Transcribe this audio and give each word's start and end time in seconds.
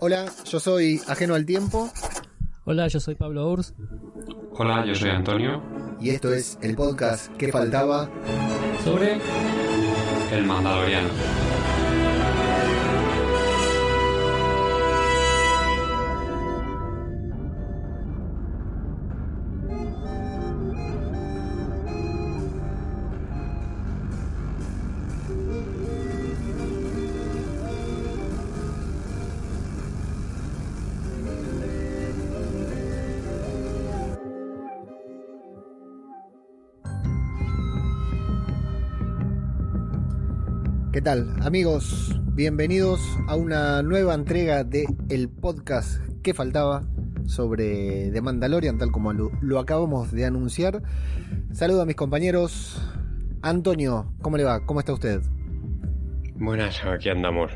Hola, 0.00 0.26
yo 0.44 0.60
soy 0.60 1.00
Ajeno 1.08 1.34
al 1.34 1.44
Tiempo 1.44 1.90
Hola, 2.64 2.88
yo 2.88 3.00
soy 3.00 3.14
Pablo 3.14 3.50
Urs. 3.50 3.74
Hola, 4.52 4.84
yo 4.86 4.94
soy 4.94 5.10
Antonio. 5.10 5.62
y 6.00 6.10
esto 6.10 6.32
es 6.32 6.58
el 6.62 6.76
podcast 6.76 7.34
que 7.36 7.50
faltaba. 7.50 8.08
Sobre. 8.84 9.18
El 10.32 10.44
Mandaloriano. 10.46 11.08
¿Qué 41.00 41.04
tal, 41.04 41.34
amigos? 41.42 42.14
Bienvenidos 42.34 43.00
a 43.26 43.34
una 43.34 43.82
nueva 43.82 44.12
entrega 44.12 44.64
de 44.64 44.84
el 45.08 45.30
podcast 45.30 45.98
que 46.22 46.34
faltaba 46.34 46.82
sobre 47.24 48.10
The 48.10 48.20
Mandalorian, 48.20 48.76
tal 48.76 48.92
como 48.92 49.14
lo, 49.14 49.30
lo 49.40 49.58
acabamos 49.58 50.12
de 50.12 50.26
anunciar. 50.26 50.82
Saludo 51.54 51.80
a 51.80 51.86
mis 51.86 51.96
compañeros. 51.96 52.86
Antonio, 53.40 54.12
¿cómo 54.20 54.36
le 54.36 54.44
va? 54.44 54.66
¿Cómo 54.66 54.80
está 54.80 54.92
usted? 54.92 55.22
Buenas, 56.34 56.84
aquí 56.84 57.08
andamos. 57.08 57.50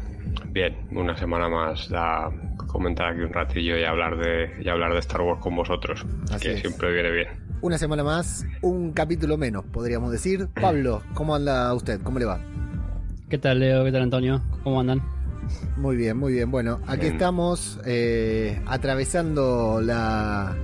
Bien, 0.49 0.75
una 0.93 1.15
semana 1.15 1.47
más 1.51 1.91
da 1.91 2.31
comentar 2.67 3.13
aquí 3.13 3.21
un 3.21 3.33
ratillo 3.35 3.77
y 3.77 3.85
hablar 3.85 4.17
de 4.17 4.53
y 4.65 4.71
hablar 4.71 4.95
de 4.95 5.01
Star 5.01 5.21
Wars 5.21 5.43
con 5.43 5.55
vosotros, 5.55 6.07
Así 6.33 6.47
que 6.47 6.55
es. 6.55 6.61
siempre 6.61 6.91
viene 6.95 7.11
bien. 7.11 7.29
Una 7.61 7.77
semana 7.77 8.03
más, 8.05 8.47
un 8.63 8.93
capítulo 8.93 9.37
menos, 9.37 9.67
podríamos 9.67 10.11
decir. 10.13 10.49
Pablo, 10.63 11.03
¿cómo 11.13 11.35
anda 11.35 11.75
usted? 11.75 12.01
¿Cómo 12.01 12.19
le 12.19 12.25
va? 12.25 12.41
¿Qué 13.35 13.39
tal, 13.39 13.59
Leo? 13.59 13.83
¿Qué 13.83 13.91
tal, 13.91 14.03
Antonio? 14.03 14.41
¿Cómo 14.63 14.79
andan? 14.79 15.03
Muy 15.77 15.97
bien, 15.97 16.17
muy 16.17 16.33
bien. 16.35 16.53
Bueno, 16.53 16.79
aquí 16.87 17.01
Bien. 17.01 17.15
estamos 17.15 17.81
eh, 17.85 18.63
atravesando 18.65 19.81
la 19.83 20.55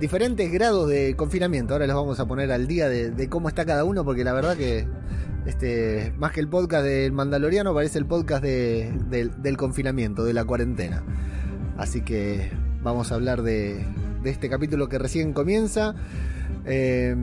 diferentes 0.00 0.50
grados 0.50 0.88
de 0.88 1.14
confinamiento. 1.14 1.74
Ahora 1.74 1.86
los 1.86 1.94
vamos 1.94 2.18
a 2.18 2.24
poner 2.26 2.50
al 2.52 2.66
día 2.66 2.88
de, 2.88 3.10
de 3.10 3.28
cómo 3.28 3.50
está 3.50 3.66
cada 3.66 3.84
uno, 3.84 4.02
porque 4.02 4.24
la 4.24 4.32
verdad 4.32 4.56
que 4.56 4.88
este 5.44 6.14
más 6.16 6.32
que 6.32 6.40
el 6.40 6.48
podcast 6.48 6.86
del 6.86 7.12
Mandaloriano 7.12 7.74
parece 7.74 7.98
el 7.98 8.06
podcast 8.06 8.42
de- 8.42 8.94
del- 9.10 9.42
del 9.42 9.58
confinamiento, 9.58 10.24
de 10.24 10.32
la 10.32 10.46
cuarentena. 10.46 11.02
Así 11.76 12.00
que 12.00 12.50
vamos 12.82 13.12
a 13.12 13.16
hablar 13.16 13.42
de, 13.42 13.84
de 14.22 14.30
este 14.30 14.48
capítulo 14.48 14.88
que 14.88 14.96
recién 14.98 15.34
comienza. 15.34 15.94
Eh, 16.64 17.14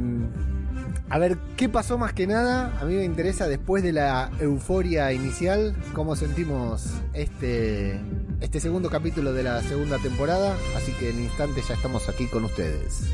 a 1.13 1.19
ver, 1.19 1.38
¿qué 1.57 1.69
pasó 1.69 2.00
más 2.00 2.12
que 2.12 2.25
nada? 2.25 2.75
A 2.81 2.85
mí 2.85 2.96
me 2.96 3.03
interesa 3.03 3.47
después 3.47 3.84
de 3.84 3.94
la 3.94 4.31
euforia 4.40 5.13
inicial, 5.13 5.75
cómo 5.94 6.16
sentimos 6.16 6.88
este, 7.13 8.01
este 8.41 8.59
segundo 8.59 8.90
capítulo 8.90 9.31
de 9.31 9.44
la 9.44 9.62
segunda 9.62 10.00
temporada. 10.00 10.56
Así 10.75 10.91
que 10.94 11.12
en 11.12 11.22
instantes 11.22 11.68
ya 11.68 11.75
estamos 11.75 12.09
aquí 12.09 12.25
con 12.25 12.46
ustedes. 12.46 13.12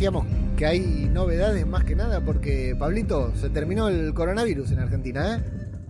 Decíamos 0.00 0.24
que 0.56 0.64
hay 0.64 1.10
novedades 1.12 1.66
más 1.66 1.84
que 1.84 1.94
nada 1.94 2.22
porque, 2.24 2.74
Pablito, 2.78 3.34
se 3.36 3.50
terminó 3.50 3.88
el 3.88 4.14
coronavirus 4.14 4.70
en 4.70 4.78
Argentina, 4.78 5.36
¿eh? 5.36 5.42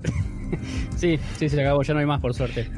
Sí, 0.96 1.16
sí, 1.38 1.48
se 1.48 1.60
acabó, 1.60 1.80
ya 1.84 1.94
no 1.94 2.00
hay 2.00 2.06
más, 2.06 2.20
por 2.20 2.34
suerte. 2.34 2.68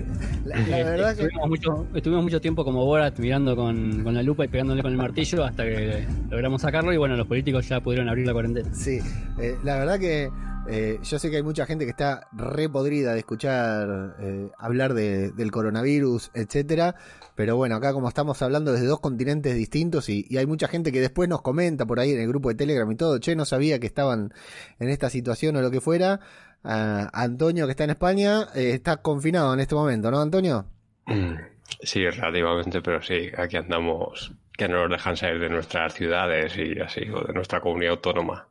La, 0.45 0.59
la 0.59 0.81
Eh, 0.81 0.85
verdad 0.85 1.17
que... 1.17 1.23
estuvimos, 1.23 1.49
mucho, 1.49 1.87
estuvimos 1.95 2.23
mucho 2.25 2.39
tiempo 2.43 2.67
como 2.67 2.85
Borat 2.85 3.19
mirando 3.19 3.57
con, 3.57 4.05
con 4.05 4.13
la 4.13 4.23
lupa 4.23 4.45
y 4.45 4.49
pegándole 4.49 4.83
con 4.83 4.93
el 4.93 4.99
martillo 4.99 5.43
hasta 5.43 5.65
que 5.65 6.07
logramos 6.29 6.61
sacarlo 6.61 6.93
y 6.93 6.99
bueno, 6.99 7.17
los 7.17 7.27
políticos 7.27 7.67
ya 7.67 7.81
pudieron 7.81 8.11
abrir 8.11 8.27
la 8.27 8.35
cuarentena. 8.35 8.69
Sí, 8.75 8.99
eh, 9.41 9.57
la 9.65 9.79
verdad 9.79 9.99
que 9.99 10.29
eh, 10.69 10.99
yo 11.03 11.19
sé 11.19 11.31
que 11.31 11.37
hay 11.37 11.43
mucha 11.43 11.67
gente 11.67 11.85
que 11.85 11.91
está 11.91 12.29
re 12.33 12.69
podrida 12.69 13.13
de 13.13 13.19
escuchar 13.19 14.17
eh, 14.21 14.51
hablar 14.59 14.95
de- 14.95 15.31
del 15.33 15.51
coronavirus, 15.51 16.31
etcétera, 16.35 16.95
pero 17.35 17.57
bueno, 17.57 17.77
acá 17.77 17.93
como 17.93 18.09
estamos 18.09 18.41
hablando 18.43 18.73
desde 18.73 18.87
dos 18.87 19.01
continentes 19.01 19.55
distintos 19.55 20.09
y, 20.09 20.27
hay 20.37 20.47
mucha 20.47 20.69
gente 20.69 20.93
que 20.93 21.01
después 21.01 21.29
nos 21.29 21.43
comenta 21.43 21.85
por 21.87 21.99
ahí 22.01 22.13
en 22.13 22.21
el 22.21 22.29
grupo 22.29 22.49
de 22.49 22.55
Telegram 22.55 22.91
y 22.91 22.97
todo, 22.97 23.19
che, 23.19 23.35
no 23.37 23.45
sabía 23.45 23.79
que 23.81 23.87
estaban 23.87 24.33
en 24.79 24.89
esta 24.89 25.11
situación 25.11 25.57
o 25.57 25.63
lo 25.63 25.71
que 25.71 25.81
fuera. 25.81 26.21
Ah, 26.65 27.11
Antonio, 27.13 27.67
que 27.67 27.73
está 27.73 27.85
en 27.85 27.91
España, 27.91 28.47
eh, 28.55 28.71
está 28.75 28.99
confinado 28.99 29.53
en 29.55 29.61
este 29.61 29.75
momento, 29.75 30.11
¿no, 30.11 30.21
Antonio? 30.21 30.67
Mm, 31.07 31.35
Sí, 31.81 32.09
relativamente, 32.09 32.83
pero 32.83 33.03
sí, 33.03 33.31
aquí 33.37 33.57
andamos 33.57 34.33
que 34.53 34.69
no 34.69 34.83
nos 34.83 34.91
dejan 34.91 35.17
salir 35.17 35.41
de 35.41 35.49
nuestras 35.49 35.95
ciudades 35.95 36.55
y 36.59 36.79
así, 36.81 37.09
o 37.09 37.27
de 37.27 37.33
nuestra 37.33 37.61
comunidad 37.61 37.93
autónoma. 37.93 38.47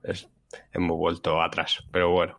Hemos 0.74 0.98
vuelto 0.98 1.42
atrás, 1.42 1.84
pero 1.92 2.10
bueno, 2.12 2.38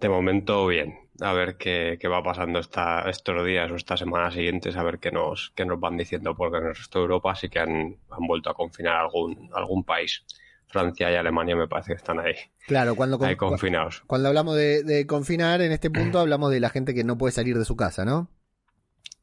de 0.00 0.08
momento 0.08 0.66
bien. 0.66 0.98
A 1.20 1.32
ver 1.32 1.56
qué, 1.56 1.98
qué 2.00 2.06
va 2.06 2.22
pasando 2.22 2.60
esta, 2.60 3.10
estos 3.10 3.44
días 3.44 3.68
o 3.72 3.74
estas 3.74 3.98
semanas 3.98 4.34
siguientes, 4.34 4.76
a 4.76 4.84
ver 4.84 5.00
qué 5.00 5.10
nos, 5.10 5.50
qué 5.56 5.64
nos 5.64 5.80
van 5.80 5.96
diciendo, 5.96 6.36
porque 6.36 6.58
en 6.58 6.66
el 6.66 6.74
resto 6.76 7.00
de 7.00 7.02
Europa 7.06 7.34
sí 7.34 7.48
que 7.48 7.58
han, 7.58 7.96
han 8.08 8.26
vuelto 8.28 8.50
a 8.50 8.54
confinar 8.54 8.94
algún, 8.96 9.50
algún 9.52 9.82
país. 9.82 10.24
Francia 10.70 11.10
y 11.10 11.14
Alemania 11.16 11.56
me 11.56 11.66
parece 11.66 11.92
que 11.92 11.96
están 11.96 12.20
ahí, 12.20 12.34
Claro, 12.66 12.94
cuando, 12.94 13.18
ahí 13.24 13.36
confinados. 13.36 14.02
cuando 14.06 14.28
hablamos 14.28 14.54
de, 14.54 14.82
de 14.84 15.06
confinar, 15.06 15.62
en 15.62 15.72
este 15.72 15.90
punto 15.90 16.18
hablamos 16.20 16.50
de 16.50 16.60
la 16.60 16.68
gente 16.68 16.92
que 16.94 17.04
no 17.04 17.16
puede 17.16 17.32
salir 17.32 17.56
de 17.58 17.64
su 17.64 17.74
casa, 17.74 18.04
¿no? 18.04 18.28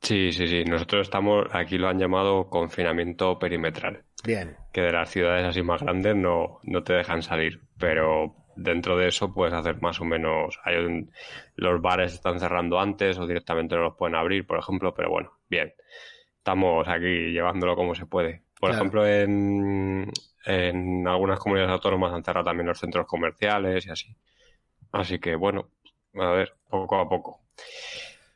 Sí, 0.02 0.32
sí, 0.32 0.48
sí. 0.48 0.64
Nosotros 0.66 1.02
estamos, 1.08 1.48
aquí 1.52 1.78
lo 1.78 1.88
han 1.88 2.00
llamado 2.00 2.50
confinamiento 2.50 3.38
perimetral. 3.40 4.04
Bien. 4.24 4.58
que 4.74 4.82
de 4.82 4.92
las 4.92 5.10
ciudades 5.12 5.46
así 5.46 5.62
más 5.62 5.82
grandes 5.84 6.16
no, 6.16 6.60
no 6.64 6.84
te 6.84 6.94
dejan 6.94 7.22
salir, 7.22 7.62
pero 7.78 8.36
dentro 8.56 8.98
de 8.98 9.08
eso 9.10 9.32
puedes 9.32 9.54
hacer 9.54 9.80
más 9.82 10.02
o 10.02 10.04
menos. 10.06 10.60
Hay 10.64 10.78
un- 10.78 11.12
los 11.56 11.80
bares 11.82 12.14
están 12.14 12.40
cerrando 12.40 12.80
antes 12.80 13.18
o 13.20 13.28
directamente 13.28 13.76
no 13.76 13.84
los 13.84 13.96
pueden 13.96 14.16
abrir, 14.16 14.46
por 14.48 14.58
ejemplo, 14.58 14.94
pero 14.96 15.10
bueno, 15.12 15.32
bien. 15.48 15.74
Estamos 16.40 16.88
aquí 16.88 17.32
llevándolo 17.32 17.76
como 17.76 17.94
se 17.96 18.06
puede. 18.08 18.42
Por 18.60 18.72
Claro. 18.72 18.76
ejemplo, 18.76 19.08
en, 19.08 20.12
en 20.46 21.08
algunas 21.08 21.40
comunidades 21.40 21.72
autónomas 21.74 22.12
han 22.12 22.24
cerrado 22.24 22.46
también 22.46 22.68
los 22.68 22.80
centros 22.80 23.06
comerciales 23.06 23.86
y 23.86 23.92
así. 23.92 24.16
Así 24.92 25.20
que 25.20 25.36
bueno, 25.36 25.70
a 26.16 26.32
ver, 26.32 26.54
poco 26.70 26.98
a 27.00 27.08
poco. 27.08 27.42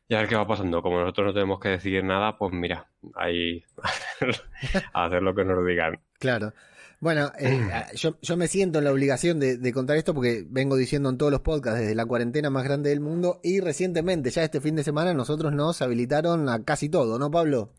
Y 0.09 0.15
a 0.15 0.19
ver 0.19 0.27
qué 0.27 0.35
va 0.35 0.47
pasando. 0.47 0.81
Como 0.81 1.00
nosotros 1.00 1.27
no 1.27 1.33
tenemos 1.33 1.59
que 1.59 1.69
decidir 1.69 2.03
nada, 2.03 2.35
pues 2.38 2.51
mira, 2.51 2.88
ahí 3.15 3.63
a 4.94 5.06
hacer 5.06 5.21
lo 5.21 5.35
que 5.35 5.45
nos 5.45 5.65
digan. 5.65 6.00
Claro. 6.17 6.51
Bueno, 7.00 7.31
eh, 7.39 7.69
yo, 7.95 8.17
yo 8.19 8.35
me 8.35 8.47
siento 8.47 8.79
en 8.79 8.85
la 8.85 8.91
obligación 8.91 9.39
de, 9.39 9.57
de 9.57 9.71
contar 9.71 9.97
esto 9.97 10.15
porque 10.15 10.44
vengo 10.50 10.75
diciendo 10.75 11.09
en 11.09 11.17
todos 11.19 11.31
los 11.31 11.41
podcasts 11.41 11.79
desde 11.79 11.94
la 11.94 12.07
cuarentena 12.07 12.50
más 12.50 12.63
grande 12.63 12.89
del 12.89 13.01
mundo 13.01 13.39
y 13.44 13.59
recientemente, 13.59 14.31
ya 14.31 14.44
este 14.44 14.59
fin 14.59 14.75
de 14.75 14.83
semana, 14.83 15.13
nosotros 15.13 15.53
nos 15.53 15.81
habilitaron 15.83 16.50
a 16.50 16.63
casi 16.63 16.89
todo, 16.89 17.19
¿no, 17.19 17.29
Pablo? 17.29 17.69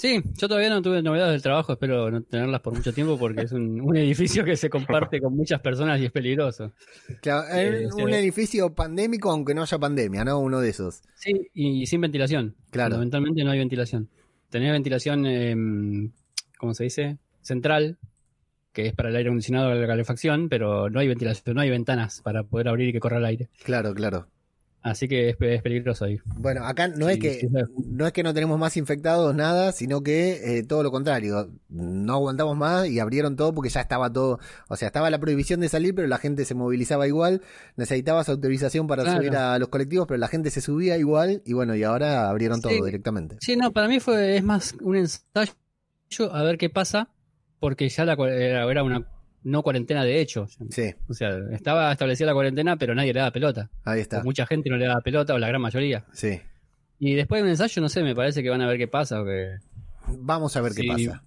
Sí, 0.00 0.22
yo 0.38 0.48
todavía 0.48 0.70
no 0.70 0.80
tuve 0.80 1.02
novedades 1.02 1.32
del 1.32 1.42
trabajo, 1.42 1.74
espero 1.74 2.10
no 2.10 2.22
tenerlas 2.22 2.62
por 2.62 2.74
mucho 2.74 2.90
tiempo 2.90 3.18
porque 3.18 3.42
es 3.42 3.52
un, 3.52 3.80
un 3.82 3.94
edificio 3.98 4.42
que 4.46 4.56
se 4.56 4.70
comparte 4.70 5.20
con 5.20 5.36
muchas 5.36 5.60
personas 5.60 6.00
y 6.00 6.06
es 6.06 6.10
peligroso. 6.10 6.72
Claro, 7.20 7.46
Eh, 7.54 7.86
un 7.92 8.14
edificio 8.14 8.74
pandémico, 8.74 9.30
aunque 9.30 9.52
no 9.54 9.60
haya 9.60 9.78
pandemia, 9.78 10.24
¿no? 10.24 10.38
Uno 10.38 10.60
de 10.60 10.70
esos. 10.70 11.02
Sí, 11.16 11.50
y 11.52 11.84
sin 11.84 12.00
ventilación. 12.00 12.54
Claro. 12.70 12.92
Fundamentalmente 12.94 13.44
no 13.44 13.50
hay 13.50 13.58
ventilación. 13.58 14.08
Tenés 14.48 14.72
ventilación, 14.72 15.26
eh, 15.26 15.54
¿cómo 16.56 16.72
se 16.72 16.84
dice? 16.84 17.18
Central, 17.42 17.98
que 18.72 18.86
es 18.86 18.94
para 18.94 19.10
el 19.10 19.16
aire 19.16 19.28
acondicionado, 19.28 19.74
la 19.74 19.86
calefacción, 19.86 20.48
pero 20.48 20.88
no 20.88 20.98
hay 21.00 21.08
ventilación, 21.08 21.56
no 21.56 21.60
hay 21.60 21.68
ventanas 21.68 22.22
para 22.22 22.42
poder 22.42 22.68
abrir 22.68 22.88
y 22.88 22.92
que 22.94 23.00
corra 23.00 23.18
el 23.18 23.26
aire. 23.26 23.50
Claro, 23.64 23.92
claro. 23.92 24.28
Así 24.82 25.08
que 25.08 25.28
es, 25.28 25.36
es 25.38 25.62
peligroso 25.62 26.06
ahí. 26.06 26.18
Bueno, 26.24 26.64
acá 26.64 26.88
no 26.88 27.10
es 27.10 27.18
que 27.18 27.34
sí, 27.34 27.40
sí. 27.40 27.48
no 27.88 28.06
es 28.06 28.12
que 28.12 28.22
no 28.22 28.32
tenemos 28.32 28.58
más 28.58 28.78
infectados, 28.78 29.34
nada, 29.34 29.72
sino 29.72 30.02
que 30.02 30.58
eh, 30.58 30.62
todo 30.62 30.82
lo 30.82 30.90
contrario. 30.90 31.50
No 31.68 32.14
aguantamos 32.14 32.56
más 32.56 32.88
y 32.88 32.98
abrieron 32.98 33.36
todo 33.36 33.52
porque 33.54 33.68
ya 33.68 33.82
estaba 33.82 34.10
todo. 34.10 34.38
O 34.68 34.76
sea, 34.76 34.86
estaba 34.88 35.10
la 35.10 35.18
prohibición 35.18 35.60
de 35.60 35.68
salir, 35.68 35.94
pero 35.94 36.08
la 36.08 36.16
gente 36.16 36.46
se 36.46 36.54
movilizaba 36.54 37.06
igual. 37.06 37.42
Necesitabas 37.76 38.30
autorización 38.30 38.86
para 38.86 39.02
Claro. 39.02 39.18
subir 39.18 39.36
a 39.36 39.58
los 39.58 39.68
colectivos, 39.68 40.06
pero 40.08 40.16
la 40.18 40.28
gente 40.28 40.50
se 40.50 40.62
subía 40.62 40.96
igual. 40.96 41.42
Y 41.44 41.52
bueno, 41.52 41.74
y 41.76 41.82
ahora 41.82 42.30
abrieron 42.30 42.62
todo 42.62 42.72
directamente. 42.82 43.36
Sí, 43.40 43.56
no, 43.56 43.72
para 43.72 43.86
mí 43.86 44.00
fue 44.00 44.36
es 44.38 44.42
más 44.42 44.74
un 44.80 44.96
ensayo 44.96 45.52
a 46.32 46.42
ver 46.42 46.56
qué 46.58 46.70
pasa, 46.70 47.10
porque 47.60 47.88
ya 47.88 48.04
la, 48.04 48.14
era 48.14 48.82
una 48.82 49.06
no 49.42 49.62
cuarentena 49.62 50.04
de 50.04 50.20
hecho. 50.20 50.46
Sí, 50.70 50.94
O 51.08 51.14
sea, 51.14 51.38
estaba 51.52 51.92
establecida 51.92 52.26
la 52.26 52.34
cuarentena, 52.34 52.76
pero 52.76 52.94
nadie 52.94 53.12
le 53.12 53.20
daba 53.20 53.30
pelota. 53.32 53.70
ahí 53.84 53.98
O 53.98 54.02
está. 54.02 54.22
mucha 54.22 54.46
gente 54.46 54.68
no 54.70 54.76
le 54.76 54.86
daba 54.86 55.00
pelota, 55.00 55.34
o 55.34 55.38
la 55.38 55.48
gran 55.48 55.60
mayoría. 55.62 56.04
Sí. 56.12 56.40
Y 56.98 57.14
después 57.14 57.40
de 57.40 57.44
un 57.44 57.50
ensayo, 57.50 57.80
no 57.80 57.88
sé, 57.88 58.02
me 58.02 58.14
parece 58.14 58.42
que 58.42 58.50
van 58.50 58.60
a 58.60 58.66
ver 58.68 58.76
qué 58.78 58.86
pasa. 58.88 59.22
o 59.22 59.24
que- 59.24 59.56
Vamos 60.18 60.56
a 60.56 60.60
ver 60.60 60.72
qué 60.74 60.84
pasa. 60.86 61.22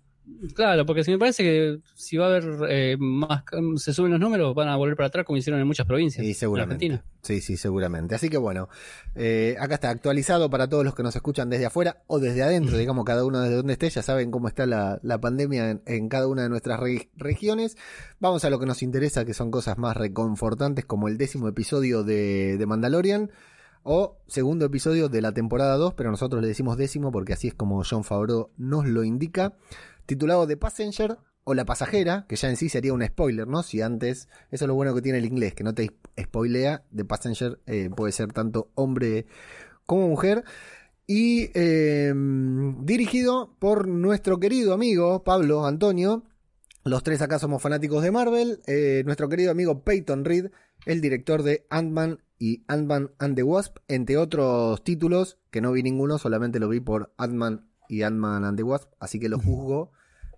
Claro, 0.55 0.85
porque 0.85 1.03
si 1.03 1.11
me 1.11 1.17
parece 1.19 1.43
que 1.43 1.79
si 1.95 2.15
va 2.17 2.25
a 2.25 2.29
haber 2.29 2.45
eh, 2.69 2.95
más, 2.97 3.43
se 3.77 3.93
suben 3.93 4.11
los 4.11 4.19
números, 4.19 4.55
van 4.55 4.69
a 4.69 4.75
volver 4.77 4.95
para 4.95 5.07
atrás 5.07 5.25
como 5.25 5.37
hicieron 5.37 5.59
en 5.59 5.67
muchas 5.67 5.85
provincias. 5.85 6.25
En 6.25 6.33
seguramente. 6.33 6.85
Argentina. 6.85 7.05
Sí, 7.21 7.41
sí, 7.41 7.57
seguramente. 7.57 8.15
Así 8.15 8.29
que 8.29 8.37
bueno, 8.37 8.69
eh, 9.15 9.55
acá 9.59 9.75
está 9.75 9.89
actualizado 9.89 10.49
para 10.49 10.67
todos 10.69 10.85
los 10.85 10.95
que 10.95 11.03
nos 11.03 11.15
escuchan 11.15 11.49
desde 11.49 11.65
afuera 11.65 12.03
o 12.07 12.19
desde 12.19 12.41
adentro, 12.43 12.77
digamos, 12.77 13.03
cada 13.05 13.25
uno 13.25 13.41
desde 13.41 13.55
donde 13.55 13.73
esté, 13.73 13.89
ya 13.89 14.01
saben 14.01 14.31
cómo 14.31 14.47
está 14.47 14.65
la, 14.65 14.99
la 15.03 15.19
pandemia 15.19 15.69
en, 15.71 15.81
en 15.85 16.07
cada 16.09 16.27
una 16.27 16.43
de 16.43 16.49
nuestras 16.49 16.79
re- 16.79 17.09
regiones. 17.17 17.75
Vamos 18.19 18.45
a 18.45 18.49
lo 18.49 18.59
que 18.59 18.65
nos 18.65 18.81
interesa, 18.81 19.25
que 19.25 19.33
son 19.33 19.51
cosas 19.51 19.77
más 19.77 19.97
reconfortantes, 19.97 20.85
como 20.85 21.07
el 21.09 21.17
décimo 21.17 21.47
episodio 21.49 22.03
de, 22.03 22.57
de 22.57 22.65
Mandalorian. 22.65 23.29
O 23.85 24.15
segundo 24.27 24.63
episodio 24.63 25.09
de 25.09 25.21
la 25.21 25.33
temporada 25.33 25.75
2, 25.75 25.93
pero 25.95 26.09
nosotros 26.09 26.41
le 26.41 26.47
decimos 26.47 26.77
décimo 26.77 27.11
porque 27.11 27.33
así 27.33 27.49
es 27.49 27.53
como 27.53 27.83
John 27.83 28.05
Favreau 28.05 28.49
nos 28.55 28.87
lo 28.87 29.03
indica. 29.03 29.55
Titulado 30.05 30.47
The 30.47 30.57
Passenger 30.57 31.17
o 31.43 31.53
La 31.53 31.65
Pasajera, 31.65 32.25
que 32.27 32.35
ya 32.35 32.49
en 32.49 32.57
sí 32.57 32.69
sería 32.69 32.93
un 32.93 33.05
spoiler, 33.05 33.47
¿no? 33.47 33.63
Si 33.63 33.81
antes, 33.81 34.27
eso 34.51 34.65
es 34.65 34.67
lo 34.67 34.75
bueno 34.75 34.93
que 34.95 35.01
tiene 35.01 35.17
el 35.17 35.25
inglés, 35.25 35.53
que 35.53 35.63
no 35.63 35.73
te 35.73 35.91
spoilea. 36.19 36.83
The 36.95 37.05
Passenger 37.05 37.59
eh, 37.65 37.89
puede 37.95 38.11
ser 38.11 38.31
tanto 38.31 38.71
hombre 38.75 39.25
como 39.85 40.07
mujer. 40.07 40.43
Y 41.05 41.49
eh, 41.53 42.13
dirigido 42.79 43.55
por 43.59 43.87
nuestro 43.87 44.39
querido 44.39 44.73
amigo 44.73 45.23
Pablo 45.23 45.65
Antonio. 45.65 46.23
Los 46.85 47.03
tres 47.03 47.21
acá 47.21 47.39
somos 47.39 47.61
fanáticos 47.61 48.03
de 48.03 48.11
Marvel. 48.11 48.61
Eh, 48.67 49.03
nuestro 49.05 49.27
querido 49.27 49.51
amigo 49.51 49.83
Peyton 49.83 50.23
Reed, 50.23 50.51
el 50.85 51.01
director 51.01 51.43
de 51.43 51.65
Ant-Man 51.69 52.19
y 52.39 52.63
Ant-Man 52.67 53.11
and 53.19 53.35
the 53.35 53.43
Wasp, 53.43 53.77
entre 53.87 54.17
otros 54.17 54.83
títulos, 54.83 55.39
que 55.49 55.61
no 55.61 55.71
vi 55.71 55.83
ninguno, 55.83 56.17
solamente 56.17 56.59
lo 56.59 56.67
vi 56.67 56.79
por 56.79 57.13
Ant-Man 57.17 57.67
y 57.87 58.03
Ant-Man 58.03 58.45
and 58.45 58.57
the 58.57 58.63
Wasp, 58.63 58.91
así 58.99 59.19
que 59.19 59.29
lo 59.29 59.39
juzgo 59.39 59.91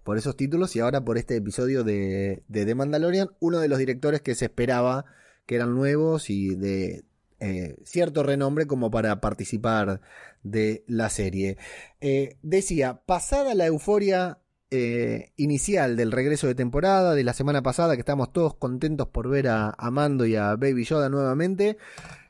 por 0.03 0.17
esos 0.17 0.37
títulos 0.37 0.75
y 0.75 0.79
ahora 0.79 1.03
por 1.03 1.17
este 1.17 1.35
episodio 1.35 1.83
de, 1.83 2.43
de 2.47 2.65
The 2.65 2.75
Mandalorian, 2.75 3.31
uno 3.39 3.59
de 3.59 3.67
los 3.67 3.79
directores 3.79 4.21
que 4.21 4.35
se 4.35 4.45
esperaba 4.45 5.05
que 5.45 5.55
eran 5.55 5.73
nuevos 5.73 6.29
y 6.29 6.55
de 6.55 7.05
eh, 7.39 7.75
cierto 7.83 8.23
renombre 8.23 8.65
como 8.65 8.89
para 8.91 9.19
participar 9.19 10.01
de 10.43 10.83
la 10.87 11.09
serie. 11.09 11.57
Eh, 12.01 12.37
decía, 12.41 13.01
pasada 13.05 13.55
la 13.55 13.65
euforia 13.65 14.39
eh, 14.75 15.31
inicial 15.37 15.95
del 15.95 16.11
regreso 16.11 16.47
de 16.47 16.55
temporada 16.55 17.15
de 17.15 17.23
la 17.23 17.33
semana 17.33 17.61
pasada, 17.61 17.95
que 17.95 18.01
estamos 18.01 18.33
todos 18.33 18.55
contentos 18.55 19.07
por 19.07 19.29
ver 19.29 19.47
a, 19.47 19.73
a 19.77 19.91
Mando 19.91 20.25
y 20.25 20.35
a 20.35 20.55
Baby 20.55 20.83
Yoda 20.83 21.09
nuevamente. 21.09 21.77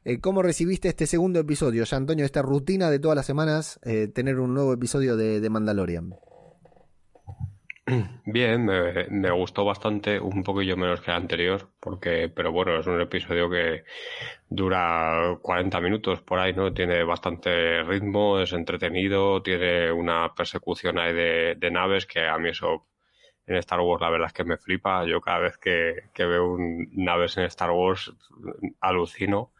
eh, 0.03 0.19
¿Cómo 0.19 0.41
recibiste 0.41 0.87
este 0.87 1.07
segundo 1.07 1.39
episodio, 1.39 1.83
ya 1.83 1.97
Antonio, 1.97 2.25
esta 2.25 2.41
rutina 2.41 2.89
de 2.89 2.99
todas 2.99 3.15
las 3.15 3.25
semanas, 3.25 3.79
eh, 3.83 4.07
tener 4.07 4.39
un 4.39 4.53
nuevo 4.53 4.73
episodio 4.73 5.17
de, 5.17 5.39
de 5.39 5.49
Mandalorian? 5.49 6.15
Bien, 8.25 8.65
me, 8.65 9.05
me 9.09 9.31
gustó 9.31 9.63
bastante, 9.65 10.19
un 10.19 10.43
poquillo 10.43 10.75
menos 10.77 11.01
que 11.01 11.11
el 11.11 11.17
anterior, 11.17 11.69
porque, 11.79 12.29
pero 12.35 12.51
bueno, 12.51 12.79
es 12.79 12.87
un 12.87 12.99
episodio 13.01 13.49
que 13.49 13.83
dura 14.49 15.37
40 15.41 15.81
minutos 15.81 16.21
por 16.21 16.39
ahí, 16.39 16.53
¿no? 16.53 16.73
Tiene 16.73 17.03
bastante 17.03 17.83
ritmo, 17.83 18.39
es 18.39 18.53
entretenido, 18.53 19.41
tiene 19.43 19.91
una 19.91 20.33
persecución 20.35 20.99
ahí 20.99 21.13
de, 21.13 21.55
de 21.57 21.71
naves 21.71 22.05
que 22.07 22.27
a 22.27 22.37
mí 22.39 22.49
eso 22.49 22.87
en 23.47 23.57
Star 23.57 23.79
Wars 23.81 24.01
la 24.01 24.09
verdad 24.11 24.27
es 24.27 24.33
que 24.33 24.43
me 24.45 24.57
flipa. 24.57 25.05
Yo 25.05 25.21
cada 25.21 25.39
vez 25.39 25.57
que, 25.57 26.09
que 26.13 26.25
veo 26.25 26.51
un- 26.53 26.89
naves 26.93 27.37
en 27.37 27.45
Star 27.45 27.71
Wars 27.71 28.13
alucino, 28.81 29.51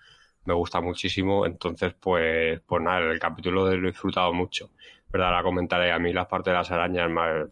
me 0.46 0.54
gusta 0.54 0.82
muchísimo. 0.82 1.46
Entonces, 1.46 1.94
pues, 1.96 2.62
pues 2.62 2.82
nada, 2.82 3.00
el 3.12 3.20
capítulo 3.20 3.66
lo 3.76 3.88
he 3.88 3.92
disfrutado 3.92 4.34
mucho. 4.34 4.72
¿Verdad? 5.10 5.32
La 5.32 5.44
comentaré. 5.44 5.92
A 5.92 6.00
mí 6.00 6.14
las 6.14 6.28
partes 6.28 6.52
de 6.52 6.58
las 6.58 6.72
arañas, 6.72 7.10
ma- 7.10 7.48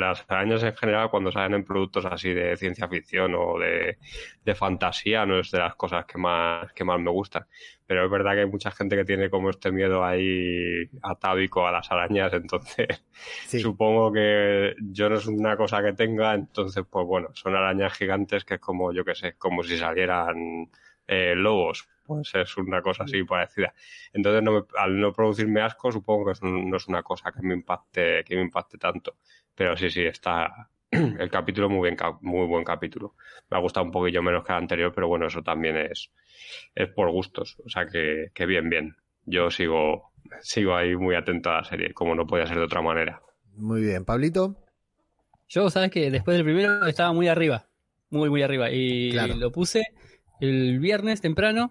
las 0.00 0.24
arañas 0.28 0.62
en 0.62 0.76
general, 0.76 1.10
cuando 1.10 1.32
salen 1.32 1.54
en 1.54 1.64
productos 1.64 2.04
así 2.06 2.32
de 2.34 2.56
ciencia 2.56 2.88
ficción 2.88 3.34
o 3.36 3.58
de, 3.58 3.98
de 4.44 4.54
fantasía, 4.54 5.26
no 5.26 5.38
es 5.40 5.50
de 5.50 5.58
las 5.58 5.74
cosas 5.76 6.04
que 6.06 6.18
más, 6.18 6.72
que 6.72 6.84
más 6.84 7.00
me 7.00 7.10
gustan. 7.10 7.46
Pero 7.86 8.04
es 8.04 8.10
verdad 8.10 8.32
que 8.34 8.40
hay 8.40 8.46
mucha 8.46 8.70
gente 8.70 8.96
que 8.96 9.04
tiene 9.04 9.30
como 9.30 9.50
este 9.50 9.70
miedo 9.72 10.04
ahí 10.04 10.88
atávico 11.02 11.66
a 11.66 11.72
las 11.72 11.90
arañas, 11.90 12.32
entonces 12.32 12.86
Sí. 13.46 13.60
Supongo 13.60 14.12
que 14.12 14.74
yo 14.80 15.08
no 15.08 15.16
es 15.16 15.26
una 15.26 15.56
cosa 15.56 15.82
que 15.82 15.92
tenga, 15.92 16.34
entonces, 16.34 16.84
pues 16.90 17.06
bueno, 17.06 17.28
son 17.34 17.54
arañas 17.54 17.92
gigantes 17.94 18.44
que 18.44 18.54
es 18.54 18.60
como, 18.60 18.92
yo 18.92 19.04
qué 19.04 19.14
sé, 19.14 19.34
como 19.36 19.62
si 19.62 19.76
salieran 19.78 20.70
eh, 21.06 21.34
lobos. 21.36 21.88
Pues 22.06 22.34
es 22.34 22.56
una 22.58 22.82
cosa 22.82 23.04
así 23.04 23.24
parecida. 23.24 23.72
Entonces, 24.12 24.42
no 24.42 24.52
me- 24.52 24.62
al 24.76 25.00
no 25.00 25.12
producirme 25.12 25.62
asco, 25.62 25.90
supongo 25.90 26.26
que 26.26 26.32
es 26.32 26.42
un- 26.42 26.68
no 26.70 26.76
es 26.76 26.86
una 26.86 27.02
cosa 27.02 27.32
que 27.32 27.40
me 27.42 27.54
impacte, 27.54 28.22
que 28.24 28.36
me 28.36 28.42
impacte 28.42 28.76
tanto. 28.78 29.16
Pero 29.54 29.76
sí, 29.76 29.90
sí, 29.90 30.02
está 30.04 30.70
el 30.90 31.30
capítulo 31.30 31.68
muy 31.68 31.88
bien, 31.88 31.96
muy 32.20 32.46
buen 32.46 32.64
capítulo. 32.64 33.14
Me 33.50 33.56
ha 33.56 33.60
gustado 33.60 33.86
un 33.86 33.92
poquillo 33.92 34.22
menos 34.22 34.44
que 34.44 34.52
el 34.52 34.58
anterior, 34.58 34.92
pero 34.94 35.08
bueno, 35.08 35.26
eso 35.26 35.42
también 35.42 35.76
es, 35.76 36.10
es 36.74 36.88
por 36.88 37.10
gustos. 37.10 37.56
O 37.64 37.68
sea 37.68 37.86
que, 37.86 38.28
que 38.34 38.46
bien, 38.46 38.68
bien. 38.68 38.96
Yo 39.26 39.50
sigo, 39.50 40.12
sigo 40.42 40.74
ahí 40.76 40.96
muy 40.96 41.14
atento 41.14 41.50
a 41.50 41.58
la 41.58 41.64
serie, 41.64 41.94
como 41.94 42.14
no 42.14 42.26
podía 42.26 42.46
ser 42.46 42.58
de 42.58 42.64
otra 42.64 42.82
manera. 42.82 43.22
Muy 43.56 43.82
bien, 43.82 44.04
Pablito. 44.04 44.56
Yo, 45.48 45.70
sabes 45.70 45.90
que 45.90 46.10
después 46.10 46.36
del 46.36 46.44
primero 46.44 46.86
estaba 46.86 47.12
muy 47.12 47.28
arriba, 47.28 47.68
muy, 48.10 48.28
muy 48.30 48.42
arriba. 48.42 48.70
Y 48.70 49.12
Claro. 49.12 49.34
lo 49.36 49.52
puse 49.52 49.84
el 50.40 50.78
viernes 50.80 51.20
temprano 51.20 51.70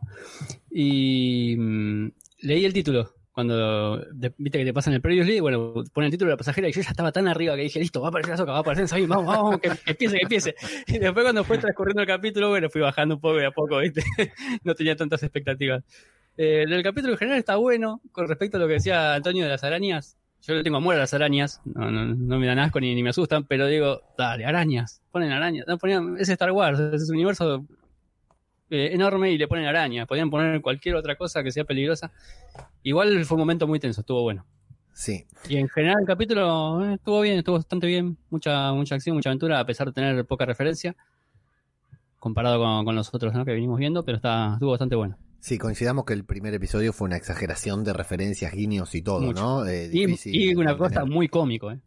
y 0.69 1.55
mm, 1.57 2.11
leí 2.43 2.65
el 2.65 2.73
título. 2.73 3.13
Cuando 3.33 3.97
de- 3.97 4.31
viste 4.37 4.59
que 4.59 4.65
te 4.65 4.73
pasan 4.73 4.93
el 4.93 5.01
previously, 5.01 5.39
bueno, 5.39 5.73
pone 5.91 6.05
el 6.05 6.11
título 6.11 6.29
de 6.29 6.33
la 6.33 6.37
pasajera 6.37 6.69
y 6.69 6.71
yo 6.71 6.81
ya 6.81 6.91
estaba 6.91 7.11
tan 7.11 7.27
arriba 7.27 7.55
que 7.55 7.63
dije, 7.63 7.79
listo, 7.79 7.99
va 7.99 8.07
a 8.07 8.09
aparecer 8.09 8.31
la 8.31 8.37
soca, 8.37 8.51
va 8.51 8.59
a 8.59 8.61
aparecer 8.61 8.87
Sabine, 8.87 9.07
vamos, 9.07 9.25
vamos, 9.25 9.59
que, 9.59 9.69
que 9.69 9.91
empiece, 9.91 10.17
que 10.17 10.21
empiece. 10.23 10.55
Y 10.87 10.99
después 10.99 11.23
cuando 11.23 11.43
fue 11.43 11.57
transcurriendo 11.57 12.01
el 12.01 12.07
capítulo, 12.07 12.49
bueno, 12.49 12.69
fui 12.69 12.81
bajando 12.81 13.15
un 13.15 13.21
poco 13.21 13.41
y 13.41 13.45
a 13.45 13.51
poco, 13.51 13.79
viste, 13.79 14.03
no 14.63 14.75
tenía 14.75 14.95
tantas 14.95 15.23
expectativas. 15.23 15.83
Eh, 16.37 16.65
el 16.67 16.83
capítulo 16.83 17.13
en 17.13 17.19
general 17.19 17.39
está 17.39 17.55
bueno, 17.55 18.01
con 18.11 18.27
respecto 18.27 18.57
a 18.57 18.59
lo 18.59 18.67
que 18.67 18.73
decía 18.73 19.15
Antonio 19.15 19.43
de 19.45 19.49
las 19.49 19.63
arañas, 19.63 20.15
yo 20.43 20.53
le 20.53 20.61
tengo 20.63 20.77
amor 20.77 20.95
a 20.95 20.99
las 20.99 21.13
arañas, 21.13 21.59
no, 21.65 21.89
no, 21.89 22.05
no 22.05 22.39
me 22.39 22.45
dan 22.45 22.59
asco 22.59 22.79
ni, 22.79 22.93
ni 22.93 23.01
me 23.01 23.09
asustan, 23.11 23.45
pero 23.45 23.65
digo, 23.65 24.01
dale, 24.17 24.45
arañas, 24.45 25.01
ponen 25.11 25.31
arañas, 25.31 25.65
no, 25.67 25.77
ponían, 25.77 26.17
es 26.19 26.29
Star 26.29 26.51
Wars, 26.51 26.79
es 26.79 27.09
un 27.09 27.15
universo 27.15 27.65
eh, 28.73 28.93
enorme 28.93 29.31
y 29.31 29.37
le 29.37 29.47
ponen 29.47 29.65
arañas, 29.65 30.07
podían 30.07 30.29
poner 30.29 30.61
cualquier 30.61 30.95
otra 30.95 31.15
cosa 31.15 31.43
que 31.43 31.51
sea 31.51 31.63
peligrosa. 31.63 32.11
Igual 32.81 33.23
fue 33.25 33.35
un 33.35 33.39
momento 33.39 33.67
muy 33.67 33.79
tenso, 33.79 34.01
estuvo 34.01 34.21
bueno. 34.23 34.45
Sí. 34.93 35.25
Y 35.47 35.57
en 35.57 35.69
general 35.69 35.97
el 36.01 36.07
capítulo 36.07 36.83
eh, 36.85 36.95
estuvo 36.95 37.21
bien, 37.21 37.37
estuvo 37.37 37.55
bastante 37.55 37.87
bien, 37.87 38.17
mucha, 38.29 38.71
mucha 38.73 38.95
acción, 38.95 39.15
mucha 39.15 39.29
aventura, 39.29 39.59
a 39.59 39.65
pesar 39.65 39.87
de 39.87 39.93
tener 39.93 40.25
poca 40.25 40.45
referencia, 40.45 40.95
comparado 42.19 42.59
con, 42.59 42.85
con 42.85 42.95
los 42.95 43.13
otros 43.13 43.33
¿no? 43.33 43.45
que 43.45 43.51
venimos 43.51 43.79
viendo, 43.79 44.03
pero 44.03 44.17
está, 44.17 44.53
estuvo 44.53 44.71
bastante 44.71 44.95
bueno. 44.95 45.17
Sí, 45.39 45.57
coincidamos 45.57 46.05
que 46.05 46.13
el 46.13 46.23
primer 46.23 46.53
episodio 46.53 46.93
fue 46.93 47.05
una 47.05 47.17
exageración 47.17 47.83
de 47.83 47.91
referencias, 47.91 48.53
guiños 48.53 48.95
y 48.95 49.01
todo, 49.01 49.19
Mucho. 49.19 49.41
¿no? 49.41 49.65
Eh, 49.67 49.89
Y, 49.91 50.49
y 50.51 50.55
una 50.55 50.77
cosa 50.77 51.03
muy 51.05 51.27
cómico, 51.27 51.71
¿eh? 51.71 51.79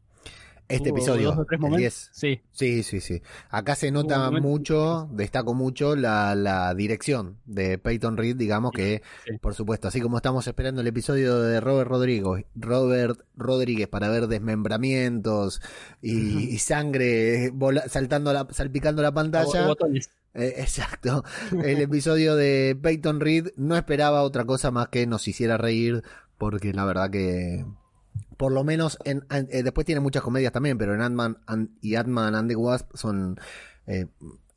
Este 0.68 0.88
episodio, 0.88 1.30
dos 1.30 1.38
o 1.38 1.44
tres 1.44 1.58
el 1.58 1.60
momentos. 1.62 1.78
10. 1.80 2.10
Sí, 2.12 2.40
Sí, 2.50 2.82
sí, 2.82 3.00
sí. 3.00 3.22
Acá 3.50 3.76
se 3.76 3.90
nota 3.92 4.30
mucho, 4.32 5.08
destaco 5.12 5.54
mucho 5.54 5.94
la, 5.94 6.34
la 6.34 6.74
dirección 6.74 7.36
de 7.46 7.78
Peyton 7.78 8.16
Reed, 8.16 8.34
digamos 8.36 8.72
que, 8.72 9.00
sí. 9.24 9.38
por 9.38 9.54
supuesto, 9.54 9.86
así 9.88 10.00
como 10.00 10.16
estamos 10.16 10.46
esperando 10.48 10.80
el 10.80 10.86
episodio 10.88 11.38
de 11.40 11.60
Robert 11.60 11.88
Rodríguez, 11.88 12.46
Robert 12.56 13.20
Rodríguez 13.36 13.86
para 13.86 14.08
ver 14.08 14.26
desmembramientos 14.26 15.60
y, 16.02 16.48
y 16.54 16.58
sangre 16.58 17.50
vola- 17.52 17.88
saltando 17.88 18.32
la, 18.32 18.46
salpicando 18.50 19.02
la 19.02 19.12
pantalla. 19.12 19.66
botones. 19.66 20.10
Eh, 20.34 20.54
exacto. 20.58 21.24
El 21.64 21.80
episodio 21.80 22.36
de 22.36 22.76
Peyton 22.82 23.20
Reed 23.20 23.48
no 23.56 23.76
esperaba 23.76 24.22
otra 24.22 24.44
cosa 24.44 24.70
más 24.70 24.88
que 24.88 25.06
nos 25.06 25.26
hiciera 25.28 25.56
reír, 25.56 26.02
porque 26.38 26.72
la 26.74 26.84
verdad 26.84 27.08
que, 27.10 27.64
por 28.36 28.52
lo 28.52 28.64
menos, 28.64 28.98
en, 29.04 29.24
en- 29.30 29.48
eh, 29.50 29.62
después 29.62 29.84
tiene 29.86 30.00
muchas 30.00 30.22
comedias 30.22 30.52
también, 30.52 30.78
pero 30.78 30.94
en 30.94 31.00
Ant-Man 31.00 31.38
and- 31.46 31.70
y 31.80 31.94
Ant-Man 31.96 32.34
and 32.34 32.48
the 32.48 32.56
Wasp 32.56 32.90
son... 32.94 33.38
Eh, 33.86 34.06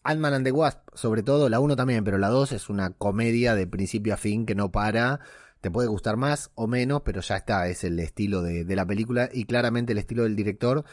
Ant-Man 0.03 0.33
and 0.33 0.45
the 0.45 0.51
Wasp, 0.51 0.79
sobre 0.93 1.23
todo, 1.23 1.49
la 1.49 1.59
1 1.59 1.75
también, 1.75 2.03
pero 2.03 2.17
la 2.17 2.29
2 2.29 2.53
es 2.53 2.69
una 2.69 2.91
comedia 2.91 3.53
de 3.53 3.67
principio 3.67 4.13
a 4.13 4.17
fin 4.17 4.45
que 4.45 4.55
no 4.55 4.71
para. 4.71 5.19
Te 5.61 5.69
puede 5.69 5.89
gustar 5.89 6.15
más 6.15 6.51
o 6.55 6.67
menos, 6.67 7.01
pero 7.03 7.19
ya 7.19 7.35
está, 7.35 7.67
es 7.67 7.83
el 7.83 7.99
estilo 7.99 8.41
de, 8.41 8.63
de 8.63 8.75
la 8.77 8.85
película 8.85 9.29
y 9.31 9.43
claramente 9.43 9.91
el 9.91 9.97
estilo 9.99 10.23
del 10.23 10.37
director. 10.37 10.85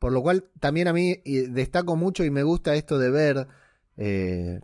Por 0.00 0.12
lo 0.12 0.22
cual 0.22 0.50
también 0.58 0.88
a 0.88 0.92
mí 0.92 1.22
destaco 1.50 1.94
mucho 1.96 2.24
y 2.24 2.30
me 2.30 2.42
gusta 2.42 2.74
esto 2.74 2.98
de 2.98 3.10
ver 3.10 3.46
eh, 3.96 4.60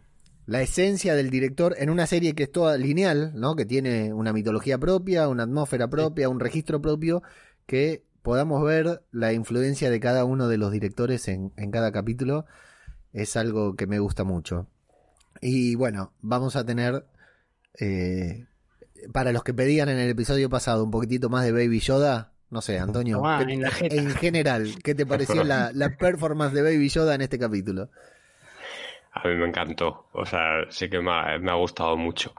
la 0.46 0.60
esencia 0.60 1.14
del 1.14 1.30
director 1.30 1.74
en 1.78 1.88
una 1.88 2.06
serie 2.06 2.34
que 2.34 2.42
es 2.42 2.52
toda 2.52 2.76
lineal, 2.76 3.32
¿no? 3.34 3.54
Que 3.56 3.64
tiene 3.64 4.12
una 4.12 4.32
mitología 4.32 4.76
propia, 4.76 5.28
una 5.28 5.44
atmósfera 5.44 5.88
propia, 5.88 6.28
un 6.28 6.40
registro 6.40 6.82
propio, 6.82 7.22
que 7.66 8.04
podamos 8.22 8.62
ver 8.64 9.02
la 9.12 9.32
influencia 9.32 9.90
de 9.90 10.00
cada 10.00 10.24
uno 10.24 10.48
de 10.48 10.58
los 10.58 10.72
directores 10.72 11.28
en, 11.28 11.52
en 11.56 11.70
cada 11.70 11.92
capítulo. 11.92 12.46
Es 13.12 13.36
algo 13.36 13.76
que 13.76 13.86
me 13.86 13.98
gusta 13.98 14.24
mucho. 14.24 14.66
Y 15.40 15.74
bueno, 15.74 16.12
vamos 16.20 16.56
a 16.56 16.64
tener, 16.64 17.04
eh, 17.78 18.46
para 19.12 19.32
los 19.32 19.44
que 19.44 19.52
pedían 19.54 19.88
en 19.88 19.98
el 19.98 20.10
episodio 20.10 20.48
pasado 20.48 20.84
un 20.84 20.90
poquitito 20.90 21.28
más 21.28 21.44
de 21.44 21.52
Baby 21.52 21.80
Yoda, 21.80 22.32
no 22.50 22.60
sé, 22.62 22.78
Antonio, 22.78 23.18
Tomá, 23.18 23.44
¿qué- 23.44 23.52
en 23.52 23.62
la 23.62 23.70
jeta. 23.70 23.94
en 23.96 24.10
general, 24.10 24.74
¿qué 24.82 24.94
te 24.94 25.04
pareció 25.06 25.44
la, 25.44 25.70
la 25.74 25.96
performance 25.96 26.54
de 26.54 26.62
Baby 26.62 26.88
Yoda 26.88 27.14
en 27.14 27.20
este 27.22 27.38
capítulo? 27.38 27.90
A 29.12 29.28
mí 29.28 29.34
me 29.36 29.46
encantó. 29.46 30.08
O 30.12 30.24
sea, 30.26 30.64
sí 30.70 30.88
que 30.90 31.00
me 31.00 31.10
ha, 31.12 31.38
me 31.38 31.50
ha 31.50 31.54
gustado 31.54 31.96
mucho. 31.96 32.34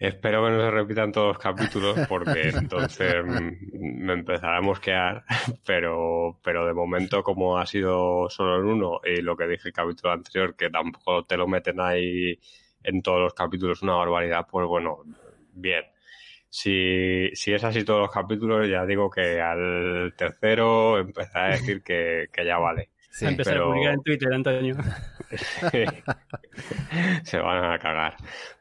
Espero 0.00 0.42
que 0.46 0.50
no 0.52 0.60
se 0.62 0.70
repitan 0.70 1.12
todos 1.12 1.28
los 1.28 1.38
capítulos 1.38 1.98
porque 2.08 2.48
entonces 2.54 3.22
mm, 3.22 4.04
me 4.04 4.14
empezará 4.14 4.56
a 4.56 4.62
mosquear, 4.62 5.24
pero, 5.66 6.40
pero 6.42 6.64
de 6.66 6.72
momento 6.72 7.22
como 7.22 7.58
ha 7.58 7.66
sido 7.66 8.28
solo 8.30 8.60
en 8.60 8.64
uno 8.64 9.00
y 9.04 9.20
lo 9.20 9.36
que 9.36 9.46
dije 9.46 9.68
el 9.68 9.74
capítulo 9.74 10.14
anterior, 10.14 10.56
que 10.56 10.70
tampoco 10.70 11.24
te 11.26 11.36
lo 11.36 11.46
meten 11.46 11.80
ahí 11.80 12.38
en 12.82 13.02
todos 13.02 13.20
los 13.20 13.34
capítulos 13.34 13.82
una 13.82 13.94
barbaridad, 13.96 14.46
pues 14.50 14.66
bueno, 14.66 15.04
bien. 15.52 15.84
Si, 16.48 17.28
si 17.34 17.52
es 17.52 17.62
así 17.62 17.84
todos 17.84 18.00
los 18.00 18.10
capítulos, 18.10 18.66
ya 18.68 18.86
digo 18.86 19.10
que 19.10 19.38
al 19.40 20.14
tercero 20.16 20.98
empezaré 20.98 21.44
a 21.44 21.56
decir 21.56 21.82
que, 21.82 22.28
que 22.32 22.44
ya 22.46 22.56
vale. 22.58 22.88
Sí, 23.10 23.26
a 23.26 23.28
empezar 23.28 23.52
pero- 23.54 23.64
a 23.66 23.68
publicar 23.74 23.92
en 23.94 24.02
Twitter, 24.02 24.32
Antonio. 24.32 24.76
se 27.22 27.38
van 27.38 27.64
a 27.72 27.78
cagar. 27.78 28.16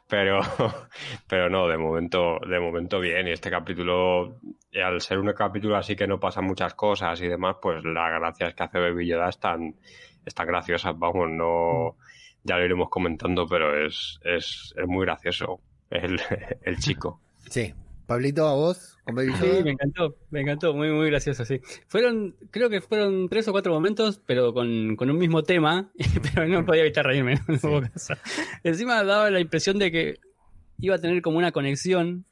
Pero, 0.10 0.42
pero 1.28 1.50
no, 1.50 1.68
de 1.68 1.78
momento, 1.78 2.40
de 2.40 2.60
momento 2.60 3.00
bien. 3.00 3.28
Y 3.28 3.32
este 3.32 3.52
capítulo, 3.52 4.40
al 4.84 5.00
ser 5.02 5.20
un 5.20 5.32
capítulo 5.34 5.78
así 5.78 5.96
que 5.96 6.08
no 6.08 6.20
pasan 6.20 6.46
muchas 6.46 6.74
cosas 6.74 7.22
y 7.22 7.28
demás, 7.28 7.58
pues 7.62 7.84
las 7.84 8.20
gracias 8.20 8.56
que 8.56 8.64
hace 8.64 9.06
Yoda 9.06 9.30
están, 9.30 9.76
están 10.26 10.48
graciosas. 10.48 10.98
Vamos, 10.98 11.30
no, 11.30 11.96
ya 12.44 12.58
lo 12.58 12.66
iremos 12.66 12.90
comentando, 12.90 13.48
pero 13.48 13.86
es, 13.86 14.20
es, 14.24 14.74
es 14.76 14.88
muy 14.88 15.06
gracioso 15.06 15.60
el, 15.92 16.20
el 16.64 16.78
chico. 16.80 17.22
Sí. 17.48 17.74
Pablito, 18.10 18.48
a 18.48 18.56
vos, 18.56 18.98
con 19.04 19.14
Baby 19.14 19.34
Sí, 19.40 19.46
Yoda. 19.46 19.64
me 19.64 19.70
encantó, 19.70 20.16
me 20.32 20.42
encantó, 20.42 20.74
muy, 20.74 20.92
muy 20.92 21.12
gracioso, 21.12 21.46
sí. 21.46 21.62
Fueron, 21.88 22.36
creo 22.50 22.68
que 22.68 22.82
fueron 22.82 23.30
tres 23.30 23.48
o 23.48 23.52
cuatro 23.52 23.72
momentos, 23.72 24.20
pero 24.26 24.52
con, 24.52 24.96
con 24.96 25.12
un 25.12 25.18
mismo 25.20 25.44
tema, 25.44 25.92
pero 26.34 26.48
no 26.48 26.66
podía 26.66 26.82
evitar 26.82 27.06
reírme, 27.06 27.36
¿no? 27.48 27.82
Caso. 27.82 28.16
Encima 28.64 29.04
daba 29.04 29.30
la 29.30 29.40
impresión 29.40 29.78
de 29.78 29.92
que 29.92 30.20
iba 30.80 30.96
a 30.96 31.00
tener 31.00 31.22
como 31.22 31.38
una 31.38 31.52
conexión 31.52 32.26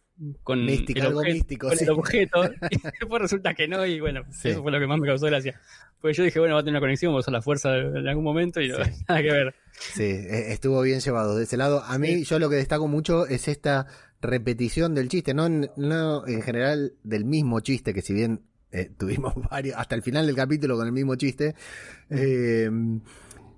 con, 0.43 0.65
Mística, 0.65 1.01
el, 1.01 1.07
algo 1.07 1.19
objeto, 1.19 1.35
místico, 1.35 1.67
con 1.67 1.77
sí. 1.77 1.83
el 1.83 1.89
objeto, 1.91 2.43
y 2.71 2.77
después 2.99 3.21
resulta 3.21 3.53
que 3.53 3.67
no, 3.67 3.85
y 3.85 3.99
bueno, 3.99 4.23
Sí. 4.31 4.49
eso 4.49 4.63
fue 4.63 4.71
lo 4.71 4.79
que 4.79 4.87
más 4.87 4.99
me 4.99 5.07
causó 5.07 5.27
gracia. 5.27 5.59
Pues 6.01 6.15
yo 6.17 6.23
dije, 6.23 6.39
bueno, 6.39 6.55
va 6.55 6.61
a 6.61 6.63
tener 6.63 6.73
una 6.73 6.79
conexión, 6.79 7.11
vamos 7.11 7.27
a 7.27 7.31
la 7.31 7.41
fuerza 7.41 7.75
en 7.77 8.07
algún 8.07 8.23
momento, 8.23 8.61
y 8.61 8.69
no, 8.69 8.83
Sí. 8.83 8.91
nada 9.09 9.21
que 9.21 9.31
ver. 9.31 9.55
Sí, 9.93 10.03
eh, 10.03 10.51
estuvo 10.53 10.81
bien 10.81 10.99
llevado. 10.99 11.35
De 11.35 11.43
ese 11.43 11.57
lado, 11.57 11.83
a 11.83 11.97
mí, 11.99 12.23
yo 12.23 12.39
lo 12.39 12.49
que 12.49 12.55
destaco 12.55 12.87
mucho 12.87 13.27
es 13.27 13.47
esta 13.47 13.87
repetición 14.21 14.95
del 14.95 15.09
chiste, 15.09 15.33
no 15.33 15.45
en, 15.45 15.69
no 15.77 16.25
en 16.25 16.41
general 16.41 16.93
del 17.03 17.25
mismo 17.25 17.59
chiste, 17.59 17.93
que 17.93 18.01
si 18.01 18.13
bien 18.13 18.41
eh, 18.71 18.89
tuvimos 18.97 19.35
varios, 19.49 19.75
hasta 19.77 19.95
el 19.95 20.01
final 20.01 20.25
del 20.25 20.35
capítulo 20.35 20.75
con 20.77 20.87
el 20.87 20.93
mismo 20.93 21.15
chiste, 21.15 21.55
eh, 22.09 22.69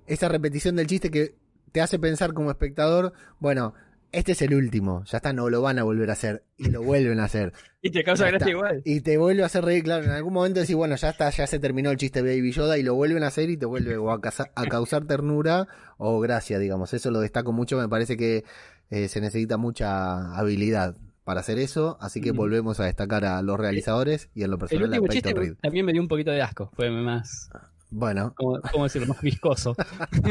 esa 0.07 0.27
repetición 0.27 0.75
del 0.75 0.87
chiste 0.87 1.09
que 1.09 1.35
te 1.71 1.81
hace 1.81 1.99
pensar 1.99 2.33
como 2.33 2.49
espectador, 2.51 3.13
bueno, 3.39 3.73
este 4.11 4.31
es 4.33 4.41
el 4.41 4.53
último, 4.53 5.03
ya 5.05 5.17
está, 5.17 5.33
no 5.33 5.49
lo 5.49 5.61
van 5.61 5.79
a 5.79 5.83
volver 5.83 6.09
a 6.09 6.13
hacer, 6.13 6.43
y 6.57 6.69
lo 6.69 6.81
vuelven 6.83 7.19
a 7.19 7.25
hacer. 7.25 7.53
Y 7.81 7.91
te 7.91 8.03
causa 8.03 8.27
gracia 8.27 8.49
igual. 8.49 8.81
Y 8.83 8.99
te 8.99 9.17
vuelve 9.17 9.41
a 9.41 9.45
hacer 9.45 9.63
reír, 9.63 9.83
claro. 9.85 10.03
En 10.03 10.11
algún 10.11 10.33
momento 10.33 10.59
decís, 10.59 10.75
bueno, 10.75 10.97
ya 10.97 11.11
está, 11.11 11.29
ya 11.29 11.47
se 11.47 11.59
terminó 11.59 11.91
el 11.91 11.95
chiste 11.95 12.21
Baby 12.21 12.51
Yoda 12.51 12.77
y 12.77 12.83
lo 12.83 12.93
vuelven 12.93 13.23
a 13.23 13.27
hacer 13.27 13.49
y 13.49 13.55
te 13.55 13.65
vuelve 13.65 13.95
o 13.95 14.11
a, 14.11 14.19
a 14.55 14.65
causar 14.65 15.05
ternura 15.05 15.65
o 15.97 16.19
gracia, 16.19 16.59
digamos. 16.59 16.93
Eso 16.93 17.09
lo 17.09 17.21
destaco 17.21 17.53
mucho. 17.53 17.77
Me 17.77 17.87
parece 17.87 18.17
que 18.17 18.43
eh, 18.89 19.07
se 19.07 19.21
necesita 19.21 19.55
mucha 19.55 20.35
habilidad 20.37 20.97
para 21.23 21.39
hacer 21.39 21.57
eso. 21.57 21.97
Así 22.01 22.19
que 22.19 22.33
Mm. 22.33 22.35
volvemos 22.35 22.79
a 22.81 22.85
destacar 22.85 23.23
a 23.23 23.41
los 23.41 23.57
realizadores 23.57 24.29
y 24.35 24.43
en 24.43 24.49
lo 24.49 24.55
El 24.57 24.59
personal 24.59 24.83
a 24.83 24.87
último 24.97 25.07
Peyton 25.07 25.13
chiste 25.31 25.39
Reed. 25.39 25.53
también 25.61 25.85
me 25.85 25.93
dio 25.93 26.01
un 26.01 26.09
poquito 26.09 26.31
de 26.31 26.41
asco, 26.41 26.69
fue 26.75 26.89
más, 26.91 27.49
Bueno, 27.91 28.33
¿cómo, 28.37 28.59
cómo 28.71 28.83
decirlo? 28.83 29.07
Más 29.07 29.21
viscoso. 29.21 29.75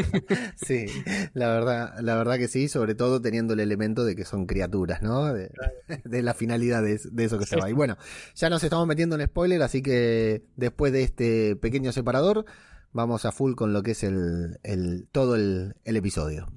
sí, 0.56 0.86
la 1.34 1.48
verdad, 1.48 1.94
la 2.00 2.14
verdad 2.16 2.36
que 2.36 2.48
sí, 2.48 2.68
sobre 2.68 2.94
todo 2.94 3.20
teniendo 3.20 3.54
el 3.54 3.60
elemento 3.60 4.04
de 4.04 4.14
que 4.14 4.24
son 4.24 4.46
criaturas, 4.46 5.02
¿no? 5.02 5.32
De, 5.32 5.50
de 6.04 6.22
la 6.22 6.34
finalidad 6.34 6.82
de, 6.82 7.00
de 7.10 7.24
eso 7.24 7.38
que 7.38 7.46
se 7.46 7.56
va. 7.56 7.68
Y 7.68 7.72
bueno, 7.72 7.96
ya 8.34 8.50
nos 8.50 8.62
estamos 8.62 8.86
metiendo 8.86 9.16
en 9.16 9.26
spoiler, 9.26 9.62
así 9.62 9.82
que 9.82 10.44
después 10.56 10.92
de 10.92 11.02
este 11.02 11.56
pequeño 11.56 11.92
separador, 11.92 12.44
vamos 12.92 13.24
a 13.24 13.32
full 13.32 13.54
con 13.54 13.72
lo 13.72 13.82
que 13.82 13.92
es 13.92 14.04
el, 14.04 14.58
el 14.62 15.08
todo 15.10 15.34
el, 15.34 15.74
el 15.84 15.96
episodio. 15.96 16.48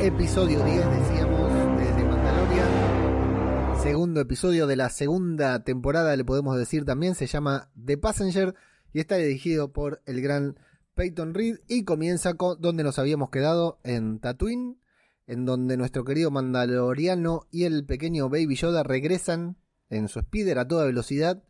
Episodio 0.00 0.64
10, 0.64 0.90
decíamos, 0.90 1.52
de, 1.78 1.92
de 1.92 2.04
Mandalorian. 2.04 3.80
Segundo 3.80 4.20
episodio 4.20 4.66
de 4.66 4.74
la 4.74 4.88
segunda 4.88 5.62
temporada, 5.62 6.16
le 6.16 6.24
podemos 6.24 6.58
decir 6.58 6.84
también, 6.84 7.14
se 7.14 7.28
llama 7.28 7.70
The 7.84 7.96
Passenger 7.96 8.56
y 8.92 8.98
está 8.98 9.16
dirigido 9.16 9.72
por 9.72 10.02
el 10.04 10.20
gran 10.20 10.58
Peyton 10.94 11.32
Reed 11.32 11.58
y 11.68 11.84
comienza 11.84 12.34
con 12.34 12.60
donde 12.60 12.82
nos 12.82 12.98
habíamos 12.98 13.30
quedado 13.30 13.78
en 13.84 14.18
Tatooine, 14.18 14.80
en 15.28 15.44
donde 15.44 15.76
nuestro 15.76 16.04
querido 16.04 16.32
Mandaloriano 16.32 17.46
y 17.52 17.64
el 17.64 17.86
pequeño 17.86 18.28
Baby 18.28 18.56
Yoda 18.56 18.82
regresan 18.82 19.58
en 19.90 20.08
su 20.08 20.18
speeder 20.18 20.58
a 20.58 20.66
toda 20.66 20.86
velocidad 20.86 21.44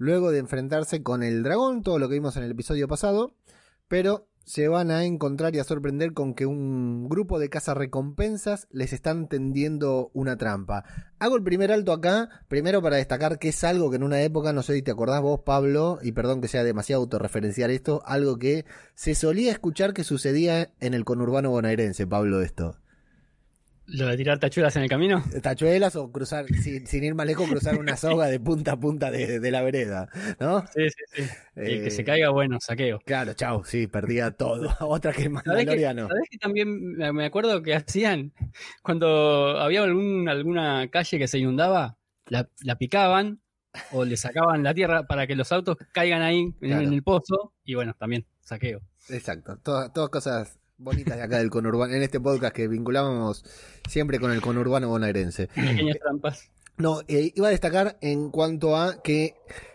luego 0.00 0.30
de 0.30 0.38
enfrentarse 0.38 1.02
con 1.02 1.22
el 1.22 1.42
dragón, 1.42 1.82
todo 1.82 1.98
lo 1.98 2.08
que 2.08 2.14
vimos 2.14 2.34
en 2.38 2.44
el 2.44 2.52
episodio 2.52 2.88
pasado, 2.88 3.34
pero 3.90 4.28
se 4.44 4.68
van 4.68 4.92
a 4.92 5.04
encontrar 5.04 5.54
y 5.54 5.58
a 5.58 5.64
sorprender 5.64 6.12
con 6.12 6.34
que 6.34 6.46
un 6.46 7.08
grupo 7.08 7.40
de 7.40 7.50
cazarrecompensas 7.50 8.68
les 8.70 8.92
están 8.92 9.28
tendiendo 9.28 10.12
una 10.14 10.36
trampa. 10.36 10.84
Hago 11.18 11.36
el 11.36 11.42
primer 11.42 11.72
alto 11.72 11.92
acá, 11.92 12.28
primero 12.46 12.80
para 12.82 12.96
destacar 12.96 13.40
que 13.40 13.48
es 13.48 13.64
algo 13.64 13.90
que 13.90 13.96
en 13.96 14.04
una 14.04 14.22
época, 14.22 14.52
no 14.52 14.62
sé 14.62 14.74
si 14.74 14.82
te 14.82 14.92
acordás 14.92 15.20
vos, 15.22 15.40
Pablo, 15.44 15.98
y 16.02 16.12
perdón 16.12 16.40
que 16.40 16.46
sea 16.46 16.62
demasiado 16.62 17.02
autorreferencial 17.02 17.72
esto, 17.72 18.00
algo 18.06 18.38
que 18.38 18.64
se 18.94 19.16
solía 19.16 19.50
escuchar 19.50 19.92
que 19.92 20.04
sucedía 20.04 20.70
en 20.78 20.94
el 20.94 21.04
conurbano 21.04 21.50
bonaerense, 21.50 22.06
Pablo, 22.06 22.42
esto. 22.42 22.76
¿Lo 23.92 24.06
de 24.06 24.16
tirar 24.16 24.38
tachuelas 24.38 24.76
en 24.76 24.82
el 24.84 24.88
camino? 24.88 25.24
Tachuelas 25.42 25.96
o 25.96 26.10
cruzar, 26.12 26.46
sin, 26.46 26.86
sin 26.86 27.02
ir 27.04 27.14
más 27.14 27.26
lejos, 27.26 27.48
cruzar 27.48 27.76
una 27.78 27.96
soga 27.96 28.26
de 28.26 28.38
punta 28.38 28.72
a 28.72 28.80
punta 28.80 29.10
de, 29.10 29.40
de 29.40 29.50
la 29.50 29.62
vereda, 29.62 30.08
¿no? 30.38 30.64
Sí, 30.68 30.88
sí, 30.90 31.02
sí. 31.12 31.22
Y 31.56 31.72
el 31.72 31.82
que 31.82 31.88
Eh, 31.88 31.90
se 31.90 32.04
caiga, 32.04 32.30
bueno, 32.30 32.58
saqueo. 32.60 33.00
Claro, 33.04 33.34
chau, 33.34 33.64
sí, 33.64 33.88
perdía 33.88 34.30
todo. 34.30 34.68
Otra 34.80 35.12
que 35.12 35.24
¿Sabés 35.24 35.42
que, 35.42 35.48
Mandaloriano. 35.48 36.08
sabés 36.08 36.28
que 36.30 36.38
también 36.38 36.92
me 36.96 37.24
acuerdo 37.26 37.62
que 37.62 37.74
hacían 37.74 38.32
cuando 38.82 39.58
había 39.58 39.82
algún, 39.82 40.28
alguna 40.28 40.88
calle 40.90 41.18
que 41.18 41.26
se 41.28 41.38
inundaba? 41.38 41.98
La, 42.26 42.48
la 42.62 42.76
picaban 42.76 43.40
o 43.90 44.04
le 44.04 44.16
sacaban 44.16 44.62
la 44.62 44.72
tierra 44.72 45.06
para 45.08 45.26
que 45.26 45.34
los 45.34 45.50
autos 45.50 45.76
caigan 45.92 46.22
ahí 46.22 46.52
Claro. 46.60 46.82
en 46.82 46.92
el 46.92 47.02
pozo 47.02 47.54
y 47.64 47.74
bueno, 47.74 47.94
también 47.98 48.24
saqueo. 48.40 48.82
Exacto, 49.08 49.58
todas, 49.58 49.92
todas 49.92 50.10
cosas 50.10 50.59
bonitas 50.80 51.16
de 51.16 51.22
acá 51.22 51.38
del 51.38 51.50
conurbano, 51.50 51.94
en 51.94 52.02
este 52.02 52.20
podcast 52.20 52.54
que 52.54 52.66
vinculábamos 52.66 53.44
siempre 53.88 54.18
con 54.18 54.32
el 54.32 54.40
conurbano 54.40 54.88
bonaerense. 54.88 55.48
Pequeñas 55.48 55.98
trampas. 56.00 56.50
No, 56.78 57.02
eh, 57.08 57.32
iba 57.34 57.48
a 57.48 57.50
destacar 57.50 57.98
en 58.00 58.30
cuanto 58.30 58.76
a 58.76 59.02
que 59.02 59.34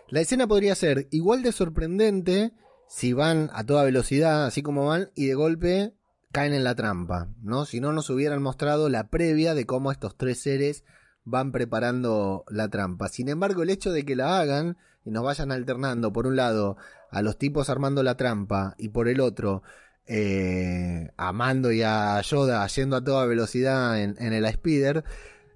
la 0.09 0.21
escena 0.21 0.47
podría 0.47 0.73
ser 0.73 1.07
igual 1.11 1.43
de 1.43 1.51
sorprendente 1.51 2.51
si 2.87 3.13
van 3.13 3.51
a 3.53 3.63
toda 3.63 3.83
velocidad, 3.83 4.45
así 4.45 4.63
como 4.63 4.87
van, 4.87 5.11
y 5.13 5.27
de 5.27 5.35
golpe 5.35 5.93
caen 6.31 6.53
en 6.53 6.63
la 6.63 6.75
trampa, 6.75 7.29
¿no? 7.41 7.65
Si 7.65 7.79
no 7.79 7.93
nos 7.93 8.09
hubieran 8.09 8.41
mostrado 8.41 8.89
la 8.89 9.09
previa 9.09 9.53
de 9.53 9.65
cómo 9.65 9.91
estos 9.91 10.17
tres 10.17 10.41
seres 10.41 10.83
van 11.23 11.51
preparando 11.51 12.43
la 12.49 12.67
trampa. 12.69 13.07
Sin 13.09 13.29
embargo, 13.29 13.61
el 13.61 13.69
hecho 13.69 13.91
de 13.91 14.03
que 14.05 14.15
la 14.15 14.39
hagan 14.39 14.77
y 15.05 15.11
nos 15.11 15.23
vayan 15.23 15.51
alternando, 15.51 16.11
por 16.11 16.25
un 16.25 16.35
lado, 16.35 16.77
a 17.11 17.21
los 17.21 17.37
tipos 17.37 17.69
armando 17.69 18.01
la 18.01 18.17
trampa 18.17 18.73
y 18.79 18.89
por 18.89 19.07
el 19.07 19.19
otro, 19.19 19.61
eh, 20.07 21.11
a 21.17 21.33
Mando 21.33 21.71
y 21.71 21.81
a 21.81 22.21
Yoda 22.21 22.65
yendo 22.67 22.95
a 22.95 23.03
toda 23.03 23.25
velocidad 23.25 24.01
en, 24.01 24.15
en 24.19 24.33
el 24.33 24.45
Spider, 24.45 25.03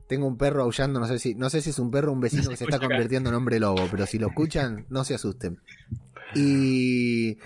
tengo 0.08 0.26
un 0.26 0.38
perro 0.38 0.64
aullando, 0.64 1.00
no 1.00 1.08
sé 1.08 1.20
si, 1.20 1.36
no 1.36 1.52
sé 1.52 1.62
si 1.62 1.70
es 1.70 1.78
un 1.78 1.92
perro 1.92 2.10
o 2.10 2.14
un 2.16 2.20
vecino 2.20 2.50
que 2.50 2.58
se 2.58 2.64
está 2.64 2.78
acá. 2.78 2.88
convirtiendo 2.88 3.30
en 3.30 3.36
hombre 3.36 3.60
lobo, 3.60 3.88
pero 3.92 4.08
si 4.08 4.18
lo 4.18 4.28
escuchan, 4.28 4.88
no 4.90 5.04
se 5.04 5.14
asusten. 5.14 5.62
Y 6.34 7.38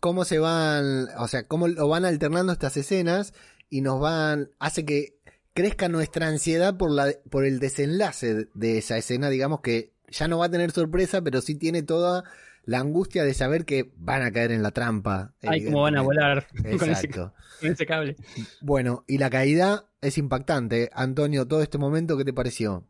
cómo 0.00 0.24
se 0.24 0.38
van, 0.38 1.08
o 1.18 1.28
sea, 1.28 1.46
cómo 1.46 1.66
lo 1.66 1.88
van 1.88 2.04
alternando 2.04 2.52
estas 2.52 2.76
escenas 2.76 3.32
y 3.70 3.80
nos 3.80 4.00
van, 4.00 4.50
hace 4.58 4.84
que 4.84 5.18
crezca 5.54 5.88
nuestra 5.88 6.28
ansiedad 6.28 6.76
por 6.76 6.90
la, 6.90 7.10
por 7.30 7.46
el 7.46 7.58
desenlace 7.58 8.48
de 8.52 8.78
esa 8.78 8.98
escena, 8.98 9.30
digamos 9.30 9.60
que 9.60 9.92
ya 10.08 10.28
no 10.28 10.38
va 10.38 10.46
a 10.46 10.50
tener 10.50 10.72
sorpresa, 10.72 11.22
pero 11.22 11.40
sí 11.40 11.54
tiene 11.54 11.82
toda 11.82 12.24
la 12.70 12.78
angustia 12.78 13.24
de 13.24 13.34
saber 13.34 13.64
que 13.64 13.90
van 13.96 14.22
a 14.22 14.30
caer 14.30 14.52
en 14.52 14.62
la 14.62 14.70
trampa. 14.70 15.34
Ay, 15.42 15.64
cómo 15.64 15.82
van 15.82 15.96
a 15.96 16.02
volar 16.02 16.46
con 16.56 16.66
ese, 16.66 17.08
Exacto. 17.08 17.34
con 17.60 17.70
ese 17.72 17.84
cable. 17.84 18.16
Bueno, 18.60 19.04
y 19.08 19.18
la 19.18 19.28
caída 19.28 19.86
es 20.00 20.18
impactante. 20.18 20.88
Antonio, 20.92 21.48
todo 21.48 21.62
este 21.62 21.78
momento, 21.78 22.16
¿qué 22.16 22.24
te 22.24 22.32
pareció? 22.32 22.86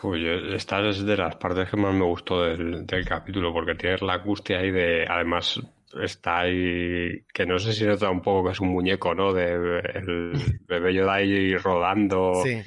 Pues 0.00 0.20
yo- 0.22 0.54
esta 0.56 0.80
es 0.88 1.04
de 1.04 1.16
las 1.16 1.36
partes 1.36 1.68
que 1.70 1.76
más 1.76 1.94
me 1.94 2.04
gustó 2.04 2.42
del, 2.42 2.84
del 2.86 3.04
capítulo, 3.06 3.52
porque 3.52 3.74
tienes 3.76 4.02
la 4.02 4.14
angustia 4.14 4.58
ahí 4.58 4.70
de, 4.72 5.06
además 5.08 5.60
está 6.02 6.40
ahí, 6.40 7.22
que 7.32 7.46
no 7.46 7.58
sé 7.58 7.72
si 7.72 7.84
nota 7.84 8.10
un 8.10 8.22
poco 8.22 8.46
que 8.46 8.52
es 8.52 8.60
un 8.60 8.68
muñeco, 8.68 9.14
¿no? 9.14 9.32
De 9.32 9.52
el 9.94 10.32
bebé 10.66 10.94
Yoda 10.94 11.14
ahí 11.14 11.56
rodando 11.56 12.32
Sí, 12.44 12.62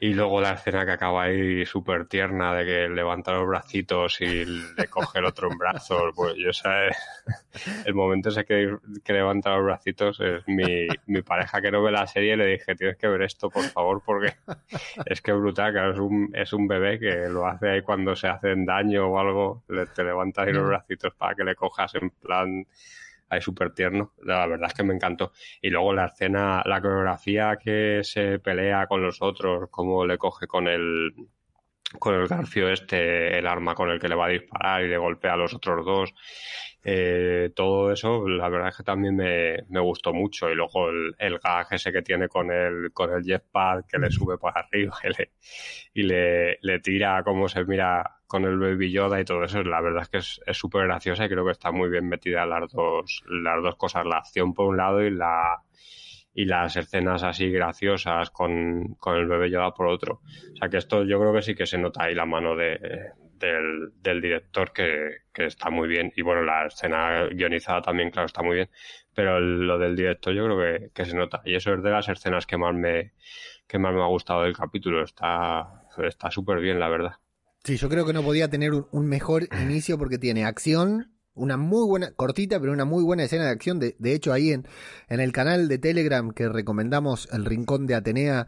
y 0.00 0.14
luego 0.14 0.40
la 0.40 0.52
escena 0.52 0.84
que 0.84 0.92
acaba 0.92 1.24
ahí 1.24 1.66
súper 1.66 2.06
tierna 2.06 2.54
de 2.54 2.64
que 2.64 2.88
levanta 2.88 3.32
los 3.32 3.48
bracitos 3.48 4.20
y 4.20 4.44
le 4.44 4.86
coge 4.88 5.18
el 5.18 5.24
otro 5.24 5.50
en 5.50 5.58
brazos, 5.58 6.12
pues 6.14 6.34
yo 6.36 6.52
sé, 6.52 6.68
el 7.84 7.94
momento 7.94 8.28
ese 8.28 8.44
que, 8.44 8.76
que 9.02 9.12
levanta 9.12 9.56
los 9.56 9.64
bracitos 9.64 10.20
es 10.20 10.46
mi, 10.46 10.86
mi 11.06 11.22
pareja 11.22 11.60
que 11.60 11.72
no 11.72 11.82
ve 11.82 11.90
la 11.90 12.06
serie 12.06 12.36
le 12.36 12.46
dije 12.46 12.76
tienes 12.76 12.96
que 12.96 13.08
ver 13.08 13.22
esto 13.22 13.50
por 13.50 13.64
favor 13.64 14.00
porque 14.04 14.34
es 15.06 15.20
que 15.20 15.32
es 15.32 15.36
brutal, 15.36 15.72
claro, 15.72 15.92
es 15.92 15.98
un, 15.98 16.30
es 16.32 16.52
un 16.52 16.68
bebé 16.68 17.00
que 17.00 17.28
lo 17.28 17.46
hace 17.46 17.68
ahí 17.70 17.82
cuando 17.82 18.14
se 18.14 18.28
hacen 18.28 18.64
daño 18.64 19.08
o 19.08 19.18
algo, 19.18 19.64
le, 19.68 19.86
te 19.86 20.04
levanta 20.04 20.42
ahí 20.42 20.52
los 20.52 20.66
bracitos 20.66 21.12
para 21.14 21.34
que 21.34 21.44
le 21.44 21.56
cojas 21.56 21.94
en 21.96 22.10
plan 22.10 22.66
ahí 23.28 23.40
súper 23.40 23.72
tierno, 23.74 24.14
la 24.22 24.46
verdad 24.46 24.68
es 24.68 24.74
que 24.74 24.82
me 24.82 24.94
encantó. 24.94 25.32
Y 25.60 25.70
luego 25.70 25.92
la 25.92 26.06
escena, 26.06 26.62
la 26.64 26.80
coreografía 26.80 27.56
que 27.62 28.00
se 28.02 28.38
pelea 28.38 28.86
con 28.86 29.02
los 29.02 29.20
otros, 29.22 29.68
cómo 29.70 30.06
le 30.06 30.18
coge 30.18 30.46
con 30.46 30.68
el 30.68 31.12
con 31.98 32.14
el 32.14 32.28
garfio 32.28 32.68
este 32.68 33.38
el 33.38 33.46
arma 33.46 33.74
con 33.74 33.88
el 33.90 33.98
que 33.98 34.08
le 34.08 34.14
va 34.14 34.26
a 34.26 34.28
disparar 34.28 34.82
y 34.84 34.88
le 34.88 34.98
golpea 34.98 35.34
a 35.34 35.36
los 35.36 35.54
otros 35.54 35.84
dos. 35.84 36.14
Eh, 36.84 37.50
todo 37.54 37.92
eso, 37.92 38.26
la 38.28 38.48
verdad 38.48 38.68
es 38.68 38.76
que 38.76 38.82
también 38.82 39.16
me, 39.16 39.56
me 39.68 39.80
gustó 39.80 40.12
mucho. 40.12 40.50
Y 40.50 40.54
luego 40.54 40.88
el, 40.90 41.14
el 41.18 41.38
ese 41.70 41.92
que 41.92 42.02
tiene 42.02 42.28
con 42.28 42.50
el, 42.50 42.92
con 42.92 43.12
el 43.12 43.22
jetpack 43.22 43.86
que 43.88 43.98
le 43.98 44.10
sube 44.10 44.38
para 44.38 44.60
arriba 44.60 44.96
y 45.04 45.08
le, 45.08 45.30
y 45.94 46.02
le, 46.02 46.58
le 46.62 46.80
tira 46.80 47.22
cómo 47.24 47.48
se 47.48 47.64
mira 47.64 48.17
con 48.28 48.44
el 48.44 48.58
Baby 48.58 48.92
Yoda 48.92 49.20
y 49.20 49.24
todo 49.24 49.42
eso, 49.42 49.62
la 49.64 49.80
verdad 49.80 50.02
es 50.02 50.08
que 50.08 50.18
es 50.18 50.56
súper 50.56 50.84
graciosa 50.84 51.24
y 51.24 51.28
creo 51.28 51.44
que 51.44 51.52
está 51.52 51.72
muy 51.72 51.88
bien 51.88 52.08
metida 52.08 52.46
las 52.46 52.70
dos, 52.70 53.24
las 53.28 53.62
dos 53.62 53.74
cosas, 53.76 54.06
la 54.06 54.18
acción 54.18 54.54
por 54.54 54.66
un 54.68 54.76
lado 54.76 55.02
y 55.02 55.10
la 55.10 55.62
y 56.34 56.44
las 56.44 56.76
escenas 56.76 57.24
así 57.24 57.50
graciosas 57.50 58.30
con, 58.30 58.94
con 59.00 59.16
el 59.16 59.26
bebé 59.26 59.50
Yoda 59.50 59.72
por 59.74 59.88
otro. 59.88 60.20
O 60.52 60.56
sea 60.56 60.68
que 60.68 60.76
esto 60.76 61.02
yo 61.02 61.18
creo 61.18 61.32
que 61.32 61.42
sí 61.42 61.56
que 61.56 61.66
se 61.66 61.78
nota 61.78 62.04
ahí 62.04 62.14
la 62.14 62.26
mano 62.26 62.54
de, 62.54 62.78
del, 63.38 64.20
director 64.20 64.72
que, 64.72 65.22
que 65.32 65.46
está 65.46 65.70
muy 65.70 65.88
bien. 65.88 66.12
Y 66.14 66.22
bueno, 66.22 66.42
la 66.42 66.66
escena 66.66 67.24
guionizada 67.24 67.82
también, 67.82 68.10
claro, 68.12 68.26
está 68.26 68.42
muy 68.42 68.54
bien. 68.54 68.70
Pero 69.14 69.40
lo 69.40 69.78
del 69.78 69.96
director 69.96 70.32
yo 70.32 70.44
creo 70.44 70.58
que, 70.58 70.90
que 70.94 71.04
se 71.06 71.16
nota. 71.16 71.42
Y 71.44 71.56
eso 71.56 71.74
es 71.74 71.82
de 71.82 71.90
las 71.90 72.08
escenas 72.08 72.46
que 72.46 72.56
más 72.56 72.74
me, 72.74 73.14
que 73.66 73.78
más 73.80 73.92
me 73.92 74.02
ha 74.02 74.06
gustado 74.06 74.42
del 74.42 74.56
capítulo. 74.56 75.02
Está 75.02 75.82
está 76.06 76.30
súper 76.30 76.60
bien, 76.60 76.78
la 76.78 76.88
verdad. 76.88 77.14
Sí, 77.68 77.76
yo 77.76 77.90
creo 77.90 78.06
que 78.06 78.14
no 78.14 78.22
podía 78.22 78.48
tener 78.48 78.72
un, 78.72 78.86
un 78.92 79.06
mejor 79.06 79.46
inicio 79.62 79.98
porque 79.98 80.16
tiene 80.16 80.46
acción, 80.46 81.12
una 81.34 81.58
muy 81.58 81.86
buena, 81.86 82.12
cortita, 82.12 82.58
pero 82.58 82.72
una 82.72 82.86
muy 82.86 83.04
buena 83.04 83.24
escena 83.24 83.44
de 83.44 83.50
acción. 83.50 83.78
De, 83.78 83.94
de 83.98 84.14
hecho, 84.14 84.32
ahí 84.32 84.52
en, 84.52 84.66
en 85.10 85.20
el 85.20 85.32
canal 85.32 85.68
de 85.68 85.76
Telegram 85.76 86.30
que 86.30 86.48
recomendamos, 86.48 87.28
El 87.30 87.44
Rincón 87.44 87.86
de 87.86 87.94
Atenea, 87.94 88.46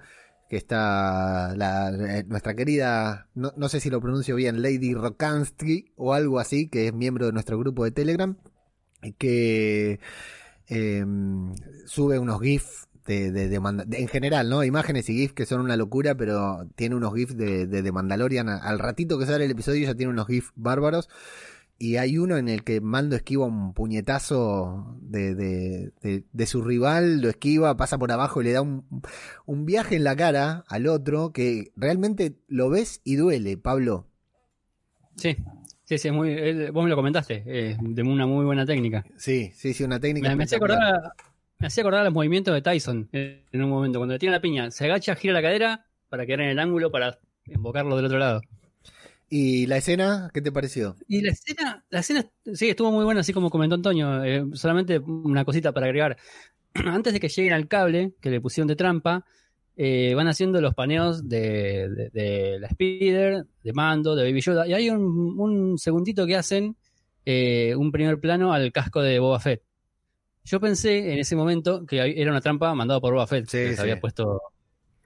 que 0.48 0.56
está 0.56 1.54
la, 1.54 1.90
eh, 1.90 2.24
nuestra 2.28 2.56
querida, 2.56 3.28
no, 3.34 3.52
no 3.58 3.68
sé 3.68 3.80
si 3.80 3.90
lo 3.90 4.00
pronuncio 4.00 4.36
bien, 4.36 4.62
Lady 4.62 4.94
Rokansky 4.94 5.92
o 5.96 6.14
algo 6.14 6.38
así, 6.38 6.70
que 6.70 6.86
es 6.86 6.94
miembro 6.94 7.26
de 7.26 7.32
nuestro 7.32 7.58
grupo 7.58 7.84
de 7.84 7.90
Telegram, 7.90 8.38
que 9.18 10.00
eh, 10.66 11.04
sube 11.84 12.18
unos 12.18 12.40
GIFs 12.40 12.88
de, 13.10 13.32
de- 13.32 13.48
de 13.48 13.60
de- 13.86 13.98
en 13.98 14.08
general, 14.08 14.48
¿no? 14.48 14.62
Imágenes 14.64 15.08
y 15.10 15.14
GIFs 15.14 15.34
que 15.34 15.46
son 15.46 15.60
una 15.60 15.76
locura, 15.76 16.14
pero 16.16 16.66
tiene 16.76 16.94
unos 16.96 17.14
GIFs 17.14 17.36
de, 17.36 17.66
de, 17.66 17.82
de 17.82 17.92
Mandalorian. 17.92 18.48
Al 18.48 18.78
ratito 18.78 19.18
que 19.18 19.26
sale 19.26 19.44
el 19.46 19.50
episodio 19.50 19.86
ya 19.86 19.94
tiene 19.94 20.12
unos 20.12 20.26
GIFs 20.26 20.52
bárbaros. 20.54 21.08
Y 21.78 21.96
hay 21.96 22.18
uno 22.18 22.36
en 22.36 22.48
el 22.50 22.62
que 22.62 22.80
Mando 22.82 23.16
esquiva 23.16 23.46
un 23.46 23.72
puñetazo 23.72 24.98
de, 25.00 25.34
de, 25.34 25.92
de- 26.02 26.24
de 26.30 26.46
su 26.46 26.62
rival, 26.62 27.22
lo 27.22 27.30
esquiva, 27.30 27.76
pasa 27.76 27.98
por 27.98 28.12
abajo 28.12 28.42
y 28.42 28.44
le 28.44 28.52
da 28.52 28.60
un, 28.62 28.84
un 29.46 29.64
viaje 29.64 29.96
en 29.96 30.04
la 30.04 30.14
cara 30.14 30.64
al 30.68 30.86
otro 30.86 31.32
que 31.32 31.72
realmente 31.76 32.36
lo 32.48 32.68
ves 32.70 33.00
y 33.02 33.16
duele, 33.16 33.56
Pablo. 33.56 34.06
Sí, 35.16 35.36
sí, 35.84 35.98
sí, 35.98 36.08
es 36.08 36.14
muy, 36.14 36.70
vos 36.70 36.84
me 36.84 36.90
lo 36.90 36.96
comentaste, 36.96 37.42
eh, 37.46 37.76
de 37.80 38.02
una 38.02 38.26
muy 38.26 38.44
buena 38.44 38.64
técnica. 38.64 39.04
Sí, 39.18 39.50
sí, 39.54 39.74
sí, 39.74 39.84
una 39.84 40.00
técnica. 40.00 40.28
Me, 40.30 40.36
me 40.36 40.44
acordar, 40.44 41.12
me 41.60 41.66
hacía 41.68 41.82
acordar 41.82 42.04
los 42.04 42.12
movimientos 42.14 42.52
de 42.54 42.62
Tyson 42.62 43.08
en 43.12 43.62
un 43.62 43.70
momento, 43.70 43.98
cuando 44.00 44.14
le 44.14 44.18
tira 44.18 44.32
la 44.32 44.40
piña, 44.40 44.70
se 44.70 44.84
agacha, 44.86 45.14
gira 45.14 45.34
la 45.34 45.42
cadera 45.42 45.86
para 46.08 46.26
quedar 46.26 46.40
en 46.40 46.48
el 46.50 46.58
ángulo 46.58 46.90
para 46.90 47.18
invocarlo 47.46 47.96
del 47.96 48.06
otro 48.06 48.18
lado. 48.18 48.40
¿Y 49.28 49.66
la 49.66 49.76
escena 49.76 50.30
qué 50.34 50.42
te 50.42 50.50
pareció? 50.50 50.96
Y 51.06 51.20
la 51.22 51.30
escena, 51.30 51.84
la 51.90 52.00
escena 52.00 52.26
sí, 52.52 52.68
estuvo 52.70 52.90
muy 52.90 53.04
buena, 53.04 53.20
así 53.20 53.32
como 53.32 53.48
comentó 53.50 53.76
Antonio. 53.76 54.24
eh, 54.24 54.44
solamente 54.54 54.98
una 54.98 55.44
cosita 55.44 55.72
para 55.72 55.86
agregar. 55.86 56.16
Antes 56.74 57.12
de 57.12 57.20
que 57.20 57.28
lleguen 57.28 57.52
al 57.52 57.68
cable 57.68 58.12
que 58.20 58.30
le 58.30 58.40
pusieron 58.40 58.66
de 58.66 58.74
trampa, 58.76 59.24
eh, 59.76 60.14
van 60.16 60.26
haciendo 60.28 60.60
los 60.60 60.74
paneos 60.74 61.28
de, 61.28 61.88
de- 61.90 62.10
de 62.10 62.58
la 62.58 62.66
Spider, 62.68 63.44
de 63.62 63.72
Mando, 63.72 64.16
de 64.16 64.24
Baby 64.24 64.40
Yoda. 64.40 64.66
Y 64.66 64.72
hay 64.74 64.90
un, 64.90 65.38
un 65.38 65.78
segundito 65.78 66.26
que 66.26 66.36
hacen 66.36 66.76
eh, 67.24 67.74
un 67.76 67.92
primer 67.92 68.18
plano 68.18 68.52
al 68.52 68.72
casco 68.72 69.00
de 69.00 69.18
Boba 69.20 69.38
Fett. 69.40 69.62
Yo 70.44 70.60
pensé 70.60 71.12
en 71.12 71.18
ese 71.18 71.36
momento 71.36 71.84
que 71.86 71.98
era 72.20 72.30
una 72.30 72.40
trampa 72.40 72.74
mandada 72.74 73.00
por 73.00 73.12
Boba 73.12 73.26
Fett, 73.26 73.46
Sí, 73.46 73.58
que 73.58 73.64
les 73.68 73.76
sí. 73.76 73.82
había 73.82 74.00
puesto 74.00 74.40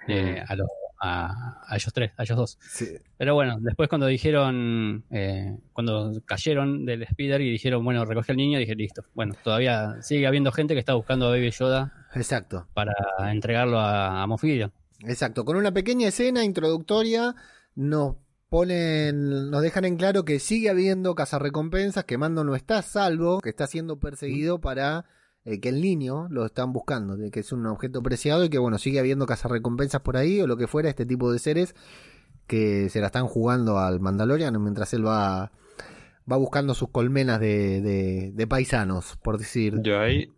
eh, 0.09 0.43
a, 0.47 0.55
los, 0.57 0.69
a, 1.01 1.61
a 1.67 1.77
ellos 1.77 1.93
tres, 1.93 2.13
a 2.17 2.23
ellos 2.23 2.37
dos. 2.37 2.59
Sí. 2.61 2.87
Pero 3.17 3.35
bueno, 3.35 3.57
después 3.61 3.89
cuando 3.89 4.07
dijeron, 4.07 5.05
eh, 5.11 5.57
cuando 5.73 6.13
cayeron 6.25 6.85
del 6.85 7.07
speeder 7.07 7.41
y 7.41 7.51
dijeron, 7.51 7.85
bueno, 7.85 8.05
recoge 8.05 8.33
al 8.33 8.37
niño, 8.39 8.59
dije, 8.59 8.75
listo. 8.75 9.05
Bueno, 9.15 9.35
todavía 9.43 9.97
sigue 10.03 10.27
habiendo 10.27 10.53
gente 10.53 10.75
que 10.75 10.81
está 10.81 10.95
buscando 10.95 11.27
a 11.27 11.31
Baby 11.31 11.51
Yoda 11.51 11.93
Exacto. 12.15 12.67
para 12.75 12.95
entregarlo 13.31 13.79
a, 13.81 14.23
a 14.23 14.27
Moff 14.27 14.43
Gideon. 14.43 14.73
Exacto, 15.01 15.45
con 15.45 15.57
una 15.57 15.73
pequeña 15.73 16.09
escena 16.09 16.45
introductoria 16.45 17.35
nos 17.75 18.17
ponen, 18.49 19.51
nos 19.51 19.63
dejan 19.63 19.85
en 19.85 19.97
claro 19.97 20.25
que 20.25 20.39
sigue 20.39 20.71
habiendo 20.71 21.15
cazarrecompensas, 21.17 22.05
que 22.05 22.17
Mando 22.19 22.45
no 22.45 22.55
está 22.55 22.79
a 22.79 22.83
salvo, 22.83 23.41
que 23.41 23.51
está 23.51 23.67
siendo 23.67 23.99
perseguido 23.99 24.61
para 24.61 25.05
eh, 25.45 25.61
que 25.61 25.69
el 25.69 25.81
niño 25.81 26.27
lo 26.31 26.47
están 26.47 26.73
buscando, 26.73 27.17
de 27.17 27.31
que 27.31 27.41
es 27.41 27.53
un 27.53 27.67
objeto 27.67 28.03
preciado 28.03 28.45
y 28.45 28.49
que 28.49 28.59
bueno, 28.59 28.79
sigue 28.79 28.99
habiendo 28.99 29.27
cazarrecompensas 29.27 30.01
por 30.01 30.17
ahí 30.17 30.41
o 30.41 30.47
lo 30.47 30.57
que 30.57 30.67
fuera, 30.67 30.89
este 30.89 31.07
tipo 31.07 31.33
de 31.33 31.39
seres 31.39 31.75
que 32.47 32.89
se 32.91 33.01
la 33.01 33.07
están 33.07 33.27
jugando 33.27 33.79
al 33.79 34.01
Mandalorian 34.01 34.63
mientras 34.63 34.93
él 34.95 35.07
va, 35.07 35.53
va 36.31 36.37
buscando 36.37 36.75
sus 36.75 36.91
colmenas 36.91 37.41
de, 37.41 37.81
de, 37.81 38.33
de 38.33 38.47
paisanos, 38.47 39.17
por 39.23 39.39
decir. 39.39 39.81
Yo 39.83 40.01
ahí, 40.01 40.31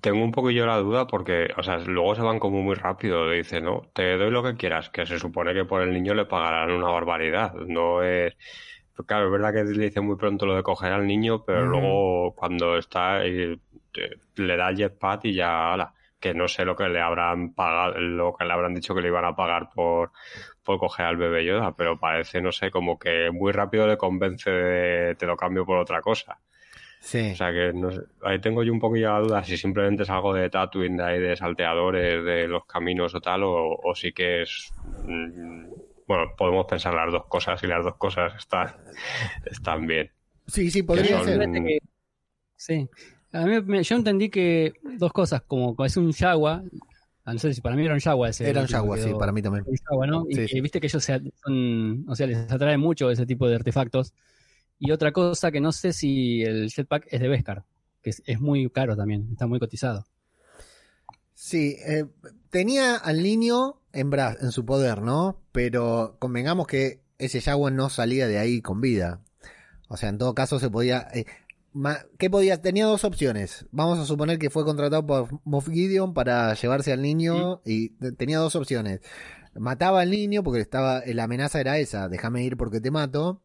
tengo 0.00 0.24
un 0.24 0.32
poquillo 0.32 0.66
la 0.66 0.78
duda 0.78 1.06
porque, 1.06 1.48
o 1.56 1.62
sea, 1.62 1.78
luego 1.78 2.14
se 2.14 2.22
van 2.22 2.38
como 2.38 2.62
muy 2.62 2.74
rápido. 2.74 3.26
Le 3.26 3.36
dice, 3.36 3.60
no, 3.60 3.82
te 3.94 4.16
doy 4.16 4.30
lo 4.30 4.42
que 4.42 4.56
quieras, 4.56 4.90
que 4.90 5.06
se 5.06 5.18
supone 5.18 5.54
que 5.54 5.64
por 5.64 5.82
el 5.82 5.92
niño 5.92 6.14
le 6.14 6.26
pagarán 6.26 6.70
una 6.70 6.88
barbaridad. 6.88 7.54
No 7.54 8.02
es. 8.02 8.34
Claro, 9.02 9.26
es 9.26 9.32
verdad 9.32 9.52
que 9.52 9.64
le 9.64 9.84
dice 9.86 10.00
muy 10.00 10.16
pronto 10.16 10.46
lo 10.46 10.54
de 10.54 10.62
coger 10.62 10.92
al 10.92 11.06
niño, 11.06 11.44
pero 11.44 11.66
luego 11.66 12.32
cuando 12.34 12.78
está 12.78 13.24
eh, 13.24 13.58
eh, 13.94 14.16
le 14.36 14.56
da 14.56 14.68
el 14.68 14.76
jetpack 14.76 15.24
y 15.24 15.34
ya, 15.34 15.72
ala, 15.72 15.92
que 16.20 16.32
no 16.32 16.46
sé 16.46 16.64
lo 16.64 16.76
que 16.76 16.88
le 16.88 17.00
habrán 17.00 17.54
pagado, 17.54 17.98
lo 17.98 18.34
que 18.34 18.44
le 18.44 18.52
habrán 18.52 18.74
dicho 18.74 18.94
que 18.94 19.02
le 19.02 19.08
iban 19.08 19.24
a 19.24 19.34
pagar 19.34 19.70
por, 19.74 20.12
por 20.62 20.78
coger 20.78 21.06
al 21.06 21.16
bebé 21.16 21.44
Yoda, 21.44 21.74
pero 21.76 21.98
parece, 21.98 22.40
no 22.40 22.52
sé, 22.52 22.70
como 22.70 22.98
que 22.98 23.30
muy 23.32 23.50
rápido 23.50 23.86
le 23.88 23.96
convence 23.96 24.48
de 24.48 25.14
te 25.16 25.26
lo 25.26 25.36
cambio 25.36 25.66
por 25.66 25.78
otra 25.78 26.00
cosa. 26.00 26.38
Sí. 27.00 27.32
O 27.32 27.36
sea 27.36 27.52
que 27.52 27.72
no 27.74 27.90
sé, 27.90 28.00
ahí 28.22 28.40
tengo 28.40 28.62
yo 28.62 28.72
un 28.72 28.80
poquillo 28.80 29.12
la 29.12 29.20
duda 29.20 29.44
si 29.44 29.56
simplemente 29.58 30.04
es 30.04 30.10
algo 30.10 30.32
de 30.32 30.48
Tatooine, 30.48 30.96
de 30.96 31.04
ahí 31.04 31.20
de 31.20 31.36
salteadores, 31.36 32.24
de 32.24 32.46
los 32.46 32.64
caminos 32.64 33.14
o 33.14 33.20
tal, 33.20 33.42
o, 33.42 33.74
o 33.74 33.94
sí 33.94 34.12
que 34.12 34.42
es... 34.42 34.72
bueno, 36.06 36.32
podemos 36.36 36.66
pensar 36.66 36.94
las 36.94 37.10
dos 37.12 37.26
cosas 37.26 37.62
y 37.62 37.66
las 37.66 37.84
dos 37.84 37.96
cosas 37.96 38.34
están, 38.36 38.74
están 39.46 39.86
bien. 39.86 40.10
sí, 40.46 40.70
sí, 40.70 40.82
podría 40.82 41.18
son- 41.18 41.26
ser. 41.26 41.40
Que- 41.50 41.78
sí. 42.56 42.88
A 43.32 43.46
mí 43.46 43.60
me- 43.62 43.82
yo 43.82 43.96
entendí 43.96 44.28
que 44.28 44.74
dos 44.98 45.12
cosas, 45.12 45.42
como 45.42 45.74
es 45.84 45.96
un 45.96 46.12
Yagua, 46.12 46.62
no 47.26 47.38
sé 47.38 47.52
si 47.54 47.60
para 47.60 47.74
mí 47.74 47.84
era 47.84 47.94
un 47.94 48.00
Yagua 48.00 48.28
ese. 48.28 48.48
Era 48.48 48.60
un 48.60 48.66
que 48.66 49.02
sí, 49.02 49.12
para 49.18 49.32
mí 49.32 49.42
también. 49.42 49.64
un 49.66 49.74
Yagua, 49.76 50.06
¿no? 50.06 50.24
Y 50.28 50.34
Sí, 50.34 50.40
que 50.42 50.48
sí. 50.48 50.60
viste 50.60 50.80
que 50.80 50.86
ellos 50.86 51.02
se- 51.02 51.32
son, 51.44 52.04
o 52.08 52.14
sea, 52.14 52.26
les 52.26 52.50
atrae 52.52 52.76
mucho 52.78 53.10
ese 53.10 53.26
tipo 53.26 53.48
de 53.48 53.56
artefactos. 53.56 54.12
Y 54.78 54.90
otra 54.92 55.12
cosa 55.12 55.50
que 55.50 55.60
no 55.60 55.72
sé 55.72 55.92
si 55.92 56.42
el 56.42 56.70
jetpack 56.70 57.06
es 57.10 57.20
de 57.20 57.28
Beskar, 57.28 57.64
que 58.02 58.10
es, 58.10 58.22
es 58.26 58.40
muy 58.40 58.68
caro 58.70 58.96
también, 58.96 59.28
está 59.32 59.46
muy 59.46 59.58
cotizado. 59.58 60.04
Sí, 61.34 61.76
eh, 61.86 62.06
tenía 62.50 62.96
al 62.96 63.22
niño 63.22 63.80
en, 63.92 64.10
bra- 64.10 64.36
en 64.40 64.52
su 64.52 64.64
poder, 64.64 65.02
¿no? 65.02 65.40
Pero 65.52 66.16
convengamos 66.18 66.66
que 66.66 67.00
ese 67.18 67.40
Jaguar 67.40 67.72
no 67.72 67.90
salía 67.90 68.26
de 68.28 68.38
ahí 68.38 68.60
con 68.62 68.80
vida. 68.80 69.20
O 69.88 69.96
sea, 69.96 70.08
en 70.08 70.18
todo 70.18 70.34
caso 70.34 70.58
se 70.58 70.70
podía... 70.70 71.08
eh, 71.12 71.26
¿Qué 72.18 72.30
podía? 72.30 72.62
Tenía 72.62 72.86
dos 72.86 73.02
opciones. 73.02 73.66
Vamos 73.72 73.98
a 73.98 74.04
suponer 74.06 74.38
que 74.38 74.48
fue 74.48 74.64
contratado 74.64 75.04
por 75.04 75.40
Moff 75.44 75.68
Gideon 75.68 76.14
para 76.14 76.54
llevarse 76.54 76.92
al 76.92 77.02
niño 77.02 77.62
y 77.64 77.88
te- 77.90 78.12
tenía 78.12 78.38
dos 78.38 78.54
opciones. 78.54 79.00
Mataba 79.56 80.00
al 80.02 80.10
niño 80.10 80.44
porque 80.44 80.60
estaba 80.60 81.02
la 81.04 81.24
amenaza 81.24 81.60
era 81.60 81.78
esa, 81.78 82.08
déjame 82.08 82.44
ir 82.44 82.56
porque 82.56 82.80
te 82.80 82.92
mato. 82.92 83.42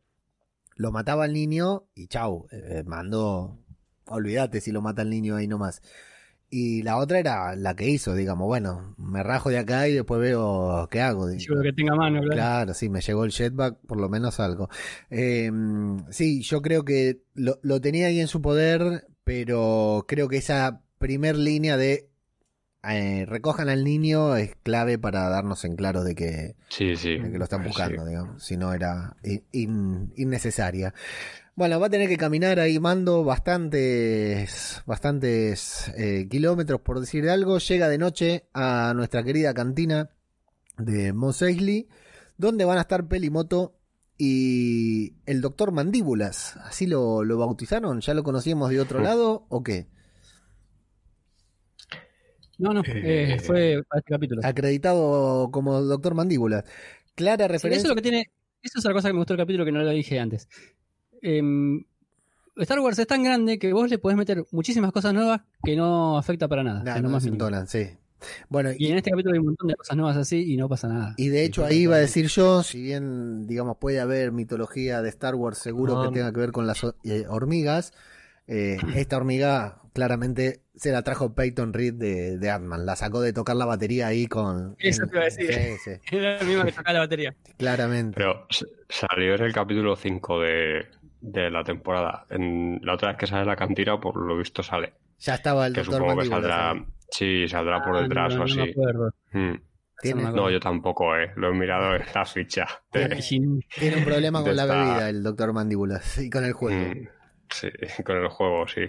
Lo 0.75 0.91
mataba 0.91 1.23
al 1.25 1.34
niño 1.34 1.86
y 1.95 2.08
chau, 2.08 2.47
eh, 2.52 2.84
mandó... 2.86 3.58
Olvídate 4.06 4.62
si 4.62 4.71
lo 4.71 4.82
mata 4.82 5.02
el 5.04 5.10
niño 5.10 5.36
ahí 5.36 5.47
nomás. 5.47 5.82
Y 6.51 6.81
la 6.81 6.97
otra 6.97 7.19
era 7.19 7.55
la 7.55 7.75
que 7.75 7.88
hizo, 7.88 8.15
digamos, 8.15 8.47
bueno, 8.47 8.95
me 8.97 9.21
rajo 9.21 9.49
de 9.49 9.59
acá 9.59 9.88
y 9.88 9.93
después 9.93 10.19
veo 10.19 10.88
qué 10.89 11.01
hago. 11.01 11.31
Yo 11.31 11.53
lo 11.53 11.62
que 11.62 11.73
tenga 11.73 11.93
a 11.93 11.95
mano, 11.95 12.21
claro. 12.21 12.33
Claro, 12.33 12.73
sí, 12.73 12.89
me 12.89 13.01
llegó 13.01 13.23
el 13.23 13.31
jetpack, 13.31 13.77
por 13.85 13.99
lo 13.99 14.09
menos 14.09 14.39
algo. 14.39 14.69
Eh, 15.12 15.51
sí, 16.09 16.41
yo 16.41 16.62
creo 16.62 16.83
que 16.83 17.21
lo, 17.35 17.59
lo 17.62 17.79
tenía 17.79 18.07
ahí 18.07 18.19
en 18.19 18.27
su 18.27 18.41
poder, 18.41 19.07
pero 19.23 20.05
creo 20.07 20.27
que 20.27 20.38
esa 20.38 20.81
primer 20.97 21.38
línea 21.38 21.77
de 21.77 22.09
eh, 22.83 23.25
recojan 23.27 23.67
al 23.69 23.83
niño 23.83 24.35
es 24.35 24.55
clave 24.63 24.97
para 24.97 25.27
darnos 25.29 25.65
en 25.65 25.75
claro 25.75 26.03
de 26.03 26.15
que, 26.15 26.55
Sí, 26.69 26.95
sí. 26.95 27.17
de 27.17 27.31
que 27.31 27.37
lo 27.37 27.43
están 27.43 27.61
Sí. 27.63 27.67
buscando, 27.67 28.05
digamos, 28.05 28.43
si 28.43 28.55
no 28.57 28.73
era 28.73 29.15
in- 29.23 29.43
in- 29.51 30.13
innecesaria. 30.15 30.93
Bueno, 31.55 31.77
va 31.79 31.87
a 31.87 31.89
tener 31.89 32.07
que 32.07 32.15
caminar 32.17 32.57
ahí 32.59 32.79
mando 32.79 33.23
bastantes, 33.25 34.81
bastantes 34.85 35.91
eh, 35.97 36.27
kilómetros, 36.29 36.81
por 36.81 36.99
decir 36.99 37.29
algo. 37.29 37.57
Llega 37.59 37.89
de 37.89 37.97
noche 37.97 38.45
a 38.53 38.93
nuestra 38.95 39.23
querida 39.23 39.53
cantina 39.53 40.09
de 40.77 41.11
Mos 41.13 41.41
Eisley, 41.41 41.89
donde 42.37 42.63
van 42.65 42.77
a 42.77 42.81
estar 42.81 43.07
Pelimoto 43.07 43.75
y 44.17 45.15
el 45.25 45.41
doctor 45.41 45.71
Mandíbulas. 45.71 46.55
¿Así 46.63 46.87
lo, 46.87 47.23
lo 47.23 47.37
bautizaron? 47.37 47.99
¿Ya 48.01 48.13
lo 48.13 48.23
conocíamos 48.23 48.69
de 48.69 48.79
otro 48.79 48.99
lado 49.01 49.45
o 49.49 49.63
qué? 49.63 49.87
No, 52.60 52.74
no, 52.74 52.82
Eh, 52.86 53.34
eh, 53.36 53.39
fue 53.39 53.82
para 53.89 54.00
este 54.00 54.13
capítulo. 54.13 54.41
Acreditado 54.43 55.50
como 55.52 55.82
doctor 55.82 56.13
Mandíbulas. 56.13 56.63
Clara 57.15 57.38
Sí, 57.38 57.43
eso 57.45 57.54
referencia. 57.54 57.84
es 57.84 57.89
lo 57.89 57.95
que 57.95 58.02
tiene. 58.02 58.32
Eso 58.62 58.78
es 58.80 58.86
otra 58.86 58.93
cosa 58.93 59.08
que 59.10 59.13
me 59.13 59.19
gustó 59.19 59.34
del 59.34 59.41
capítulo 59.41 59.65
que 59.65 59.72
no 59.72 59.82
lo 59.82 59.89
dije 59.89 60.19
antes. 60.19 60.48
Em, 61.22 61.84
Star 62.58 62.80
Wars 62.82 63.00
es 63.00 63.08
tan 63.08 63.24
grande 63.24 63.58
que 63.58 63.72
vos 63.72 63.89
le 63.89 63.98
podés 63.98 64.17
meter 64.17 64.45
muchísimas 64.52 64.91
cosas 64.91 65.13
nuevas 65.13 65.41
que 65.63 65.76
no 65.76 66.17
afecta 66.17 66.48
para 66.48 66.63
nada. 66.63 66.84
Nah, 66.84 67.00
no 67.00 67.10
más 67.10 67.24
desentonan, 67.24 67.67
sí. 67.67 67.88
Bueno, 68.50 68.72
Y 68.78 68.88
en 68.88 68.98
este 68.98 69.12
capítulo 69.12 69.34
hay 69.34 69.39
un 69.39 69.45
montón 69.45 69.69
de 69.69 69.76
cosas 69.76 69.95
nuevas 69.95 70.17
así 70.17 70.52
y 70.54 70.58
no 70.58 70.67
pasa 70.67 70.89
nada. 70.89 71.13
Y 71.15 71.30
de 71.30 71.45
hecho 71.45 71.63
ahí 71.63 71.80
iba 71.84 71.95
a 71.95 72.00
decir 72.00 72.28
yo, 72.28 72.63
si 72.63 72.82
bien 72.82 73.48
digamos 73.48 73.78
puede 73.78 74.02
haber 74.02 74.34
mitología 74.34 75.02
de 75.02 75.08
Star 75.08 75.36
Wars 75.36 75.58
seguro 75.58 76.02
que 76.04 76.10
tenga 76.10 76.34
que 76.34 76.39
ver 76.41 76.52
con 76.52 76.67
las 76.67 76.84
eh, 77.06 77.26
hormigas, 77.30 77.93
eh, 78.49 78.77
esta 78.95 79.15
hormiga 79.17 79.77
claramente 79.93 80.62
se 80.75 80.91
la 80.91 81.01
trajo 81.03 81.33
Peyton 81.35 81.73
Reed 81.73 81.93
de, 81.95 82.38
de 82.38 82.49
Ant-Man, 82.51 82.85
la 82.85 82.95
sacó 82.95 83.21
de 83.21 83.33
tocar 83.33 83.55
la 83.55 83.65
batería 83.65 84.07
ahí 84.07 84.27
con... 84.27 84.75
Eso 84.79 85.05
te 85.07 85.15
iba 85.15 85.21
a 85.21 85.25
decir. 85.25 85.53
Sí, 85.53 85.77
sí, 86.09 86.15
Era 86.15 86.38
el 86.38 86.47
mismo 86.47 86.63
que 86.63 86.71
tocaba 86.71 86.93
la 86.93 86.99
batería. 86.99 87.35
claramente. 87.57 88.15
Pero 88.15 88.47
salió 88.88 89.35
en 89.35 89.43
el 89.43 89.51
capítulo 89.53 89.95
5 89.95 90.39
de, 90.41 90.85
de 91.21 91.49
la 91.51 91.63
temporada. 91.63 92.25
En 92.29 92.79
la 92.83 92.93
otra 92.93 93.09
vez 93.09 93.17
que 93.17 93.27
sale 93.27 93.45
la 93.45 93.55
cantina, 93.57 93.99
por 93.99 94.15
lo 94.15 94.38
visto 94.38 94.63
sale. 94.63 94.93
Ya 95.19 95.35
estaba 95.35 95.67
el 95.67 95.73
Que 95.73 95.81
doctor 95.81 95.99
supongo 96.01 96.21
que 96.21 96.27
saldrá. 96.27 96.85
Sí, 97.12 97.47
saldrá 97.49 97.83
por 97.83 97.97
Ah, 97.97 98.01
detrás 98.03 98.35
no, 98.35 98.41
o 98.41 98.43
así. 98.45 98.73
Mm. 99.33 99.53
Tiene, 100.01 100.23
no 100.31 100.49
yo 100.49 100.62
tampoco, 100.62 101.13
eh. 101.17 101.31
Lo 101.35 101.49
he 101.49 101.53
mirado 101.53 101.93
en 101.95 102.03
la 102.15 102.23
ficha. 102.23 102.65
de- 102.93 103.17
tiene 103.77 103.97
un 103.97 104.05
problema 104.05 104.41
con 104.43 104.55
la 104.55 104.62
esta- 104.63 104.75
bebida 104.85 105.09
el 105.09 105.23
doctor 105.23 105.51
Mandíbulas 105.51 106.17
y 106.19 106.29
con 106.29 106.45
el 106.45 106.53
juego. 106.53 106.79
Mm, 106.95 107.07
Sí, 107.51 107.69
con 108.05 108.17
el 108.17 108.27
juego, 108.29 108.67
sí. 108.67 108.81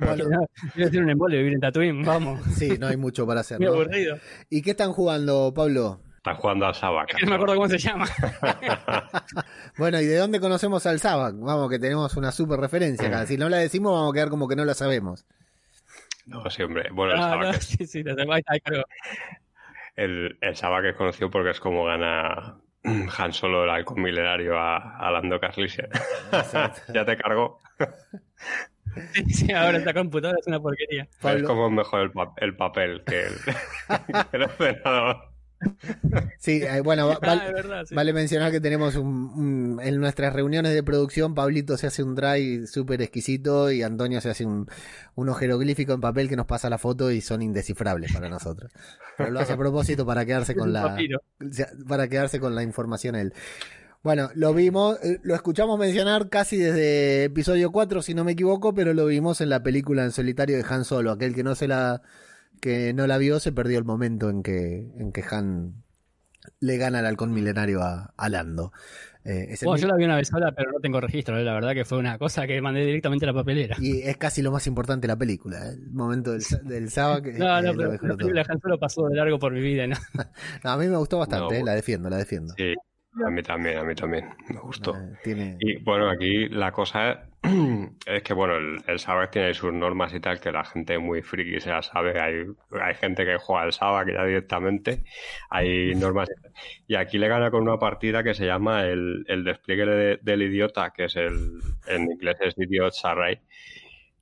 Bueno, 0.00 0.24
Quiero 0.72 0.86
decir 0.86 1.02
un 1.02 1.10
embole 1.10 1.38
vivir 1.38 1.54
en 1.54 1.60
Tatooine, 1.60 2.02
vamos. 2.04 2.40
sí, 2.56 2.76
no 2.78 2.86
hay 2.86 2.96
mucho 2.96 3.26
para 3.26 3.40
hacer. 3.40 3.58
Muy 3.60 3.66
¿no? 3.66 3.72
aburrido. 3.74 4.18
¿Y 4.50 4.62
qué 4.62 4.70
están 4.70 4.92
jugando, 4.92 5.52
Pablo? 5.54 6.00
Están 6.16 6.36
jugando 6.36 6.64
al 6.66 6.74
Sabac. 6.74 7.20
No 7.22 7.28
me 7.28 7.34
acuerdo 7.34 7.54
cómo 7.56 7.68
se 7.68 7.78
llama. 7.78 8.06
Bueno, 9.76 10.00
¿y 10.00 10.06
de 10.06 10.16
dónde 10.16 10.40
conocemos 10.40 10.86
al 10.86 11.00
Sabac? 11.00 11.34
Vamos, 11.36 11.68
que 11.68 11.78
tenemos 11.78 12.16
una 12.16 12.30
super 12.32 12.58
referencia 12.60 13.08
acá. 13.08 13.26
Si 13.26 13.36
no 13.36 13.48
la 13.48 13.58
decimos, 13.58 13.92
vamos 13.92 14.12
a 14.12 14.14
quedar 14.14 14.28
como 14.30 14.46
que 14.48 14.56
no 14.56 14.64
la 14.64 14.72
sabemos. 14.74 15.26
No, 16.26 16.48
sí, 16.48 16.62
hombre. 16.62 16.88
Bueno, 16.92 17.12
el 17.14 17.18
Ah, 17.20 17.22
Sabac 17.30 17.42
no, 17.42 17.50
es- 17.50 17.64
sí, 17.66 17.86
sí. 17.86 18.04
El, 19.96 20.38
el 20.40 20.56
Sabak 20.56 20.84
es 20.86 20.96
conocido 20.96 21.30
porque 21.30 21.50
es 21.50 21.60
como 21.60 21.84
gana 21.84 22.56
Han 23.18 23.32
Solo 23.32 23.64
el 23.64 23.70
halcón 23.70 24.00
milenario 24.02 24.58
a, 24.58 24.96
a 24.98 25.10
Lando 25.10 25.38
Carlisian. 25.40 25.88
ya 26.92 27.04
te 27.04 27.16
cargó. 27.16 27.60
Sí, 29.14 29.24
sí, 29.46 29.52
ahora 29.52 29.78
esta 29.78 29.92
computadora 29.94 30.38
es 30.40 30.46
una 30.46 30.60
porquería. 30.60 31.08
Pablo. 31.20 31.40
Es 31.40 31.46
como 31.46 31.70
mejor 31.70 32.00
el, 32.02 32.10
pa- 32.12 32.32
el 32.38 32.56
papel 32.56 33.02
que 33.04 33.22
el, 33.26 33.34
que 34.30 34.36
el 34.36 34.42
ordenador. 34.44 35.16
Sí, 36.38 36.62
eh, 36.62 36.80
bueno, 36.82 37.06
va- 37.08 37.14
Ah, 37.22 37.26
val- 37.26 37.42
es 37.46 37.52
verdad, 37.54 37.84
sí. 37.86 37.94
vale 37.94 38.12
mencionar 38.12 38.52
que 38.52 38.60
tenemos 38.60 38.96
un, 38.96 39.06
un- 39.34 39.80
en 39.82 39.98
nuestras 39.98 40.32
reuniones 40.32 40.74
de 40.74 40.82
producción, 40.82 41.34
Pablito 41.34 41.76
se 41.76 41.86
hace 41.86 42.02
un 42.02 42.14
drive 42.14 42.66
súper 42.66 43.00
exquisito 43.02 43.70
y 43.72 43.82
Antonio 43.82 44.20
se 44.20 44.30
hace 44.30 44.44
un, 44.44 44.68
unos 45.14 45.38
jeroglíficos 45.38 45.94
en 45.94 46.00
papel 46.00 46.28
que 46.28 46.36
nos 46.36 46.46
pasa 46.46 46.68
la 46.70 46.78
foto 46.78 47.10
y 47.10 47.20
son 47.20 47.40
indescifrables 47.42 48.12
para 48.12 48.28
nosotros. 48.28 48.70
Pero 49.16 49.30
lo 49.30 49.40
hace 49.40 49.54
a 49.54 49.56
propósito 49.56 50.04
para 50.04 50.24
quedarse 50.26 50.54
con 50.54 50.72
la 50.72 50.96
para 51.88 52.08
quedarse 52.08 52.38
con 52.40 52.54
la 52.54 52.62
información 52.62 53.14
él. 53.16 53.32
Bueno, 54.04 54.28
lo 54.34 54.52
vimos, 54.52 55.02
eh, 55.02 55.18
lo 55.22 55.34
escuchamos 55.34 55.78
mencionar 55.78 56.28
casi 56.28 56.58
desde 56.58 57.24
episodio 57.24 57.72
4, 57.72 58.02
si 58.02 58.12
no 58.14 58.22
me 58.22 58.32
equivoco, 58.32 58.74
pero 58.74 58.92
lo 58.92 59.06
vimos 59.06 59.40
en 59.40 59.48
la 59.48 59.62
película 59.62 60.04
en 60.04 60.12
solitario 60.12 60.56
de 60.58 60.64
Han 60.68 60.84
Solo. 60.84 61.10
Aquel 61.10 61.34
que 61.34 61.42
no 61.42 61.54
se 61.54 61.66
la 61.68 62.02
que 62.60 62.92
no 62.92 63.06
la 63.06 63.16
vio 63.18 63.40
se 63.40 63.50
perdió 63.52 63.78
el 63.78 63.84
momento 63.84 64.28
en 64.30 64.42
que 64.42 64.90
en 64.98 65.10
que 65.10 65.24
Han 65.30 65.82
le 66.60 66.76
gana 66.76 67.00
el 67.00 67.06
halcón 67.06 67.32
milenario 67.32 67.80
a, 67.82 68.12
a 68.16 68.28
Lando. 68.28 68.72
Eh, 69.24 69.46
es 69.52 69.64
Bueno, 69.64 69.76
mi- 69.76 69.80
yo 69.80 69.88
la 69.88 69.96
vi 69.96 70.04
una 70.04 70.16
vez 70.16 70.28
sola, 70.28 70.52
pero 70.54 70.70
no 70.72 70.80
tengo 70.80 71.00
registro. 71.00 71.38
eh, 71.38 71.42
La 71.44 71.54
verdad 71.54 71.72
que 71.72 71.86
fue 71.86 71.96
una 71.96 72.18
cosa 72.18 72.46
que 72.46 72.60
mandé 72.60 72.84
directamente 72.84 73.24
a 73.24 73.28
la 73.28 73.34
papelera. 73.34 73.74
Y 73.80 74.02
es 74.02 74.18
casi 74.18 74.42
lo 74.42 74.52
más 74.52 74.66
importante 74.66 75.06
de 75.06 75.12
la 75.14 75.16
película, 75.16 75.64
¿eh? 75.66 75.70
el 75.70 75.92
momento 75.92 76.32
del, 76.32 76.42
del 76.64 76.84
es- 76.84 76.96
No, 76.98 77.22
pero 77.24 77.92
la 77.92 77.98
película 77.98 78.42
de 78.42 78.46
Han 78.52 78.60
Solo 78.60 78.78
pasó 78.78 79.08
de 79.08 79.16
largo 79.16 79.38
por 79.38 79.52
mi 79.54 79.62
vida. 79.62 79.86
¿no? 79.86 79.96
No, 80.62 80.70
a 80.70 80.76
mí 80.76 80.86
me 80.88 80.96
gustó 80.98 81.18
bastante, 81.18 81.54
No, 81.54 81.60
¿eh? 81.60 81.64
la 81.64 81.74
defiendo, 81.74 82.10
la 82.10 82.18
defiendo. 82.18 82.52
Sí, 82.58 82.74
a 83.26 83.30
mí 83.30 83.42
también, 83.42 83.78
a 83.78 83.84
mí 83.84 83.94
también. 83.94 84.30
Me 84.48 84.60
gustó. 84.60 84.94
Eh, 84.96 85.16
tiene... 85.22 85.56
Y 85.60 85.76
bueno, 85.82 86.08
aquí 86.10 86.48
la 86.48 86.72
cosa 86.72 87.28
es, 88.06 88.22
que, 88.22 88.34
bueno, 88.34 88.56
el, 88.56 88.78
el 88.86 89.30
tiene 89.30 89.54
sus 89.54 89.72
normas 89.72 90.12
y 90.14 90.20
tal, 90.20 90.40
que 90.40 90.50
la 90.50 90.64
gente 90.64 90.98
muy 90.98 91.22
friki 91.22 91.60
se 91.60 91.70
las 91.70 91.86
sabe. 91.86 92.20
Hay, 92.20 92.44
hay 92.80 92.94
gente 92.94 93.24
que 93.24 93.36
juega 93.36 93.62
al 93.62 93.72
Sabbath 93.72 94.08
ya 94.08 94.24
directamente, 94.24 95.04
hay 95.50 95.94
normas. 95.94 96.28
y 96.86 96.96
aquí 96.96 97.18
le 97.18 97.28
gana 97.28 97.50
con 97.50 97.62
una 97.62 97.78
partida 97.78 98.22
que 98.24 98.34
se 98.34 98.46
llama 98.46 98.84
el, 98.84 99.24
el 99.28 99.44
despliegue 99.44 99.86
de- 99.86 100.18
del 100.22 100.42
idiota, 100.42 100.90
que 100.92 101.04
es 101.04 101.16
el, 101.16 101.60
en 101.86 102.10
inglés 102.10 102.36
es 102.40 102.54
Idiot's 102.58 103.04
Array, 103.04 103.40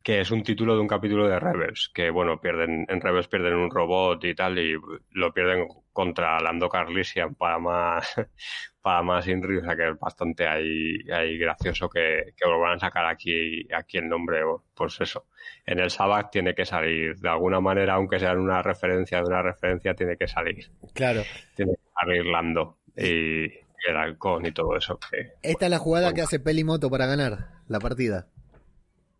que 0.02 0.20
es 0.20 0.30
un 0.30 0.42
título 0.42 0.74
de 0.74 0.80
un 0.80 0.88
capítulo 0.88 1.28
de 1.28 1.38
Rebels, 1.38 1.90
que 1.94 2.10
bueno, 2.10 2.40
pierden, 2.40 2.86
en 2.88 3.00
Rebels 3.00 3.28
pierden 3.28 3.54
un 3.54 3.70
robot 3.70 4.24
y 4.24 4.34
tal, 4.34 4.58
y 4.58 4.74
lo 5.12 5.32
pierden 5.32 5.66
contra 5.92 6.40
Lando 6.40 6.68
Carlisian 6.68 7.34
para 7.34 7.58
más, 7.58 8.14
para 8.82 9.02
más 9.02 9.26
Inri, 9.28 9.58
o 9.58 9.64
sea 9.64 9.76
que 9.76 9.90
es 9.90 9.98
bastante 9.98 10.46
ahí, 10.46 10.96
ahí 11.12 11.38
gracioso 11.38 11.88
que, 11.88 12.32
que 12.36 12.48
vuelvan 12.48 12.76
a 12.76 12.78
sacar 12.78 13.06
aquí, 13.06 13.66
aquí 13.72 13.98
el 13.98 14.08
nombre, 14.08 14.40
pues 14.74 15.00
eso. 15.00 15.26
En 15.66 15.78
el 15.78 15.90
Sabbath 15.90 16.30
tiene 16.30 16.54
que 16.54 16.64
salir, 16.64 17.16
de 17.16 17.28
alguna 17.28 17.60
manera, 17.60 17.94
aunque 17.94 18.18
sea 18.18 18.32
en 18.32 18.38
una 18.40 18.62
referencia 18.62 19.18
de 19.18 19.24
una 19.24 19.42
referencia, 19.42 19.94
tiene 19.94 20.16
que 20.16 20.26
salir. 20.26 20.70
Claro. 20.94 21.22
Tiene 21.54 21.72
que 21.74 21.90
salir 22.00 22.24
Lando 22.26 22.78
y 22.96 23.44
el 23.88 23.96
halcón 23.96 24.46
y 24.46 24.52
todo 24.52 24.76
eso. 24.76 24.98
que- 25.10 25.32
Esta 25.42 25.64
es 25.66 25.70
la 25.70 25.78
jugada 25.78 26.06
Bueno. 26.06 26.14
que 26.16 26.22
hace 26.22 26.40
Pelimoto 26.40 26.88
para 26.90 27.06
ganar 27.06 27.48
la 27.68 27.78
partida. 27.80 28.28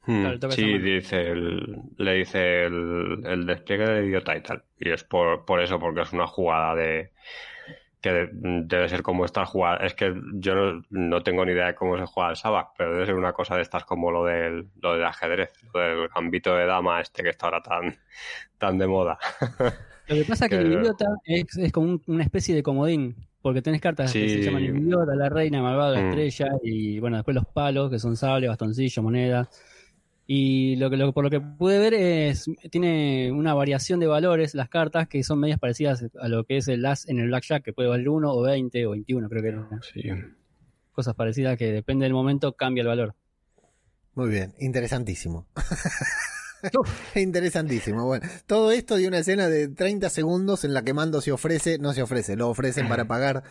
Hmm, 0.05 0.27
sí, 0.51 0.79
dice 0.79 1.31
el, 1.31 1.81
le 1.97 2.15
dice 2.15 2.65
el, 2.65 3.23
el 3.25 3.47
despliegue 3.47 3.87
del 3.87 4.05
idiota 4.07 4.37
y 4.37 4.43
tal. 4.43 4.65
Y 4.79 4.91
es 4.91 5.05
por, 5.05 5.45
por 5.45 5.61
eso, 5.61 5.79
porque 5.79 6.03
es 6.03 6.13
una 6.13 6.27
jugada 6.27 6.75
de 6.75 7.13
que 8.01 8.13
de- 8.13 8.31
debe 8.33 8.89
ser 8.89 9.03
como 9.03 9.25
esta 9.25 9.47
jugada. 9.47 9.79
Es 9.87 9.95
que 9.95 10.15
yo 10.35 10.55
no, 10.55 10.83
no 10.91 11.23
tengo 11.23 11.45
ni 11.45 11.53
idea 11.53 11.67
de 11.69 11.75
cómo 11.75 11.99
se 11.99 12.07
juega 12.07 12.31
el 12.31 12.37
Sabac, 12.37 12.71
pero 12.77 12.93
debe 12.95 13.07
ser 13.07 13.15
una 13.15 13.33
cosa 13.33 13.57
de 13.57 13.63
estas 13.63 13.85
como 13.85 14.11
lo 14.11 14.25
del, 14.25 14.69
lo 14.81 14.95
del 14.95 15.05
ajedrez, 15.05 15.53
lo 15.75 15.81
del 15.81 16.09
gambito 16.09 16.55
de 16.57 16.67
dama 16.67 17.01
este 17.01 17.23
que 17.23 17.31
está 17.31 17.47
ahora 17.47 17.63
tan, 17.63 17.97
tan 18.59 18.79
de 18.79 18.87
moda. 18.89 19.19
Lo 20.09 20.17
que 20.17 20.25
pasa 20.25 20.47
es 20.47 20.51
que 20.51 20.57
Que- 20.57 20.63
el 20.63 20.73
idiota 20.73 21.07
es, 21.25 21.57
es 21.57 21.73
como 21.73 21.87
un- 21.89 22.03
una 22.07 22.25
especie 22.25 22.55
de 22.55 22.63
comodín, 22.63 23.17
porque 23.41 23.63
tenés 23.63 23.81
cartas 23.81 24.17
que 24.17 24.29
se 24.29 24.41
llaman 24.41 24.65
el 24.65 24.77
idiota, 24.77 25.15
la 25.15 25.29
reina, 25.29 25.63
malvado, 25.63 25.95
la 25.95 26.01
Mm. 26.01 26.05
estrella, 26.05 26.49
y 26.63 26.99
bueno, 27.01 27.17
después 27.17 27.35
los 27.35 27.47
palos, 27.47 27.91
que 27.91 27.99
son 27.99 28.17
sable, 28.17 28.49
bastoncillo, 28.49 29.03
moneda. 29.03 29.49
Y 30.27 30.77
lo 30.77 30.89
que, 30.89 30.97
lo, 30.97 31.13
por 31.13 31.25
lo 31.25 31.31
que 31.31 31.41
pude 31.41 31.79
ver 31.79 31.95
es, 31.95 32.47
tiene 32.71 33.33
una 33.33 33.55
variación 33.55 33.99
de 34.01 34.07
valores 34.07 34.55
las 34.55 34.69
cartas 34.69 35.09
que 35.09 35.23
son 35.25 35.41
medias 35.41 35.59
parecidas 35.59 36.05
a 36.21 36.29
lo 36.29 36.45
que 36.45 36.59
es 36.59 36.69
el 36.69 36.87
as 36.87 37.09
en 37.09 37.19
el 37.19 37.27
blackjack, 37.27 37.65
que 37.65 37.73
puede 37.73 37.89
valer 37.89 38.09
1 38.09 38.33
o 38.33 38.41
20 38.43 38.87
o 38.87 38.91
21, 38.91 39.29
creo 39.29 39.43
que 39.43 39.49
eran 39.49 39.69
Sí. 39.93 40.03
cosas 40.93 41.15
parecidas 41.15 41.59
que 41.59 41.73
depende 41.73 42.05
del 42.05 42.13
momento 42.13 42.53
cambia 42.55 42.83
el 42.83 42.89
valor. 42.89 43.15
Muy 44.15 44.31
bien, 44.31 44.55
interesantísimo. 44.61 45.47
interesantísimo. 47.17 48.07
Bueno, 48.07 48.29
todo 48.47 48.73
esto 48.73 48.97
de 48.97 49.09
una 49.09 49.19
escena 49.19 49.49
de 49.49 49.69
30 49.69 50.09
segundos 50.11 50.65
en 50.65 50.75
la 50.75 50.83
que 50.83 50.95
Mando 50.95 51.21
se 51.21 51.33
ofrece, 51.33 51.79
no 51.79 51.93
se 51.93 52.03
ofrece, 52.03 52.37
lo 52.37 52.49
ofrecen 52.49 52.89
para 52.89 53.07
pagar 53.07 53.43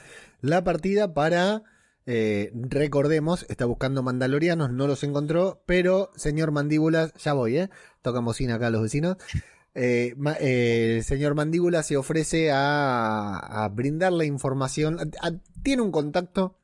la 0.42 0.64
partida 0.64 1.14
para, 1.14 1.64
eh, 2.06 2.52
recordemos, 2.54 3.46
está 3.50 3.66
buscando 3.66 4.04
mandalorianos, 4.04 4.72
no 4.72 4.88
los 4.88 5.04
encontró, 5.04 5.62
pero 5.66 6.12
señor 6.16 6.52
Mandíbulas, 6.52 7.14
ya 7.16 7.34
voy, 7.34 7.58
¿eh? 7.58 7.70
Tocan 8.02 8.26
bocina 8.26 8.56
acá 8.56 8.70
los 8.70 8.82
vecinos. 8.84 9.18
Eh, 9.74 10.16
ma- 10.18 10.36
eh, 10.38 10.98
el 10.98 11.04
señor 11.06 11.34
Mandíbula 11.34 11.82
se 11.82 11.96
ofrece 11.96 12.52
a, 12.52 13.38
a 13.38 13.70
brindarle 13.70 14.26
información, 14.26 15.00
a- 15.00 15.28
a- 15.28 15.32
tiene 15.64 15.82
un 15.82 15.94
contacto 15.94 16.58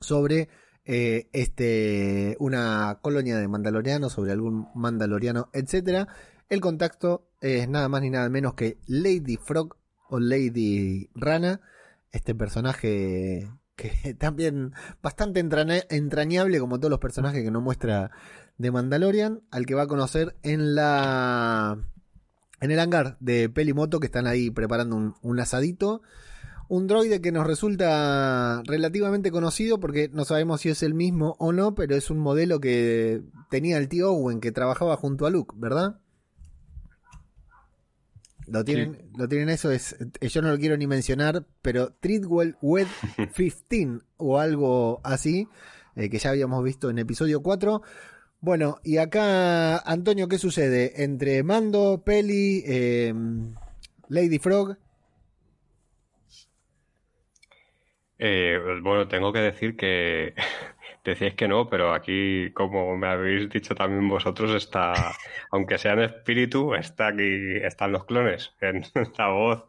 sobre 0.00 0.48
este 0.84 2.36
una 2.38 2.98
colonia 3.02 3.36
de 3.38 3.48
mandalorianos, 3.48 4.12
sobre 4.12 4.30
algún 4.30 4.68
mandaloriano, 4.76 5.48
etcétera. 5.52 6.06
El 6.48 6.60
contacto 6.60 7.26
es 7.40 7.68
nada 7.68 7.88
más 7.88 8.02
ni 8.02 8.10
nada 8.10 8.28
menos 8.28 8.54
que 8.54 8.78
Lady 8.86 9.36
Frog 9.36 9.76
o 10.08 10.20
Lady 10.20 11.10
Rana, 11.16 11.60
este 12.12 12.34
personaje 12.36 13.50
que 13.76 14.14
también 14.18 14.72
bastante 15.02 15.40
entrañable 15.40 16.58
como 16.58 16.78
todos 16.78 16.90
los 16.90 17.00
personajes 17.00 17.44
que 17.44 17.50
nos 17.50 17.62
muestra 17.62 18.10
de 18.58 18.70
Mandalorian, 18.70 19.42
al 19.50 19.66
que 19.66 19.74
va 19.74 19.82
a 19.82 19.86
conocer 19.86 20.34
en 20.42 20.74
la 20.74 21.78
en 22.60 22.70
el 22.70 22.80
hangar 22.80 23.18
de 23.20 23.50
Pelimoto 23.50 24.00
que 24.00 24.06
están 24.06 24.26
ahí 24.26 24.50
preparando 24.50 24.96
un, 24.96 25.14
un 25.22 25.40
asadito. 25.40 26.02
Un 26.68 26.88
droide 26.88 27.20
que 27.20 27.30
nos 27.30 27.46
resulta 27.46 28.60
relativamente 28.64 29.30
conocido 29.30 29.78
porque 29.78 30.10
no 30.12 30.24
sabemos 30.24 30.62
si 30.62 30.70
es 30.70 30.82
el 30.82 30.94
mismo 30.94 31.36
o 31.38 31.52
no, 31.52 31.76
pero 31.76 31.94
es 31.94 32.10
un 32.10 32.18
modelo 32.18 32.58
que 32.58 33.22
tenía 33.50 33.78
el 33.78 33.88
tío 33.88 34.10
Owen 34.10 34.40
que 34.40 34.50
trabajaba 34.50 34.96
junto 34.96 35.26
a 35.26 35.30
Luke, 35.30 35.54
¿verdad? 35.56 36.00
Lo 38.48 38.64
tienen, 38.64 39.10
lo 39.16 39.28
tienen 39.28 39.48
eso, 39.48 39.70
es, 39.70 39.96
eh, 40.20 40.28
yo 40.28 40.40
no 40.40 40.50
lo 40.50 40.58
quiero 40.58 40.76
ni 40.76 40.86
mencionar, 40.86 41.44
pero 41.62 41.92
Treadwell 42.00 42.56
Wed 42.62 42.86
15 43.34 44.00
o 44.18 44.38
algo 44.38 45.00
así, 45.02 45.48
eh, 45.96 46.08
que 46.08 46.18
ya 46.18 46.30
habíamos 46.30 46.62
visto 46.62 46.88
en 46.90 46.98
episodio 46.98 47.42
4. 47.42 47.82
Bueno, 48.40 48.78
y 48.84 48.98
acá, 48.98 49.78
Antonio, 49.78 50.28
¿qué 50.28 50.38
sucede? 50.38 51.02
Entre 51.02 51.42
Mando, 51.42 52.02
Peli, 52.04 52.62
eh, 52.66 53.12
Lady 54.08 54.38
Frog. 54.38 54.76
Eh, 58.18 58.58
bueno, 58.82 59.08
tengo 59.08 59.32
que 59.32 59.40
decir 59.40 59.76
que 59.76 60.34
decíais 61.10 61.34
que 61.34 61.48
no, 61.48 61.68
pero 61.68 61.92
aquí, 61.92 62.50
como 62.52 62.96
me 62.96 63.08
habéis 63.08 63.48
dicho 63.48 63.74
también 63.74 64.08
vosotros, 64.08 64.54
está, 64.54 64.92
aunque 65.50 65.78
sea 65.78 65.92
en 65.92 66.00
espíritu, 66.00 66.74
está 66.74 67.08
aquí, 67.08 67.56
están 67.62 67.92
los 67.92 68.04
clones. 68.04 68.54
En 68.66 68.82
la 69.16 69.28
voz, 69.28 69.64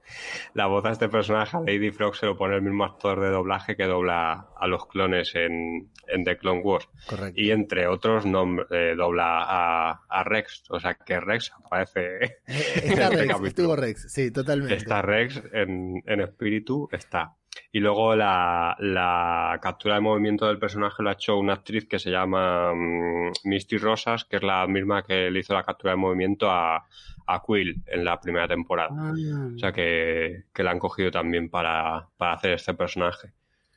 la 0.53 0.65
voz 0.65 0.85
a 0.85 0.91
este 0.91 1.07
personaje, 1.07 1.55
a 1.55 1.59
Lady 1.59 1.91
Frog, 1.91 2.15
se 2.15 2.25
lo 2.25 2.37
pone 2.37 2.55
el 2.55 2.61
mismo 2.61 2.83
actor 2.83 3.19
de 3.19 3.29
doblaje 3.29 3.75
que 3.75 3.85
dobla 3.85 4.47
a 4.57 4.67
los 4.67 4.87
clones 4.87 5.35
en, 5.35 5.89
en 6.07 6.23
The 6.23 6.37
Clone 6.37 6.61
Wars. 6.61 6.89
Correcto. 7.07 7.39
Y 7.39 7.51
entre 7.51 7.87
otros, 7.87 8.25
eh, 8.71 8.95
dobla 8.97 9.43
a, 9.43 10.01
a 10.09 10.23
Rex. 10.23 10.63
O 10.69 10.79
sea 10.79 10.95
que 10.95 11.19
Rex 11.19 11.51
aparece. 11.63 12.39
Está 12.47 13.07
en 13.07 13.13
este 13.13 13.25
Rex, 13.25 13.41
estuvo 13.43 13.75
Rex, 13.75 14.11
sí, 14.11 14.31
totalmente. 14.31 14.75
Está 14.75 15.01
Rex 15.01 15.43
en, 15.53 16.01
en 16.05 16.21
espíritu, 16.21 16.89
está. 16.91 17.35
Y 17.71 17.79
luego 17.79 18.15
la, 18.15 18.75
la 18.79 19.59
captura 19.61 19.95
de 19.95 20.01
movimiento 20.01 20.47
del 20.47 20.59
personaje 20.59 21.03
lo 21.03 21.09
ha 21.09 21.13
hecho 21.13 21.37
una 21.37 21.53
actriz 21.53 21.87
que 21.87 21.99
se 21.99 22.11
llama 22.11 22.73
mm, 22.73 23.31
Misty 23.45 23.77
Rosas, 23.77 24.25
que 24.25 24.37
es 24.37 24.43
la 24.43 24.65
misma 24.67 25.03
que 25.03 25.29
le 25.31 25.39
hizo 25.39 25.53
la 25.53 25.63
captura 25.63 25.91
de 25.93 25.97
movimiento 25.97 26.49
a, 26.51 26.85
a 27.27 27.43
Quill 27.45 27.83
en 27.87 28.05
la 28.05 28.19
primera 28.19 28.47
temporada. 28.47 28.89
Ah, 28.97 29.13
O 29.55 29.59
sea 29.59 29.71
que, 29.71 30.43
que 30.53 30.63
la 30.63 30.71
han 30.71 30.79
cogido 30.79 31.11
también 31.11 31.49
para, 31.49 32.07
para 32.17 32.33
hacer 32.33 32.53
este 32.53 32.73
personaje. 32.73 33.33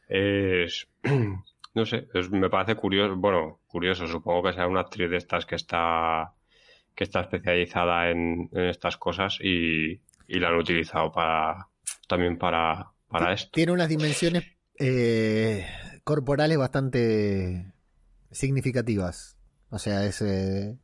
Es, 0.08 0.88
no 1.74 1.86
sé, 1.86 2.08
es- 2.14 2.30
me 2.30 2.50
parece 2.50 2.74
curioso, 2.76 3.16
bueno, 3.16 3.60
curioso, 3.66 4.06
supongo 4.06 4.42
que 4.44 4.52
sea 4.54 4.66
una 4.66 4.80
actriz 4.80 5.10
de 5.10 5.16
estas 5.18 5.46
que 5.46 5.54
está, 5.56 6.32
que 6.94 7.04
está 7.04 7.20
especializada 7.22 8.10
en, 8.10 8.48
en 8.52 8.64
estas 8.66 8.96
cosas 8.96 9.38
y, 9.40 10.00
y 10.28 10.38
la 10.40 10.48
han 10.48 10.56
utilizado 10.56 11.12
para, 11.12 11.68
también 12.08 12.38
para, 12.38 12.90
para 13.10 13.32
esto. 13.34 13.50
Tiene 13.52 13.72
unas 13.72 13.88
dimensiones 13.88 14.44
eh, 14.78 15.66
corporales 16.04 16.56
bastante 16.58 17.72
significativas. 18.30 19.36
O 19.70 19.78
sea, 19.78 20.04
es. 20.04 20.22
eh, 20.22 20.76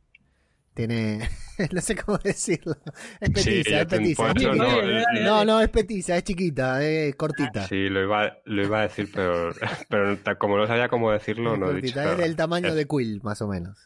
tiene. 0.73 1.27
no 1.71 1.81
sé 1.81 1.95
cómo 1.95 2.17
decirlo. 2.19 2.77
Es 3.19 3.29
petiza, 3.31 3.69
Sí, 3.69 3.73
es 3.73 3.85
petiza. 3.87 4.31
es 4.31 4.43
no, 4.43 5.21
No, 5.23 5.45
no, 5.45 5.61
es 5.61 5.69
petiza, 5.69 6.15
es 6.17 6.23
chiquita, 6.23 6.83
es 6.83 7.15
cortita. 7.15 7.67
Sí, 7.67 7.89
lo 7.89 8.03
iba, 8.03 8.37
lo 8.45 8.63
iba 8.63 8.79
a 8.79 8.83
decir, 8.83 9.09
pero, 9.13 9.49
pero 9.89 10.17
como 10.37 10.57
no 10.57 10.67
sabía 10.67 10.87
cómo 10.87 11.11
decirlo, 11.11 11.55
es 11.55 11.59
no 11.59 11.71
he 11.71 11.81
dicho 11.81 11.95
cortita, 11.95 12.11
es 12.11 12.17
del 12.19 12.35
tamaño 12.35 12.75
de 12.75 12.85
Quill, 12.87 13.21
más 13.23 13.41
o 13.41 13.47
menos. 13.47 13.77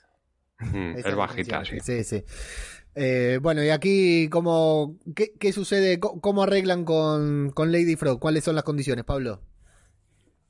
Mm, 0.60 0.98
Es 0.98 1.16
bajita, 1.16 1.66
sí. 1.66 1.80
Sí, 1.80 2.04
sí. 2.04 2.24
Eh, 2.96 3.40
bueno, 3.42 3.64
y 3.64 3.70
aquí, 3.70 4.28
¿cómo, 4.30 4.98
qué, 5.16 5.34
qué 5.40 5.54
sucede? 5.54 6.00
¿Cómo, 6.00 6.44
arreglan 6.44 6.84
con, 6.84 7.52
con 7.52 7.72
Lady 7.72 7.96
Frog? 7.96 8.20
¿Cuáles 8.20 8.44
son 8.44 8.56
las 8.56 8.64
condiciones, 8.64 9.06
Pablo? 9.06 9.42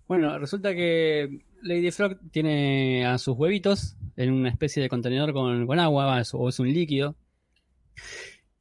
Bueno, 0.08 0.38
resulta 0.40 0.74
que 0.74 1.46
Lady 1.62 1.92
Frog 1.92 2.18
tiene 2.32 3.06
a 3.06 3.18
sus 3.18 3.38
huevitos 3.38 3.96
en 4.18 4.32
una 4.32 4.50
especie 4.50 4.82
de 4.82 4.90
contenedor 4.90 5.34
con, 5.34 5.68
con 5.68 5.80
agua, 5.80 6.22
o 6.34 6.50
es 6.50 6.60
un 6.60 6.74
líquido. 6.74 7.16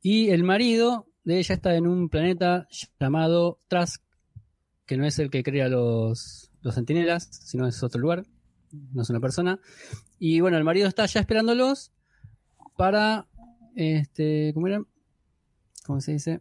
Y 0.03 0.31
el 0.31 0.45
marido 0.45 1.07
de 1.25 1.39
ella 1.39 1.55
está 1.55 1.75
en 1.75 1.87
un 1.87 2.09
planeta 2.09 2.69
llamado 2.99 3.59
Trask, 3.69 4.03
que 4.87 4.97
no 4.97 5.07
es 5.07 5.19
el 5.19 5.31
que 5.31 5.43
crea 5.43 5.69
los, 5.69 6.51
los 6.63 6.75
centinelas, 6.75 7.29
sino 7.31 7.67
es 7.67 7.83
otro 7.83 8.01
lugar, 8.01 8.25
no 8.93 9.03
es 9.03 9.11
una 9.11 9.21
persona. 9.21 9.59
Y 10.19 10.41
bueno, 10.41 10.57
el 10.57 10.65
marido 10.65 10.89
está 10.89 11.07
ya 11.07 11.21
esperándolos 11.21 11.93
para, 12.77 13.27
este, 13.77 14.53
¿cómo 14.55 14.67
era? 14.67 14.83
¿Cómo 15.87 16.01
se 16.01 16.13
dice? 16.13 16.41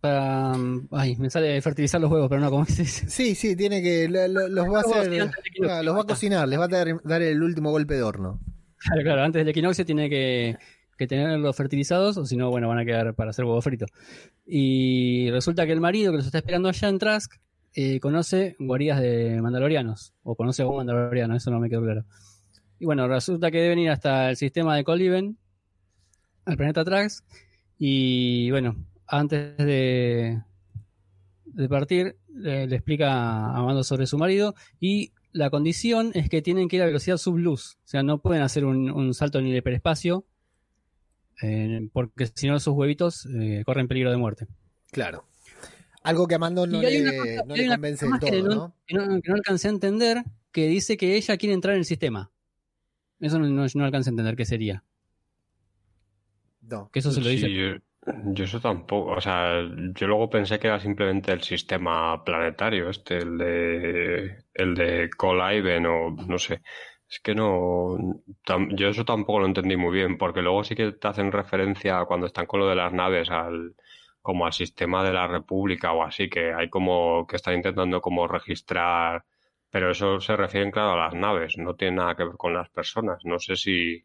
Para, 0.00 0.52
ay, 0.90 1.16
me 1.16 1.30
sale 1.30 1.60
fertilizar 1.62 2.00
los 2.00 2.10
huevos, 2.10 2.28
pero 2.28 2.40
no, 2.40 2.50
¿cómo 2.50 2.64
se 2.66 2.82
dice? 2.82 3.08
Sí, 3.08 3.34
sí, 3.34 3.56
tiene 3.56 3.82
que, 3.82 4.08
lo- 4.08 4.28
lo- 4.28 4.48
los 4.48 4.66
va 4.66 4.78
a 4.78 4.80
hacer, 4.80 5.30
ah, 5.70 5.82
los 5.82 5.96
va 5.96 6.00
a 6.02 6.04
cocinar, 6.04 6.46
les 6.48 6.58
va 6.58 6.64
a 6.64 6.68
dar, 6.68 7.00
dar 7.04 7.22
el 7.22 7.42
último 7.42 7.70
golpe 7.70 7.94
de 7.94 8.02
horno. 8.02 8.38
Claro, 8.76 9.02
claro, 9.02 9.22
antes 9.22 9.40
del 9.40 9.48
equinoccio 9.48 9.86
tiene 9.86 10.10
que, 10.10 10.56
que 10.98 11.06
tenerlos 11.06 11.56
fertilizados, 11.56 12.18
o 12.18 12.26
si 12.26 12.36
no, 12.36 12.50
bueno, 12.50 12.68
van 12.68 12.78
a 12.80 12.84
quedar 12.84 13.14
para 13.14 13.30
hacer 13.30 13.46
huevo 13.46 13.62
frito. 13.62 13.86
Y 14.46 15.30
resulta 15.30 15.64
que 15.64 15.72
el 15.72 15.80
marido 15.80 16.12
que 16.12 16.18
los 16.18 16.26
está 16.26 16.38
esperando 16.38 16.68
allá 16.68 16.88
en 16.88 16.98
Trask 16.98 17.32
eh, 17.74 17.98
conoce 17.98 18.56
guaridas 18.58 19.00
de 19.00 19.40
mandalorianos, 19.40 20.12
o 20.22 20.34
conoce 20.36 20.62
a 20.62 20.66
un 20.66 20.76
mandaloriano, 20.76 21.34
eso 21.34 21.50
no 21.50 21.60
me 21.60 21.70
quedó 21.70 21.80
claro. 21.82 22.04
Y 22.78 22.84
bueno, 22.84 23.08
resulta 23.08 23.50
que 23.50 23.58
deben 23.62 23.78
ir 23.78 23.88
hasta 23.90 24.28
el 24.28 24.36
sistema 24.36 24.76
de 24.76 24.84
Coliven, 24.84 25.38
al 26.44 26.56
planeta 26.56 26.84
Trask, 26.84 27.24
y 27.78 28.50
bueno, 28.50 28.76
antes 29.06 29.56
de, 29.58 30.42
de 31.46 31.68
partir, 31.68 32.16
le, 32.28 32.66
le 32.66 32.76
explica 32.76 33.54
a 33.56 33.62
Mando 33.62 33.82
sobre 33.84 34.06
su 34.06 34.18
marido, 34.18 34.54
y 34.80 35.12
la 35.32 35.50
condición 35.50 36.12
es 36.14 36.28
que 36.28 36.42
tienen 36.42 36.68
que 36.68 36.76
ir 36.76 36.82
a 36.82 36.86
velocidad 36.86 37.16
subluz, 37.16 37.76
o 37.84 37.88
sea, 37.88 38.02
no 38.02 38.18
pueden 38.22 38.42
hacer 38.42 38.64
un, 38.64 38.90
un 38.90 39.14
salto 39.14 39.38
en 39.38 39.46
el 39.46 39.56
hiperespacio, 39.56 40.26
eh, 41.42 41.88
porque 41.92 42.28
si 42.32 42.46
no 42.46 42.58
sus 42.60 42.74
huevitos 42.74 43.26
eh, 43.26 43.62
corren 43.66 43.88
peligro 43.88 44.10
de 44.10 44.16
muerte. 44.16 44.46
Claro. 44.92 45.26
Algo 46.04 46.26
que 46.28 46.34
a 46.36 46.38
Mando 46.38 46.66
no 46.66 46.80
le, 46.80 47.16
cosa- 47.16 47.44
no 47.46 47.56
le 47.56 47.66
convence 47.66 48.06
del 48.06 48.18
que 48.20 48.42
todo, 48.42 48.54
no- 48.54 48.76
que 48.86 48.94
no, 48.94 49.20
que 49.20 49.28
no 49.30 49.34
alcancé 49.34 49.68
a 49.68 49.70
entender, 49.72 50.22
que 50.52 50.68
dice 50.68 50.96
que 50.96 51.16
ella 51.16 51.36
quiere 51.36 51.54
entrar 51.54 51.74
en 51.74 51.80
el 51.80 51.84
sistema. 51.86 52.30
Eso 53.18 53.38
no, 53.38 53.48
no, 53.48 53.66
no 53.74 53.84
alcancé 53.84 54.10
a 54.10 54.12
entender 54.12 54.36
qué 54.36 54.44
sería. 54.44 54.84
No. 56.70 56.88
Que 56.92 56.98
eso 57.00 57.10
se 57.12 57.20
lo 57.20 57.28
dice. 57.28 57.46
Sí, 57.46 57.54
yo, 57.54 57.76
yo 58.34 58.44
eso 58.44 58.60
tampoco. 58.60 59.12
O 59.12 59.20
sea, 59.20 59.62
yo 59.94 60.06
luego 60.06 60.30
pensé 60.30 60.58
que 60.58 60.66
era 60.68 60.80
simplemente 60.80 61.32
el 61.32 61.42
sistema 61.42 62.22
planetario, 62.24 62.90
este, 62.90 63.18
el 63.18 63.38
de, 63.38 64.44
el 64.54 64.74
de 64.74 65.10
o 65.18 66.10
no 66.10 66.38
sé. 66.38 66.62
Es 67.08 67.20
que 67.20 67.34
no. 67.34 67.96
tam- 68.46 68.74
yo 68.76 68.88
eso 68.88 69.04
tampoco 69.04 69.40
lo 69.40 69.46
entendí 69.46 69.76
muy 69.76 69.92
bien, 69.94 70.16
porque 70.18 70.42
luego 70.42 70.64
sí 70.64 70.74
que 70.74 70.92
te 70.92 71.08
hacen 71.08 71.32
referencia 71.32 72.04
cuando 72.06 72.26
están 72.26 72.46
con 72.46 72.60
lo 72.60 72.68
de 72.68 72.74
las 72.76 72.92
naves 72.92 73.30
al 73.30 73.74
como 74.22 74.46
al 74.46 74.52
sistema 74.54 75.04
de 75.04 75.12
la 75.12 75.26
República 75.26 75.92
o 75.92 76.02
así, 76.02 76.30
que 76.30 76.52
hay 76.54 76.70
como 76.70 77.26
que 77.26 77.36
están 77.36 77.54
intentando 77.56 78.00
como 78.00 78.26
registrar, 78.26 79.24
pero 79.70 79.90
eso 79.90 80.18
se 80.20 80.34
refieren, 80.36 80.70
claro, 80.70 80.92
a 80.92 80.96
las 81.06 81.14
naves, 81.14 81.58
no 81.58 81.74
tiene 81.76 81.96
nada 81.98 82.14
que 82.16 82.24
ver 82.24 82.36
con 82.38 82.54
las 82.54 82.70
personas. 82.70 83.18
No 83.24 83.38
sé 83.38 83.56
si 83.56 84.02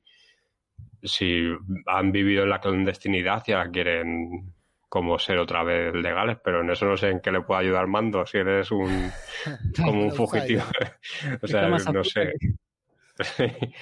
si 1.04 1.46
han 1.88 2.12
vivido 2.12 2.44
en 2.44 2.50
la 2.50 2.60
clandestinidad 2.60 3.44
y 3.48 3.54
ahora 3.54 3.72
quieren 3.72 4.54
como 4.90 5.20
ser 5.20 5.38
otra 5.38 5.64
vez 5.64 5.94
legales, 5.94 6.38
pero 6.44 6.62
en 6.62 6.72
eso 6.72 6.86
no 6.86 6.98
sé 6.98 7.10
en 7.10 7.20
qué 7.20 7.32
le 7.32 7.42
puede 7.42 7.62
ayudar 7.62 7.88
Mando 7.88 8.26
si 8.26 8.40
eres 8.40 8.72
un 8.72 9.12
como 9.84 10.04
un 10.04 10.12
fugitivo. 10.12 10.64
o 11.42 11.48
sea, 11.48 11.70
no 11.70 12.04
sé. 12.04 12.34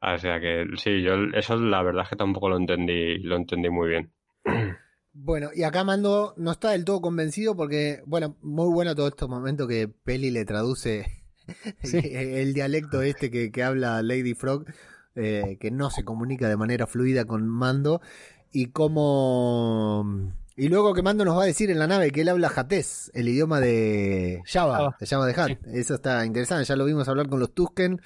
o 0.00 0.18
sea 0.18 0.40
que 0.40 0.66
sí, 0.76 1.02
yo 1.02 1.14
eso 1.34 1.56
la 1.56 1.82
verdad 1.82 2.04
es 2.04 2.10
que 2.10 2.16
tampoco 2.16 2.48
lo 2.48 2.56
entendí, 2.56 3.18
lo 3.18 3.36
entendí 3.36 3.68
muy 3.68 3.88
bien. 3.90 4.12
Bueno, 5.12 5.50
y 5.54 5.62
acá 5.62 5.84
Mando 5.84 6.34
no 6.38 6.52
está 6.52 6.70
del 6.70 6.84
todo 6.84 7.00
convencido 7.00 7.56
porque, 7.56 8.00
bueno, 8.06 8.36
muy 8.40 8.72
bueno 8.72 8.94
todo 8.94 9.08
estos 9.08 9.28
momentos 9.28 9.68
que 9.68 9.88
Peli 9.88 10.30
le 10.30 10.44
traduce 10.44 11.24
Sí. 11.82 12.00
el 12.02 12.54
dialecto 12.54 13.02
este 13.02 13.30
que, 13.30 13.50
que 13.50 13.62
habla 13.62 14.02
Lady 14.02 14.34
Frog, 14.34 14.66
eh, 15.14 15.56
que 15.60 15.70
no 15.70 15.90
se 15.90 16.04
comunica 16.04 16.48
de 16.48 16.56
manera 16.56 16.86
fluida 16.86 17.24
con 17.24 17.48
Mando, 17.48 18.00
y 18.52 18.66
como... 18.66 20.32
Y 20.56 20.68
luego 20.68 20.94
que 20.94 21.02
Mando 21.02 21.24
nos 21.24 21.36
va 21.36 21.42
a 21.42 21.46
decir 21.46 21.70
en 21.70 21.80
la 21.80 21.88
nave 21.88 22.12
que 22.12 22.20
él 22.20 22.28
habla 22.28 22.48
jatés, 22.48 23.10
el 23.12 23.26
idioma 23.26 23.58
de 23.58 24.40
Java, 24.46 24.96
de 25.00 25.06
Java 25.06 25.26
de 25.26 25.34
Hat. 25.34 25.58
Eso 25.66 25.94
está 25.94 26.24
interesante, 26.24 26.64
ya 26.64 26.76
lo 26.76 26.84
vimos 26.84 27.08
hablar 27.08 27.28
con 27.28 27.40
los 27.40 27.52
Tusken, 27.52 28.00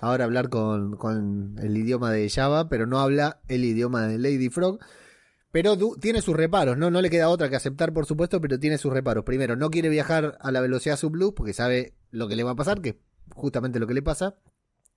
ahora 0.00 0.24
hablar 0.24 0.48
con, 0.48 0.96
con 0.96 1.54
el 1.62 1.76
idioma 1.76 2.10
de 2.10 2.28
Java, 2.28 2.68
pero 2.68 2.86
no 2.86 2.98
habla 2.98 3.40
el 3.46 3.64
idioma 3.64 4.08
de 4.08 4.18
Lady 4.18 4.48
Frog. 4.48 4.80
Pero 5.52 5.76
tiene 6.00 6.22
sus 6.22 6.34
reparos, 6.34 6.78
¿no? 6.78 6.90
No 6.90 7.02
le 7.02 7.10
queda 7.10 7.28
otra 7.28 7.50
que 7.50 7.56
aceptar, 7.56 7.92
por 7.92 8.06
supuesto, 8.06 8.40
pero 8.40 8.58
tiene 8.58 8.78
sus 8.78 8.92
reparos. 8.92 9.22
Primero, 9.22 9.54
no 9.54 9.70
quiere 9.70 9.90
viajar 9.90 10.38
a 10.40 10.50
la 10.50 10.62
velocidad 10.62 10.96
subluz 10.96 11.34
porque 11.36 11.52
sabe 11.52 11.92
lo 12.10 12.26
que 12.26 12.36
le 12.36 12.42
va 12.42 12.52
a 12.52 12.56
pasar, 12.56 12.80
que 12.80 12.88
es 12.88 12.96
justamente 13.34 13.78
lo 13.78 13.86
que 13.86 13.94
le 13.94 14.02
pasa. 14.02 14.34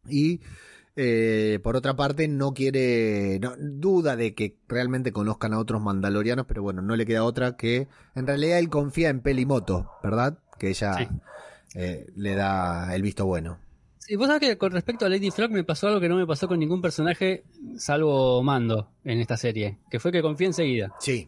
Y 0.09 0.39
eh, 0.95 1.59
por 1.63 1.75
otra 1.75 1.95
parte, 1.95 2.27
no 2.27 2.53
quiere, 2.53 3.39
no, 3.41 3.53
duda 3.57 4.15
de 4.15 4.33
que 4.33 4.55
realmente 4.67 5.11
conozcan 5.11 5.53
a 5.53 5.59
otros 5.59 5.81
mandalorianos, 5.81 6.45
pero 6.47 6.61
bueno, 6.63 6.81
no 6.81 6.95
le 6.95 7.05
queda 7.05 7.23
otra 7.23 7.57
que, 7.57 7.87
en 8.15 8.27
realidad, 8.27 8.59
él 8.59 8.69
confía 8.69 9.09
en 9.09 9.21
Pelimoto, 9.21 9.91
¿verdad? 10.03 10.37
Que 10.59 10.69
ella 10.69 10.93
Sí. 10.97 11.07
eh, 11.75 12.07
le 12.15 12.35
da 12.35 12.95
el 12.95 13.01
visto 13.01 13.25
bueno. 13.25 13.59
Y 14.07 14.15
vos 14.17 14.27
sabés 14.27 14.41
que 14.49 14.57
con 14.57 14.71
respecto 14.71 15.05
a 15.05 15.09
Lady 15.09 15.31
Frog 15.31 15.49
me 15.51 15.63
pasó 15.63 15.87
algo 15.87 15.99
que 15.99 16.07
no 16.07 16.15
me 16.15 16.27
pasó 16.27 16.47
con 16.47 16.59
ningún 16.59 16.79
personaje 16.81 17.43
salvo 17.77 18.43
Mando 18.43 18.91
en 19.03 19.19
esta 19.19 19.35
serie, 19.35 19.79
que 19.89 19.99
fue 19.99 20.11
que 20.11 20.21
confié 20.21 20.47
enseguida. 20.47 20.93
Sí. 20.99 21.27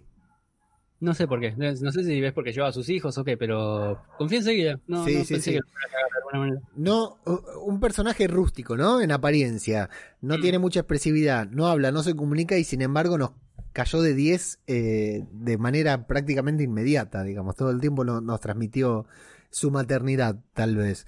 No 1.00 1.14
sé 1.14 1.28
por 1.28 1.40
qué, 1.40 1.52
no 1.56 1.92
sé 1.92 2.04
si 2.04 2.20
ves 2.22 2.34
porque 2.34 2.52
llevaba 2.52 2.70
a 2.70 2.74
sus 2.74 2.90
hijos 2.90 3.16
o 3.20 3.24
qué, 3.24 3.38
pero 3.38 4.02
confié 4.18 4.40
enseguida. 4.40 4.80
No, 4.88 5.06
Sí, 5.06 5.14
no 5.16 5.24
sí, 5.26 5.34
pensé 5.36 5.52
sí. 5.52 5.52
que 5.52 5.60
lo 5.60 5.68
fuera 5.68 5.88
a 5.88 5.92
cagar 5.92 6.10
de 6.10 6.18
alguna 6.18 6.40
manera. 6.40 6.62
No, 6.76 7.18
un 7.66 7.80
personaje 7.80 8.28
rústico, 8.28 8.76
¿no? 8.76 9.00
En 9.02 9.12
apariencia. 9.12 9.90
No 10.22 10.38
Mm. 10.38 10.42
tiene 10.42 10.58
mucha 10.60 10.80
expresividad, 10.80 11.48
no 11.52 11.68
habla, 11.68 11.92
no 11.92 12.02
se 12.02 12.16
comunica 12.16 12.58
y 12.58 12.64
sin 12.64 12.82
embargo 12.82 13.18
nos 13.20 13.32
cayó 13.74 14.02
de 14.02 14.16
10 14.16 14.60
eh, 14.66 15.24
de 15.32 15.58
manera 15.60 16.08
prácticamente 16.08 16.64
inmediata, 16.64 17.22
digamos. 17.24 17.56
Todo 17.56 17.70
el 17.70 17.80
tiempo 17.80 18.04
no- 18.04 18.20
nos 18.22 18.40
transmitió 18.40 19.06
su 19.50 19.72
maternidad, 19.72 20.38
tal 20.54 20.76
vez. 20.76 21.06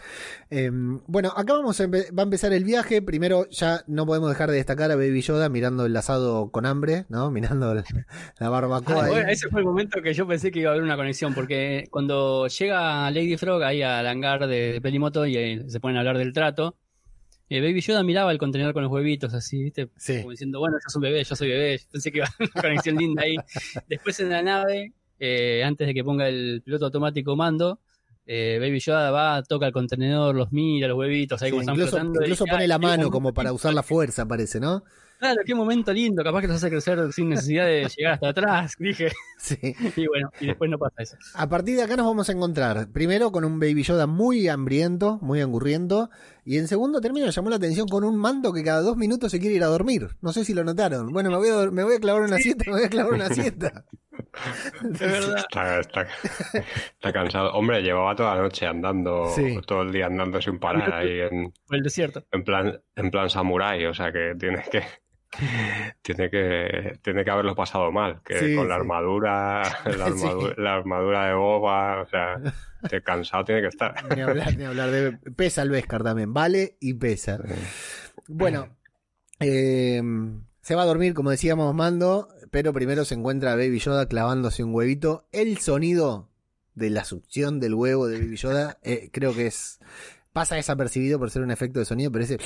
Eh, 0.49 0.69
bueno, 0.71 1.31
acá 1.35 1.53
vamos 1.53 1.79
a 1.79 1.87
va 1.87 1.97
a 2.17 2.23
empezar 2.23 2.53
el 2.53 2.63
viaje. 2.63 3.01
Primero, 3.01 3.47
ya 3.49 3.83
no 3.87 4.05
podemos 4.05 4.29
dejar 4.29 4.49
de 4.49 4.57
destacar 4.57 4.91
a 4.91 4.95
Baby 4.95 5.21
Yoda 5.21 5.49
mirando 5.49 5.85
el 5.85 5.95
asado 5.95 6.51
con 6.51 6.65
hambre, 6.65 7.05
¿no? 7.09 7.31
Mirando 7.39 7.73
la 7.73 8.49
barbacoa. 8.49 9.05
Ah, 9.05 9.07
bueno, 9.07 9.29
ese 9.29 9.49
fue 9.49 9.61
el 9.61 9.65
momento 9.65 10.01
que 10.01 10.13
yo 10.13 10.27
pensé 10.27 10.51
que 10.51 10.59
iba 10.59 10.69
a 10.69 10.73
haber 10.73 10.83
una 10.83 10.95
conexión, 10.95 11.33
porque 11.33 11.87
cuando 11.89 12.47
llega 12.47 13.09
Lady 13.11 13.37
Frog 13.37 13.63
ahí 13.63 13.81
al 13.81 14.07
hangar 14.07 14.47
de, 14.47 14.73
de 14.73 14.81
Pelimoto 14.81 15.25
y 15.25 15.37
eh, 15.37 15.65
se 15.67 15.79
ponen 15.79 15.97
a 15.97 15.99
hablar 15.99 16.17
del 16.17 16.33
trato, 16.33 16.75
eh, 17.49 17.61
Baby 17.61 17.81
Yoda 17.81 18.03
miraba 18.03 18.31
el 18.31 18.37
contenedor 18.37 18.73
con 18.73 18.83
los 18.83 18.91
huevitos 18.91 19.33
así, 19.33 19.63
¿viste? 19.63 19.89
Sí. 19.97 20.19
Como 20.19 20.31
diciendo, 20.31 20.59
bueno, 20.59 20.77
yo 20.77 20.89
soy 20.89 20.99
un 20.99 21.03
bebé, 21.03 21.23
yo 21.23 21.35
soy 21.35 21.49
bebé. 21.49 21.77
Yo 21.79 21.85
pensé 21.91 22.11
que 22.11 22.19
iba 22.19 22.27
a 22.27 22.29
haber 22.29 22.49
una 22.53 22.61
conexión 22.61 22.95
linda 22.95 23.23
ahí. 23.23 23.35
Después 23.89 24.19
en 24.19 24.29
la 24.29 24.43
nave, 24.43 24.93
eh, 25.19 25.63
antes 25.63 25.87
de 25.87 25.93
que 25.95 26.03
ponga 26.03 26.29
el 26.29 26.61
piloto 26.63 26.85
automático 26.85 27.35
mando, 27.35 27.79
eh, 28.31 28.59
Baby 28.61 28.79
Yoda 28.79 29.09
va, 29.09 29.41
toca 29.41 29.65
el 29.65 29.73
contenedor, 29.73 30.35
los 30.35 30.51
mira, 30.51 30.87
los 30.87 30.97
huevitos 30.99 31.41
ahí 31.41 31.47
Sí, 31.49 31.51
como 31.51 31.61
están 31.61 31.73
incluso 31.75 31.89
flotando. 31.97 32.21
incluso 32.21 32.45
pone 32.45 32.61
"Ay, 32.61 32.67
la 32.67 32.77
mano 32.77 33.09
como 33.09 33.33
para 33.33 33.49
lindo". 33.49 33.55
usar 33.55 33.73
la 33.73 33.81
fuerza, 33.81 34.27
parece, 34.27 34.59
¿no? 34.59 34.83
Claro, 35.17 35.41
qué 35.45 35.53
momento 35.53 35.91
lindo, 35.91 36.23
capaz 36.23 36.39
que 36.41 36.47
los 36.47 36.55
hace 36.57 36.69
crecer 36.69 37.11
sin 37.11 37.27
necesidad 37.29 37.65
de 37.65 37.89
llegar 37.97 38.13
hasta 38.13 38.29
atrás, 38.29 38.73
dije. 38.79 39.11
Sí. 39.37 39.57
Y 39.97 40.07
bueno, 40.07 40.29
y 40.39 40.45
después 40.45 40.69
no 40.71 40.77
pasa 40.77 41.01
eso. 41.01 41.17
A 41.33 41.49
partir 41.49 41.75
de 41.75 41.81
acá 41.83 41.97
nos 41.97 42.05
vamos 42.05 42.29
a 42.29 42.31
encontrar 42.31 42.89
primero 42.91 43.31
con 43.31 43.43
un 43.43 43.59
Baby 43.59 43.83
Yoda 43.83 44.05
muy 44.07 44.47
hambriento, 44.47 45.17
muy 45.21 45.41
angurriento, 45.41 46.09
y 46.45 46.57
en 46.57 46.67
segundo 46.69 47.01
término 47.01 47.29
llamó 47.29 47.49
la 47.49 47.55
atención 47.57 47.87
con 47.87 48.03
un 48.05 48.15
mando 48.15 48.53
que 48.53 48.63
cada 48.63 48.81
dos 48.81 48.95
minutos 48.95 49.31
se 49.31 49.39
quiere 49.41 49.55
ir 49.55 49.63
a 49.63 49.67
dormir. 49.67 50.07
No 50.21 50.31
sé 50.31 50.45
si 50.45 50.53
lo 50.53 50.63
notaron. 50.63 51.11
Bueno, 51.11 51.31
me 51.31 51.37
voy 51.37 51.49
a, 51.49 51.69
me 51.71 51.83
voy 51.83 51.95
a 51.95 51.99
clavar 51.99 52.21
una 52.21 52.37
siesta, 52.37 52.63
me 52.67 52.77
voy 52.77 52.83
a 52.85 52.89
clavar 52.89 53.13
una 53.13 53.27
siesta. 53.29 53.83
Es 54.93 54.99
verdad. 54.99 55.37
Está, 55.37 55.79
está, 55.79 56.07
está 56.53 57.13
cansado. 57.13 57.53
Hombre, 57.53 57.81
llevaba 57.81 58.15
toda 58.15 58.35
la 58.35 58.41
noche 58.41 58.65
andando, 58.65 59.29
Sí. 59.29 59.59
todo 59.65 59.81
el 59.83 59.91
día 59.91 60.07
andando 60.07 60.41
sin 60.41 60.59
parar 60.59 60.93
ahí 60.93 61.21
en, 61.21 61.53
el 61.69 61.83
desierto. 61.83 62.25
en 62.31 62.43
plan, 62.43 62.81
en 62.95 63.11
plan 63.11 63.29
samurái, 63.29 63.85
o 63.85 63.93
sea 63.93 64.11
que 64.11 64.33
tiene 64.39 64.63
que 64.71 64.83
tiene 66.01 66.29
que 66.29 66.99
tiene 67.03 67.23
que 67.23 67.31
haberlo 67.31 67.55
pasado 67.55 67.91
mal, 67.91 68.21
que 68.23 68.39
Sí, 68.39 68.55
con 68.55 68.67
la 68.67 68.75
armadura, 68.75 69.61
la 69.85 70.05
armadura, 70.05 70.55
la 70.57 70.73
armadura 70.73 71.27
de 71.27 71.33
Boba, 71.35 72.01
o 72.01 72.07
sea, 72.07 72.35
que 72.89 73.01
cansado 73.01 73.43
tiene 73.45 73.61
que 73.61 73.67
estar. 73.67 73.93
Ni 74.15 74.21
hablar, 74.21 74.57
ni 74.57 74.65
hablar. 74.65 74.89
De, 74.89 75.11
pesa 75.35 75.61
el 75.61 75.69
Vescar 75.69 76.03
también, 76.03 76.33
vale 76.33 76.77
y 76.79 76.95
pesa. 76.95 77.39
Bueno, 78.27 78.75
eh, 79.39 80.01
se 80.61 80.75
va 80.75 80.81
a 80.83 80.85
dormir, 80.85 81.13
como 81.13 81.29
decíamos, 81.31 81.73
Mando, 81.75 82.27
pero 82.51 82.73
primero 82.73 83.05
se 83.05 83.15
encuentra 83.15 83.53
a 83.53 83.55
Baby 83.55 83.79
Yoda 83.79 84.07
clavándose 84.07 84.63
un 84.63 84.73
huevito. 84.73 85.27
El 85.31 85.57
sonido 85.59 86.29
de 86.75 86.89
la 86.89 87.03
succión 87.03 87.59
del 87.59 87.73
huevo 87.73 88.07
de 88.07 88.19
Baby 88.19 88.37
Yoda, 88.37 88.79
eh, 88.83 89.09
creo 89.11 89.33
que 89.33 89.47
es. 89.47 89.79
pasa 90.33 90.55
desapercibido 90.55 91.19
por 91.19 91.29
ser 91.31 91.41
un 91.41 91.51
efecto 91.51 91.79
de 91.79 91.85
sonido, 91.85 92.11
pero 92.11 92.23
ese. 92.23 92.37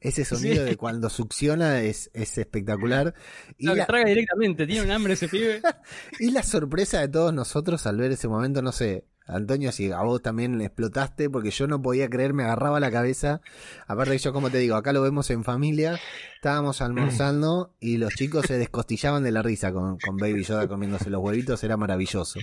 Ese 0.00 0.26
sonido 0.26 0.64
Sí. 0.64 0.70
de 0.70 0.76
cuando 0.76 1.08
succiona 1.08 1.80
es, 1.80 2.10
es 2.12 2.36
espectacular. 2.36 3.14
Y, 3.56 3.64
No, 3.64 3.74
la, 3.74 3.86
traga 3.86 4.04
directamente, 4.04 4.66
tiene 4.66 4.82
un 4.82 4.90
hambre 4.90 5.14
ese 5.14 5.28
pibe. 5.28 5.62
y 6.20 6.30
la 6.30 6.42
sorpresa 6.42 7.00
de 7.00 7.08
todos 7.08 7.32
nosotros 7.32 7.86
al 7.86 7.96
ver 7.96 8.12
ese 8.12 8.28
momento, 8.28 8.60
no 8.60 8.70
sé, 8.70 9.06
Antonio, 9.26 9.72
si 9.72 9.90
a 9.90 10.02
vos 10.02 10.20
también 10.20 10.58
le 10.58 10.66
explotaste, 10.66 11.30
porque 11.30 11.50
yo 11.50 11.66
no 11.66 11.80
podía 11.80 12.10
creer, 12.10 12.34
me 12.34 12.44
agarraba 12.44 12.78
la 12.80 12.90
cabeza. 12.90 13.40
Aparte, 13.86 14.18
yo, 14.18 14.32
como 14.32 14.50
te 14.50 14.58
digo, 14.58 14.76
acá 14.76 14.92
lo 14.92 15.00
vemos 15.02 15.30
en 15.30 15.44
familia. 15.44 15.98
Estábamos 16.34 16.82
almorzando 16.82 17.72
y 17.80 17.96
los 17.96 18.14
chicos 18.14 18.46
se 18.46 18.58
descostillaban 18.58 19.24
de 19.24 19.32
la 19.32 19.42
risa 19.42 19.72
con, 19.72 19.98
con 19.98 20.16
Baby 20.18 20.44
Yoda 20.44 20.68
comiéndose 20.68 21.08
los 21.08 21.22
huevitos, 21.22 21.64
era 21.64 21.76
maravilloso. 21.76 22.38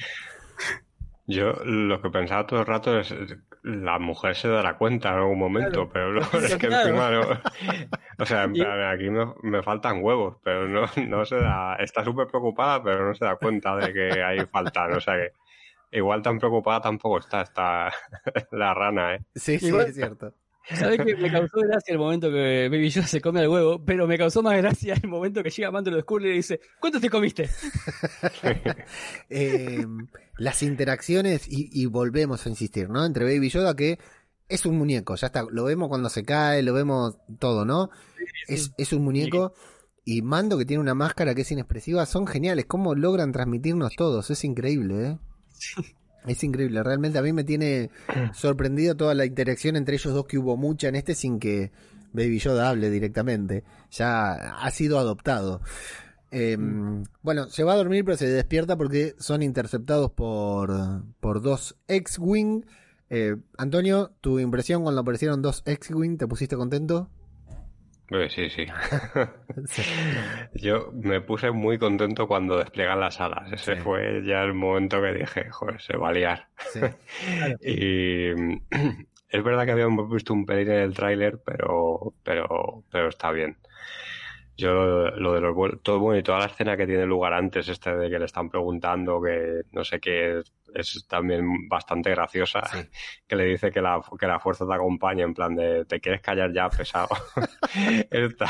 Yo 1.28 1.54
lo 1.64 2.02
que 2.02 2.10
pensaba 2.10 2.48
todo 2.48 2.62
el 2.62 2.66
rato 2.66 3.00
es 3.00 3.14
la 3.64 4.00
mujer 4.00 4.36
se 4.36 4.48
dará 4.48 4.78
cuenta 4.78 5.10
en 5.10 5.16
algún 5.16 5.40
momento, 5.40 5.90
pero 5.92 6.14
no, 6.14 6.22
es 6.40 6.56
que 6.58 6.68
encima 6.68 7.12
no. 7.12 7.22
O 8.18 8.26
sea, 8.26 8.44
en 8.44 8.54
plan, 8.54 8.94
aquí 8.94 9.10
me, 9.10 9.26
me, 9.44 9.62
faltan 9.62 10.04
huevos, 10.04 10.38
pero 10.44 10.68
no, 10.68 10.86
no 11.08 11.26
se 11.26 11.36
da. 11.38 11.76
Está 11.76 12.04
súper 12.04 12.28
preocupada, 12.28 12.84
pero 12.84 13.08
no 13.08 13.14
se 13.14 13.26
da 13.26 13.36
cuenta 13.36 13.76
de 13.76 13.94
que 13.94 14.24
hay 14.24 14.40
faltan. 14.48 14.94
O 14.94 15.00
sea 15.02 15.16
que 15.16 15.34
igual 15.92 16.22
tan 16.22 16.40
preocupada 16.40 16.82
tampoco 16.82 17.20
está, 17.20 17.42
está 17.42 17.92
la 18.52 18.74
rana, 18.74 19.16
¿eh? 19.16 19.26
Sí, 19.36 19.60
sí, 19.60 19.70
es 19.70 19.96
cierto. 19.96 20.34
Sabes 20.70 21.00
que 21.04 21.16
me 21.16 21.32
causó 21.32 21.60
gracia 21.60 21.92
el 21.92 21.98
momento 21.98 22.30
que 22.30 22.70
Baby 22.70 22.90
Yoda 22.90 23.08
se 23.08 23.20
come 23.20 23.42
el 23.42 23.50
huevo, 23.50 23.84
pero 23.84 24.08
me 24.08 24.18
causó 24.18 24.44
más 24.44 24.56
gracia 24.58 24.94
el 25.02 25.10
momento 25.10 25.42
que 25.44 25.50
llega 25.50 25.72
Mando 25.72 25.92
de 25.92 26.02
Skull 26.02 26.26
y 26.26 26.30
le 26.30 26.36
dice, 26.36 26.60
¿cuánto 26.80 27.00
te 27.00 27.10
comiste? 27.10 27.50
eh, 29.30 29.86
las 30.38 30.62
interacciones, 30.64 31.48
y, 31.48 31.70
y, 31.72 31.88
volvemos 31.88 32.46
a 32.46 32.50
insistir, 32.50 32.90
¿no? 32.90 33.04
Entre 33.06 33.26
Baby 33.26 33.50
Yoda 33.50 33.76
que 33.76 34.00
es 34.48 34.66
un 34.66 34.78
muñeco, 34.78 35.16
ya 35.16 35.28
está, 35.28 35.44
lo 35.50 35.64
vemos 35.64 35.90
cuando 35.90 36.10
se 36.10 36.24
cae, 36.24 36.62
lo 36.62 36.74
vemos 36.74 37.18
todo, 37.40 37.66
¿no? 37.66 37.90
Sí, 38.18 38.26
sí. 38.26 38.54
Es, 38.54 38.72
es, 38.78 38.94
un 38.94 39.04
muñeco. 39.04 39.54
Y 40.04 40.22
Mando 40.24 40.58
que 40.58 40.66
tiene 40.66 40.82
una 40.82 40.96
máscara 40.96 41.36
que 41.36 41.42
es 41.42 41.52
inexpresiva, 41.52 42.06
son 42.06 42.28
geniales, 42.28 42.66
cómo 42.66 42.96
logran 42.96 43.32
transmitirnos 43.32 43.96
todos, 43.96 44.30
es 44.30 44.44
increíble, 44.44 45.08
¿eh? 45.08 45.18
Es 46.28 46.44
increíble, 46.44 46.84
realmente 46.84 47.18
a 47.18 47.24
mí 47.24 47.34
me 47.34 47.44
tiene 47.44 47.90
sorprendido 48.34 48.96
toda 48.96 49.16
la 49.16 49.26
interacción 49.26 49.76
entre 49.76 49.96
ellos 49.96 50.14
dos 50.14 50.28
que 50.28 50.38
hubo 50.38 50.56
mucha 50.56 50.88
en 50.88 50.96
este 50.96 51.16
sin 51.16 51.40
que 51.40 51.72
Baby 52.14 52.40
Yoda 52.40 52.70
hable 52.70 52.90
directamente. 52.90 53.64
Ya 53.92 54.34
ha 54.34 54.72
sido 54.72 55.00
adoptado. 55.00 55.62
Eh, 56.30 56.58
bueno, 57.24 57.50
se 57.50 57.64
va 57.64 57.74
a 57.74 57.78
dormir 57.78 58.06
pero 58.06 58.18
se 58.18 58.28
despierta 58.28 58.78
porque 58.78 59.16
son 59.18 59.42
interceptados 59.42 60.12
por, 60.12 61.04
por 61.20 61.42
dos 61.42 61.76
X-Wing. 61.88 62.66
Eh, 63.10 63.36
Antonio, 63.58 64.14
tu 64.22 64.40
impresión 64.40 64.84
cuando 64.84 65.02
aparecieron 65.02 65.42
dos 65.42 65.64
X-Wing, 65.66 66.18
¿te 66.18 66.28
pusiste 66.28 66.56
contento? 66.56 67.10
Sí, 68.30 68.50
sí. 68.50 69.82
Yo 70.56 70.92
me 70.92 71.22
puse 71.22 71.52
muy 71.52 71.78
contento 71.78 72.28
cuando 72.28 72.58
despliegan 72.58 73.00
las 73.00 73.22
alas. 73.22 73.52
Ese 73.54 73.76
sí. 73.76 73.82
fue 73.82 74.22
ya 74.26 74.42
el 74.42 74.54
momento 74.54 75.02
que 75.02 75.14
dije, 75.14 75.50
joder, 75.50 75.82
se 75.82 75.96
va 75.96 76.10
a 76.10 76.14
liar. 76.14 76.48
Sí. 76.58 76.80
y 77.62 78.32
es 79.30 79.44
verdad 79.44 79.66
que 79.66 79.72
habíamos 79.72 80.10
visto 80.12 80.34
un 80.34 80.46
pelín 80.46 80.72
en 80.72 80.80
el 80.82 80.94
tráiler, 80.94 81.40
pero, 81.46 82.14
pero, 82.24 82.84
pero 82.92 83.08
está 83.08 83.32
bien. 83.32 83.58
Yo 84.62 85.10
lo 85.10 85.34
de 85.34 85.42
los 85.42 85.82
todo 85.82 86.00
bueno 86.00 86.20
y 86.20 86.24
toda 86.24 86.38
la 86.38 86.46
escena 86.46 86.78
que 86.78 86.86
tiene 86.86 87.08
lugar 87.08 87.34
antes, 87.34 87.68
este 87.68 87.96
de 87.96 88.12
que 88.12 88.20
le 88.20 88.26
están 88.26 88.48
preguntando 88.48 89.20
que 89.20 89.64
no 89.72 89.84
sé 89.84 90.00
qué, 90.00 90.44
es 90.76 91.08
también 91.08 91.68
bastante 91.68 92.12
graciosa, 92.12 92.62
sí. 92.68 92.78
que 93.28 93.36
le 93.36 93.46
dice 93.46 93.72
que 93.72 93.82
la, 93.82 94.00
que 94.20 94.28
la 94.28 94.40
fuerza 94.40 94.68
te 94.68 94.74
acompaña, 94.76 95.24
en 95.24 95.34
plan 95.34 95.56
de 95.56 95.86
te 95.86 96.00
quieres 96.00 96.22
callar 96.22 96.54
ya, 96.54 96.70
pesado. 96.70 97.10
esta, 98.12 98.46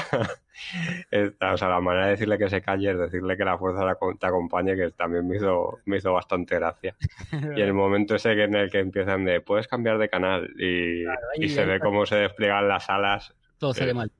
esta, 1.12 1.53
o 1.53 1.57
sea, 1.57 1.70
la 1.70 1.80
manera 1.80 2.07
de 2.07 2.12
decirle 2.12 2.38
que 2.38 2.49
se 2.49 2.62
calle 2.62 2.91
es 2.91 2.99
decirle 2.99 3.38
que 3.38 3.45
la 3.45 3.57
fuerza 3.57 3.97
te 4.20 4.28
acompañe, 4.28 4.76
que 4.76 4.91
también 4.91 5.26
me 5.26 5.38
hizo, 5.38 5.80
me 5.86 5.95
hizo 5.95 6.12
bastante 6.12 6.55
gracia. 6.55 6.93
y 7.55 7.62
el 7.62 7.74
momento 7.74 8.16
ese 8.16 8.34
en 8.34 8.55
el 8.55 8.70
que 8.70 8.80
empiezan 8.80 9.24
de 9.24 9.39
puedes 9.39 9.70
cambiar 9.70 9.97
de 9.97 10.09
canal 10.09 10.49
y, 10.57 11.05
claro, 11.05 11.22
y 11.36 11.47
se 11.47 11.66
ve 11.66 11.80
cómo 11.80 12.05
se 12.05 12.18
despliegan 12.18 12.68
las 12.68 12.89
alas. 12.89 13.34
Todo 13.57 13.74
sale 13.74 13.91
eh, 13.91 13.93
mal. 13.93 14.12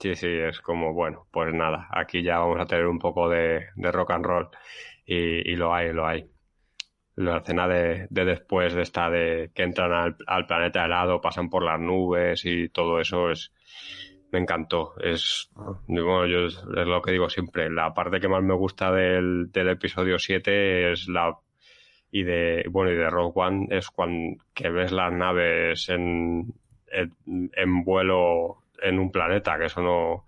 Sí, 0.00 0.14
sí, 0.16 0.28
es 0.28 0.60
como, 0.62 0.94
bueno, 0.94 1.26
pues 1.30 1.52
nada, 1.52 1.86
aquí 1.90 2.22
ya 2.22 2.38
vamos 2.38 2.58
a 2.58 2.64
tener 2.64 2.86
un 2.86 2.98
poco 2.98 3.28
de, 3.28 3.66
de 3.76 3.92
rock 3.92 4.12
and 4.12 4.24
roll 4.24 4.48
y, 5.04 5.52
y, 5.52 5.56
lo 5.56 5.74
hay, 5.74 5.92
lo 5.92 6.06
hay. 6.06 6.26
La 7.16 7.38
escena 7.38 7.68
de, 7.68 8.06
de, 8.08 8.24
después 8.24 8.72
de 8.72 8.80
esta 8.80 9.10
de 9.10 9.50
que 9.54 9.62
entran 9.62 9.92
al, 9.92 10.16
al, 10.26 10.46
planeta 10.46 10.86
helado, 10.86 11.20
pasan 11.20 11.50
por 11.50 11.62
las 11.64 11.78
nubes 11.78 12.46
y 12.46 12.70
todo 12.70 12.98
eso 12.98 13.30
es, 13.30 13.52
me 14.32 14.38
encantó. 14.38 14.94
Es, 15.02 15.50
bueno, 15.86 16.26
yo 16.26 16.46
es, 16.46 16.64
lo 16.64 17.02
que 17.02 17.12
digo 17.12 17.28
siempre, 17.28 17.68
la 17.68 17.92
parte 17.92 18.20
que 18.20 18.28
más 18.28 18.42
me 18.42 18.54
gusta 18.54 18.90
del, 18.92 19.52
del 19.52 19.68
episodio 19.68 20.18
7 20.18 20.92
es 20.92 21.08
la 21.08 21.36
y 22.10 22.22
de 22.24 22.64
bueno 22.70 22.90
y 22.90 22.96
de 22.96 23.10
Rogue 23.10 23.32
One 23.34 23.66
es 23.70 23.88
cuando 23.90 24.42
que 24.54 24.70
ves 24.70 24.92
las 24.92 25.12
naves 25.12 25.88
en, 25.90 26.54
en 26.90 27.84
vuelo 27.84 28.64
en 28.82 28.98
un 28.98 29.10
planeta, 29.10 29.58
que 29.58 29.66
eso 29.66 29.82
no 29.82 30.26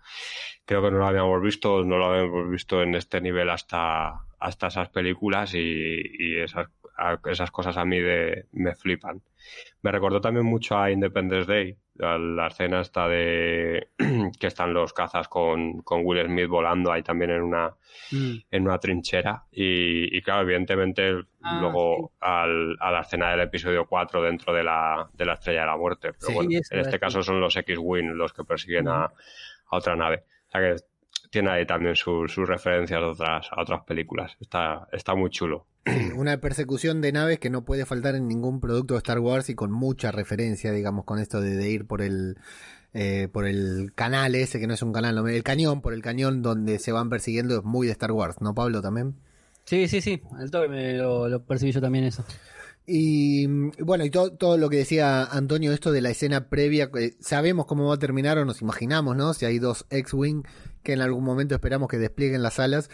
creo 0.65 0.83
que 0.83 0.91
no 0.91 0.99
lo 0.99 1.07
habíamos 1.07 1.43
visto, 1.43 1.85
no 1.85 1.99
lo 1.99 2.07
habíamos 2.07 2.51
visto 2.51 2.83
en 2.83 2.95
este 2.95 3.21
nivel 3.21 3.51
hasta, 3.51 4.25
hasta 4.39 4.67
esas 4.69 4.89
películas 4.91 5.55
y, 5.55 6.01
y 6.19 6.39
esas, 6.39 6.69
esas 7.25 7.51
cosas 7.51 7.77
a 7.77 7.85
mí 7.85 8.01
de, 8.01 8.47
me 8.53 8.75
flipan. 8.75 9.23
Me 9.83 9.91
recordó 9.91 10.21
también 10.21 10.47
mucho 10.47 10.79
a 10.79 10.91
Independence 10.91 11.51
Day, 11.51 11.77
a 12.01 12.17
la 12.17 12.47
escena 12.47 12.81
esta 12.81 13.09
de 13.09 13.89
que 14.41 14.47
están 14.47 14.73
los 14.73 14.93
cazas 14.93 15.29
con, 15.29 15.83
con 15.83 16.03
Will 16.05 16.25
Smith 16.27 16.49
volando 16.49 16.91
ahí 16.91 17.03
también 17.03 17.31
en 17.33 17.43
una, 17.43 17.75
mm. 18.11 18.35
en 18.51 18.63
una 18.63 18.79
trinchera 18.79 19.45
y, 19.51 20.17
y 20.17 20.23
claro, 20.23 20.43
evidentemente 20.43 21.13
ah, 21.43 21.59
luego 21.61 22.13
sí. 22.13 22.19
al, 22.21 22.77
a 22.81 22.91
la 22.91 23.01
escena 23.01 23.31
del 23.31 23.41
episodio 23.41 23.87
4 23.87 24.23
dentro 24.23 24.55
de 24.55 24.65
la, 24.65 25.09
de 25.13 25.25
la 25.25 25.35
Estrella 25.35 25.61
de 25.61 25.67
la 25.67 25.77
Muerte. 25.77 26.13
Pero 26.13 26.27
sí, 26.27 26.35
bueno, 26.35 26.51
en 26.53 26.81
este 26.81 26.99
caso 26.99 27.23
son 27.23 27.41
los 27.41 27.57
X-Wing 27.57 28.13
los 28.15 28.33
que 28.33 28.45
persiguen 28.45 28.87
mm. 28.87 28.89
a, 28.89 29.05
a, 29.05 29.77
otra 29.77 29.97
nave. 29.97 30.25
O 30.49 30.51
sea 30.51 30.61
que 30.61 30.77
tiene 31.31 31.51
ahí 31.51 31.67
también 31.67 31.97
sus, 31.97 32.33
sus 32.33 32.49
referencias 32.49 33.03
a 33.03 33.07
otras, 33.09 33.49
a 33.51 33.61
otras 33.61 33.85
películas. 33.85 34.37
Está, 34.41 34.87
está 34.93 35.15
muy 35.15 35.31
chulo. 35.31 35.67
Una 36.17 36.41
persecución 36.41 37.01
de 37.01 37.13
naves 37.13 37.39
que 37.39 37.51
no 37.51 37.65
puede 37.65 37.87
faltar 37.87 38.15
en 38.15 38.29
ningún 38.29 38.61
producto 38.61 38.95
de 38.95 38.99
Star 38.99 39.19
Wars 39.19 39.49
y 39.49 39.55
con 39.55 39.73
mucha 39.73 40.13
referencia, 40.13 40.73
digamos, 40.73 41.05
con 41.05 41.19
esto 41.19 41.41
de, 41.41 41.57
de 41.57 41.71
ir 41.71 41.87
por 41.87 42.03
el, 42.03 42.39
eh, 42.95 43.29
por 43.33 43.47
el 43.47 43.93
canal 43.95 44.35
ese, 44.35 44.61
que 44.61 44.67
no 44.67 44.75
es 44.75 44.83
un 44.83 44.93
canal, 44.93 45.27
el 45.27 45.43
cañón, 45.43 45.81
por 45.81 45.95
el 45.95 46.03
cañón 46.03 46.43
donde 46.43 46.79
se 46.79 46.93
van 46.93 47.09
persiguiendo, 47.09 47.59
es 47.59 47.65
muy 47.65 47.87
de 47.87 47.93
Star 47.93 48.13
Wars, 48.13 48.37
¿no, 48.41 48.55
Pablo, 48.55 48.83
también? 48.83 49.17
Sí, 49.65 49.89
sí, 49.89 50.01
sí, 50.01 50.21
al 50.39 50.51
toque 50.51 50.69
me 50.69 50.95
lo, 50.95 51.29
lo 51.29 51.45
percibí 51.45 51.73
yo 51.73 51.81
también 51.81 52.05
eso. 52.05 52.25
Y 52.85 53.47
bueno, 53.79 54.05
y 54.05 54.11
todo, 54.11 54.33
todo 54.33 54.59
lo 54.59 54.69
que 54.69 54.79
decía 54.79 55.25
Antonio, 55.25 55.73
esto 55.73 55.93
de 55.93 56.01
la 56.01 56.11
escena 56.11 56.49
previa, 56.49 56.91
eh, 56.99 57.15
sabemos 57.21 57.67
cómo 57.67 57.87
va 57.87 57.95
a 57.95 57.99
terminar 57.99 58.39
o 58.39 58.45
nos 58.45 58.61
imaginamos, 58.61 59.17
¿no? 59.17 59.35
Si 59.35 59.47
hay 59.47 59.61
dos 59.61 59.87
X-Wing 59.89 60.43
que 60.83 60.95
en 60.95 61.01
algún 61.01 61.23
momento 61.23 61.55
esperamos 61.55 61.89
que 61.89 61.99
desplieguen 61.99 62.43
las 62.43 62.59
alas 62.59 62.91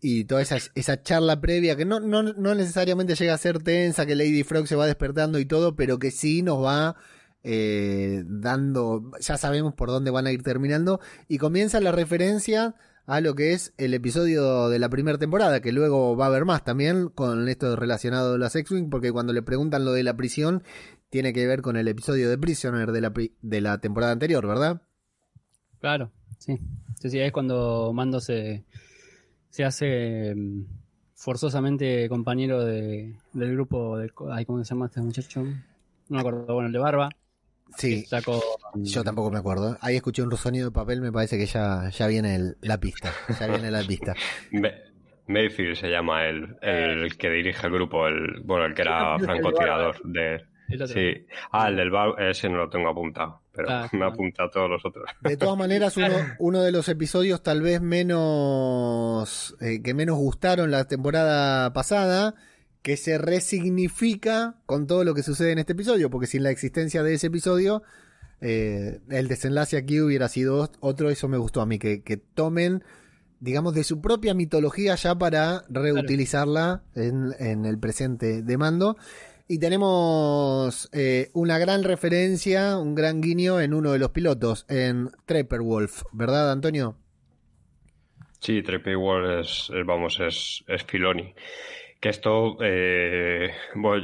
y 0.00 0.24
toda 0.24 0.42
esa, 0.42 0.58
esa 0.74 1.02
charla 1.02 1.40
previa 1.40 1.76
que 1.76 1.84
no, 1.84 2.00
no, 2.00 2.22
no 2.22 2.54
necesariamente 2.54 3.14
llega 3.14 3.34
a 3.34 3.38
ser 3.38 3.62
tensa, 3.62 4.06
que 4.06 4.14
Lady 4.14 4.42
Frog 4.44 4.66
se 4.66 4.76
va 4.76 4.86
despertando 4.86 5.38
y 5.38 5.44
todo, 5.44 5.76
pero 5.76 5.98
que 5.98 6.10
sí 6.10 6.42
nos 6.42 6.64
va 6.64 6.96
eh, 7.42 8.22
dando, 8.26 9.10
ya 9.20 9.36
sabemos 9.36 9.74
por 9.74 9.88
dónde 9.88 10.10
van 10.10 10.26
a 10.26 10.32
ir 10.32 10.42
terminando 10.42 11.00
y 11.28 11.38
comienza 11.38 11.80
la 11.80 11.92
referencia 11.92 12.74
a 13.06 13.20
lo 13.20 13.34
que 13.34 13.52
es 13.52 13.74
el 13.76 13.92
episodio 13.92 14.68
de 14.68 14.78
la 14.78 14.88
primera 14.88 15.18
temporada, 15.18 15.60
que 15.60 15.72
luego 15.72 16.16
va 16.16 16.26
a 16.26 16.28
haber 16.28 16.44
más 16.44 16.64
también 16.64 17.08
con 17.08 17.48
esto 17.48 17.74
relacionado 17.76 18.34
a 18.34 18.38
las 18.38 18.54
X-Wing, 18.54 18.88
porque 18.88 19.10
cuando 19.10 19.32
le 19.32 19.42
preguntan 19.42 19.84
lo 19.84 19.92
de 19.92 20.02
la 20.02 20.16
prisión, 20.16 20.62
tiene 21.10 21.32
que 21.32 21.46
ver 21.46 21.60
con 21.60 21.76
el 21.76 21.88
episodio 21.88 22.30
de 22.30 22.38
Prisoner 22.38 22.92
de 22.92 23.00
la, 23.00 23.12
de 23.42 23.60
la 23.60 23.78
temporada 23.78 24.12
anterior, 24.12 24.46
¿verdad? 24.46 24.82
Claro, 25.80 26.12
sí. 26.38 26.58
Sí, 27.00 27.10
sí, 27.10 27.18
es 27.18 27.32
cuando 27.32 27.92
Mando 27.92 28.20
se, 28.20 28.64
se 29.50 29.64
hace 29.64 30.32
um, 30.34 30.66
forzosamente 31.14 32.08
compañero 32.08 32.64
de, 32.64 33.14
del 33.32 33.52
grupo 33.52 33.98
de... 33.98 34.10
Ay, 34.32 34.44
¿Cómo 34.44 34.64
se 34.64 34.74
llama 34.74 34.86
este 34.86 35.00
muchacho? 35.00 35.42
No 35.42 35.54
me 36.08 36.20
acuerdo, 36.20 36.54
bueno, 36.54 36.68
el 36.68 36.72
de 36.72 36.78
Barba. 36.78 37.08
Sí, 37.76 38.04
sacó... 38.06 38.42
yo 38.74 39.04
tampoco 39.04 39.30
me 39.30 39.38
acuerdo. 39.38 39.76
Ahí 39.80 39.96
escuché 39.96 40.22
un 40.22 40.36
sonido 40.36 40.66
de 40.70 40.72
papel, 40.72 41.00
me 41.00 41.12
parece 41.12 41.38
que 41.38 41.46
ya, 41.46 41.88
ya 41.90 42.06
viene 42.06 42.34
el, 42.34 42.56
la 42.62 42.78
pista. 42.78 43.12
Ya 43.38 43.46
viene 43.46 43.70
la 43.70 43.82
pista. 43.82 44.14
Mayfield 45.26 45.76
se 45.76 45.88
llama 45.88 46.26
el, 46.26 46.56
el 46.60 47.16
que 47.16 47.30
dirige 47.30 47.66
el 47.66 47.72
grupo, 47.72 48.08
el 48.08 48.40
bueno, 48.42 48.66
el 48.66 48.74
que 48.74 48.82
era 48.82 49.18
francotirador 49.18 50.00
de... 50.04 50.44
Sí. 50.86 51.26
Ah, 51.52 51.68
el 51.68 51.76
del 51.76 51.90
bar, 51.90 52.20
ese 52.20 52.48
no 52.48 52.58
lo 52.58 52.68
tengo 52.68 52.88
apuntado, 52.88 53.40
pero 53.52 53.70
ah, 53.70 53.88
me 53.92 54.04
ha 54.04 54.08
apuntado 54.08 54.50
todos 54.50 54.70
los 54.70 54.84
otros. 54.84 55.04
De 55.22 55.36
todas 55.36 55.56
maneras, 55.56 55.96
uno, 55.96 56.08
uno 56.38 56.62
de 56.62 56.72
los 56.72 56.88
episodios 56.88 57.42
tal 57.42 57.62
vez 57.62 57.80
menos 57.80 59.56
eh, 59.60 59.82
que 59.82 59.94
menos 59.94 60.16
gustaron 60.16 60.70
la 60.70 60.84
temporada 60.84 61.72
pasada, 61.72 62.34
que 62.82 62.96
se 62.96 63.18
resignifica 63.18 64.56
con 64.66 64.86
todo 64.86 65.04
lo 65.04 65.14
que 65.14 65.22
sucede 65.22 65.52
en 65.52 65.58
este 65.58 65.72
episodio, 65.72 66.10
porque 66.10 66.26
sin 66.26 66.42
la 66.42 66.50
existencia 66.50 67.02
de 67.02 67.14
ese 67.14 67.26
episodio, 67.26 67.82
eh, 68.40 69.00
el 69.10 69.28
desenlace 69.28 69.76
aquí 69.76 70.00
hubiera 70.00 70.28
sido 70.28 70.70
otro, 70.80 71.10
eso 71.10 71.28
me 71.28 71.38
gustó 71.38 71.60
a 71.60 71.66
mí, 71.66 71.78
que, 71.78 72.02
que 72.02 72.16
tomen 72.16 72.82
digamos, 73.40 73.74
de 73.74 73.84
su 73.84 74.00
propia 74.00 74.34
mitología 74.34 74.94
ya 74.94 75.16
para 75.16 75.64
reutilizarla 75.70 76.82
claro. 76.92 77.08
en, 77.08 77.34
en, 77.38 77.64
el 77.64 77.78
presente 77.78 78.42
de 78.42 78.58
mando. 78.58 78.96
Y 79.52 79.58
tenemos 79.58 80.88
eh, 80.92 81.28
una 81.32 81.58
gran 81.58 81.82
referencia, 81.82 82.78
un 82.78 82.94
gran 82.94 83.20
guiño 83.20 83.60
en 83.60 83.74
uno 83.74 83.90
de 83.90 83.98
los 83.98 84.10
pilotos, 84.10 84.64
en 84.68 85.10
Wolf, 85.60 86.02
¿verdad, 86.12 86.52
Antonio? 86.52 86.94
Sí, 88.38 88.62
Wolf 88.62 89.40
es, 89.40 89.72
vamos, 89.84 90.20
es, 90.20 90.62
Filoni. 90.86 91.34
Que 92.00 92.10
esto 92.10 92.58
eh, 92.60 93.50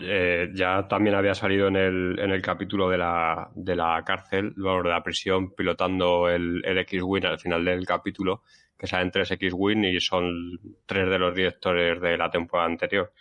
eh, 0.02 0.48
ya 0.52 0.88
también 0.88 1.14
había 1.14 1.36
salido 1.36 1.68
en 1.68 1.76
el, 1.76 2.18
en 2.18 2.32
el 2.32 2.42
capítulo 2.42 2.90
de 2.90 2.98
la, 2.98 3.48
de 3.54 3.76
la 3.76 4.02
cárcel, 4.04 4.52
de 4.56 4.90
la 4.90 5.04
prisión, 5.04 5.54
pilotando 5.54 6.28
el, 6.28 6.60
el 6.64 6.78
X-Wing 6.78 7.24
al 7.24 7.38
final 7.38 7.64
del 7.64 7.86
capítulo, 7.86 8.42
que 8.76 8.88
salen 8.88 9.12
tres 9.12 9.30
X-Wing 9.30 9.84
y 9.84 10.00
son 10.00 10.58
tres 10.86 11.08
de 11.08 11.20
los 11.20 11.32
directores 11.36 12.00
de 12.00 12.18
la 12.18 12.28
temporada 12.32 12.68
anterior 12.68 13.12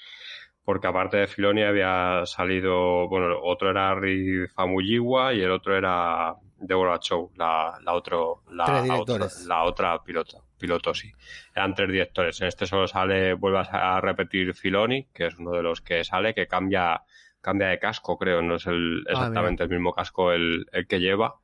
porque 0.66 0.88
aparte 0.88 1.18
de 1.18 1.28
Filoni 1.28 1.62
había 1.62 2.26
salido, 2.26 3.08
bueno, 3.08 3.40
otro 3.44 3.70
era 3.70 3.92
Harry 3.92 4.48
Famuyiwa 4.48 5.34
y 5.34 5.42
el 5.42 5.52
otro 5.52 5.78
era 5.78 6.36
Deborah 6.58 7.00
Chow, 7.00 7.32
la, 7.36 7.78
la, 7.84 7.94
otro, 7.94 8.42
la, 8.50 8.98
otra, 9.00 9.28
la 9.46 9.64
otra 9.64 10.04
piloto, 10.04 10.44
piloto, 10.58 10.94
sí. 10.96 11.12
Eran 11.56 11.76
tres 11.76 11.92
directores. 11.92 12.42
En 12.42 12.48
este 12.48 12.66
solo 12.66 12.88
sale, 12.88 13.36
vuelve 13.36 13.60
a 13.70 14.02
repetir 14.02 14.56
Filoni, 14.56 15.06
que 15.14 15.28
es 15.28 15.38
uno 15.38 15.52
de 15.52 15.62
los 15.62 15.82
que 15.82 16.04
sale, 16.04 16.34
que 16.34 16.48
cambia, 16.48 17.04
cambia 17.42 17.68
de 17.68 17.78
casco, 17.78 18.18
creo, 18.18 18.42
no 18.42 18.56
es 18.56 18.66
el, 18.66 19.04
ah, 19.08 19.12
exactamente 19.12 19.64
el 19.64 19.70
mismo 19.70 19.94
casco 19.94 20.32
el, 20.32 20.66
el 20.72 20.88
que 20.88 21.00
lleva. 21.00 21.36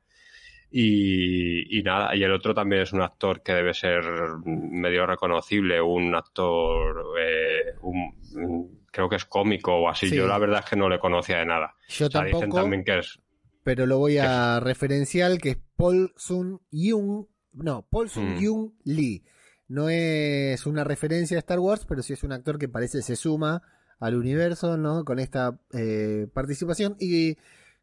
Y, 0.74 1.78
y, 1.78 1.82
nada, 1.82 2.16
y 2.16 2.24
el 2.24 2.32
otro 2.32 2.54
también 2.54 2.82
es 2.82 2.92
un 2.92 3.02
actor 3.02 3.42
que 3.42 3.52
debe 3.52 3.74
ser 3.74 4.02
medio 4.44 5.06
reconocible, 5.06 5.80
un 5.80 6.14
actor, 6.14 7.04
eh, 7.20 7.74
un, 7.82 8.81
creo 8.92 9.08
que 9.08 9.16
es 9.16 9.24
cómico 9.24 9.74
o 9.74 9.88
así. 9.88 10.08
Yo 10.08 10.26
la 10.28 10.38
verdad 10.38 10.60
es 10.60 10.70
que 10.70 10.76
no 10.76 10.88
le 10.88 11.00
conocía 11.00 11.38
de 11.38 11.46
nada. 11.46 11.74
Yo 11.88 12.08
tampoco, 12.08 12.48
también 12.48 12.84
que 12.84 12.98
es... 13.00 13.18
Pero 13.64 13.86
lo 13.86 13.98
voy 13.98 14.18
a 14.18 14.60
referenciar, 14.60 15.38
que 15.38 15.50
es 15.50 15.58
Paul 15.76 16.12
Sun 16.16 16.60
Young, 16.70 17.26
no, 17.52 17.86
Paul 17.90 18.10
Sun 18.10 18.38
Young 18.38 18.66
mm. 18.66 18.72
Lee. 18.84 19.24
No 19.68 19.88
es 19.88 20.66
una 20.66 20.84
referencia 20.84 21.38
a 21.38 21.40
Star 21.40 21.58
Wars, 21.58 21.86
pero 21.88 22.02
sí 22.02 22.12
es 22.12 22.22
un 22.22 22.32
actor 22.32 22.58
que 22.58 22.68
parece 22.68 23.02
se 23.02 23.16
suma 23.16 23.62
al 24.00 24.16
universo, 24.16 24.76
¿no? 24.76 25.04
Con 25.04 25.18
esta 25.18 25.58
eh, 25.72 26.26
participación. 26.34 26.96
Y 26.98 27.38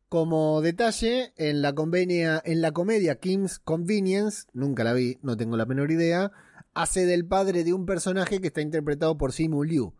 como 0.09 0.61
detalle, 0.61 1.33
en 1.37 1.61
la, 1.61 1.73
convenia, 1.73 2.41
en 2.43 2.61
la 2.61 2.71
comedia 2.71 3.19
Kim's 3.19 3.57
Convenience, 3.57 4.47
nunca 4.53 4.83
la 4.83 4.93
vi, 4.93 5.17
no 5.23 5.37
tengo 5.37 5.55
la 5.55 5.65
menor 5.65 5.91
idea, 5.91 6.31
hace 6.73 7.05
del 7.05 7.25
padre 7.25 7.63
de 7.63 7.73
un 7.73 7.85
personaje 7.85 8.41
que 8.41 8.47
está 8.47 8.61
interpretado 8.61 9.17
por 9.17 9.31
Simu 9.31 9.63
Liu 9.63 9.95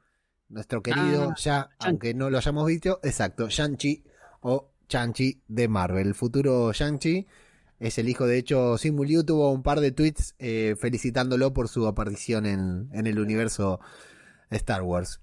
nuestro 0.50 0.82
querido, 0.82 1.30
ah, 1.32 1.36
ya, 1.38 1.70
aunque 1.80 2.14
no 2.14 2.30
lo 2.30 2.38
hayamos 2.38 2.66
visto, 2.66 3.00
exacto, 3.04 3.48
Shang-Chi 3.50 4.04
o 4.42 4.70
Shang-Chi 4.90 5.42
de 5.48 5.68
Marvel. 5.68 6.08
El 6.08 6.16
futuro 6.16 6.72
Shang-Chi 6.74 7.28
es 7.80 7.98
el 7.98 8.10
hijo, 8.10 8.28
de 8.28 8.38
hecho, 8.38 8.78
Simu 8.78 9.04
Liu 9.04 9.24
tuvo 9.24 9.52
un 9.52 9.64
par 9.64 9.80
de 9.80 9.92
tweets 9.92 10.36
eh, 10.40 10.76
felicitándolo 10.80 11.54
por 11.54 11.68
su 11.68 11.88
aparición 11.88 12.46
en, 12.46 12.90
en 12.94 13.08
el 13.08 13.20
universo 13.20 13.80
Star 14.50 14.82
Wars. 14.82 15.22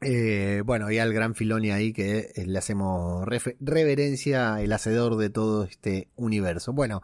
Eh, 0.00 0.62
bueno, 0.64 0.90
y 0.92 0.98
al 0.98 1.12
gran 1.12 1.34
Filoni 1.34 1.72
ahí 1.72 1.92
que 1.92 2.30
eh, 2.34 2.46
le 2.46 2.58
hacemos 2.58 3.26
reverencia, 3.60 4.60
el 4.62 4.72
hacedor 4.72 5.16
de 5.16 5.28
todo 5.30 5.64
este 5.64 6.08
universo. 6.14 6.72
Bueno, 6.72 7.02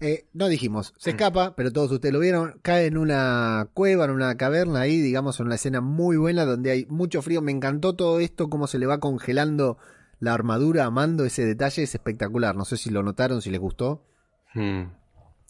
eh, 0.00 0.26
no 0.32 0.48
dijimos, 0.48 0.94
se 0.96 1.10
mm. 1.10 1.14
escapa, 1.14 1.56
pero 1.56 1.72
todos 1.72 1.90
ustedes 1.90 2.12
lo 2.12 2.20
vieron, 2.20 2.58
cae 2.62 2.86
en 2.86 2.96
una 2.96 3.68
cueva, 3.74 4.04
en 4.04 4.12
una 4.12 4.36
caverna 4.36 4.80
ahí, 4.80 5.00
digamos, 5.00 5.40
en 5.40 5.46
una 5.46 5.56
escena 5.56 5.80
muy 5.80 6.16
buena 6.16 6.44
donde 6.44 6.70
hay 6.70 6.86
mucho 6.86 7.20
frío. 7.22 7.42
Me 7.42 7.52
encantó 7.52 7.94
todo 7.94 8.20
esto, 8.20 8.48
cómo 8.48 8.66
se 8.66 8.78
le 8.78 8.86
va 8.86 9.00
congelando 9.00 9.78
la 10.20 10.34
armadura 10.34 10.84
amando 10.84 11.24
ese 11.24 11.44
detalle, 11.44 11.82
es 11.82 11.94
espectacular. 11.94 12.54
No 12.56 12.64
sé 12.64 12.76
si 12.76 12.90
lo 12.90 13.02
notaron, 13.02 13.42
si 13.42 13.50
les 13.50 13.60
gustó. 13.60 14.04
Mm. 14.54 14.82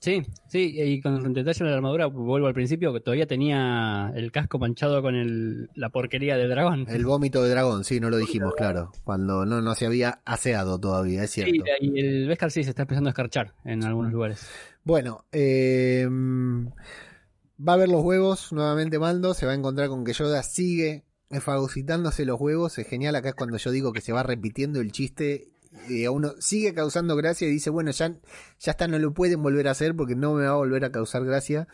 Sí, 0.01 0.22
sí, 0.46 0.74
y 0.76 1.01
con 1.01 1.26
el 1.26 1.34
detalle 1.34 1.64
de 1.64 1.70
la 1.70 1.76
armadura, 1.76 2.07
vuelvo 2.07 2.46
al 2.46 2.55
principio, 2.55 2.92
que 2.92 3.01
todavía 3.01 3.26
tenía 3.26 4.12
el 4.14 4.30
casco 4.30 4.61
manchado 4.61 5.03
con 5.03 5.16
el, 5.16 5.70
la 5.74 5.90
porquería 5.90 6.36
de 6.36 6.46
dragón. 6.46 6.86
El 6.88 7.05
vómito 7.05 7.42
de 7.42 7.51
dragón, 7.51 7.82
sí, 7.82 7.99
no 7.99 8.09
lo 8.09 8.16
dijimos, 8.16 8.55
claro. 8.55 8.92
Cuando 9.03 9.44
no, 9.44 9.61
no 9.61 9.74
se 9.74 9.86
había 9.86 10.20
aseado 10.24 10.78
todavía, 10.78 11.24
es 11.24 11.30
cierto. 11.30 11.53
Sí, 11.53 11.62
y 11.80 11.99
el 11.99 12.28
Vescar 12.28 12.53
sí 12.53 12.62
se 12.62 12.70
está 12.70 12.82
empezando 12.82 13.09
a 13.09 13.11
escarchar 13.11 13.55
en 13.64 13.82
algunos 13.82 14.12
lugares. 14.12 14.49
Bueno, 14.84 15.24
eh, 15.32 16.07
va 16.09 17.72
a 17.72 17.76
ver 17.76 17.88
los 17.88 18.05
huevos 18.05 18.53
nuevamente 18.53 19.01
Mando, 19.01 19.34
se 19.34 19.46
va 19.46 19.53
a 19.53 19.57
encontrar 19.57 19.88
con 19.88 20.05
que 20.05 20.12
Yoda 20.12 20.44
sigue 20.44 21.05
fagocitándose 21.40 22.24
los 22.24 22.40
huevos. 22.40 22.78
Es 22.78 22.86
genial, 22.86 23.16
acá 23.16 23.30
es 23.30 23.34
cuando 23.34 23.57
yo 23.59 23.72
digo 23.72 23.92
que 23.92 24.01
se 24.01 24.12
va 24.12 24.22
repitiendo 24.22 24.80
el 24.80 24.92
chiste 24.92 25.49
y 25.89 26.05
a 26.05 26.11
uno 26.11 26.35
sigue 26.39 26.75
causando 26.75 27.16
gracia 27.16 27.49
y 27.49 27.51
dice, 27.51 27.71
bueno, 27.71 27.91
ya, 27.91 28.14
ya 28.59 28.71
está, 28.73 28.89
no 28.89 28.99
lo 28.99 29.12
pueden 29.12 29.43
volver 29.43 29.69
a 29.69 29.73
hacer 29.73 29.95
porque 29.95 30.16
no 30.16 30.35
me 30.35 30.45
va 30.45 30.51
a 30.51 30.57
volver 30.57 30.85
a 30.85 30.93
causar 30.93 31.25
gracia. 31.25 31.69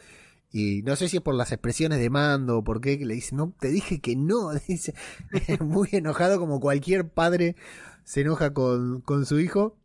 Y 0.51 0.83
no 0.83 0.95
sé 0.95 1.09
si 1.09 1.17
es 1.17 1.23
por 1.23 1.35
las 1.35 1.51
expresiones 1.51 1.99
de 1.99 2.11
mando 2.11 2.59
o 2.59 2.65
por 2.65 2.81
qué, 2.81 2.99
que 2.99 3.07
le 3.07 3.15
dice, 3.15 3.35
no, 3.35 3.53
te 3.59 3.69
dije 3.69 4.01
que 4.01 4.15
no, 4.17 4.53
dice, 4.69 4.95
muy 5.61 5.89
enojado 5.93 6.39
como 6.39 6.61
cualquier 6.61 7.09
padre 7.09 7.57
se 8.05 8.21
enoja 8.21 8.53
con, 8.53 9.01
con 9.01 9.27
su 9.27 9.41
hijo. 9.41 9.77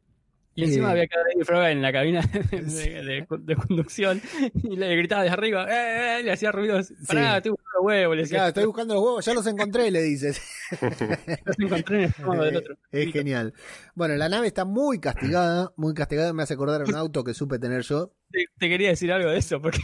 Y 0.60 0.64
encima 0.66 0.92
había 0.92 1.08
quedado 1.08 1.26
Froga 1.44 1.72
en 1.72 1.82
la 1.82 1.92
cabina 1.92 2.22
de, 2.52 3.56
conducción 3.56 4.22
y 4.56 4.76
le 4.76 4.96
gritaba 4.96 5.24
desde 5.24 5.34
arriba, 5.34 5.66
¡Eh, 5.70 6.20
eh, 6.20 6.24
le 6.24 6.32
hacía 6.32 6.52
ruidos. 6.52 6.92
Pará, 7.08 7.38
estoy 7.38 7.52
buscando 7.52 7.72
los 7.78 7.86
huevos. 7.86 8.16
Le 8.16 8.22
decía. 8.24 8.48
estoy 8.48 8.66
buscando 8.66 8.94
los 8.96 9.04
huevos, 9.04 9.26
ya 9.26 9.34
los 9.34 9.48
encontré, 9.48 9.92
le 9.92 10.02
dices. 10.02 10.42
los 11.46 11.60
encontré 11.60 11.96
en 11.98 12.04
el 12.04 12.10
estómago 12.10 12.44
del 12.44 12.58
otro. 12.58 12.78
Es 12.92 13.12
genial. 13.12 13.54
Bueno, 13.96 14.16
la 14.16 14.28
nave 14.28 14.48
está 14.48 14.66
muy 14.66 15.00
castigada, 15.00 15.72
muy 15.78 15.94
castigada. 15.94 16.34
Me 16.34 16.44
hace 16.44 16.56
acordar 16.56 16.82
a 16.82 16.86
un 16.86 16.96
auto 16.96 17.24
que 17.24 17.34
supe 17.34 17.60
tener 17.60 17.84
yo. 17.84 18.14
Te, 18.32 18.46
te 18.58 18.70
quería 18.70 18.90
decir 18.90 19.12
algo 19.12 19.30
de 19.30 19.38
eso, 19.38 19.62
porque 19.62 19.80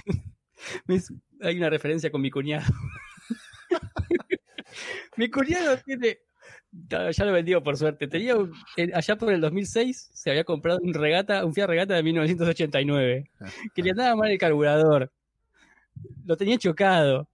hay 1.41 1.57
una 1.57 1.69
referencia 1.69 2.11
con 2.11 2.21
mi 2.21 2.31
cuñado. 2.31 2.65
mi 5.17 5.29
cuñado 5.29 5.77
tiene 5.85 6.19
ya 6.89 7.25
lo 7.25 7.31
vendió 7.31 7.63
por 7.63 7.77
suerte. 7.77 8.07
Tenía 8.07 8.35
allá 8.93 9.15
por 9.17 9.31
el 9.31 9.41
2006 9.41 10.11
se 10.13 10.29
había 10.29 10.43
comprado 10.43 10.79
un 10.81 10.93
regata, 10.93 11.45
un 11.45 11.53
Fiat 11.53 11.67
Regata 11.67 11.93
de 11.95 12.03
1989 12.03 13.29
que 13.73 13.81
le 13.81 13.91
andaba 13.91 14.15
mal 14.15 14.31
el 14.31 14.37
carburador. 14.37 15.11
Lo 16.25 16.35
tenía 16.35 16.57
chocado. 16.57 17.27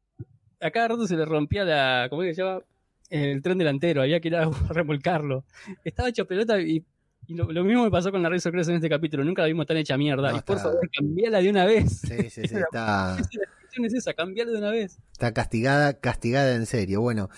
A 0.59 0.69
cada 0.69 0.89
rato 0.89 1.07
se 1.07 1.15
le 1.15 1.25
rompía 1.25 1.63
la, 1.63 2.07
¿cómo 2.09 2.21
se 2.21 2.33
llama? 2.33 2.61
El 3.09 3.41
tren 3.41 3.57
delantero, 3.57 4.01
había 4.01 4.19
que 4.19 4.29
ir 4.29 4.35
a 4.35 4.49
remolcarlo. 4.69 5.43
Estaba 5.83 6.09
hecho 6.09 6.25
pelota 6.25 6.59
y, 6.61 6.85
lo, 7.27 7.63
mismo 7.63 7.83
me 7.83 7.91
pasó 7.91 8.11
con 8.11 8.21
la 8.21 8.29
Red 8.29 8.39
Sorpresa 8.39 8.71
en 8.71 8.77
este 8.77 8.89
capítulo. 8.89 9.23
Nunca 9.23 9.41
la 9.41 9.47
vimos 9.47 9.65
tan 9.65 9.77
hecha 9.77 9.97
mierda. 9.97 10.35
y 10.37 10.41
por 10.41 10.59
favor, 10.59 10.89
cambiala 10.91 11.41
de 11.41 11.49
una 11.49 11.65
vez. 11.65 12.01
Sí, 12.01 12.29
sí, 12.29 12.41
sí. 12.47 12.55
está... 12.55 13.17
es 13.19 13.93
esa, 13.93 14.13
cambiala 14.13 14.51
de 14.51 14.57
una 14.57 14.69
vez. 14.69 14.99
Está 15.11 15.33
castigada, 15.33 15.93
castigada 15.93 16.55
en 16.55 16.65
serio. 16.65 17.01
Bueno, 17.01 17.29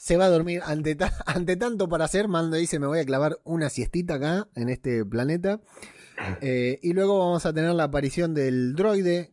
se 0.00 0.16
va 0.16 0.24
a 0.24 0.30
dormir. 0.30 0.62
Ante, 0.64 0.96
ante 1.26 1.56
tanto 1.56 1.88
para 1.88 2.06
hacer, 2.06 2.26
Mando 2.26 2.56
dice, 2.56 2.78
me 2.78 2.86
voy 2.86 3.00
a 3.00 3.04
clavar 3.04 3.38
una 3.44 3.68
siestita 3.68 4.14
acá, 4.14 4.48
en 4.54 4.68
este 4.68 5.04
planeta. 5.04 5.60
Eh, 6.42 6.78
y 6.82 6.92
luego 6.92 7.18
vamos 7.18 7.46
a 7.46 7.54
tener 7.54 7.72
la 7.72 7.84
aparición 7.84 8.34
del 8.34 8.74
droide 8.74 9.32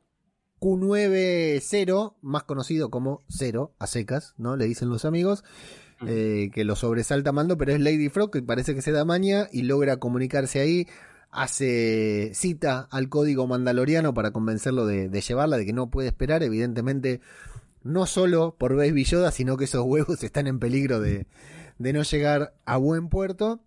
Q90, 0.62 2.16
más 2.22 2.44
conocido 2.44 2.90
como 2.90 3.26
Cero, 3.28 3.76
a 3.78 3.88
secas, 3.88 4.36
¿no? 4.38 4.56
Le 4.56 4.64
dicen 4.68 4.88
los 4.88 5.04
amigos. 5.04 5.44
Eh, 6.08 6.50
que 6.54 6.64
lo 6.64 6.78
sobresalta 6.78 7.34
Mando, 7.34 7.58
pero 7.58 7.74
es 7.74 7.82
Lady 7.82 8.08
Frog, 8.08 8.32
que 8.32 8.42
parece 8.42 8.74
que 8.74 8.82
se 8.82 8.94
da 8.94 9.04
maña 9.04 9.50
y 9.52 9.64
logra 9.64 9.98
comunicarse 9.98 10.62
ahí. 10.62 10.88
Hace 11.30 12.32
cita 12.34 12.88
al 12.90 13.10
código 13.10 13.48
mandaloriano 13.48 14.14
para 14.14 14.32
convencerlo 14.32 14.86
de, 14.86 15.10
de 15.10 15.20
llevarla, 15.20 15.58
de 15.58 15.66
que 15.66 15.74
no 15.74 15.90
puede 15.90 16.08
esperar. 16.08 16.42
Evidentemente, 16.42 17.20
no 17.88 18.06
solo 18.06 18.56
por 18.58 18.76
Baby 18.76 19.04
Yoda, 19.06 19.32
sino 19.32 19.58
que 19.58 19.66
esos 19.66 19.84
huevos 19.86 20.24
están 20.24 20.48
en 20.48 20.60
peligro 20.60 21.00
de, 21.00 21.28
no 21.80 22.04
llegar 22.04 22.56
a 22.66 22.78
buen 22.78 23.10
puerto. 23.10 23.64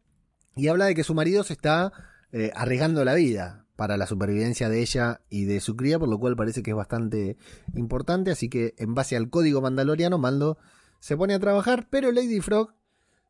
Y 0.56 0.68
habla 0.68 0.86
de 0.86 0.94
que 0.94 1.04
su 1.04 1.14
marido 1.14 1.42
se 1.44 1.54
está 1.54 1.92
eh, 2.32 2.50
arriesgando 2.54 3.04
la 3.04 3.14
vida 3.14 3.66
para 3.76 3.96
la 3.96 4.06
supervivencia 4.06 4.68
de 4.68 4.80
ella 4.80 5.22
y 5.30 5.46
de 5.46 5.60
su 5.60 5.74
cría, 5.74 5.98
por 5.98 6.08
lo 6.08 6.18
cual 6.18 6.36
parece 6.36 6.62
que 6.62 6.70
es 6.70 6.76
bastante 6.76 7.38
importante. 7.74 8.30
Así 8.30 8.48
que 8.48 8.74
en 8.76 8.94
base 8.94 9.16
al 9.16 9.30
código 9.30 9.60
mandaloriano, 9.60 10.18
Mando 10.18 10.58
se 10.98 11.16
pone 11.16 11.34
a 11.34 11.40
trabajar, 11.40 11.88
pero 11.88 12.12
Lady 12.12 12.40
Frog 12.40 12.74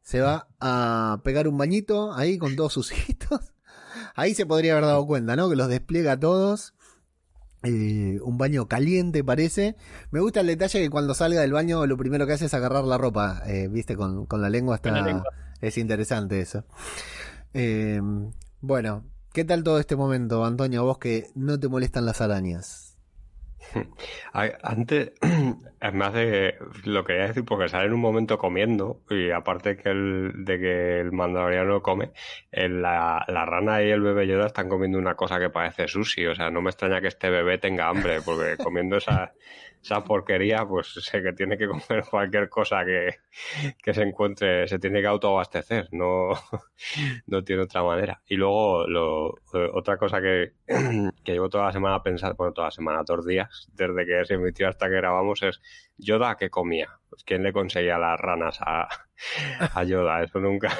se 0.03 0.21
va 0.21 0.49
a 0.59 1.21
pegar 1.23 1.47
un 1.47 1.57
bañito 1.57 2.13
ahí 2.15 2.37
con 2.39 2.57
todos 2.57 2.73
sus 2.73 2.91
hijitos. 2.91 3.53
Ahí 4.15 4.35
se 4.35 4.47
podría 4.47 4.73
haber 4.73 4.85
dado 4.85 5.07
cuenta, 5.07 5.37
¿no? 5.37 5.49
Que 5.51 5.57
los 5.57 5.69
despliega 5.69 6.13
a 6.13 6.21
todos 6.21 6.75
eh, 7.63 8.19
un 8.23 8.39
baño 8.39 8.67
caliente 8.69 9.23
parece. 9.23 9.77
Me 10.11 10.21
gusta 10.21 10.41
el 10.41 10.47
detalle 10.47 10.81
que 10.81 10.91
cuando 10.91 11.15
salga 11.15 11.41
del 11.41 11.53
baño 11.53 11.87
lo 11.87 11.97
primero 11.97 12.27
que 12.27 12.33
hace 12.33 12.47
es 12.47 12.55
agarrar 12.55 12.85
la 12.85 12.99
ropa, 12.99 13.43
eh, 13.47 13.69
viste, 13.69 13.97
con, 13.97 14.27
la 14.31 14.49
lengua 14.49 14.77
está... 14.77 15.23
Es 15.61 15.77
interesante 15.77 16.41
eso. 16.41 16.65
Eh, 17.53 18.01
bueno, 18.63 19.05
¿qué 19.33 19.45
tal 19.45 19.63
todo 19.63 19.79
este 19.79 19.95
momento, 19.95 20.45
Antonio? 20.45 20.85
Vos 20.85 20.99
que 20.99 21.31
no 21.35 21.61
te 21.61 21.69
molestan 21.69 22.07
las 22.07 22.23
arañas. 22.23 22.90
Antes, 24.63 25.13
me 25.93 26.05
hace 26.05 26.55
lo 26.85 27.05
quería 27.05 27.29
decir 27.29 27.45
porque 27.45 27.69
sale 27.69 27.87
en 27.87 27.95
un 27.95 28.01
momento 28.01 28.39
comiendo 28.39 29.03
y 29.09 29.31
aparte 29.31 29.77
que 29.77 29.91
el, 29.91 30.45
de 30.45 30.59
que 30.59 31.01
el 31.01 31.13
mandaloriano 31.13 31.83
come, 31.83 32.13
la, 32.53 33.25
la, 33.29 33.47
rana 33.47 33.83
y 33.83 33.91
el 33.91 34.01
bebé 34.01 34.27
Yoda 34.27 34.47
están 34.47 34.69
comiendo 34.69 34.99
una 34.99 35.15
cosa 35.15 35.39
que 35.39 35.51
parece 35.51 35.89
sushi. 35.89 36.27
O 36.27 36.35
sea, 36.35 36.51
no 36.51 36.63
me 36.63 36.71
extraña 36.71 37.01
que 37.01 37.09
este 37.09 37.31
bebé 37.31 37.59
tenga 37.59 37.89
hambre 37.89 38.21
porque 38.23 38.57
comiendo 38.63 38.97
esa, 38.97 39.33
esa 39.83 40.05
porquería, 40.05 40.67
pues 40.67 40.89
sé 41.01 41.23
que 41.23 41.33
tiene 41.33 41.57
que 41.57 41.67
comer 41.67 42.05
cualquier 42.09 42.49
cosa 42.49 42.85
que, 42.85 43.17
que 43.83 43.95
se 43.95 44.03
encuentre, 44.03 44.69
se 44.69 44.79
tiene 44.79 45.01
que 45.01 45.07
autoabastecer, 45.07 45.89
no, 45.93 46.31
no 47.27 47.45
tiene 47.45 47.63
otra 47.63 47.83
manera. 47.83 48.21
Y 48.27 48.37
luego, 48.37 48.87
lo, 48.87 49.35
otra 49.73 49.97
cosa 49.97 50.21
que, 50.21 50.53
que 51.25 51.33
llevo 51.33 51.49
toda 51.49 51.67
la 51.67 51.73
semana 51.73 52.03
pensando, 52.03 52.37
bueno, 52.37 52.53
toda 52.53 52.69
la 52.69 52.73
semana, 52.73 53.03
dos 53.05 53.27
días, 53.27 53.69
desde 53.73 54.07
que 54.07 54.25
se 54.25 54.35
emitió 54.35 54.69
hasta 54.69 54.89
que 54.89 54.97
grabamos, 54.97 55.43
es 55.43 55.61
Yoda 55.97 56.37
que 56.37 56.51
comía. 56.51 56.89
Pues, 57.09 57.25
¿Quién 57.25 57.43
le 57.43 57.53
conseguía 57.53 57.99
las 57.99 58.21
ranas 58.21 58.59
a, 58.61 58.89
a 59.75 59.85
Yoda? 59.85 60.23
Eso 60.23 60.41
nunca, 60.41 60.77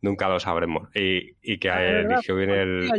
nunca 0.00 0.28
lo 0.28 0.40
sabremos. 0.40 0.88
Y, 0.94 1.36
y 1.42 1.58
que 1.58 1.68
eligió 1.68 2.36
bien 2.36 2.50
el... 2.50 2.90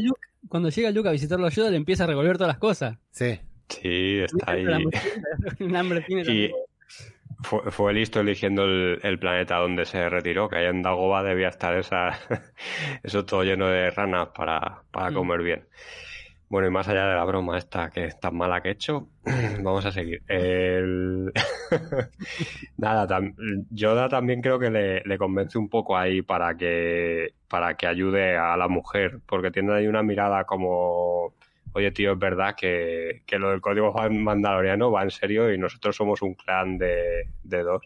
Cuando 0.48 0.70
llega 0.70 0.92
Luke 0.92 1.10
a 1.10 1.12
visitarlo 1.12 1.48
a 1.48 1.50
Yoda, 1.50 1.72
le 1.72 1.78
empieza 1.78 2.04
a 2.04 2.08
revolver 2.08 2.38
todas 2.38 2.50
las 2.50 2.60
cosas. 2.60 3.00
Sí. 3.10 3.40
Sí, 3.70 4.20
está 4.20 4.52
ahí. 4.52 4.66
y 6.28 6.52
fue, 7.42 7.72
fue, 7.72 7.94
listo 7.94 8.20
eligiendo 8.20 8.64
el, 8.66 9.20
planeta 9.20 9.58
donde 9.58 9.86
se 9.86 10.10
retiró, 10.10 10.50
que 10.50 10.58
allá 10.58 10.70
en 10.70 10.82
Dagoba 10.82 11.24
debía 11.24 11.50
estar 11.50 11.78
esa, 11.78 12.20
eso 13.04 13.26
todo 13.26 13.44
lleno 13.44 13.68
de 13.68 13.92
ranas 13.92 14.30
para, 14.36 14.84
para 14.92 15.12
mm. 15.12 15.14
comer 15.14 15.42
bien. 15.42 15.66
Bueno, 16.48 16.68
y 16.68 16.72
más 16.72 16.88
allá 16.88 17.08
de 17.08 17.16
la 17.16 17.26
broma 17.26 17.58
esta 17.58 17.90
que 17.90 18.06
es 18.06 18.20
tan 18.20 18.36
mala 18.38 18.62
que 18.62 18.70
he 18.70 18.72
hecho, 18.74 19.10
vamos 19.64 19.86
a 19.86 19.92
seguir. 19.92 20.22
El... 20.28 21.32
Nada, 22.78 23.20
Yoda 23.72 24.10
también 24.10 24.42
creo 24.42 24.60
que 24.60 24.70
le, 24.70 25.02
le, 25.04 25.18
convence 25.18 25.58
un 25.58 25.70
poco 25.70 25.98
ahí 25.98 26.22
para 26.22 26.56
que, 26.56 27.34
para 27.48 27.76
que 27.76 27.88
ayude 27.88 28.38
a 28.38 28.56
la 28.58 28.68
mujer, 28.68 29.20
porque 29.26 29.50
tiene 29.50 29.74
ahí 29.74 29.88
una 29.88 30.04
mirada 30.04 30.44
como 30.44 31.34
oye 31.76 31.92
tío, 31.92 32.14
es 32.14 32.20
verdad 32.20 32.56
que, 32.56 33.22
lo 33.38 33.52
del 33.52 33.60
código 33.60 33.94
mandaloriano 34.10 34.92
va 34.92 35.04
en 35.04 35.12
serio 35.12 35.54
y 35.54 35.58
nosotros 35.58 35.96
somos 35.96 36.22
un 36.22 36.34
clan 36.34 36.78
de, 36.78 37.28
dos. 37.44 37.84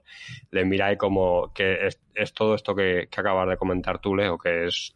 Le 0.52 0.64
miráis 0.64 0.98
como 0.98 1.52
que 1.54 1.88
es, 2.14 2.34
todo 2.34 2.54
esto 2.54 2.76
que, 2.76 3.10
acabas 3.12 3.50
de 3.50 3.58
comentar 3.58 4.00
tú, 4.00 4.16
Leo, 4.16 4.38
que 4.38 4.66
es, 4.66 4.94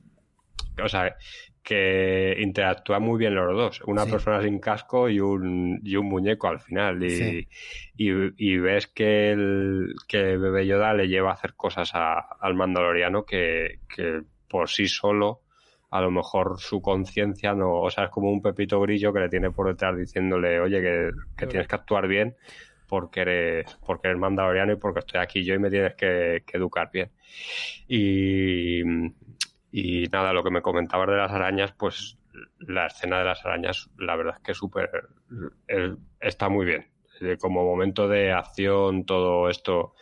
o 0.81 0.87
sea, 0.87 1.15
que 1.63 2.35
interactúa 2.39 2.99
muy 2.99 3.17
bien 3.17 3.33
los 3.33 3.55
dos. 3.55 3.81
Una 3.87 4.05
persona 4.05 4.43
sin 4.43 4.59
casco 4.59 5.09
y 5.09 5.19
un, 5.19 5.79
y 5.83 5.95
un 5.95 6.05
muñeco 6.05 6.47
al 6.47 6.59
final. 6.59 7.01
Y, 7.03 7.47
y, 7.97 8.57
ves 8.57 8.87
que 8.87 9.31
el 9.31 9.95
que 10.07 10.37
Bebé 10.37 10.67
Yoda 10.67 10.93
le 10.93 11.07
lleva 11.07 11.31
a 11.31 11.33
hacer 11.33 11.55
cosas 11.55 11.91
al 11.95 12.53
mandaloriano 12.53 13.25
que, 13.25 13.79
que 13.89 14.21
por 14.47 14.69
sí 14.69 14.87
solo 14.87 15.41
a 15.93 16.01
lo 16.01 16.09
mejor 16.09 16.59
su 16.59 16.81
conciencia 16.81 17.53
no, 17.53 17.81
o 17.81 17.89
sea, 17.91 18.05
es 18.05 18.09
como 18.09 18.31
un 18.31 18.41
pepito 18.41 18.81
grillo 18.81 19.13
que 19.13 19.19
le 19.19 19.29
tiene 19.29 19.51
por 19.51 19.67
detrás 19.67 19.95
diciéndole, 19.95 20.59
oye, 20.59 20.81
que, 21.37 21.45
tienes 21.45 21.67
que 21.67 21.75
actuar 21.75 22.07
bien 22.07 22.35
porque 22.87 23.21
eres, 23.21 23.77
porque 23.85 24.07
eres 24.07 24.19
mandaloriano 24.19 24.73
y 24.73 24.77
porque 24.77 25.01
estoy 25.01 25.21
aquí 25.21 25.43
yo 25.43 25.53
y 25.53 25.59
me 25.59 25.69
tienes 25.69 25.93
que, 25.93 26.43
educar 26.51 26.89
bien. 26.91 27.11
Y, 27.87 28.81
y 29.71 30.07
nada, 30.11 30.33
lo 30.33 30.43
que 30.43 30.49
me 30.49 30.63
comentabas 30.63 31.09
de 31.09 31.15
las 31.15 31.31
arañas, 31.31 31.73
pues 31.77 32.17
la 32.57 32.87
escena 32.87 33.19
de 33.19 33.25
las 33.25 33.45
arañas, 33.45 33.87
la 33.99 34.15
verdad 34.15 34.37
es 34.37 34.43
que 34.43 34.55
súper, 34.55 34.89
está 36.19 36.49
muy 36.49 36.65
bien. 36.65 36.87
Como 37.39 37.63
momento 37.63 38.07
de 38.07 38.31
acción, 38.31 39.05
todo 39.05 39.47
esto 39.47 39.93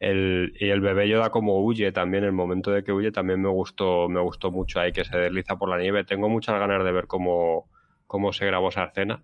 el, 0.00 0.54
y 0.58 0.68
el 0.70 0.80
bebé 0.80 1.08
Yoda 1.08 1.30
como 1.30 1.64
huye 1.64 1.92
también, 1.92 2.24
el 2.24 2.32
momento 2.32 2.70
de 2.70 2.84
que 2.84 2.92
huye 2.92 3.10
también 3.10 3.42
me 3.42 3.48
gustó, 3.48 4.08
me 4.08 4.20
gustó 4.20 4.50
mucho 4.50 4.80
ahí 4.80 4.92
que 4.92 5.04
se 5.04 5.16
desliza 5.16 5.56
por 5.56 5.68
la 5.68 5.78
nieve. 5.78 6.04
Tengo 6.04 6.28
muchas 6.28 6.58
ganas 6.58 6.84
de 6.84 6.92
ver 6.92 7.06
cómo, 7.06 7.68
cómo 8.06 8.32
se 8.32 8.46
grabó 8.46 8.68
esa 8.68 8.84
escena, 8.84 9.22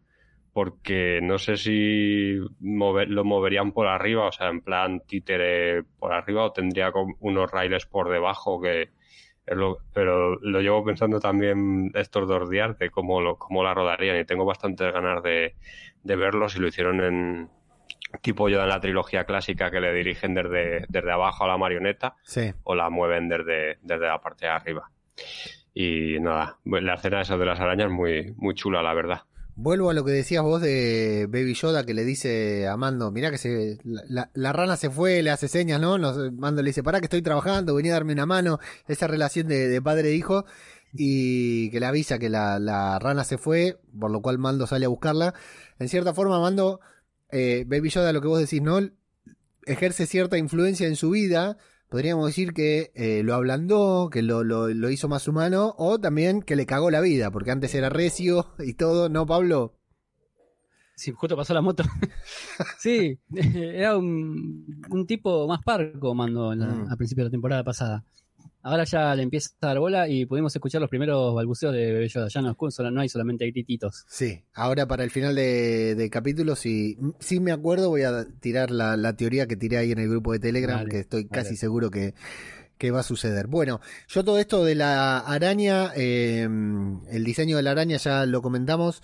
porque 0.53 1.21
no 1.23 1.39
sé 1.39 1.57
si 1.57 2.39
lo 2.61 3.25
moverían 3.25 3.73
por 3.73 3.87
arriba, 3.87 4.27
o 4.27 4.33
sea, 4.33 4.49
en 4.49 4.63
plan 4.63 5.01
títere 5.01 5.85
por 5.99 6.13
arriba, 6.13 6.45
o 6.45 6.53
tendría 6.53 6.93
unos 7.21 7.51
raíles 7.51 7.87
por 7.87 8.11
debajo 8.11 8.61
que, 8.61 8.91
pero 9.45 10.37
lo 10.41 10.61
llevo 10.61 10.85
pensando 10.85 11.21
también 11.21 11.93
estos 11.95 12.27
dos 12.27 12.51
días 12.51 12.79
de 12.79 12.91
cómo, 12.91 13.21
lo, 13.21 13.37
cómo 13.37 13.63
la 13.63 13.75
rodarían 13.75 14.19
y 14.19 14.25
tengo 14.25 14.45
bastantes 14.45 14.93
ganas 14.93 15.23
de, 15.23 15.55
de 16.03 16.17
verlo 16.17 16.49
si 16.49 16.59
lo 16.59 16.69
hicieron 16.69 17.01
en, 17.01 17.51
tipo 18.23 18.49
yo 18.49 18.63
en 18.63 18.69
la 18.69 18.81
trilogía 18.81 19.25
clásica 19.25 19.71
que 19.71 19.81
le 19.81 19.93
dirigen 19.93 20.35
desde, 20.35 20.85
desde 20.89 21.13
abajo 21.13 21.45
a 21.45 21.49
la 21.49 21.59
marioneta 21.59 22.17
o 22.65 22.75
la 22.75 22.91
mueven 22.91 23.29
desde, 23.29 23.79
desde 23.83 24.07
la 24.07 24.21
parte 24.21 24.47
de 24.47 24.53
arriba. 24.53 24.91
Y 25.75 26.21
nada, 26.21 26.59
la 26.65 26.95
escena 26.95 27.23
esa 27.23 27.37
de 27.37 27.47
las 27.47 27.61
arañas 27.61 27.91
muy, 27.91 28.33
muy 28.37 28.55
chula, 28.55 28.83
la 28.83 28.95
verdad. 28.95 29.23
Vuelvo 29.57 29.91
a 29.91 29.95
lo 29.95 30.05
que 30.05 30.11
decías 30.11 30.43
vos 30.43 30.61
de 30.61 31.29
Baby 31.31 31.55
Yoda 31.55 31.87
que 31.87 31.95
le 31.95 32.05
dice 32.05 32.67
a 32.67 32.77
Mando, 32.77 33.13
mirá 33.13 33.31
que 33.31 33.39
se, 33.39 33.79
la, 33.85 34.53
rana 34.53 34.77
se 34.77 34.91
fue, 34.91 35.23
le 35.23 35.31
hace 35.31 35.47
señas, 35.47 35.81
¿no? 35.81 35.97
Mando 36.33 36.61
le 36.61 36.71
dice, 36.71 36.83
pará 36.83 36.99
que 36.99 37.07
estoy 37.07 37.23
trabajando, 37.23 37.75
venía 37.75 37.93
a 37.93 37.95
darme 37.95 38.15
una 38.15 38.27
mano, 38.27 38.59
esa 38.89 39.07
relación 39.07 39.47
de, 39.47 39.69
de 39.69 39.81
padre 39.81 40.09
e 40.09 40.15
hijo, 40.15 40.45
y 40.93 41.71
que 41.71 41.79
le 41.79 41.87
avisa 41.87 42.19
que 42.19 42.31
la, 42.31 42.59
la, 42.59 42.99
rana 42.99 43.23
se 43.23 43.39
fue, 43.39 43.79
por 43.99 44.11
lo 44.11 44.23
cual 44.23 44.39
Mando 44.39 44.67
sale 44.67 44.87
a 44.87 44.89
buscarla. 44.89 45.35
En 45.79 45.89
cierta 45.89 46.15
forma, 46.15 46.41
Mando 46.41 46.81
eh, 47.35 47.65
Baby 47.67 47.91
Yoda, 47.91 48.13
lo 48.13 48.21
que 48.21 48.29
vos 48.29 48.39
decís, 48.39 48.63
¿no? 48.63 48.79
Ejerce 49.67 50.07
cierta 50.07 50.39
influencia 50.39 50.87
en 50.87 50.95
su 50.95 51.11
vida. 51.11 51.57
Podríamos 51.89 52.27
decir 52.27 52.53
que 52.53 52.93
eh, 52.95 53.23
lo 53.25 53.35
ablandó, 53.35 54.09
que 54.09 54.23
lo, 54.23 54.45
lo, 54.45 54.91
hizo 54.91 55.09
más 55.09 55.27
humano, 55.27 55.75
o 55.77 55.99
también 55.99 56.43
que 56.43 56.55
le 56.55 56.65
cagó 56.65 56.93
la 56.93 57.01
vida, 57.01 57.33
porque 57.33 57.51
antes 57.51 57.75
era 57.75 57.89
recio 57.89 58.55
y 58.61 58.75
todo, 58.75 59.09
¿no, 59.09 59.27
Pablo? 59.27 59.75
Sí, 60.95 61.11
justo 61.11 61.37
pasó 61.37 61.55
la 61.55 61.61
moto. 61.61 61.83
sí, 62.79 63.19
era 63.35 63.97
un, 63.99 64.85
un, 64.91 65.07
tipo 65.07 65.49
más 65.49 65.61
parco, 65.65 66.15
mando 66.15 66.55
mm. 66.55 66.89
al 66.89 66.97
principio 66.97 67.25
de 67.25 67.29
la 67.31 67.33
temporada 67.33 67.65
pasada. 67.65 68.05
Ahora 68.65 68.85
ya 68.85 69.15
le 69.15 69.23
empieza 69.23 69.51
a 69.61 69.67
dar 69.67 69.79
bola 69.79 70.09
y 70.09 70.25
pudimos 70.25 70.57
escuchar 70.57 70.81
los 70.81 70.89
primeros 70.89 71.35
balbuceos 71.35 71.75
de 71.75 71.93
Bebé 71.93 72.09
Ya 72.09 72.41
no, 72.41 72.57
no 72.91 73.01
hay 73.03 73.09
solamente 73.11 73.47
grititos. 73.51 74.07
Sí, 74.09 74.43
ahora 74.55 74.89
para 74.89 75.05
el 75.05 75.11
final 75.11 75.35
de, 75.35 76.09
capítulo, 76.11 76.57
si, 76.57 76.97
si 77.21 77.41
me 77.41 77.53
acuerdo, 77.53 77.91
voy 77.91 78.05
a 78.05 78.25
tirar 78.41 78.71
la, 78.71 79.17
teoría 79.17 79.47
que 79.47 79.57
tiré 79.57 79.77
ahí 79.77 79.93
en 79.93 79.99
el 79.99 80.09
grupo 80.09 80.33
de 80.33 80.39
Telegram, 80.39 80.89
que 80.89 81.01
estoy 81.01 81.27
casi 81.27 81.57
seguro 81.57 81.91
que, 81.91 82.15
va 82.91 83.01
a 83.01 83.03
suceder. 83.03 83.49
Bueno, 83.49 83.81
yo 84.09 84.25
todo 84.25 84.39
esto 84.39 84.65
de 84.65 84.75
la 84.75 85.19
araña, 85.19 85.93
eh, 85.97 86.43
el 86.43 87.25
diseño 87.25 87.59
de 87.59 87.63
la 87.63 87.73
araña 87.73 87.99
ya 87.99 88.25
lo 88.25 88.41
comentamos. 88.41 89.03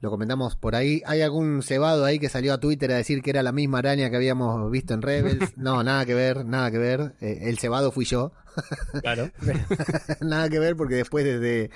Lo 0.00 0.10
comentamos 0.10 0.56
por 0.56 0.74
ahí. 0.74 1.02
¿Hay 1.06 1.22
algún 1.22 1.62
cebado 1.62 2.04
ahí 2.04 2.18
que 2.18 2.28
salió 2.28 2.52
a 2.52 2.60
Twitter 2.60 2.92
a 2.92 2.96
decir 2.96 3.22
que 3.22 3.30
era 3.30 3.42
la 3.42 3.52
misma 3.52 3.78
araña 3.78 4.10
que 4.10 4.16
habíamos 4.16 4.70
visto 4.70 4.94
en 4.94 5.02
Rebels? 5.02 5.52
No, 5.56 5.82
nada 5.82 6.04
que 6.04 6.14
ver, 6.14 6.44
nada 6.44 6.70
que 6.70 6.78
ver. 6.78 7.14
Eh, 7.20 7.38
el 7.42 7.58
cebado 7.58 7.90
fui 7.90 8.04
yo. 8.04 8.32
Claro. 9.00 9.30
nada 10.20 10.48
que 10.48 10.58
ver 10.58 10.76
porque 10.76 10.96
después 10.96 11.24
desde 11.24 11.70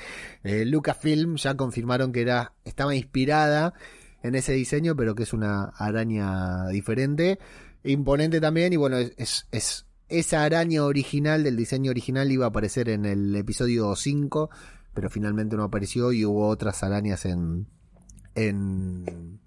eh, 0.45 0.64
Lucasfilm 0.66 1.37
ya 1.37 1.57
confirmaron 1.57 2.12
que 2.12 2.23
era 2.23 2.53
estaba 2.64 2.95
inspirada 2.95 3.75
en 4.23 4.35
ese 4.35 4.53
diseño, 4.53 4.95
pero 4.97 5.14
que 5.14 5.23
es 5.23 5.33
una 5.33 5.64
araña 5.77 6.68
diferente. 6.68 7.39
Imponente 7.85 8.41
también 8.41 8.73
y 8.75 8.77
bueno, 8.77 8.99
es, 8.99 9.47
es 9.51 9.87
esa 10.11 10.45
araña 10.45 10.85
original 10.85 11.43
del 11.43 11.57
diseño 11.57 11.91
original 11.91 12.31
iba 12.31 12.45
a 12.45 12.49
aparecer 12.49 12.89
en 12.91 13.07
el 13.07 13.35
episodio 13.35 13.95
5, 13.95 14.51
pero 14.93 15.09
finalmente 15.09 15.57
no 15.57 15.62
apareció 15.62 16.12
y 16.12 16.25
hubo 16.25 16.49
otras 16.49 16.83
arañas 16.83 17.25
en 17.25 17.66
en, 18.35 19.41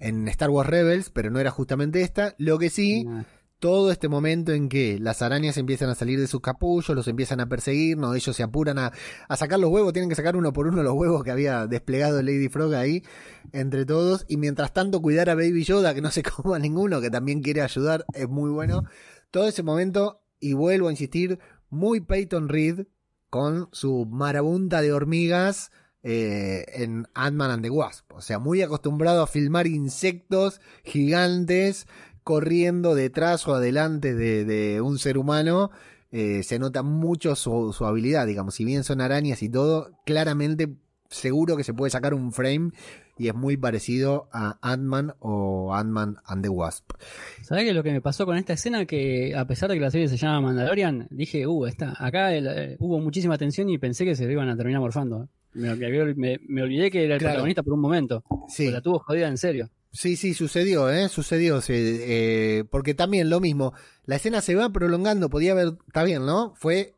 en 0.00 0.28
Star 0.28 0.50
Wars 0.50 0.68
Rebels, 0.68 1.10
pero 1.10 1.30
no 1.30 1.38
era 1.38 1.50
justamente 1.50 2.02
esta. 2.02 2.34
Lo 2.38 2.58
que 2.58 2.70
sí, 2.70 3.06
todo 3.58 3.90
este 3.90 4.08
momento 4.08 4.52
en 4.52 4.68
que 4.68 4.98
las 5.00 5.22
arañas 5.22 5.56
empiezan 5.56 5.88
a 5.88 5.94
salir 5.94 6.20
de 6.20 6.26
sus 6.26 6.40
capullos, 6.40 6.94
los 6.94 7.08
empiezan 7.08 7.40
a 7.40 7.48
perseguir, 7.48 7.96
no, 7.96 8.14
ellos 8.14 8.36
se 8.36 8.42
apuran 8.42 8.78
a, 8.78 8.92
a 9.28 9.36
sacar 9.36 9.58
los 9.58 9.70
huevos, 9.70 9.92
tienen 9.92 10.10
que 10.10 10.14
sacar 10.14 10.36
uno 10.36 10.52
por 10.52 10.66
uno 10.66 10.82
los 10.82 10.92
huevos 10.94 11.24
que 11.24 11.30
había 11.30 11.66
desplegado 11.66 12.22
Lady 12.22 12.48
Frog 12.48 12.74
ahí, 12.74 13.02
entre 13.52 13.86
todos, 13.86 14.26
y 14.28 14.36
mientras 14.36 14.72
tanto 14.72 15.00
cuidar 15.00 15.30
a 15.30 15.34
Baby 15.34 15.64
Yoda, 15.64 15.94
que 15.94 16.02
no 16.02 16.10
se 16.10 16.22
coma 16.22 16.58
ninguno, 16.58 17.00
que 17.00 17.10
también 17.10 17.42
quiere 17.42 17.62
ayudar, 17.62 18.04
es 18.12 18.28
muy 18.28 18.50
bueno. 18.50 18.84
Todo 19.30 19.48
ese 19.48 19.62
momento, 19.62 20.22
y 20.38 20.52
vuelvo 20.52 20.88
a 20.88 20.92
insistir, 20.92 21.38
muy 21.70 22.00
Peyton 22.00 22.48
Reed, 22.48 22.86
con 23.30 23.68
su 23.72 24.06
marabunta 24.06 24.82
de 24.82 24.92
hormigas, 24.92 25.70
eh, 26.08 26.64
en 26.68 27.08
Ant-Man 27.14 27.50
and 27.50 27.62
the 27.64 27.70
Wasp. 27.70 28.12
O 28.12 28.20
sea, 28.20 28.38
muy 28.38 28.62
acostumbrado 28.62 29.24
a 29.24 29.26
filmar 29.26 29.66
insectos 29.66 30.60
gigantes 30.84 31.88
corriendo 32.22 32.94
detrás 32.94 33.48
o 33.48 33.54
adelante 33.56 34.14
de, 34.14 34.80
un 34.80 35.00
ser 35.00 35.18
humano. 35.18 35.72
Eh, 36.12 36.44
se 36.44 36.60
nota 36.60 36.84
mucho 36.84 37.34
su, 37.34 37.74
habilidad, 37.84 38.24
digamos. 38.24 38.54
Si 38.54 38.64
bien 38.64 38.84
son 38.84 39.00
arañas 39.00 39.42
y 39.42 39.48
todo, 39.48 39.98
claramente 40.04 40.76
seguro 41.10 41.56
que 41.56 41.64
se 41.64 41.74
puede 41.74 41.90
sacar 41.90 42.14
un 42.14 42.32
frame 42.32 42.70
y 43.18 43.26
es 43.26 43.34
muy 43.34 43.56
parecido 43.56 44.28
a 44.32 44.60
Ant-Man 44.62 45.14
o 45.18 45.74
Ant-Man 45.74 46.18
and 46.24 46.44
the 46.44 46.48
Wasp. 46.48 46.92
¿Sabés 47.42 47.64
qué 47.64 47.70
es 47.70 47.76
lo 47.76 47.82
que 47.82 47.90
me 47.90 48.00
pasó 48.00 48.26
con 48.26 48.36
esta 48.36 48.52
escena? 48.52 48.86
Que 48.86 49.34
a 49.34 49.44
pesar 49.44 49.68
de 49.70 49.74
que 49.74 49.80
la 49.80 49.90
serie 49.90 50.06
se 50.06 50.18
llama 50.18 50.40
Mandalorian, 50.42 51.08
dije, 51.10 51.48
uh, 51.48 51.66
está, 51.66 51.96
acá 51.98 52.32
eh, 52.32 52.76
hubo 52.78 53.00
muchísima 53.00 53.36
tensión 53.36 53.68
y 53.70 53.78
pensé 53.78 54.04
que 54.04 54.14
se 54.14 54.30
iban 54.30 54.48
a 54.48 54.56
terminar 54.56 54.80
morfando. 54.80 55.28
Me, 55.56 55.74
me- 55.74 56.14
me- 56.14 56.40
me 56.46 56.62
olvidé 56.62 56.90
que 56.90 57.04
era 57.04 57.14
el 57.14 57.20
Claro. 57.20 57.34
protagonista 57.34 57.62
por 57.62 57.72
un 57.72 57.80
momento. 57.80 58.22
Sí. 58.48 58.70
La 58.70 58.80
tuvo 58.80 58.98
jodida 59.00 59.28
en 59.28 59.38
serio. 59.38 59.70
Sí, 59.92 60.16
sí, 60.16 60.34
sucedió, 60.34 60.90
¿eh? 60.90 61.08
Sucedió, 61.08 61.60
sí, 61.62 61.72
eh, 61.74 62.64
porque 62.70 62.92
también 62.94 63.30
lo 63.30 63.40
mismo, 63.40 63.72
la 64.04 64.16
escena 64.16 64.42
se 64.42 64.54
va 64.54 64.68
prolongando, 64.68 65.30
podía 65.30 65.52
haber, 65.52 65.68
está 65.86 66.04
bien, 66.04 66.26
¿no? 66.26 66.52
Fue 66.56 66.92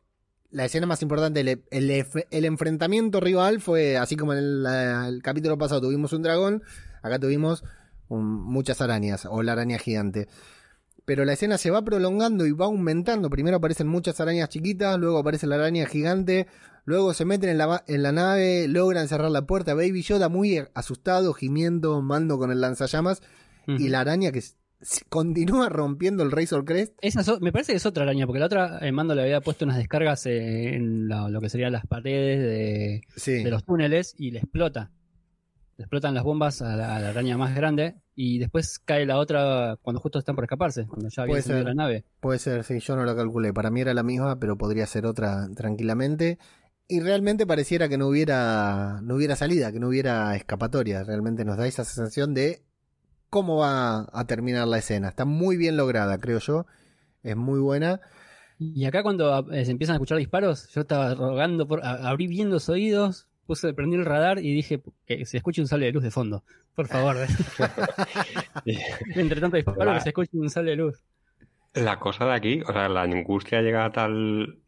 la 0.51 0.65
escena 0.65 0.85
más 0.85 1.01
importante, 1.01 1.39
el, 1.39 1.61
el, 1.71 1.89
ef- 1.91 2.25
el 2.29 2.43
enfrentamiento 2.43 3.21
rival 3.21 3.61
fue, 3.61 3.95
así 3.97 4.17
como 4.17 4.33
en 4.33 4.39
el, 4.65 5.21
capítulo 5.23 5.57
pasado 5.57 5.79
tuvimos 5.81 6.11
un 6.11 6.23
dragón, 6.23 6.61
acá 7.01 7.19
tuvimos 7.19 7.63
un- 8.09 8.25
muchas 8.43 8.81
arañas, 8.81 9.25
o 9.29 9.43
la 9.43 9.53
araña 9.53 9.77
gigante. 9.77 10.27
Pero 11.09 11.25
la 11.25 11.33
escena 11.33 11.57
se 11.57 11.71
va 11.71 11.81
prolongando 11.83 12.45
y 12.45 12.51
va 12.51 12.65
aumentando. 12.65 13.31
Primero 13.31 13.57
aparecen 13.57 13.87
muchas 13.87 14.19
arañas 14.19 14.49
chiquitas, 14.49 14.99
luego 14.99 15.17
aparece 15.17 15.47
la 15.47 15.55
araña 15.55 15.87
gigante, 15.87 16.45
luego 16.85 17.15
se 17.15 17.25
meten 17.25 17.49
en 17.49 17.57
la, 17.57 17.83
en 17.87 18.03
la 18.03 18.11
nave, 18.11 18.67
logran 18.67 19.07
cerrar 19.07 19.31
la 19.31 19.47
puerta. 19.47 19.73
Baby 19.73 20.03
Yoda 20.03 20.29
muy 20.29 20.61
asustado, 20.75 21.33
gimiendo, 21.33 21.99
mando 22.03 22.37
con 22.37 22.51
el 22.51 22.61
lanzallamas. 22.61 23.23
Y 23.65 23.89
la 23.89 24.01
araña 24.01 24.31
que 24.31 24.43
continúa 25.09 25.67
rompiendo 25.69 26.21
el 26.21 26.31
Razor 26.31 26.63
Crest. 26.63 26.93
Esa 27.01 27.21
es 27.21 27.27
o- 27.29 27.39
me 27.39 27.51
parece 27.51 27.73
que 27.73 27.77
es 27.77 27.85
otra 27.87 28.03
araña, 28.03 28.27
porque 28.27 28.39
la 28.39 28.45
otra, 28.45 28.77
el 28.77 28.93
mando 28.93 29.15
le 29.15 29.23
había 29.23 29.41
puesto 29.41 29.65
unas 29.65 29.77
descargas 29.77 30.25
eh, 30.27 30.75
en 30.75 31.07
lo 31.07 31.41
que 31.41 31.49
serían 31.49 31.71
las 31.73 31.87
paredes 31.87 32.39
de, 32.39 33.01
Sí. 33.15 33.43
de 33.43 33.49
los 33.49 33.63
túneles 33.65 34.13
y 34.17 34.29
le 34.31 34.39
explota. 34.39 34.91
Explotan 35.79 36.13
las 36.13 36.23
bombas 36.23 36.61
a 36.61 36.75
la, 36.75 36.95
a 36.95 36.99
la 36.99 37.09
araña 37.09 37.37
más 37.37 37.55
grande 37.55 37.95
y 38.21 38.37
después 38.37 38.79
cae 38.79 39.05
la 39.05 39.17
otra 39.17 39.77
cuando 39.81 40.01
justo 40.01 40.19
están 40.19 40.35
por 40.35 40.43
escaparse, 40.43 40.85
cuando 40.85 41.07
ya 41.07 41.23
había 41.23 41.41
ser. 41.41 41.63
la 41.63 41.73
nave. 41.73 42.03
Puede 42.19 42.37
ser, 42.37 42.65
sí, 42.65 42.81
yo 42.81 42.97
no 42.97 43.05
lo 43.05 43.15
calculé. 43.15 43.53
Para 43.53 43.71
mí 43.71 43.79
era 43.79 43.93
la 43.93 44.03
misma, 44.03 44.37
pero 44.41 44.57
podría 44.57 44.85
ser 44.87 45.05
otra 45.05 45.47
tranquilamente. 45.55 46.37
Y 46.89 46.99
realmente 46.99 47.47
pareciera 47.47 47.87
que 47.87 47.97
no 47.97 48.07
hubiera, 48.07 48.99
no 49.03 49.15
hubiera 49.15 49.37
salida, 49.37 49.71
que 49.71 49.79
no 49.79 49.87
hubiera 49.87 50.35
escapatoria. 50.35 51.05
Realmente 51.05 51.45
nos 51.45 51.55
da 51.55 51.65
esa 51.65 51.85
sensación 51.85 52.33
de 52.33 52.61
cómo 53.29 53.55
va 53.55 54.09
a 54.11 54.25
terminar 54.27 54.67
la 54.67 54.79
escena. 54.79 55.07
Está 55.07 55.23
muy 55.23 55.55
bien 55.55 55.77
lograda, 55.77 56.17
creo 56.17 56.39
yo. 56.39 56.65
Es 57.23 57.37
muy 57.37 57.61
buena. 57.61 58.01
Y 58.57 58.83
acá 58.83 59.01
cuando 59.01 59.49
eh, 59.53 59.63
se 59.63 59.71
empiezan 59.71 59.93
a 59.93 59.95
escuchar 59.95 60.17
disparos, 60.17 60.67
yo 60.73 60.81
estaba 60.81 61.15
rogando, 61.15 61.69
por, 61.69 61.85
abrí 61.85 62.27
bien 62.27 62.49
los 62.49 62.67
oídos, 62.67 63.28
puse, 63.49 63.73
prendí 63.73 63.95
el 63.97 64.05
radar 64.05 64.37
y 64.37 64.53
dije 64.53 64.79
que 65.07 65.25
se 65.25 65.37
escuche 65.37 65.59
un 65.59 65.67
sable 65.67 65.87
de 65.87 65.91
luz 65.93 66.03
de 66.03 66.11
fondo. 66.11 66.43
Por 66.75 66.87
favor. 66.87 67.17
Entre 69.15 69.41
tanto 69.41 69.57
disparo 69.57 69.93
que 69.93 70.01
se 70.01 70.09
escuche 70.09 70.37
un 70.37 70.49
sable 70.49 70.71
de 70.71 70.77
luz. 70.77 71.03
La 71.73 71.99
cosa 71.99 72.25
de 72.25 72.33
aquí, 72.33 72.61
o 72.61 72.71
sea, 72.71 72.87
la 72.89 73.01
angustia 73.01 73.61
llega 73.61 73.85
a 73.85 73.91
tal, 73.91 74.59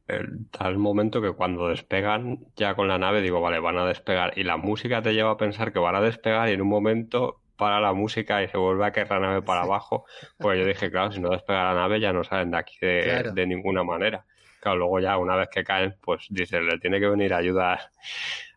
tal 0.51 0.77
momento 0.77 1.21
que 1.21 1.31
cuando 1.31 1.67
despegan 1.67 2.39
ya 2.55 2.73
con 2.75 2.87
la 2.87 2.97
nave, 2.97 3.21
digo, 3.21 3.39
vale, 3.39 3.59
van 3.59 3.77
a 3.77 3.85
despegar. 3.85 4.33
Y 4.35 4.43
la 4.43 4.57
música 4.57 5.01
te 5.01 5.13
lleva 5.13 5.31
a 5.31 5.37
pensar 5.37 5.71
que 5.71 5.79
van 5.79 5.95
a 5.95 6.01
despegar 6.01 6.49
y 6.49 6.53
en 6.53 6.61
un 6.61 6.69
momento 6.69 7.37
para 7.55 7.79
la 7.79 7.93
música 7.93 8.41
y 8.43 8.47
se 8.47 8.57
vuelve 8.57 8.85
a 8.85 8.91
caer 8.91 9.09
la 9.11 9.19
nave 9.19 9.41
para 9.43 9.61
abajo. 9.61 10.05
Pues 10.39 10.59
yo 10.59 10.65
dije, 10.65 10.89
claro, 10.89 11.11
si 11.11 11.19
no 11.19 11.29
despega 11.29 11.65
la 11.65 11.75
nave 11.75 11.99
ya 11.99 12.11
no 12.13 12.23
salen 12.23 12.49
de 12.51 12.57
aquí 12.57 12.75
de, 12.81 13.01
Claro. 13.03 13.31
de 13.33 13.45
ninguna 13.45 13.83
manera. 13.83 14.25
Claro, 14.59 14.77
luego 14.77 14.99
ya 14.99 15.17
una 15.17 15.35
vez 15.35 15.49
que 15.49 15.63
caen, 15.63 15.95
pues 16.03 16.27
dices, 16.29 16.61
le 16.61 16.77
tiene 16.77 16.99
que 16.99 17.07
venir 17.07 17.33
a 17.33 17.41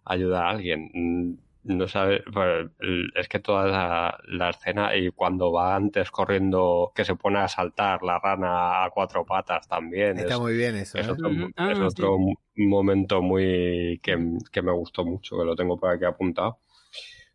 ayudar, 0.05 0.45
a 0.47 0.51
alguien. 0.51 0.91
Mm, 0.95 1.39
No 1.65 1.89
sabe, 1.89 2.23
pues, 2.33 2.71
es 3.15 3.29
que 3.29 3.41
toda 3.41 3.67
la, 3.67 4.19
la 4.29 4.51
escena 4.51 4.95
y 4.97 5.11
cuando 5.11 5.51
va 5.53 5.75
antes 5.77 6.11
corriendo, 6.11 6.93
que 6.95 7.05
se 7.07 7.17
pone 7.17 7.39
a 7.39 7.49
saltar 7.49 8.03
la 8.03 8.19
rana 8.19 8.85
a 8.85 8.91
cuatro 8.91 9.25
patas 9.25 9.67
también. 9.69 10.19
Está 10.19 10.35
es, 10.35 10.41
muy 10.41 10.55
bien 10.57 10.77
eso. 10.77 10.99
es 10.99 11.09
¿eh? 11.09 11.11
otro. 11.11 11.31
Ah, 11.57 11.73
es 11.73 11.79
sí. 11.79 11.85
otro 11.85 12.19
momento 12.57 13.23
muy 13.23 13.99
que, 14.03 14.19
que 14.53 14.63
me 14.63 14.73
gustó 14.73 15.05
mucho, 15.05 15.39
que 15.39 15.45
lo 15.45 15.57
tengo 15.57 15.79
por 15.79 15.91
aquí 15.91 16.05
apuntado. 16.05 16.59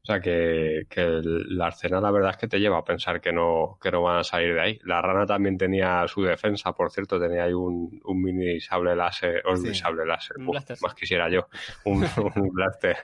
O 0.09 0.11
sea 0.11 0.21
que, 0.21 0.87
la 1.49 1.67
escena 1.67 2.01
la 2.01 2.09
verdad 2.09 2.31
es 2.31 2.37
que 2.37 2.47
te 2.47 2.59
lleva 2.59 2.79
a 2.79 2.83
pensar 2.83 3.21
que 3.21 3.31
no, 3.31 3.77
que 3.79 3.91
no 3.91 4.01
van 4.01 4.17
a 4.17 4.23
salir 4.23 4.55
de 4.55 4.61
ahí. 4.61 4.79
La 4.85 5.03
rana 5.03 5.27
también 5.27 5.55
tenía 5.55 6.03
su 6.07 6.23
defensa, 6.23 6.73
por 6.73 6.89
cierto, 6.89 7.19
tenía 7.19 7.43
ahí 7.43 7.53
un, 7.53 8.01
un 8.03 8.19
mini 8.23 8.59
sable 8.59 8.95
láser, 8.95 9.43
o 9.45 9.55
Sí. 9.55 9.67
un 9.67 9.75
sable 9.75 10.07
láser, 10.07 10.37
Un 10.39 10.47
uf, 10.47 10.51
blaster. 10.53 10.77
más 10.81 10.95
quisiera 10.95 11.29
yo, 11.29 11.47
un, 11.85 12.03
un 12.37 12.49
blaster. 12.49 12.97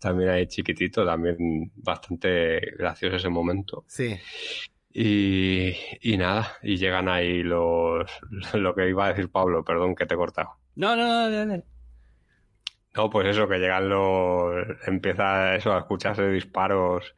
También 0.00 0.30
ahí 0.30 0.48
chiquitito, 0.48 1.06
también 1.06 1.70
bastante 1.76 2.58
gracioso 2.76 3.14
ese 3.14 3.28
momento. 3.28 3.84
Sí. 3.86 4.16
Y, 4.92 5.72
y 6.02 6.16
nada, 6.16 6.48
y 6.64 6.78
llegan 6.78 7.08
ahí 7.08 7.44
los, 7.44 8.10
lo 8.54 8.74
que 8.74 8.88
iba 8.88 9.06
a 9.06 9.08
decir 9.10 9.30
Pablo, 9.30 9.62
perdón 9.64 9.94
que 9.94 10.04
te 10.04 10.14
he 10.14 10.16
cortado. 10.16 10.50
No, 10.74 10.96
no, 10.96 11.06
no, 11.06 11.30
no, 11.30 11.56
no. 11.58 11.62
No, 12.94 13.10
pues 13.10 13.28
eso, 13.28 13.46
que 13.48 13.58
llegan 13.58 13.88
los, 13.88 14.54
empieza 14.86 15.54
eso 15.54 15.72
a 15.72 15.78
escucharse 15.80 16.26
disparos 16.28 17.14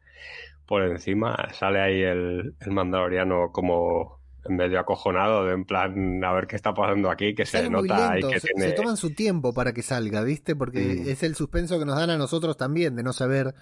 por 0.66 0.82
encima, 0.82 1.48
sale 1.52 1.80
ahí 1.80 2.02
el, 2.02 2.54
el 2.60 2.70
mandaloriano 2.70 3.50
como 3.52 4.20
medio 4.48 4.80
acojonado, 4.80 5.44
de 5.46 5.52
en 5.54 5.64
plan, 5.64 6.22
a 6.24 6.32
ver 6.32 6.46
qué 6.46 6.56
está 6.56 6.72
pasando 6.74 7.10
aquí, 7.10 7.34
que 7.34 7.44
se 7.44 7.58
Sale 7.58 7.70
nota 7.70 8.12
lento, 8.14 8.28
que 8.30 8.40
se, 8.40 8.48
tiene... 8.48 8.70
se 8.70 8.72
toman 8.76 8.96
su 8.96 9.14
tiempo 9.14 9.52
para 9.52 9.72
que 9.72 9.82
salga, 9.82 10.22
¿viste? 10.22 10.54
Porque 10.56 10.80
Mm. 11.04 11.08
es 11.08 11.22
el 11.22 11.34
suspenso 11.34 11.78
que 11.78 11.84
nos 11.84 11.96
dan 11.96 12.10
a 12.10 12.18
nosotros 12.18 12.56
también, 12.56 12.96
de 12.96 13.02
no 13.02 13.12
saber. 13.12 13.54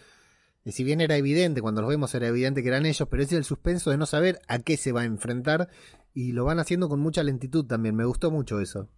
Y 0.64 0.72
si 0.72 0.84
bien 0.84 1.00
era 1.00 1.16
evidente, 1.16 1.62
cuando 1.62 1.80
los 1.80 1.90
vemos 1.90 2.14
era 2.14 2.28
evidente 2.28 2.62
que 2.62 2.68
eran 2.68 2.84
ellos, 2.84 3.08
pero 3.10 3.22
es 3.22 3.32
el 3.32 3.44
suspenso 3.44 3.90
de 3.90 3.96
no 3.96 4.06
saber 4.06 4.40
a 4.48 4.58
qué 4.58 4.76
se 4.76 4.92
va 4.92 5.00
a 5.02 5.04
enfrentar. 5.04 5.68
Y 6.14 6.32
lo 6.32 6.44
van 6.44 6.58
haciendo 6.58 6.88
con 6.88 7.00
mucha 7.00 7.22
lentitud 7.22 7.64
también. 7.64 7.94
Me 7.96 8.04
gustó 8.04 8.30
mucho 8.30 8.60
eso. 8.60 8.88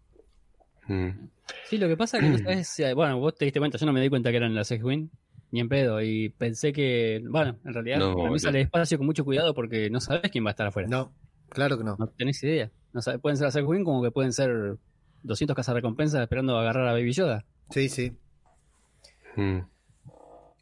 Mm. 0.93 1.29
Sí, 1.69 1.79
lo 1.79 1.87
que 1.89 1.97
pasa 1.97 2.19
es 2.19 2.25
que 2.25 2.31
no 2.31 2.39
sabes 2.39 2.69
si- 2.69 2.93
bueno, 2.95 3.19
vos 3.19 3.35
te 3.37 3.45
diste 3.45 3.61
cuenta, 3.61 3.79
yo 3.79 3.87
no 3.87 3.93
me 3.93 4.01
di 4.01 4.09
cuenta 4.09 4.31
que 4.31 4.37
eran 4.39 4.55
las 4.55 4.71
X-Wing, 4.71 5.09
ni 5.53 5.61
en 5.61 5.69
pedo, 5.69 6.01
y 6.03 6.31
pensé 6.31 6.73
que, 6.73 7.23
bueno, 7.29 7.59
en 7.65 7.75
realidad 7.75 7.99
No, 7.99 8.17
para 8.17 8.31
mí 8.31 8.39
sale 8.39 8.59
despacio 8.59 8.99
con 8.99 9.07
mucho 9.07 9.25
cuidado 9.25 9.55
porque 9.55 9.89
no 9.91 10.01
sabes 10.01 10.31
quién 10.31 10.45
va 10.45 10.51
a 10.51 10.53
estar 10.53 10.67
afuera. 10.67 10.89
No, 10.89 11.13
claro 11.49 11.79
que 11.79 11.85
no. 11.85 11.97
No 11.99 12.09
tenés 12.09 12.43
idea. 12.43 12.71
No 12.93 13.03
sabes, 13.03 13.21
pueden 13.21 13.37
ser 13.37 13.47
las 13.47 13.57
X-Wing 13.57 13.85
como 13.85 14.03
que 14.03 14.11
pueden 14.11 14.33
ser 14.33 14.77
200 15.23 15.55
cazarrecompensas 15.55 16.23
esperando 16.23 16.59
agarrar 16.59 16.89
a 16.89 16.93
Baby 16.93 17.13
Yoda. 17.13 17.45
Sí, 17.71 17.89
sí. 17.89 18.13
Mm. 19.37 19.61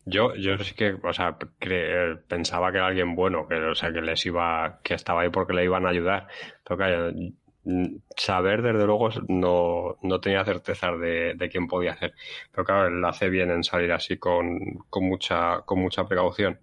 Yo, 0.07 0.35
yo 0.37 0.57
sí 0.59 0.75
que, 0.75 0.95
o 1.03 1.13
sea, 1.13 1.39
cre- 1.61 2.19
pensaba 2.29 2.71
que 2.71 2.79
era 2.79 2.87
alguien 2.87 3.15
bueno, 3.15 3.47
que, 3.47 3.55
o 3.57 3.75
sea, 3.75 3.93
que 3.93 4.01
les 4.01 4.25
iba, 4.27 4.81
que 4.83 4.95
estaba 4.95 5.23
ahí 5.23 5.29
porque 5.31 5.53
le 5.53 5.65
iban 5.65 5.85
a 5.87 5.91
ayudar. 5.91 6.29
Pero 6.65 6.77
claro, 6.79 7.13
saber 8.17 8.63
desde 8.63 8.87
luego 8.87 9.11
no, 9.29 9.97
no 10.03 10.21
tenía 10.21 10.45
certezas 10.45 10.99
de, 11.01 11.35
de 11.35 11.49
quién 11.49 11.67
podía 11.67 11.97
ser. 11.97 12.15
Pero 12.51 12.65
claro, 12.65 12.89
él 12.89 13.05
hace 13.05 13.29
bien 13.29 13.51
en 13.51 13.63
salir 13.65 13.93
así 13.93 14.17
con, 14.19 14.59
con 14.89 15.05
mucha, 15.05 15.63
con 15.63 15.81
mucha 15.81 16.07
precaución. 16.07 16.61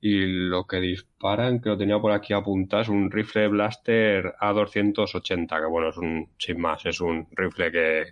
Y 0.00 0.24
lo 0.48 0.66
que 0.66 0.80
disparan, 0.80 1.60
que 1.60 1.68
lo 1.70 1.78
tenía 1.78 1.98
por 1.98 2.12
aquí 2.12 2.32
apuntado, 2.32 2.82
es 2.82 2.88
un 2.88 3.10
rifle 3.10 3.48
blaster 3.48 4.34
A280, 4.40 5.60
que 5.60 5.66
bueno, 5.66 5.90
es 5.90 5.96
un, 5.98 6.30
sin 6.38 6.60
más, 6.60 6.86
es 6.86 7.00
un 7.00 7.26
rifle 7.32 7.70
que, 7.72 8.04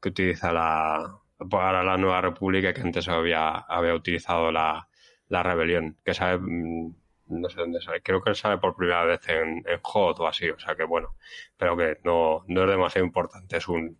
que 0.00 0.08
utiliza 0.08 0.52
la, 0.52 1.20
para 1.50 1.82
la 1.82 1.96
Nueva 1.96 2.20
República 2.20 2.72
que 2.74 2.80
antes 2.82 3.08
había, 3.08 3.50
había 3.50 3.94
utilizado 3.94 4.50
la, 4.52 4.88
la 5.28 5.42
rebelión, 5.42 5.96
que 6.04 6.14
sale, 6.14 6.38
mm, 6.38 6.94
no 7.30 7.48
sé 7.48 7.60
dónde 7.60 7.80
sale, 7.80 8.02
creo 8.02 8.20
que 8.22 8.34
sale 8.34 8.58
por 8.58 8.76
primera 8.76 9.04
vez 9.04 9.20
en, 9.28 9.58
en 9.66 9.80
HOT 9.82 10.20
o 10.20 10.26
así, 10.26 10.48
o 10.50 10.58
sea 10.58 10.74
que 10.74 10.84
bueno, 10.84 11.14
pero 11.56 11.76
que 11.76 11.98
no, 12.04 12.44
no 12.48 12.62
es 12.64 12.68
demasiado 12.70 13.06
importante, 13.06 13.56
es 13.56 13.68
un, 13.68 13.96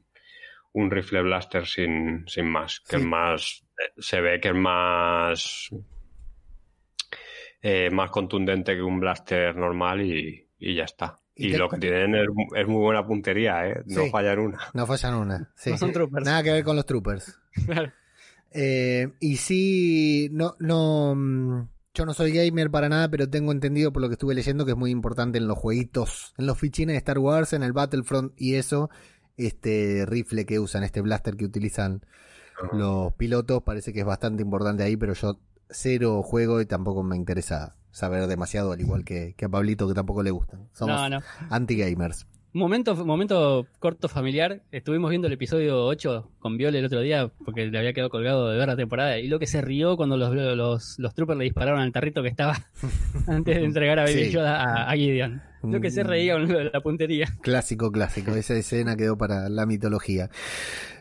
un 0.72 0.90
rifle 0.90 1.22
blaster 1.22 1.66
sin, 1.66 2.24
sin 2.28 2.46
más, 2.50 2.80
que 2.80 2.96
Sí. 2.96 3.02
es 3.02 3.08
más, 3.08 3.64
eh, 3.78 3.92
se 3.98 4.20
ve 4.20 4.40
que 4.40 4.48
es 4.48 4.54
más, 4.54 5.70
eh, 7.62 7.90
más 7.90 8.10
contundente 8.10 8.74
que 8.74 8.82
un 8.82 9.00
blaster 9.00 9.54
normal 9.56 10.00
y, 10.02 10.48
y 10.58 10.74
ya 10.74 10.84
está. 10.84 11.18
Y 11.34 11.56
lo 11.56 11.70
que 11.70 11.78
tienen 11.78 12.14
es, 12.16 12.26
es 12.54 12.66
muy 12.66 12.82
buena 12.82 13.06
puntería, 13.06 13.66
¿eh? 13.66 13.82
No 13.86 14.02
Sí. 14.02 14.10
fallan 14.10 14.38
una. 14.40 14.58
No 14.74 14.86
fallan 14.86 15.14
una. 15.14 15.50
Sí. 15.56 15.70
No 15.70 15.78
son 15.78 15.90
troopers. 15.92 16.26
Nada 16.26 16.42
que 16.42 16.52
ver 16.52 16.64
con 16.64 16.76
los 16.76 16.84
troopers. 16.84 17.38
Claro. 17.66 17.92
Eh, 18.52 19.08
y 19.20 19.36
sí, 19.36 20.28
no, 20.32 20.54
no, 20.58 21.14
mm, 21.16 21.68
yo 22.00 22.06
no 22.06 22.14
soy 22.14 22.32
gamer 22.32 22.70
para 22.70 22.88
nada, 22.88 23.10
pero 23.10 23.28
tengo 23.28 23.52
entendido 23.52 23.92
por 23.92 24.00
lo 24.00 24.08
que 24.08 24.14
estuve 24.14 24.34
leyendo 24.34 24.64
que 24.64 24.70
es 24.70 24.76
muy 24.76 24.90
importante 24.90 25.36
en 25.36 25.46
los 25.46 25.58
jueguitos, 25.58 26.32
en 26.38 26.46
los 26.46 26.56
fichines 26.58 26.94
de 26.94 26.98
Star 26.98 27.18
Wars, 27.18 27.52
en 27.52 27.62
el 27.62 27.74
Battlefront 27.74 28.32
y 28.38 28.54
eso, 28.54 28.88
este 29.36 30.06
rifle 30.06 30.46
que 30.46 30.58
usan, 30.58 30.82
este 30.82 31.02
blaster 31.02 31.36
que 31.36 31.44
utilizan 31.44 32.00
los 32.72 33.12
pilotos, 33.12 33.62
parece 33.64 33.92
que 33.92 34.00
es 34.00 34.06
bastante 34.06 34.42
importante 34.42 34.82
ahí, 34.82 34.96
pero 34.96 35.12
yo 35.12 35.38
cero 35.68 36.22
juego 36.22 36.62
y 36.62 36.66
tampoco 36.66 37.02
me 37.02 37.16
interesa 37.16 37.76
saber 37.90 38.26
demasiado, 38.28 38.72
al 38.72 38.80
igual 38.80 39.04
que, 39.04 39.34
que 39.36 39.44
a 39.44 39.48
Pablito 39.50 39.86
que 39.86 39.92
tampoco 39.94 40.22
le 40.22 40.30
gustan. 40.30 40.70
Somos 40.72 40.96
No, 40.96 41.08
no. 41.18 41.22
anti-gamers. 41.50 42.26
Momento, 42.52 42.96
momento 43.06 43.66
corto 43.78 44.08
familiar. 44.08 44.60
Estuvimos 44.72 45.10
viendo 45.10 45.28
el 45.28 45.34
episodio 45.34 45.86
8 45.86 46.32
con 46.40 46.56
Viole 46.56 46.80
el 46.80 46.84
otro 46.84 47.00
día 47.00 47.30
porque 47.44 47.66
le 47.66 47.78
había 47.78 47.92
quedado 47.92 48.10
colgado 48.10 48.48
de 48.48 48.58
ver 48.58 48.66
la 48.66 48.76
temporada. 48.76 49.18
Y 49.20 49.28
lo 49.28 49.38
que 49.38 49.46
se 49.46 49.60
rió 49.60 49.96
cuando 49.96 50.16
los, 50.16 50.34
los, 50.34 50.98
los 50.98 51.14
troopers 51.14 51.38
le 51.38 51.44
dispararon 51.44 51.80
al 51.80 51.92
tarrito 51.92 52.24
que 52.24 52.28
estaba 52.28 52.58
antes 53.28 53.56
de 53.56 53.64
entregar 53.64 54.00
a 54.00 54.02
Baby 54.02 54.24
Sí. 54.24 54.30
Yoda 54.32 54.56
a, 54.62 54.90
a 54.90 54.96
Gideon. 54.96 55.40
Lo 55.62 55.80
que 55.80 55.92
se 55.92 56.02
reía 56.02 56.34
con 56.34 56.48
de 56.48 56.64
la 56.64 56.80
puntería. 56.80 57.28
Clásico, 57.40 57.92
clásico. 57.92 58.34
Esa 58.34 58.54
escena 58.54 58.96
quedó 58.96 59.16
para 59.16 59.48
la 59.48 59.64
mitología. 59.64 60.28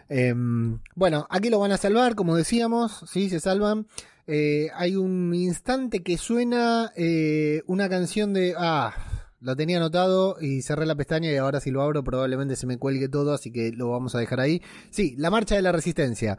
Em, 0.07 0.79
bueno, 0.95 1.25
aquí 1.31 1.49
lo 1.49 1.59
van 1.59 1.71
a 1.71 1.77
salvar, 1.77 2.13
como 2.13 2.35
decíamos, 2.35 3.03
sí, 3.07 3.29
se 3.29 3.39
salvan. 3.39 3.87
Eh, 4.27 4.67
hay 4.75 4.95
un 4.95 5.33
instante 5.33 6.03
que 6.03 6.17
suena 6.19 6.91
eh, 6.95 7.63
una 7.65 7.89
canción 7.89 8.33
de... 8.33 8.53
Ah, 8.55 8.93
lo 9.41 9.55
tenía 9.55 9.77
anotado 9.77 10.35
y 10.41 10.61
cerré 10.61 10.85
la 10.85 10.95
pestaña 10.95 11.31
y 11.31 11.35
ahora 11.37 11.59
si 11.61 11.71
lo 11.71 11.81
abro 11.81 12.03
probablemente 12.03 12.55
se 12.55 12.67
me 12.67 12.77
cuelgue 12.77 13.07
todo, 13.07 13.33
así 13.33 13.51
que 13.51 13.71
lo 13.71 13.89
vamos 13.89 14.13
a 14.15 14.19
dejar 14.19 14.39
ahí. 14.39 14.61
Sí, 14.89 15.15
la 15.17 15.29
marcha 15.31 15.55
de 15.55 15.61
la 15.61 15.71
resistencia. 15.71 16.37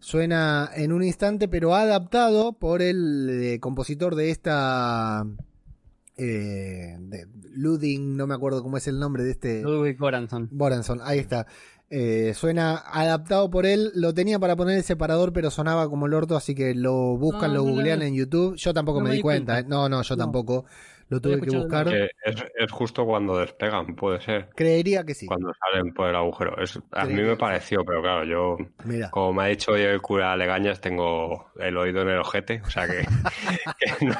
Suena 0.00 0.70
en 0.74 0.92
un 0.92 1.02
instante, 1.02 1.48
pero 1.48 1.74
adaptado 1.74 2.52
por 2.54 2.82
el 2.82 3.28
eh, 3.30 3.60
compositor 3.60 4.14
de 4.16 4.30
esta... 4.30 5.24
Eh, 6.16 6.96
de 7.00 7.26
Luding, 7.54 8.16
no 8.16 8.26
me 8.26 8.34
acuerdo 8.34 8.62
cómo 8.62 8.76
es 8.76 8.86
el 8.86 8.98
nombre 8.98 9.24
de 9.24 9.30
este... 9.30 9.62
Ludwig 9.62 9.96
Göransson. 9.98 10.48
Boranson, 10.52 11.00
ahí 11.02 11.18
está. 11.18 11.46
Eh, 11.88 12.32
suena 12.34 12.76
adaptado 12.76 13.50
por 13.50 13.66
él. 13.66 13.92
Lo 13.94 14.12
tenía 14.14 14.38
para 14.38 14.56
poner 14.56 14.76
el 14.78 14.82
separador, 14.84 15.32
pero 15.32 15.50
sonaba 15.50 15.88
como 15.88 16.06
el 16.06 16.14
orto, 16.14 16.36
así 16.36 16.54
que 16.54 16.74
lo 16.74 17.16
buscan, 17.16 17.52
No, 17.52 17.58
lo 17.60 17.64
no 17.66 17.70
googlean 17.72 18.02
en 18.02 18.14
YouTube. 18.14 18.56
Yo 18.56 18.72
tampoco 18.74 18.98
No 19.00 19.04
me 19.04 19.08
me 19.10 19.14
di 19.14 19.18
di 19.18 19.22
cuenta. 19.22 19.52
cuenta. 19.54 19.66
eh. 19.66 19.70
No, 19.70 19.88
no, 19.88 20.02
yo 20.02 20.16
No. 20.16 20.22
tampoco. 20.24 20.64
Lo 21.12 21.20
tuve 21.20 21.40
que 21.42 21.50
buscar. 21.56 21.88
Es, 21.88 22.10
es 22.56 22.72
justo 22.72 23.04
cuando 23.04 23.36
despegan, 23.38 23.94
puede 23.94 24.20
ser. 24.20 24.48
Creería 24.56 25.04
que 25.04 25.14
sí. 25.14 25.26
Cuando 25.26 25.52
salen 25.54 25.92
por 25.92 26.08
el 26.08 26.16
agujero. 26.16 26.56
Es, 26.60 26.80
a 26.90 27.04
mí 27.04 27.20
me 27.22 27.36
pareció, 27.36 27.84
pero 27.84 28.00
claro, 28.00 28.24
yo, 28.24 28.56
Mira. 28.84 29.10
como 29.10 29.34
me 29.34 29.42
ha 29.44 29.46
dicho 29.48 29.72
hoy 29.72 29.82
el 29.82 30.00
cura 30.00 30.34
Legañas, 30.36 30.80
tengo 30.80 31.50
el 31.58 31.76
oído 31.76 32.00
en 32.02 32.08
el 32.08 32.18
ojete, 32.18 32.62
o 32.64 32.70
sea 32.70 32.86
que, 32.88 33.04
que 33.78 34.06
no, 34.06 34.14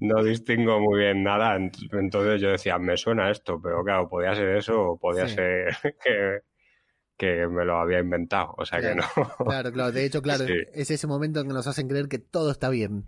no 0.00 0.22
distingo 0.24 0.80
muy 0.80 1.00
bien 1.00 1.22
nada. 1.22 1.56
Ent- 1.58 1.88
Entonces 1.92 2.40
yo 2.40 2.50
decía, 2.50 2.78
me 2.78 2.96
suena 2.96 3.30
esto, 3.30 3.60
pero 3.62 3.82
claro, 3.84 4.08
podía 4.08 4.34
ser 4.34 4.56
eso 4.56 4.80
o 4.80 4.98
podía 4.98 5.28
Sí. 5.28 5.34
ser 5.34 5.76
que, 6.04 6.38
que 7.16 7.46
me 7.46 7.64
lo 7.64 7.76
había 7.78 7.98
inventado, 8.00 8.54
o 8.56 8.64
sea 8.64 8.80
que 8.80 8.94
no. 8.94 9.02
Claro, 9.44 9.72
claro. 9.72 9.92
De 9.92 10.04
hecho, 10.04 10.22
claro, 10.22 10.44
Sí. 10.46 10.54
es 10.74 10.90
ese 10.90 11.06
momento 11.06 11.40
en 11.40 11.48
que 11.48 11.54
nos 11.54 11.66
hacen 11.66 11.88
creer 11.88 12.08
que 12.08 12.18
todo 12.18 12.50
está 12.50 12.68
bien. 12.68 13.04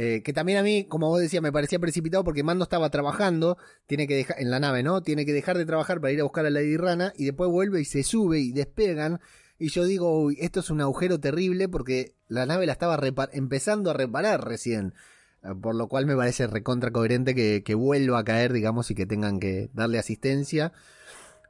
Eh, 0.00 0.22
que 0.22 0.32
también 0.32 0.58
a 0.58 0.62
mí, 0.62 0.84
como 0.84 1.08
vos 1.08 1.20
decías, 1.20 1.42
me 1.42 1.50
parecía 1.50 1.80
precipitado 1.80 2.22
porque 2.22 2.44
Mando 2.44 2.62
estaba 2.62 2.88
trabajando, 2.88 3.58
tiene 3.86 4.06
que 4.06 4.14
dejar, 4.14 4.40
en 4.40 4.48
la 4.48 4.60
nave, 4.60 4.84
¿no? 4.84 5.02
Tiene 5.02 5.26
que 5.26 5.32
dejar 5.32 5.58
de 5.58 5.66
trabajar 5.66 6.00
para 6.00 6.12
ir 6.12 6.20
a 6.20 6.22
buscar 6.22 6.46
a 6.46 6.50
Lady 6.50 6.76
Rana 6.76 7.12
y 7.16 7.24
después 7.24 7.50
vuelve 7.50 7.80
y 7.80 7.84
se 7.84 8.04
sube 8.04 8.38
y 8.38 8.52
despegan. 8.52 9.18
Y 9.58 9.70
yo 9.70 9.84
digo, 9.84 10.16
uy, 10.22 10.36
esto 10.40 10.60
es 10.60 10.70
un 10.70 10.80
agujero 10.80 11.18
terrible 11.18 11.68
porque 11.68 12.14
la 12.28 12.46
nave 12.46 12.64
la 12.66 12.72
estaba 12.74 12.96
empezando 13.32 13.90
a 13.90 13.94
reparar 13.94 14.46
recién. 14.46 14.94
Eh, 15.42 15.48
Por 15.60 15.74
lo 15.74 15.88
cual 15.88 16.06
me 16.06 16.14
parece 16.14 16.46
recontra 16.46 16.92
coherente 16.92 17.34
que, 17.34 17.64
que 17.64 17.74
vuelva 17.74 18.20
a 18.20 18.24
caer, 18.24 18.52
digamos, 18.52 18.92
y 18.92 18.94
que 18.94 19.04
tengan 19.06 19.40
que 19.40 19.68
darle 19.72 19.98
asistencia. 19.98 20.72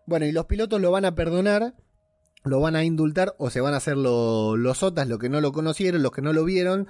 Bueno, 0.07 0.24
y 0.24 0.32
los 0.32 0.46
pilotos 0.46 0.80
lo 0.80 0.90
van 0.90 1.05
a 1.05 1.14
perdonar, 1.14 1.74
lo 2.44 2.61
van 2.61 2.76
a 2.76 2.84
indultar 2.84 3.34
o 3.36 3.51
se 3.51 3.61
van 3.61 3.74
a 3.74 3.78
hacer 3.78 3.99
lo- 3.99 4.57
los 4.57 4.78
sotas, 4.78 5.07
los 5.07 5.18
que 5.18 5.28
no 5.28 5.42
lo 5.42 5.53
conocieron, 5.53 6.03
los 6.03 6.12
que 6.12 6.22
no 6.22 6.32
lo 6.32 6.44
vieron, 6.44 6.88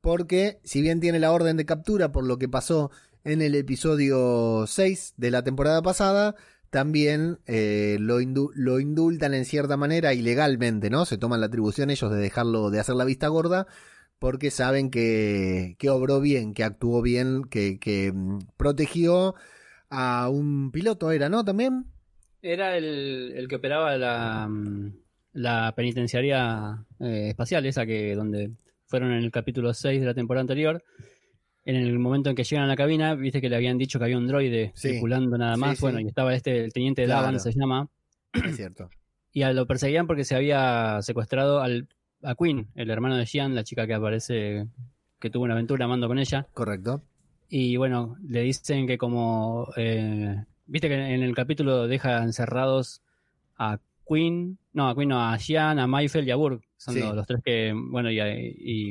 porque 0.00 0.60
si 0.64 0.82
bien 0.82 1.00
tiene 1.00 1.18
la 1.18 1.32
orden 1.32 1.56
de 1.56 1.66
captura 1.66 2.12
por 2.12 2.24
lo 2.24 2.38
que 2.38 2.48
pasó 2.48 2.90
en 3.24 3.42
el 3.42 3.54
episodio 3.54 4.64
6 4.66 5.14
de 5.16 5.30
la 5.30 5.42
temporada 5.42 5.82
pasada, 5.82 6.36
también 6.70 7.38
eh, 7.46 7.96
lo, 8.00 8.18
lo 8.54 8.80
indultan 8.80 9.34
en 9.34 9.44
cierta 9.44 9.76
manera 9.76 10.14
ilegalmente, 10.14 10.88
¿no? 10.88 11.04
Se 11.04 11.18
toman 11.18 11.40
la 11.40 11.46
atribución 11.46 11.90
ellos 11.90 12.10
de 12.10 12.18
dejarlo, 12.18 12.70
de 12.70 12.80
hacer 12.80 12.94
la 12.94 13.04
vista 13.04 13.28
gorda, 13.28 13.66
porque 14.18 14.50
saben 14.50 14.90
que, 14.90 15.76
que 15.78 15.90
obró 15.90 16.20
bien, 16.20 16.54
que 16.54 16.64
actuó 16.64 17.02
bien, 17.02 17.44
que, 17.44 17.78
que 17.78 18.12
mm, 18.12 18.38
protegió 18.56 19.34
a 19.90 20.28
un 20.28 20.70
piloto, 20.70 21.10
¿era, 21.10 21.28
no? 21.28 21.44
También. 21.44 21.86
Era 22.42 22.76
el, 22.76 23.32
el 23.36 23.48
que 23.48 23.56
operaba 23.56 23.96
la, 23.96 24.46
mm, 24.48 24.92
la 25.32 25.74
penitenciaria 25.74 26.84
eh, 27.00 27.28
espacial, 27.30 27.66
esa 27.66 27.84
que 27.84 28.14
donde 28.14 28.52
fueron 28.90 29.12
en 29.12 29.18
el 29.22 29.30
capítulo 29.30 29.72
6 29.72 30.00
de 30.00 30.06
la 30.06 30.14
temporada 30.14 30.42
anterior. 30.42 30.82
En 31.64 31.76
el 31.76 31.98
momento 31.98 32.28
en 32.30 32.34
que 32.36 32.42
llegan 32.42 32.64
a 32.64 32.68
la 32.68 32.74
cabina, 32.76 33.14
viste 33.14 33.40
que 33.40 33.48
le 33.48 33.54
habían 33.56 33.78
dicho 33.78 33.98
que 33.98 34.04
había 34.06 34.18
un 34.18 34.26
droide 34.26 34.72
Sí. 34.74 34.90
circulando 34.90 35.38
nada 35.38 35.56
más. 35.56 35.76
sí. 35.78 35.82
Bueno, 35.82 36.00
y 36.00 36.06
estaba 36.08 36.34
este, 36.34 36.64
el 36.64 36.72
teniente 36.72 37.04
Claro. 37.04 37.22
Davan, 37.22 37.40
se 37.40 37.52
llama. 37.52 37.88
Es 38.32 38.56
cierto. 38.56 38.90
Y 39.32 39.42
a- 39.42 39.52
lo 39.52 39.64
perseguían 39.64 40.08
porque 40.08 40.24
se 40.24 40.34
había 40.34 40.98
secuestrado 41.02 41.60
al, 41.60 41.86
a 42.24 42.34
Queen, 42.34 42.66
el 42.74 42.90
hermano 42.90 43.16
de 43.16 43.26
Jean, 43.26 43.54
la 43.54 43.62
chica 43.62 43.86
que 43.86 43.94
aparece, 43.94 44.66
que 45.20 45.30
tuvo 45.30 45.44
una 45.44 45.54
aventura 45.54 45.84
amando 45.84 46.08
con 46.08 46.18
ella. 46.18 46.48
Correcto. 46.52 47.04
Y 47.48 47.76
bueno, 47.76 48.16
le 48.26 48.42
dicen 48.42 48.88
que 48.88 48.98
como... 48.98 49.68
eh, 49.76 50.34
Viste 50.66 50.88
que 50.88 50.94
en 50.94 51.22
el 51.22 51.34
capítulo 51.36 51.86
deja 51.86 52.22
encerrados 52.24 53.02
a 53.56 53.78
Queen, 54.12 54.58
no, 54.72 54.88
a 54.88 54.94
Queen 54.94 55.08
no, 55.10 55.20
a 55.20 55.36
Jean, 55.36 55.78
a 55.78 55.86
Mayfeld 55.86 56.26
y 56.26 56.30
a 56.32 56.36
Burke. 56.36 56.66
Son 56.76 56.94
Sí. 56.94 57.00
los, 57.00 57.14
los 57.14 57.26
tres 57.26 57.40
que, 57.44 57.72
bueno, 57.74 58.10
y, 58.10 58.18
y, 58.20 58.90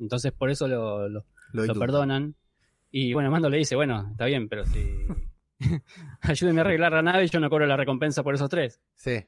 entonces 0.00 0.32
por 0.32 0.50
eso 0.50 0.66
lo, 0.66 1.08
lo- 1.08 1.20
Lo, 1.20 1.24
lo 1.52 1.62
indultan. 1.62 1.80
perdonan. 1.86 2.34
Y 2.90 3.12
bueno, 3.12 3.30
Mando 3.30 3.48
le 3.50 3.58
dice, 3.58 3.76
bueno, 3.76 4.08
está 4.10 4.24
bien, 4.24 4.48
pero 4.48 4.64
si... 4.64 4.80
Ayúdenme 6.22 6.60
a 6.60 6.64
arreglar 6.64 6.92
la 6.92 7.02
nave 7.02 7.24
y 7.24 7.28
yo 7.28 7.40
no 7.40 7.48
cobro 7.50 7.66
la 7.66 7.76
recompensa 7.76 8.22
por 8.22 8.34
esos 8.34 8.48
tres. 8.50 8.80
Sí, 8.94 9.24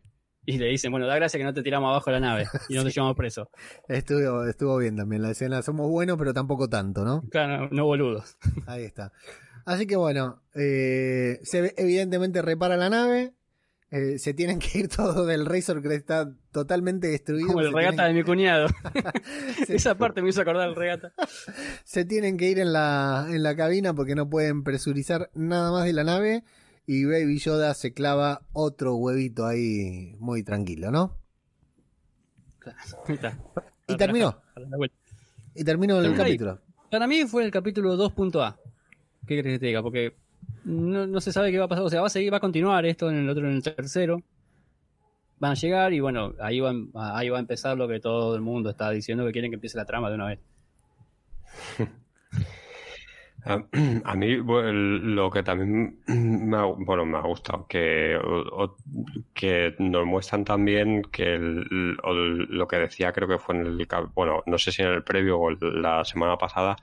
Y 0.47 0.59
le 0.59 0.67
dicen, 0.67 0.91
bueno, 0.91 1.07
da 1.07 1.15
gracia 1.17 1.39
que 1.39 1.45
no 1.45 1.53
te 1.55 1.63
tiramos 1.63 1.89
abajo 1.91 2.11
la 2.11 2.21
nave 2.21 2.47
y 2.69 2.75
no 2.75 2.83
te 2.85 2.91
llevamos 2.91 3.17
preso. 3.17 3.51
estuvo, 3.89 4.45
estuvo 4.47 4.77
bien 4.79 4.97
también 4.97 5.23
la 5.23 5.31
escena. 5.31 5.63
Somos 5.63 5.89
buenos, 5.91 6.17
pero 6.19 6.33
tampoco 6.35 6.69
tanto, 6.69 7.05
¿no? 7.05 7.23
Claro, 7.31 7.69
no, 7.71 7.85
boludos. 7.85 8.37
Ahí 8.67 8.85
está. 8.85 9.13
Así 9.65 9.87
que 9.87 9.97
bueno, 9.97 10.43
eh, 10.55 11.39
se 11.43 11.75
evidentemente 11.77 12.41
repara 12.43 12.77
la 12.77 12.89
nave. 12.91 13.35
Eh, 13.91 14.19
se 14.19 14.35
tienen 14.35 14.59
que 14.59 14.79
ir 14.79 14.89
todos 14.95 15.27
del 15.27 15.47
Razor 15.47 15.83
que 15.83 15.95
está 15.95 16.31
totalmente 16.53 17.09
destruido. 17.09 17.49
Como 17.49 17.61
el 17.61 17.73
regata 17.73 18.05
tienen- 18.05 18.15
de 18.15 18.21
mi 18.21 18.25
cuñado. 18.25 18.69
Esa 19.69 19.97
parte 19.97 20.23
me 20.23 20.29
hizo 20.31 20.41
acordar 20.43 20.69
el 20.69 20.75
regata. 20.77 21.13
se 21.85 22.05
tienen 22.05 22.37
que 22.37 22.49
ir 22.51 22.59
en 22.59 22.73
la, 22.73 23.27
en 23.31 23.43
la 23.43 23.57
cabina 23.57 23.95
porque 23.95 24.15
no 24.15 24.29
pueden 24.29 24.63
presurizar 24.65 25.31
nada 25.35 25.71
más 25.73 25.85
de 25.85 25.93
la 25.93 26.05
nave. 26.05 26.45
Y 26.87 27.05
Baby 27.05 27.39
Yoda 27.39 27.75
se 27.75 27.93
clava 27.93 28.41
otro 28.53 28.95
huevito 28.97 29.45
ahí 29.47 30.15
muy 30.19 30.43
tranquilo, 30.43 30.91
¿no? 30.91 31.19
Está. 33.07 33.39
Y 33.87 33.97
terminó. 33.97 34.41
Y 35.55 35.65
terminó 35.65 35.99
el 36.01 36.13
ahí. 36.13 36.15
capítulo. 36.17 36.61
Para 36.91 37.07
mí 37.07 37.25
fue 37.27 37.45
el 37.45 37.51
capítulo 37.51 37.97
2.A. 37.97 38.57
¿Qué 39.27 39.39
crees 39.41 39.57
que 39.57 39.59
te 39.59 39.67
diga? 39.67 39.83
Porque 39.83 40.17
no, 40.69 41.07
no 41.07 41.21
se 41.21 41.33
sabe 41.33 41.51
qué 41.51 41.59
va 41.59 41.65
a 41.65 41.69
pasar. 41.69 41.85
O 41.85 41.91
sea, 41.91 42.01
va 42.01 42.09
a 42.09 42.11
seguir, 42.11 42.33
va 42.33 42.37
a 42.37 42.41
continuar 42.41 42.85
esto 42.85 43.09
en 43.11 43.17
el 43.17 43.29
otro, 43.29 43.49
en 43.49 43.57
el 43.57 43.63
tercero. 43.63 44.23
Van 45.39 45.53
a 45.53 45.55
llegar 45.55 45.93
y 45.93 46.01
bueno, 46.01 46.35
ahí 46.41 46.61
va, 46.61 46.73
ahí 47.17 47.29
va 47.29 47.39
a 47.39 47.41
empezar 47.41 47.77
lo 47.77 47.89
que 47.89 48.01
todo 48.01 48.35
el 48.35 48.43
mundo 48.43 48.71
está 48.71 48.91
diciendo 48.91 49.25
que 49.25 49.33
quieren 49.33 49.51
que 49.51 49.55
empiece 49.55 49.79
la 49.79 49.87
trama 49.87 50.09
de 50.11 50.15
una 50.17 50.27
vez. 50.27 50.41
A, 53.49 53.55
a 54.05 54.15
mí 54.15 54.37
lo 54.37 55.31
que 55.31 55.43
también 55.43 56.01
me 56.07 56.57
ha, 56.57 56.65
bueno, 56.65 57.05
me 57.07 57.19
ha 57.19 57.23
gustado, 57.23 57.67
que, 57.67 58.19
que 59.35 59.75
nos 59.79 60.05
muestran 60.07 60.45
también 60.45 61.03
que 61.13 61.35
el- 61.35 61.97
lo 62.51 62.69
que 62.69 62.77
decía 62.77 63.13
creo 63.13 63.29
que 63.29 63.39
fue 63.39 63.57
en 63.57 63.67
el, 63.67 63.89
bueno, 64.15 64.43
no 64.47 64.59
sé 64.59 64.73
si 64.73 64.83
en 64.83 64.89
el 64.89 65.05
previo 65.05 65.39
o 65.41 65.51
la 65.51 66.05
semana 66.05 66.37
pasada, 66.39 66.77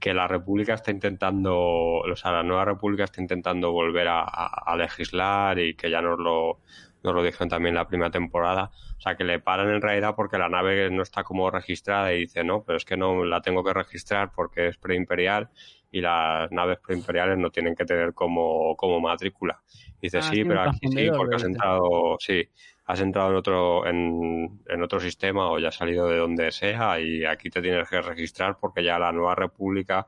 que 0.00 0.14
la 0.14 0.26
República 0.28 0.74
está 0.74 0.90
intentando, 0.90 1.56
o 1.58 2.16
sea, 2.16 2.32
la 2.32 2.42
nueva 2.42 2.64
República 2.64 3.04
está 3.04 3.20
intentando 3.20 3.72
volver 3.72 4.08
a, 4.08 4.22
a- 4.24 4.76
legislar 4.76 5.58
y 5.58 5.74
que 5.74 5.90
ya 5.90 6.00
nos 6.02 6.18
lo, 6.18 6.60
nos 7.02 7.14
lo 7.14 7.22
dijeron 7.22 7.48
también 7.48 7.74
la 7.74 7.86
primera 7.88 8.10
temporada. 8.10 8.70
O 8.98 9.00
sea, 9.00 9.16
que 9.16 9.24
le 9.24 9.40
paran 9.40 9.70
en 9.70 9.80
realidad 9.82 10.14
porque 10.16 10.38
la 10.38 10.48
nave 10.48 10.90
no 10.90 11.02
está 11.02 11.24
como 11.24 11.50
registrada 11.50 12.12
y 12.12 12.20
dice, 12.20 12.44
no, 12.44 12.62
pero 12.64 12.76
es 12.78 12.84
que 12.84 12.96
no 12.96 13.24
la 13.24 13.40
tengo 13.42 13.64
que 13.64 13.72
registrar 13.74 14.32
porque 14.34 14.68
es 14.68 14.76
preimperial 14.78 15.50
y 15.90 16.00
las 16.00 16.50
naves 16.52 16.78
preimperiales 16.78 17.36
no 17.38 17.50
tienen 17.50 17.74
que 17.74 17.84
tener 17.84 18.14
como, 18.14 18.76
como 18.76 19.00
matrícula. 19.00 19.60
Dice, 20.00 20.18
Ah, 20.18 20.22
sí, 20.22 20.44
pero 20.44 20.62
aquí 20.62 20.88
sí, 20.88 21.08
porque 21.16 21.36
has 21.36 21.44
entrado, 21.44 22.16
sí, 22.18 22.48
has 22.86 23.00
entrado 23.00 23.30
en 23.30 23.36
otro, 23.36 23.86
en, 23.86 24.60
en 24.68 24.82
otro 24.82 25.00
sistema 25.00 25.50
o 25.50 25.58
ya 25.58 25.68
has 25.68 25.76
salido 25.76 26.08
de 26.08 26.16
donde 26.18 26.50
sea 26.52 26.98
y 27.00 27.24
aquí 27.24 27.50
te 27.50 27.60
tienes 27.62 27.88
que 27.88 28.00
registrar 28.00 28.56
porque 28.60 28.82
ya 28.82 28.98
la 28.98 29.12
nueva 29.12 29.34
república 29.34 30.06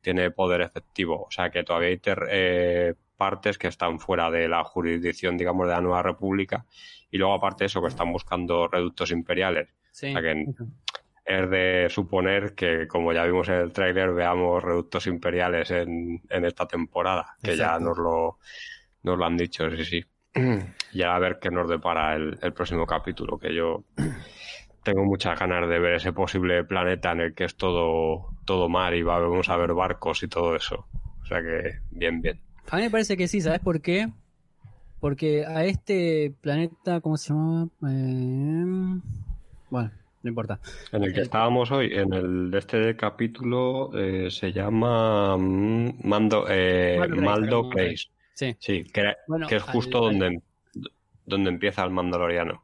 tiene 0.00 0.30
poder 0.30 0.60
efectivo. 0.62 1.24
O 1.26 1.30
sea 1.30 1.50
que 1.50 1.62
todavía 1.64 1.88
hay 1.88 1.98
ter- 1.98 2.26
eh, 2.30 2.94
partes 3.16 3.58
que 3.58 3.68
están 3.68 3.98
fuera 4.00 4.30
de 4.30 4.48
la 4.48 4.64
jurisdicción, 4.64 5.36
digamos, 5.36 5.66
de 5.66 5.74
la 5.74 5.80
nueva 5.80 6.02
república 6.02 6.64
y 7.10 7.18
luego 7.18 7.34
aparte 7.34 7.64
de 7.64 7.66
eso 7.66 7.80
que 7.80 7.88
están 7.88 8.12
buscando 8.12 8.66
reductos 8.68 9.10
imperiales. 9.12 9.68
Sí. 9.92 10.08
O 10.08 10.12
sea 10.12 10.22
que 10.22 10.44
es 11.24 11.50
de 11.50 11.86
suponer 11.90 12.54
que, 12.54 12.86
como 12.86 13.12
ya 13.12 13.24
vimos 13.24 13.48
en 13.48 13.54
el 13.54 13.72
tráiler, 13.72 14.12
veamos 14.12 14.62
reductos 14.62 15.06
imperiales 15.06 15.70
en, 15.70 16.20
en 16.28 16.44
esta 16.44 16.66
temporada, 16.66 17.36
que 17.42 17.56
ya 17.56 17.78
nos 17.78 17.96
lo, 17.98 18.38
Nos 19.02 19.18
lo 19.18 19.24
han 19.24 19.36
dicho, 19.36 19.70
sí, 19.70 19.84
sí. 19.84 20.04
Ya 20.92 21.16
a 21.16 21.18
ver 21.18 21.38
qué 21.40 21.50
nos 21.50 21.68
depara 21.68 22.14
el, 22.14 22.38
el 22.40 22.52
próximo 22.52 22.86
capítulo, 22.86 23.38
que 23.38 23.52
yo 23.54 23.84
tengo 24.84 25.04
muchas 25.04 25.38
ganas 25.38 25.68
de 25.68 25.78
ver 25.80 25.94
ese 25.94 26.12
posible 26.12 26.62
planeta 26.64 27.10
en 27.12 27.20
el 27.20 27.34
que 27.34 27.44
es 27.44 27.56
todo, 27.56 28.28
todo 28.44 28.68
mar 28.68 28.94
y 28.94 29.02
vamos 29.02 29.48
a 29.48 29.56
ver 29.56 29.72
barcos 29.72 30.22
y 30.22 30.28
todo 30.28 30.54
eso. 30.54 30.86
O 31.22 31.26
sea 31.26 31.42
que, 31.42 31.80
bien, 31.90 32.20
bien. 32.20 32.38
A 32.70 32.76
mí 32.76 32.82
me 32.82 32.90
parece 32.90 33.16
que 33.16 33.26
sí, 33.26 33.40
¿sabes 33.40 33.60
por 33.60 33.80
qué? 33.80 34.08
Porque 35.00 35.44
a 35.46 35.64
este 35.64 36.34
planeta, 36.40 37.00
¿cómo 37.00 37.16
se 37.16 37.32
llamaba? 37.32 37.68
Eh, 37.88 39.00
bueno, 39.70 39.90
no 40.24 40.28
importa. 40.30 40.58
En 40.90 41.04
el 41.04 41.14
que 41.14 41.20
estábamos 41.20 41.70
hoy, 41.70 41.90
en 41.92 42.12
el 42.12 42.50
de 42.50 42.58
este 42.58 42.96
capítulo, 42.96 43.90
eh, 43.96 44.30
se 44.30 44.52
llama 44.52 45.36
mm, 45.36 46.00
Mando, 46.08 46.46
eh, 46.48 46.96
Maldo 46.98 47.16
Place, 47.16 47.24
Maldo 47.26 47.58
acá, 47.60 47.68
Place. 47.70 48.04
Sí, 48.34 48.56
Sí, 48.58 48.84
que, 48.84 49.00
era- 49.00 49.16
Bueno, 49.28 49.46
que 49.46 49.56
es 49.56 49.62
justo 49.62 50.06
al- 50.08 50.18
donde, 50.18 50.42
donde 51.26 51.50
empieza 51.50 51.84
el 51.84 51.90
Mandaloriano. 51.90 52.62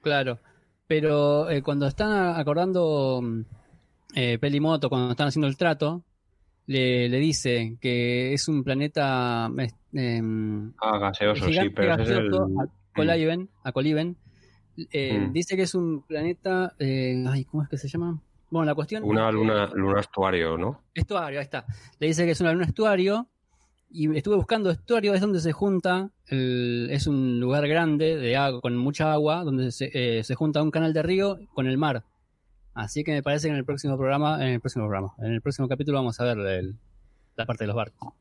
claro. 0.00 0.38
Pero 0.86 1.48
eh, 1.48 1.62
cuando 1.62 1.86
están 1.86 2.12
acordando 2.38 3.20
mm, 3.22 3.40
eh, 4.16 4.38
Pelimoto, 4.38 4.88
cuando 4.88 5.12
están 5.12 5.28
haciendo 5.28 5.46
el 5.48 5.56
trato, 5.56 6.02
le, 6.66 7.08
le 7.08 7.18
dice 7.18 7.76
que 7.80 8.32
es 8.34 8.46
un 8.48 8.62
planeta 8.62 9.50
em, 9.92 10.72
Ah, 10.80 10.98
gaseoso, 10.98 11.46
sí, 11.50 11.70
pero 11.70 11.94
ese 11.94 12.02
es 12.02 12.08
el... 12.10 12.30
gaseoso, 12.30 12.50
a 12.60 12.66
Coliben, 12.94 13.48
a 13.64 13.72
Coliben, 13.72 14.16
eh, 14.76 15.18
Mm. 15.18 15.32
dice 15.32 15.56
que 15.56 15.62
es 15.62 15.74
un 15.74 16.02
planeta, 16.02 16.74
eh, 16.78 17.24
ay, 17.28 17.44
¿cómo 17.44 17.62
es 17.62 17.68
que 17.68 17.76
se 17.78 17.88
llama? 17.88 18.20
Bueno, 18.50 18.66
la 18.66 18.74
cuestión 18.74 19.02
Una 19.04 19.30
luna, 19.32 19.66
luna 19.74 20.00
estuario, 20.00 20.58
¿no? 20.58 20.80
estuario, 20.94 21.38
ahí 21.38 21.44
está. 21.44 21.64
Le 21.98 22.06
dice 22.08 22.24
que 22.24 22.32
es 22.32 22.40
una 22.40 22.52
luna 22.52 22.66
estuario 22.66 23.26
y 23.90 24.14
estuve 24.16 24.36
buscando 24.36 24.70
estuario, 24.70 25.14
es 25.14 25.20
donde 25.20 25.40
se 25.40 25.52
junta, 25.52 26.10
el- 26.26 26.88
es 26.90 27.06
un 27.06 27.40
lugar 27.40 27.66
grande 27.68 28.16
de 28.16 28.36
agua, 28.36 28.60
con 28.60 28.76
mucha 28.76 29.12
agua, 29.12 29.42
donde 29.44 29.70
se, 29.72 29.90
eh, 29.92 30.22
se 30.24 30.34
junta 30.34 30.62
un 30.62 30.70
canal 30.70 30.92
de 30.92 31.02
río 31.02 31.38
con 31.54 31.66
el 31.66 31.78
mar. 31.78 32.04
Así 32.74 33.04
que 33.04 33.12
me 33.12 33.22
parece 33.22 33.48
que 33.48 33.52
en 33.52 33.58
el 33.58 33.64
próximo 33.66 33.96
programa, 33.98 34.42
en 34.46 34.52
el 34.54 34.60
próximo 34.60 34.84
programa, 34.86 35.12
en 35.18 35.32
el 35.32 35.42
próximo 35.42 35.68
capítulo 35.68 35.98
vamos 35.98 36.18
a 36.20 36.24
ver 36.24 36.38
el- 36.38 36.76
la 37.36 37.44
parte 37.46 37.64
de 37.64 37.68
los 37.68 37.76
barcos, 37.76 38.14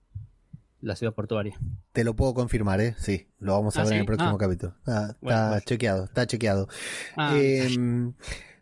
la 0.81 0.95
ciudad 0.95 1.13
portuaria. 1.13 1.57
Te 1.93 2.03
lo 2.03 2.15
puedo 2.15 2.33
confirmar, 2.33 2.81
¿eh? 2.81 2.95
Sí, 2.97 3.27
lo 3.39 3.53
vamos 3.53 3.77
a 3.77 3.81
Ah, 3.81 3.83
ver 3.85 3.93
en 3.93 3.99
el 3.99 4.05
próximo 4.05 4.31
Ah. 4.31 4.37
capítulo. 4.37 4.73
Ah, 4.87 5.07
está 5.21 5.49
pues. 5.51 5.65
chequeado, 5.65 6.03
está 6.05 6.25
chequeado. 6.27 6.67
Eh, 7.33 7.69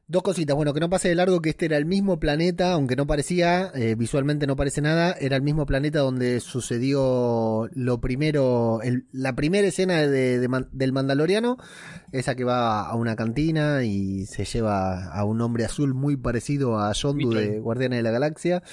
dos 0.07 0.23
cositas. 0.23 0.55
Bueno, 0.55 0.73
que 0.73 0.79
no 0.79 0.89
pase 0.89 1.07
de 1.09 1.13
largo 1.15 1.39
que 1.39 1.51
este 1.51 1.65
era 1.65 1.77
el 1.77 1.85
mismo 1.85 2.19
planeta, 2.19 2.71
aunque 2.73 2.95
no 2.95 3.05
parecía, 3.05 3.71
eh, 3.75 3.93
visualmente 3.95 4.47
no 4.47 4.55
parece 4.55 4.81
nada, 4.81 5.11
era 5.19 5.35
el 5.35 5.43
mismo 5.43 5.65
planeta 5.67 5.99
donde 5.99 6.39
sucedió 6.39 7.69
lo 7.73 8.01
primero, 8.01 8.81
el- 8.81 9.05
la 9.11 9.35
primera 9.35 9.67
escena 9.67 9.97
de- 10.07 10.39
del 10.71 10.93
Mandaloriano, 10.93 11.57
esa 12.11 12.33
que 12.35 12.43
va 12.43 12.87
a 12.89 12.95
una 12.95 13.15
cantina 13.15 13.83
y 13.83 14.25
se 14.25 14.45
lleva 14.45 15.05
a 15.13 15.23
un 15.25 15.41
hombre 15.41 15.63
azul 15.65 15.93
muy 15.93 16.17
parecido 16.17 16.79
a 16.79 16.91
Yondu 16.93 17.31
de. 17.31 17.59
Guardianes 17.59 17.99
de 17.99 18.03
la 18.03 18.11
Galaxia. 18.11 18.63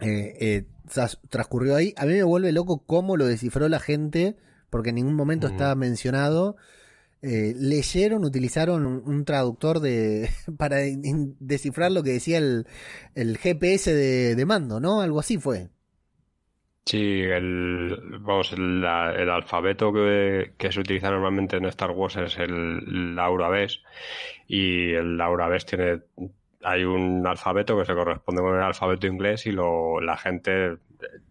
Eh, 0.00 0.36
eh, 0.40 0.66
tras- 0.88 1.18
transcurrió 1.28 1.76
ahí. 1.76 1.94
A 1.96 2.06
mí 2.06 2.12
me 2.14 2.22
vuelve 2.24 2.52
loco 2.52 2.84
cómo 2.86 3.16
lo 3.16 3.26
descifró 3.26 3.68
la 3.68 3.80
gente, 3.80 4.36
porque 4.70 4.90
en 4.90 4.96
ningún 4.96 5.14
momento 5.14 5.46
estaba 5.46 5.74
mencionado. 5.74 6.56
Eh, 7.22 7.54
leyeron, 7.56 8.24
utilizaron 8.24 8.86
un, 8.86 9.02
un 9.06 9.24
traductor 9.24 9.80
de 9.80 10.30
para 10.58 10.86
in- 10.86 11.04
in- 11.04 11.36
descifrar 11.40 11.92
lo 11.92 12.02
que 12.02 12.12
decía 12.12 12.38
el, 12.38 12.66
el 13.14 13.38
GPS 13.38 13.94
de, 13.94 14.34
de 14.36 14.46
mando, 14.46 14.80
¿no? 14.80 15.00
Algo 15.02 15.20
así 15.20 15.38
fue. 15.38 15.70
Sí, 16.84 17.20
el, 17.22 17.96
vamos, 18.20 18.52
el, 18.52 18.84
el 18.84 19.30
alfabeto 19.30 19.92
que, 19.92 20.54
que 20.58 20.72
se 20.72 20.80
utiliza 20.80 21.10
normalmente 21.10 21.56
en 21.56 21.64
Star 21.66 21.92
Wars 21.92 22.16
es 22.16 22.36
el 22.38 23.14
Laura 23.14 23.48
Bes 23.48 23.82
y 24.48 24.92
el 24.94 25.16
Laura 25.16 25.48
Bes 25.48 25.64
tiene, 25.64 26.02
hay 26.62 26.84
un 26.84 27.26
alfabeto 27.26 27.76
que 27.78 27.84
se 27.84 27.94
corresponde 27.94 28.42
con 28.42 28.54
el 28.56 28.62
alfabeto 28.62 29.06
inglés 29.06 29.46
y 29.46 29.52
lo, 29.52 30.00
la 30.00 30.16
gente 30.16 30.76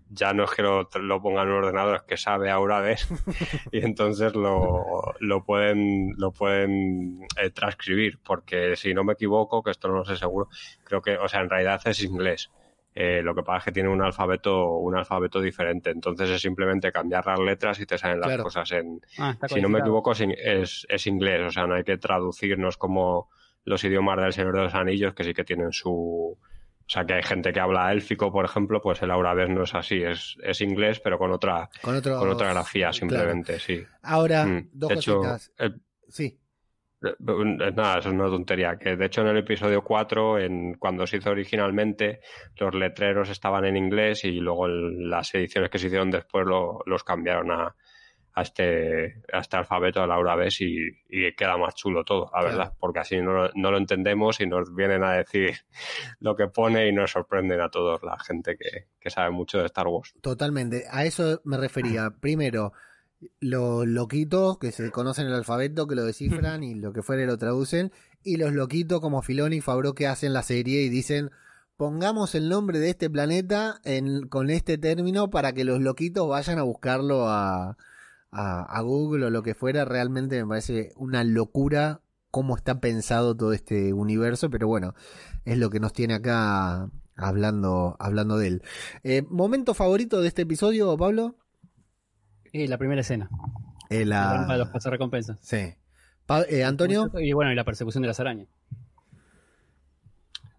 ya 0.10 0.34
no 0.34 0.44
es 0.44 0.52
que 0.52 0.62
lo, 0.62 0.90
lo 1.00 1.22
ponga 1.22 1.44
en 1.44 1.50
un 1.50 1.56
ordenador, 1.64 1.96
es 1.96 2.02
que 2.02 2.18
sabe 2.18 2.50
Aura 2.52 2.82
Bes 2.82 3.08
y 3.72 3.86
entonces 3.86 4.36
lo, 4.36 4.84
lo 5.20 5.44
pueden, 5.46 6.14
lo 6.18 6.32
pueden 6.32 7.26
eh, 7.42 7.50
transcribir 7.52 8.20
porque 8.22 8.76
si 8.76 8.94
no 8.94 9.04
me 9.06 9.14
equivoco, 9.14 9.64
que 9.64 9.72
esto 9.72 9.88
no 9.88 9.96
lo 9.96 10.06
sé 10.06 10.18
seguro, 10.18 10.50
creo 10.84 11.02
que, 11.02 11.18
o 11.18 11.28
sea, 11.30 11.42
en 11.42 11.50
realidad 11.50 11.82
es 11.86 12.04
inglés. 12.04 12.52
Eh, 12.94 13.22
lo 13.24 13.34
que 13.34 13.42
pasa 13.44 13.60
es 13.60 13.64
que 13.64 13.72
tiene 13.72 13.88
un 13.88 14.02
alfabeto, 14.02 14.68
un 14.76 14.98
alfabeto 14.98 15.40
diferente. 15.40 15.92
Entonces 15.92 16.30
es 16.30 16.42
simplemente 16.42 16.92
cambiar 16.92 17.26
las 17.26 17.40
letras 17.40 17.80
y 17.80 17.86
te 17.86 17.98
salen 17.98 18.20
las 18.20 18.28
Claro. 18.28 18.44
cosas 18.44 18.70
en. 18.74 19.00
ah, 19.18 19.38
Si 19.48 19.62
no 19.62 19.70
me 19.70 19.80
equivoco, 19.80 20.12
es, 20.12 20.20
es, 20.20 20.86
es 20.90 21.08
inglés. 21.08 21.40
O 21.48 21.52
sea, 21.52 21.68
no 21.68 21.76
hay 21.76 21.86
que 21.86 21.98
traducirnos 21.98 22.76
como 22.76 23.30
los 23.66 23.84
idiomas 23.84 24.18
del 24.20 24.34
Señor 24.34 24.56
de 24.56 24.64
los 24.64 24.76
Anillos, 24.76 25.14
que 25.14 25.24
sí 25.24 25.34
que 25.34 25.44
tienen 25.44 25.72
su. 25.72 26.38
O 26.40 26.94
sea, 26.94 27.06
que 27.06 27.14
hay 27.14 27.24
gente 27.24 27.54
que 27.54 27.60
habla 27.62 27.92
élfico, 27.94 28.32
por 28.34 28.44
ejemplo, 28.44 28.82
pues 28.82 29.02
el 29.02 29.12
Aurabés 29.12 29.50
no 29.50 29.64
es 29.64 29.74
así. 29.76 30.04
Es, 30.04 30.36
es 30.44 30.60
inglés, 30.62 31.00
pero 31.00 31.18
con 31.18 31.32
otra, 31.32 31.70
Con 31.82 31.96
otro. 31.96 32.20
con 32.20 32.30
otra 32.30 32.52
grafía, 32.52 32.92
simplemente, 32.92 33.60
sí. 33.60 33.82
Ahora, 34.02 34.46
Mm. 34.46 34.70
dos 34.74 34.90
de 34.90 34.96
hecho, 34.96 35.18
cositas. 35.20 35.54
el- 35.58 35.82
Sí. 36.10 36.38
eh, 37.04 37.16
Nada, 37.20 38.00
eso 38.00 38.10
es 38.10 38.14
una 38.16 38.26
tontería. 38.26 38.78
Que 38.78 38.96
de 38.98 39.06
hecho 39.06 39.22
en 39.22 39.28
el 39.28 39.38
episodio 39.38 39.82
4, 39.84 40.38
en, 40.38 40.74
cuando 40.76 41.08
se 41.08 41.18
hizo 41.18 41.30
originalmente, 41.30 42.20
los 42.58 42.76
letreros 42.76 43.30
estaban 43.30 43.64
en 43.66 43.78
inglés 43.78 44.26
y 44.26 44.40
luego 44.42 44.66
el- 44.66 45.10
las 45.10 45.34
ediciones 45.34 45.70
que 45.72 45.80
se 45.80 45.88
hicieron 45.88 46.12
después 46.12 46.46
lo- 46.46 46.82
los 46.86 47.04
cambiaron 47.06 47.52
a, 47.52 47.74
a 48.34 48.42
este, 48.44 49.22
a 49.34 49.40
este 49.40 49.58
alfabeto 49.58 50.00
de 50.02 50.08
Laura 50.08 50.36
Bes 50.36 50.62
y, 50.62 50.88
y 51.10 51.34
queda 51.36 51.58
más 51.58 51.76
chulo 51.76 52.04
todo, 52.06 52.26
la 52.34 52.40
Claro. 52.42 52.46
verdad, 52.58 52.74
porque 52.80 53.00
así 53.00 53.18
no, 53.22 53.34
lo- 53.34 53.52
no 53.56 53.72
lo 53.72 53.78
entendemos 53.78 54.40
y 54.40 54.48
nos 54.48 54.74
vienen 54.74 55.04
a 55.04 55.14
decir 55.14 55.52
lo 56.20 56.36
que 56.36 56.48
pone 56.48 56.88
y 56.88 56.94
nos 56.94 57.12
sorprenden 57.12 57.60
a 57.62 57.70
todos 57.70 58.02
la 58.04 58.18
gente 58.20 58.56
que, 58.58 58.88
que 59.00 59.10
sabe 59.10 59.32
mucho 59.32 59.58
de 59.60 59.66
Star 59.66 59.88
Wars. 59.88 60.14
Totalmente, 60.22 60.86
a 60.90 61.04
eso 61.06 61.42
me 61.44 61.58
refería. 61.58 62.10
Primero, 62.22 62.72
los 63.40 63.86
loquitos 63.86 64.58
que 64.58 64.72
se 64.72 64.90
conocen 64.92 65.28
el 65.28 65.34
alfabeto, 65.34 65.88
que 65.88 65.96
lo 65.96 66.06
descifran 66.06 66.64
y 66.64 66.76
lo 66.76 66.92
que 66.94 67.04
fuere 67.04 67.26
lo 67.26 67.38
traducen, 67.38 67.92
y 68.24 68.38
los 68.38 68.54
loquitos 68.54 69.00
como 69.02 69.22
Filoni 69.22 69.58
y 69.58 69.62
Fabro 69.62 69.94
que 69.94 70.08
hacen 70.08 70.34
la 70.34 70.42
serie 70.44 70.82
y 70.82 70.90
dicen, 70.90 71.32
pongamos 71.78 72.34
el 72.36 72.50
nombre 72.50 72.80
de 72.80 72.90
este 72.92 73.10
planeta 73.10 73.80
en, 73.84 74.28
con 74.28 74.50
este 74.50 74.78
término 74.78 75.30
para 75.30 75.54
que 75.54 75.64
los 75.66 75.80
loquitos 75.82 76.28
vayan 76.30 76.60
a 76.60 76.64
buscarlo 76.64 77.28
a, 77.28 77.78
a, 78.32 78.62
a 78.64 78.82
Google 78.82 79.26
o 79.26 79.30
lo 79.30 79.44
que 79.44 79.56
fuera. 79.56 79.86
Realmente 79.86 80.42
me 80.42 80.48
parece 80.48 80.92
una 80.96 81.24
locura 81.24 82.02
cómo 82.30 82.56
está 82.56 82.80
pensado 82.80 83.36
todo 83.36 83.54
este 83.54 83.94
universo, 83.94 84.50
pero 84.50 84.68
bueno, 84.68 84.94
es 85.46 85.58
lo 85.58 85.70
que 85.70 85.80
nos 85.80 85.94
tiene 85.94 86.14
acá 86.14 86.90
hablando, 87.18 87.98
hablando 88.00 88.38
de 88.38 88.48
él. 88.48 88.64
Eh, 89.04 89.24
¿Momento 89.30 89.74
favorito 89.74 90.22
de 90.22 90.28
este 90.30 90.44
episodio, 90.44 90.96
Pablo? 90.98 91.36
Eh, 92.54 92.68
la 92.68 92.78
primera 92.78 93.02
escena. 93.02 93.30
Eh, 93.90 94.06
La 94.06 94.46
la... 94.48 94.54
de 94.54 94.60
los 94.60 94.70
cazarrecompensas. 94.70 95.40
Sí. 95.42 95.74
Pa- 96.26 96.44
eh, 96.44 96.64
Antonio, 96.64 97.12
Y 97.20 97.34
bueno, 97.34 97.52
y 97.52 97.56
la 97.56 97.66
persecución 97.66 98.02
de 98.02 98.08
las 98.08 98.20
arañas. 98.20 98.48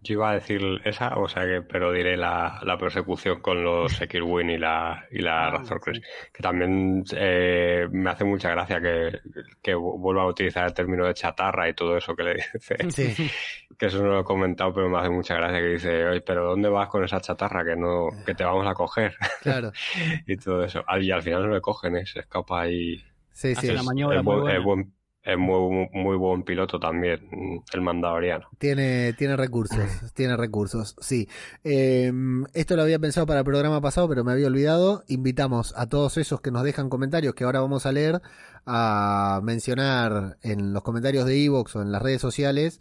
Yo 0.03 0.13
iba 0.13 0.31
a 0.31 0.33
decir 0.33 0.61
esa, 0.83 1.15
o 1.17 1.27
sea 1.27 1.43
que, 1.45 1.61
pero 1.61 1.91
diré 1.91 2.17
la, 2.17 2.59
la 2.63 2.77
persecución 2.77 3.39
con 3.41 3.63
los 3.63 3.91
Sekirwin 3.97 4.49
y 4.49 4.57
la, 4.57 5.05
y 5.11 5.19
la 5.19 5.47
Ah, 5.47 5.51
Razor 5.51 5.79
sí. 5.79 5.83
Crest, 5.91 6.03
que 6.33 6.43
también 6.43 7.03
eh, 7.15 7.87
me 7.91 8.09
hace 8.09 8.23
mucha 8.25 8.49
gracia 8.51 8.81
que, 8.81 9.19
que 9.61 9.73
vuelva 9.73 10.23
a 10.23 10.27
utilizar 10.27 10.65
el 10.65 10.73
término 10.73 11.05
de 11.05 11.13
chatarra 11.13 11.67
y 11.69 11.73
todo 11.73 11.97
eso 11.97 12.15
que 12.15 12.23
le 12.23 12.33
dice, 12.35 12.77
sí. 12.89 13.29
que 13.77 13.85
eso 13.87 14.03
no 14.03 14.09
lo 14.09 14.19
he 14.19 14.23
comentado, 14.23 14.73
pero 14.73 14.89
me 14.89 14.99
hace 14.99 15.09
mucha 15.09 15.35
gracia 15.35 15.59
que 15.59 15.67
dice, 15.67 16.05
oye, 16.05 16.21
pero 16.21 16.45
¿dónde 16.49 16.69
vas 16.69 16.87
con 16.89 17.03
esa 17.03 17.19
chatarra 17.21 17.63
que 17.65 17.75
no, 17.75 18.09
que 18.25 18.35
te 18.35 18.43
vamos 18.43 18.67
a 18.67 18.73
coger? 18.73 19.15
claro. 19.41 19.71
y 20.27 20.37
todo 20.37 20.63
eso. 20.63 20.83
Ah, 20.87 20.99
Y 20.99 21.09
al 21.11 21.21
final 21.21 21.47
no 21.47 21.53
le 21.53 21.61
cogen, 21.61 21.97
¿eh? 21.97 22.05
se 22.05 22.19
escapa 22.19 22.61
ahí. 22.61 22.97
Sí, 23.31 23.55
sí. 23.55 23.67
Hace 23.67 23.73
la 23.73 23.83
maniobra 23.83 24.19
es 24.19 24.23
muy 24.23 24.57
buen. 24.59 24.93
Es 25.23 25.37
muy, 25.37 25.89
muy 25.93 26.17
buen 26.17 26.43
piloto 26.43 26.79
también, 26.79 27.19
el 27.73 27.81
mandaloriano. 27.81 28.47
Tiene, 28.57 29.13
tiene 29.13 29.37
recursos, 29.37 29.77
tiene 30.13 30.35
recursos, 30.37 30.95
sí. 30.99 31.27
Eh, 31.63 32.11
esto 32.53 32.75
lo 32.75 32.83
había 32.83 32.99
pensado 32.99 33.25
para 33.25 33.39
el 33.39 33.45
programa 33.45 33.81
pasado, 33.81 34.09
pero 34.09 34.23
me 34.23 34.33
había 34.33 34.47
olvidado. 34.47 35.03
Invitamos 35.07 35.73
a 35.77 35.87
todos 35.87 36.17
esos 36.17 36.41
que 36.41 36.51
nos 36.51 36.63
dejan 36.63 36.89
comentarios 36.89 37.35
que 37.35 37.43
ahora 37.45 37.61
vamos 37.61 37.85
a 37.85 37.91
leer 37.91 38.21
a 38.65 39.41
mencionar 39.43 40.37
en 40.41 40.73
los 40.73 40.83
comentarios 40.83 41.25
de 41.25 41.43
Evox 41.43 41.75
o 41.75 41.81
en 41.81 41.91
las 41.91 42.01
redes 42.01 42.21
sociales 42.21 42.79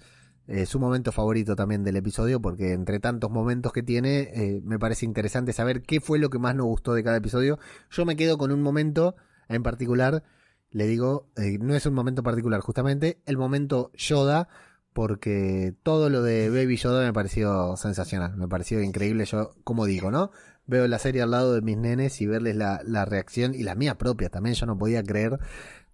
eh, 0.49 0.67
su 0.67 0.81
momento 0.81 1.13
favorito 1.13 1.55
también 1.55 1.85
del 1.85 1.97
episodio, 1.97 2.41
porque 2.41 2.73
entre 2.73 2.99
tantos 2.99 3.31
momentos 3.31 3.73
que 3.73 3.83
tiene, 3.83 4.31
eh, 4.35 4.61
me 4.65 4.79
parece 4.79 5.07
interesante 5.07 5.53
saber 5.53 5.83
qué 5.83 6.01
fue 6.01 6.19
lo 6.19 6.31
que 6.31 6.39
más 6.39 6.57
nos 6.57 6.67
gustó 6.67 6.95
de 6.95 7.05
cada 7.05 7.17
episodio. 7.17 7.59
Yo 7.91 8.05
me 8.05 8.17
quedo 8.17 8.39
con 8.39 8.51
un 8.51 8.61
momento 8.61 9.15
en 9.49 9.63
particular, 9.63 10.25
le 10.73 10.87
digo, 10.87 11.31
eh, 11.37 11.59
no 11.61 11.75
es 11.75 11.87
un 11.87 11.95
momento 11.95 12.23
particular, 12.23 12.61
justamente 12.61 13.23
el 13.27 13.37
momento 13.37 13.91
Yoda, 13.95 14.49
porque 14.93 15.75
todo 15.83 16.11
lo 16.11 16.23
de 16.23 16.51
Baby 16.51 16.77
Yoda 16.77 17.05
me 17.05 17.13
pareció 17.13 17.77
sensacional, 17.77 18.37
me 18.37 18.49
pareció 18.49 18.83
increíble. 18.83 19.25
Yo, 19.25 19.55
como 19.65 19.87
digo, 19.87 20.11
¿no? 20.11 20.31
veo 20.67 20.87
la 20.87 20.99
serie 20.99 21.23
al 21.23 21.31
lado 21.33 21.55
de 21.55 21.61
mis 21.61 21.77
nenes 21.77 22.21
y 22.21 22.27
verles 22.27 22.57
la, 22.57 22.81
la 22.85 23.05
reacción 23.05 23.55
y 23.55 23.63
la 23.63 23.75
mía 23.75 23.99
propia 23.99 24.29
también. 24.29 24.55
Yo 24.55 24.67
no 24.67 24.79
podía 24.79 25.03
creer 25.03 25.39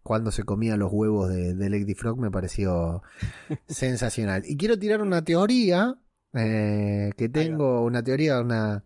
cuando 0.03 0.31
se 0.31 0.45
comía 0.45 0.76
los 0.76 0.93
huevos 0.93 1.29
de, 1.29 1.55
de 1.55 1.70
Lady 1.70 1.95
Frog, 1.95 2.18
me 2.18 2.31
pareció 2.31 3.03
sensacional. 3.68 4.43
Y 4.47 4.57
quiero 4.57 4.79
tirar 4.79 5.03
una 5.03 5.22
teoría 5.22 5.99
eh, 6.35 7.11
que 7.16 7.29
tengo, 7.29 7.85
una 7.85 8.03
teoría, 8.03 8.41
una, 8.41 8.85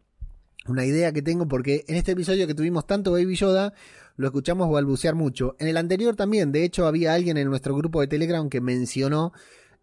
una 0.66 0.84
idea 0.84 1.12
que 1.12 1.22
tengo, 1.22 1.46
porque 1.46 1.84
en 1.88 1.96
este 1.96 2.12
episodio 2.12 2.46
que 2.46 2.54
tuvimos 2.54 2.86
tanto 2.86 3.12
Baby 3.12 3.36
Yoda, 3.36 3.72
lo 4.16 4.26
escuchamos 4.26 4.70
balbucear 4.70 5.14
mucho. 5.14 5.56
En 5.58 5.68
el 5.68 5.76
anterior 5.76 6.16
también, 6.16 6.52
de 6.52 6.64
hecho, 6.64 6.86
había 6.86 7.14
alguien 7.14 7.36
en 7.36 7.48
nuestro 7.48 7.76
grupo 7.76 8.00
de 8.00 8.08
Telegram 8.08 8.48
que 8.48 8.60
mencionó 8.60 9.32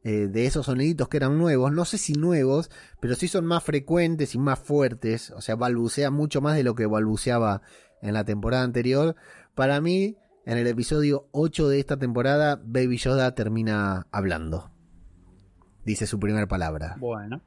eh, 0.04 0.28
de 0.28 0.46
esos 0.46 0.68
soniditos 0.68 1.10
que 1.10 1.18
eran 1.18 1.38
nuevos, 1.38 1.74
no 1.74 1.84
sé 1.84 1.98
si 1.98 2.14
nuevos, 2.14 2.72
pero 3.02 3.16
sí 3.16 3.28
son 3.28 3.46
más 3.46 3.64
frecuentes 3.64 4.34
y 4.34 4.38
más 4.40 4.58
fuertes, 4.58 5.32
o 5.32 5.42
sea, 5.42 5.56
balbucea 5.56 6.10
mucho 6.10 6.40
más 6.40 6.56
de 6.56 6.64
lo 6.64 6.74
que 6.74 6.86
balbuceaba 6.86 7.62
en 8.02 8.14
la 8.14 8.24
temporada 8.24 8.64
anterior. 8.64 9.16
Para 9.56 9.82
mí, 9.82 10.16
en 10.46 10.58
el 10.58 10.68
episodio 10.68 11.28
8 11.32 11.68
de 11.68 11.80
esta 11.80 11.98
temporada, 11.98 12.62
Baby 12.64 12.98
Yoda 12.98 13.36
termina 13.36 14.08
hablando. 14.12 14.72
Dice 15.84 16.08
su 16.08 16.20
primera 16.20 16.48
palabra. 16.48 16.96
Bueno. 16.98 17.42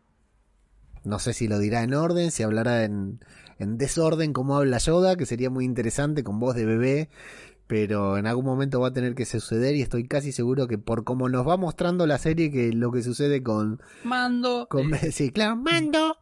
No 1.05 1.19
sé 1.19 1.33
si 1.33 1.49
lo 1.49 1.59
dirá 1.59 1.83
en 1.83 1.95
orden, 1.95 2.31
si 2.31 2.43
hablará 2.43 2.85
en, 2.85 3.21
en 3.63 3.79
desorden 3.79 4.33
como 4.33 4.57
habla 4.57 4.79
Yoda, 4.79 5.17
que 5.17 5.27
sería 5.27 5.51
muy 5.51 5.65
interesante 5.65 6.23
con 6.23 6.39
voz 6.39 6.55
de 6.55 6.67
bebé, 6.67 7.11
pero 7.67 8.19
en 8.19 8.27
algún 8.27 8.45
momento 8.45 8.81
va 8.81 8.89
a 8.89 8.93
tener 8.93 9.15
que 9.15 9.25
suceder 9.25 9.75
y 9.77 9.83
estoy 9.83 10.07
casi 10.07 10.33
seguro 10.33 10.69
que 10.69 10.79
por 10.79 11.05
como 11.05 11.29
nos 11.29 11.47
va 11.47 11.57
mostrando 11.57 12.07
la 12.07 12.19
serie 12.19 12.51
que 12.51 12.73
lo 12.73 12.93
que 12.93 13.03
sucede 13.03 13.43
con... 13.43 13.81
Mando. 14.05 14.67
con 14.69 14.91
sí, 15.13 15.31
claro, 15.31 15.57
mando. 15.57 16.17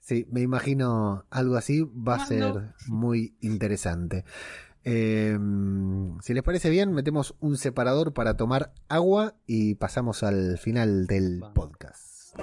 Sí, 0.00 0.26
me 0.30 0.42
imagino 0.42 1.24
algo 1.30 1.56
así, 1.56 1.82
va 1.82 2.16
a 2.16 2.26
ser 2.26 2.74
muy 2.88 3.36
interesante. 3.40 4.24
Eh, 4.84 5.38
si 6.20 6.34
les 6.34 6.42
parece 6.42 6.68
bien, 6.68 6.92
metemos 6.92 7.34
un 7.40 7.56
separador 7.56 8.12
para 8.12 8.36
tomar 8.36 8.72
agua 8.88 9.34
y 9.46 9.76
pasamos 9.76 10.22
al 10.22 10.58
final 10.58 11.06
del 11.06 11.40
Vamos. 11.40 11.54
podcast. 11.54 12.38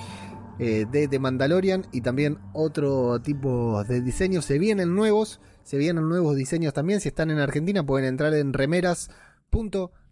eh, 0.60 0.86
de 0.92 1.08
The 1.08 1.20
Mandalorian 1.20 1.86
y 1.94 2.02
también 2.02 2.40
otro 2.52 3.22
tipo 3.22 3.86
de 3.86 4.02
diseños. 4.02 4.44
Se 4.44 4.60
vienen 4.60 4.96
nuevos, 4.96 5.40
se 5.64 5.78
vienen 5.78 6.10
nuevos 6.10 6.36
diseños 6.36 6.74
también. 6.74 7.00
Si 7.00 7.08
están 7.08 7.32
en 7.32 7.40
Argentina 7.40 7.86
pueden 7.86 8.10
entrar 8.10 8.34
en 8.34 8.52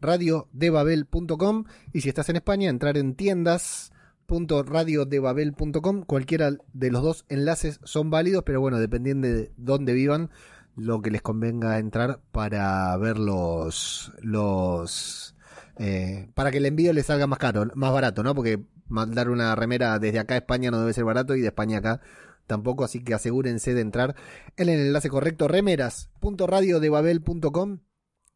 remeras.radiodebabel.com 0.06 1.66
y 1.94 2.02
si 2.02 2.10
estás 2.10 2.28
en 2.30 2.36
España 2.38 2.70
entrar 2.70 2.98
en 2.98 3.14
tiendas.radiodebabel.com. 3.16 6.04
Cualquiera 6.04 6.52
de 6.74 6.92
los 6.92 7.04
dos 7.04 7.26
enlaces 7.30 7.80
son 7.84 8.10
válidos, 8.10 8.44
pero 8.46 8.60
bueno, 8.62 8.80
dependiendo 8.80 9.28
de 9.28 9.52
dónde 9.58 9.94
vivan, 9.94 10.32
lo 10.76 11.02
que 11.02 11.12
les 11.12 11.22
convenga 11.22 11.78
entrar 11.80 12.22
para 12.32 12.96
ver 12.98 13.18
los... 13.18 14.12
los 14.22 15.36
eh, 15.78 16.30
para 16.36 16.52
que 16.52 16.60
el 16.60 16.66
envío 16.66 16.94
les 16.94 17.08
salga 17.08 17.28
más 17.28 17.40
caro, 17.40 17.66
más 17.76 17.92
barato, 17.92 18.24
¿no? 18.24 18.34
Porque 18.34 18.64
mandar 18.88 19.30
una 19.30 19.54
remera 19.56 20.00
desde 20.00 20.20
acá 20.20 20.36
a 20.36 20.38
España 20.38 20.72
no 20.72 20.80
debe 20.80 20.94
ser 20.94 21.04
barato 21.04 21.36
y 21.36 21.42
de 21.42 21.48
España 21.48 21.80
acá 21.80 22.00
tampoco, 22.48 22.86
así 22.86 23.04
que 23.04 23.14
asegúrense 23.14 23.74
de 23.74 23.82
entrar 23.82 24.16
en 24.56 24.70
el 24.70 24.80
enlace 24.80 25.10
correcto 25.10 25.50
remeras.radiodebabel.com 25.50 27.80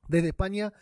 desde 0.10 0.30
España, 0.30 0.74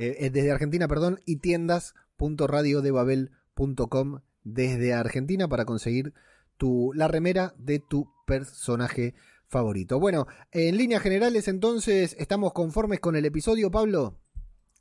eh, 0.00 0.16
eh, 0.20 0.30
desde 0.30 0.52
Argentina, 0.52 0.86
perdón, 0.86 1.18
y 1.26 1.38
tiendas.radiodebabel.com 1.38 4.20
desde 4.44 4.94
Argentina 4.94 5.48
para 5.48 5.64
conseguir 5.64 6.14
tu, 6.56 6.92
la 6.94 7.08
remera 7.08 7.52
de 7.58 7.80
tu 7.80 8.08
personaje 8.24 9.16
favorito. 9.48 9.98
Bueno, 9.98 10.28
en 10.52 10.76
líneas 10.76 11.02
generales 11.02 11.48
entonces, 11.48 12.14
¿estamos 12.20 12.52
conformes 12.52 13.00
con 13.00 13.16
el 13.16 13.24
episodio, 13.24 13.72
Pablo? 13.72 14.20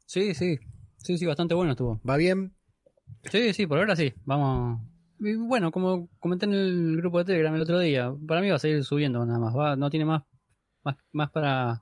Sí, 0.05 0.35
sí. 0.35 0.59
Sí, 0.97 1.17
sí, 1.17 1.25
bastante 1.25 1.55
bueno 1.55 1.71
estuvo. 1.71 1.99
¿Va 2.07 2.15
bien? 2.15 2.53
Sí, 3.31 3.53
sí, 3.53 3.65
por 3.65 3.79
ahora 3.79 3.95
sí. 3.95 4.13
Vamos. 4.23 4.81
Y 5.19 5.33
bueno, 5.33 5.71
como 5.71 6.09
comenté 6.19 6.45
en 6.45 6.53
el 6.53 6.97
grupo 6.97 7.17
de 7.17 7.25
Telegram 7.25 7.55
el 7.55 7.63
otro 7.63 7.79
día, 7.79 8.13
para 8.27 8.41
mí 8.41 8.49
va 8.49 8.57
a 8.57 8.59
seguir 8.59 8.83
subiendo 8.83 9.25
nada 9.25 9.39
más. 9.39 9.55
Va, 9.55 9.75
no 9.75 9.89
tiene 9.89 10.05
más, 10.05 10.21
más, 10.83 10.95
más 11.11 11.31
para, 11.31 11.81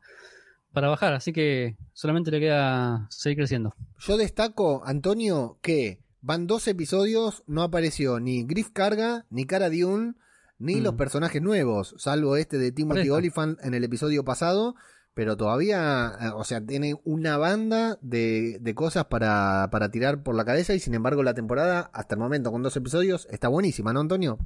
para 0.76 0.89
bajar, 0.89 1.13
así 1.13 1.34
que 1.34 1.76
solamente 1.93 2.30
le 2.30 2.39
queda 2.39 3.07
seguir 3.09 3.38
creciendo. 3.39 3.73
Yo 3.97 4.17
destaco, 4.17 4.84
Antonio, 4.86 5.57
que 5.63 5.99
van 6.21 6.45
dos 6.45 6.67
episodios, 6.67 7.43
no 7.47 7.63
apareció 7.63 8.19
ni 8.19 8.43
Griff 8.43 8.69
Carga, 8.71 9.26
ni 9.32 9.45
Cara 9.45 9.69
Dune, 9.71 10.13
ni 10.59 10.76
Mm. 10.76 10.84
los 10.84 10.93
personajes 10.93 11.41
nuevos, 11.41 11.95
salvo 11.97 12.38
este 12.38 12.57
de 12.59 12.71
Timothy. 12.71 13.09
Olyphant 13.09 13.57
en 13.63 13.73
el 13.73 13.84
episodio 13.84 14.23
pasado, 14.23 14.76
pero 15.13 15.38
todavía, 15.38 16.11
eh, 16.19 16.30
o 16.36 16.43
sea, 16.43 16.59
tiene 16.65 16.95
una 17.05 17.38
banda 17.38 17.97
de, 18.01 18.57
de 18.59 18.76
cosas 18.76 19.05
para, 19.05 19.69
para 19.71 19.89
tirar 19.89 20.23
por 20.23 20.36
la 20.36 20.43
cabeza 20.45 20.73
y 20.73 20.80
sin 20.80 20.93
embargo 20.93 21.23
la 21.23 21.34
temporada, 21.34 21.89
hasta 21.93 22.15
el 22.15 22.19
momento 22.19 22.52
con 22.52 22.64
dos 22.64 22.76
episodios, 22.76 23.27
está 23.31 23.47
buenísima, 23.47 23.93
¿no, 23.93 24.02
Antonio? 24.02 24.38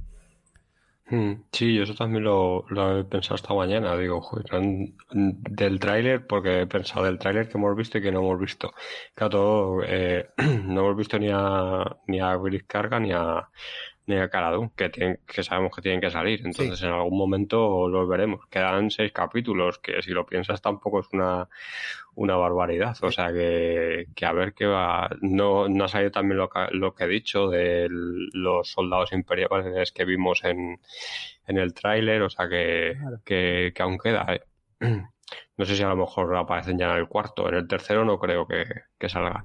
Mm, 1.12 1.42
Sí, 1.52 1.74
yo 1.74 1.82
eso 1.82 1.94
también 1.94 2.22
lo, 2.24 2.64
he 3.00 3.04
pensado 3.04 3.34
esta 3.34 3.52
mañana. 3.54 3.96
Digo, 3.96 4.20
joder, 4.20 4.46
del 5.10 5.80
tráiler, 5.80 6.26
porque 6.26 6.60
he 6.62 6.66
pensado 6.66 7.04
del 7.04 7.18
tráiler 7.18 7.48
que 7.48 7.58
hemos 7.58 7.74
visto 7.76 7.98
y 7.98 8.02
que 8.02 8.12
no 8.12 8.20
hemos 8.20 8.38
visto. 8.38 8.72
Claro, 9.14 9.82
eh, 9.84 10.30
no 10.64 10.80
hemos 10.82 10.96
visto 10.96 11.18
ni 11.18 11.28
a, 11.32 11.84
ni 12.06 12.20
a 12.20 12.36
Griff 12.36 12.64
Carga 12.66 13.00
ni 13.00 13.12
a, 13.12 13.48
ni 14.10 14.16
a 14.16 14.28
que, 14.76 14.88
tienen- 14.90 15.20
que 15.26 15.42
sabemos 15.42 15.74
que 15.74 15.82
tienen 15.82 16.00
que 16.00 16.10
salir. 16.10 16.40
Entonces, 16.44 16.82
en 16.82 16.90
algún 16.90 17.16
momento 17.16 17.88
los 17.88 18.08
veremos. 18.08 18.46
Quedan 18.48 18.90
seis 18.90 19.12
capítulos, 19.12 19.78
que 19.78 20.02
si 20.02 20.10
lo 20.10 20.26
piensas 20.26 20.60
tampoco 20.60 21.00
es 21.00 21.06
una, 21.12 21.48
una 22.14 22.36
barbaridad. 22.36 22.96
O 23.02 23.10
sea, 23.10 23.32
que, 23.32 24.06
que 24.14 24.26
a 24.26 24.32
ver 24.32 24.52
qué 24.54 24.66
va. 24.66 25.08
No, 25.20 25.68
no 25.68 25.84
ha 25.84 25.88
salido 25.88 26.10
también 26.10 26.38
lo 26.38 26.48
que, 26.50 26.66
lo 26.72 26.94
que 26.94 27.04
he 27.04 27.08
dicho 27.08 27.48
de 27.48 27.88
los 27.90 28.70
soldados 28.70 29.12
imperiales 29.12 29.92
que 29.92 30.04
vimos 30.04 30.44
en, 30.44 30.80
en 31.46 31.58
el 31.58 31.72
tráiler. 31.74 32.22
O 32.22 32.30
sea, 32.30 32.48
que, 32.48 32.96
que, 33.24 33.72
que 33.74 33.82
aún 33.82 33.98
queda. 33.98 34.26
¿eh? 34.34 34.42
No 35.56 35.64
sé 35.64 35.76
si 35.76 35.82
a 35.84 35.88
lo 35.88 35.94
mejor 35.96 36.34
aparecen 36.36 36.76
ya 36.78 36.90
en 36.90 36.96
el 36.98 37.06
cuarto. 37.06 37.48
En 37.48 37.54
el 37.54 37.68
tercero 37.68 38.04
no 38.04 38.18
creo 38.18 38.48
que, 38.48 38.64
que 38.98 39.08
salgan. 39.08 39.44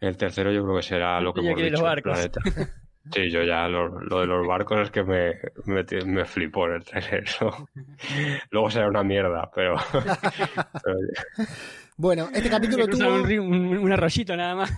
El 0.00 0.16
tercero 0.16 0.50
yo 0.52 0.62
creo 0.64 0.76
que 0.76 0.82
será 0.82 1.20
lo 1.20 1.32
que 1.34 1.40
hemos 1.48 1.58
dicho. 1.70 1.82
el 1.98 2.02
planeta. 2.02 2.40
Sí, 3.12 3.30
yo 3.30 3.42
ya 3.42 3.68
lo, 3.68 4.00
lo 4.00 4.20
de 4.20 4.26
los 4.26 4.46
barcos 4.46 4.80
es 4.80 4.90
que 4.90 5.02
me, 5.04 5.34
me, 5.66 6.24
flipó 6.24 6.66
en 6.66 6.72
el 6.74 6.84
trailer. 6.84 7.24
eso. 7.24 7.68
Luego 8.50 8.70
será 8.70 8.88
una 8.88 9.02
mierda, 9.04 9.50
pero, 9.54 9.76
pero 10.84 10.98
Bueno, 11.96 12.28
este 12.34 12.50
capítulo 12.50 12.86
tuvo... 12.88 13.14
un, 13.14 13.24
río- 13.24 13.42
un, 13.44 13.92
arroyito 13.92 14.36
nada 14.36 14.54
más. 14.54 14.72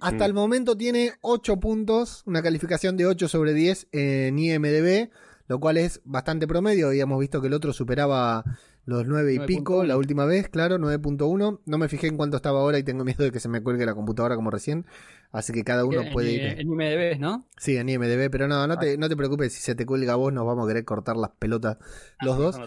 Hasta 0.00 0.24
Mm. 0.24 0.28
el 0.28 0.34
momento 0.34 0.76
tiene 0.76 1.12
8 1.20 1.60
puntos, 1.60 2.22
una 2.26 2.42
calificación 2.42 2.96
de 2.96 3.06
8 3.06 3.28
sobre 3.28 3.54
10 3.54 3.88
en 3.92 4.38
IMDB, 4.38 5.10
lo 5.46 5.60
cual 5.60 5.76
es 5.76 6.00
bastante 6.04 6.46
promedio. 6.48 6.88
Habíamos 6.88 7.20
visto 7.20 7.40
que 7.40 7.46
el 7.46 7.54
otro 7.54 7.72
superaba 7.72 8.42
los 8.84 9.06
9 9.06 9.34
y 9.34 9.38
9.1. 9.38 9.46
pico 9.46 9.84
la 9.84 9.96
última 9.96 10.24
vez, 10.24 10.48
claro, 10.48 10.78
9.1. 10.78 11.60
No 11.64 11.78
me 11.78 11.88
fijé 11.88 12.08
en 12.08 12.16
cuánto 12.16 12.36
estaba 12.36 12.60
ahora 12.60 12.78
y 12.78 12.82
tengo 12.82 13.04
miedo 13.04 13.22
de 13.24 13.30
que 13.32 13.40
se 13.40 13.48
me 13.48 13.62
cuelgue 13.62 13.86
la 13.86 13.94
computadora 13.94 14.34
como 14.36 14.50
recién. 14.50 14.86
Así 15.30 15.52
que 15.52 15.64
cada 15.64 15.84
uno 15.84 16.02
En- 16.02 16.12
puede 16.12 16.32
ir. 16.32 16.42
En 16.42 16.60
IMDb, 16.68 17.18
¿no? 17.18 17.46
Sí, 17.56 17.76
en 17.76 17.88
IMDB, 17.88 18.28
pero 18.30 18.48
no, 18.48 18.66
no 18.66 18.78
te, 18.78 18.98
no 18.98 19.08
te 19.08 19.16
preocupes, 19.16 19.52
si 19.52 19.62
se 19.62 19.74
te 19.74 19.86
cuelga 19.86 20.12
a 20.14 20.16
vos 20.16 20.32
nos 20.32 20.44
vamos 20.46 20.64
a 20.64 20.68
querer 20.68 20.84
cortar 20.84 21.16
las 21.16 21.30
pelotas 21.38 21.78
los 22.20 22.36
dos, 22.36 22.60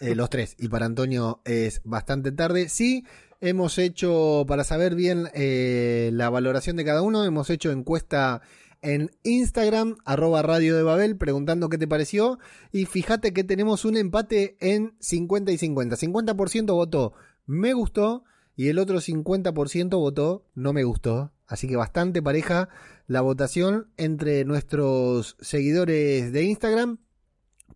eh, 0.00 0.14
los 0.14 0.30
tres. 0.30 0.54
Y 0.58 0.68
para 0.68 0.86
Antonio 0.86 1.40
es 1.44 1.80
bastante 1.84 2.32
tarde. 2.32 2.68
Sí, 2.68 3.04
hemos 3.40 3.76
hecho, 3.78 4.44
para 4.48 4.64
saber 4.64 4.94
bien 4.94 5.28
eh, 5.34 6.10
la 6.12 6.30
valoración 6.30 6.76
de 6.76 6.84
cada 6.84 7.02
uno, 7.02 7.24
hemos 7.24 7.50
hecho 7.50 7.70
encuesta 7.70 8.40
en 8.86 9.10
Instagram, 9.22 9.96
arroba 10.04 10.42
Radio 10.42 10.76
de 10.76 10.82
Babel, 10.82 11.16
preguntando 11.16 11.68
qué 11.68 11.78
te 11.78 11.88
pareció. 11.88 12.38
Y 12.72 12.86
fíjate 12.86 13.32
que 13.32 13.44
tenemos 13.44 13.84
un 13.84 13.96
empate 13.96 14.56
en 14.60 14.94
50 15.00 15.52
y 15.52 15.58
50. 15.58 15.96
50% 15.96 16.66
votó 16.72 17.14
me 17.46 17.72
gustó 17.72 18.24
y 18.56 18.68
el 18.68 18.78
otro 18.78 19.00
50% 19.00 19.90
votó 19.98 20.46
no 20.54 20.72
me 20.72 20.84
gustó. 20.84 21.32
Así 21.46 21.68
que 21.68 21.76
bastante 21.76 22.22
pareja 22.22 22.68
la 23.06 23.20
votación 23.20 23.88
entre 23.96 24.44
nuestros 24.44 25.36
seguidores 25.40 26.32
de 26.32 26.42
Instagram. 26.42 26.98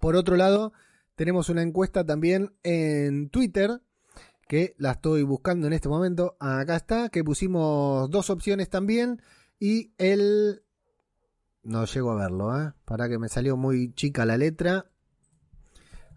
Por 0.01 0.17
otro 0.17 0.37
lado, 0.37 0.73
tenemos 1.15 1.49
una 1.49 1.63
encuesta 1.63 2.05
también 2.05 2.53
en 2.63 3.31
Twitter, 3.31 3.81
que 4.49 4.75
la 4.79 4.93
estoy 4.93 5.23
buscando 5.23 5.69
en 5.69 5.73
este 5.73 5.89
momento. 5.89 6.37
Acá 6.41 6.77
está, 6.77 7.09
que 7.11 7.23
pusimos 7.23 8.11
dos 8.11 8.31
opciones 8.31 8.69
también. 8.69 9.23
Y 9.61 9.93
el... 9.99 10.63
No 11.63 11.85
llego 11.85 12.13
a 12.13 12.15
verlo, 12.15 12.59
¿eh? 12.61 12.73
Para 12.85 13.09
que 13.09 13.19
me 13.19 13.29
salió 13.29 13.57
muy 13.57 13.93
chica 13.95 14.25
la 14.25 14.37
letra. 14.37 14.87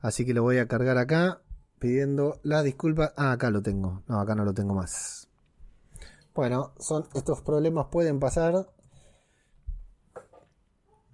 Así 0.02 0.26
que 0.26 0.34
lo 0.34 0.44
voy 0.44 0.58
a 0.58 0.68
cargar 0.68 0.98
acá, 0.98 1.42
pidiendo 1.80 2.40
las 2.44 2.64
disculpas. 2.64 3.14
Ah, 3.18 3.32
acá 3.34 3.50
lo 3.50 3.62
tengo. 3.62 4.04
No, 4.08 4.20
acá 4.20 4.36
no 4.36 4.46
lo 4.46 4.54
tengo 4.54 4.74
más. 4.74 5.30
Bueno, 6.34 6.74
son 6.80 7.06
estos 7.14 7.42
problemas 7.42 7.88
pueden 7.92 8.20
pasar. 8.20 8.68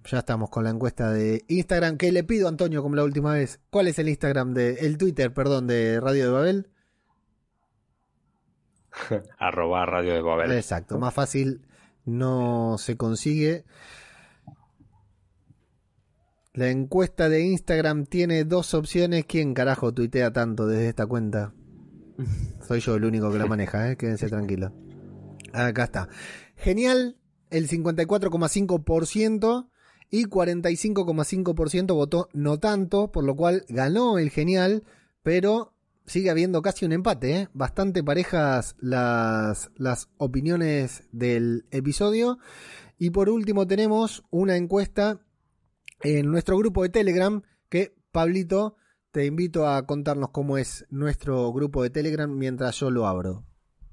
Ya 0.04 0.18
estamos 0.18 0.48
con 0.48 0.64
la 0.64 0.70
encuesta 0.70 1.10
de 1.10 1.44
Instagram. 1.48 1.96
Que 1.96 2.10
le 2.10 2.24
pido 2.24 2.46
a 2.46 2.50
Antonio 2.50 2.82
como 2.82 2.96
la 2.96 3.04
última 3.04 3.34
vez. 3.34 3.60
¿Cuál 3.70 3.88
es 3.88 3.98
el 3.98 4.08
Instagram 4.08 4.54
de. 4.54 4.74
el 4.74 4.96
Twitter, 4.96 5.32
perdón, 5.34 5.66
de 5.66 6.00
Radio 6.00 6.26
de 6.26 6.30
Babel? 6.30 6.70
Arroba 9.38 9.86
Radio 9.86 10.14
de 10.14 10.22
Babel. 10.22 10.52
Exacto, 10.52 10.98
más 10.98 11.14
fácil 11.14 11.66
no 12.04 12.76
se 12.78 12.96
consigue. 12.96 13.64
La 16.52 16.68
encuesta 16.68 17.28
de 17.28 17.44
Instagram 17.44 18.06
tiene 18.06 18.44
dos 18.44 18.74
opciones. 18.74 19.24
¿Quién 19.24 19.54
carajo 19.54 19.94
tuitea 19.94 20.32
tanto 20.32 20.66
desde 20.66 20.88
esta 20.88 21.06
cuenta? 21.06 21.54
Soy 22.66 22.80
yo 22.80 22.96
el 22.96 23.04
único 23.04 23.30
que 23.30 23.38
la 23.38 23.46
maneja, 23.46 23.92
¿eh? 23.92 23.96
quédense 23.96 24.28
tranquilos. 24.28 24.72
Acá 25.52 25.84
está. 25.84 26.08
Genial, 26.56 27.16
el 27.50 27.68
54,5% 27.68 29.68
y 30.10 30.24
45,5% 30.24 31.94
votó 31.94 32.28
no 32.32 32.58
tanto, 32.58 33.12
por 33.12 33.22
lo 33.22 33.36
cual 33.36 33.64
ganó 33.68 34.18
el 34.18 34.30
genial, 34.30 34.82
pero 35.22 35.72
sigue 36.04 36.30
habiendo 36.30 36.62
casi 36.62 36.84
un 36.84 36.90
empate, 36.90 37.36
¿eh? 37.36 37.48
bastante 37.54 38.02
parejas 38.02 38.74
las, 38.80 39.70
las 39.76 40.08
opiniones 40.16 41.04
del 41.12 41.66
episodio. 41.70 42.38
Y 42.98 43.10
por 43.10 43.28
último 43.28 43.68
tenemos 43.68 44.24
una 44.30 44.56
encuesta 44.56 45.20
en 46.02 46.30
nuestro 46.30 46.56
grupo 46.56 46.82
de 46.82 46.88
Telegram 46.88 47.42
que, 47.68 47.94
Pablito, 48.12 48.76
te 49.12 49.26
invito 49.26 49.66
a 49.66 49.86
contarnos 49.86 50.30
cómo 50.30 50.58
es 50.58 50.86
nuestro 50.90 51.52
grupo 51.52 51.82
de 51.82 51.90
Telegram 51.90 52.30
mientras 52.30 52.78
yo 52.78 52.90
lo 52.90 53.06
abro. 53.06 53.44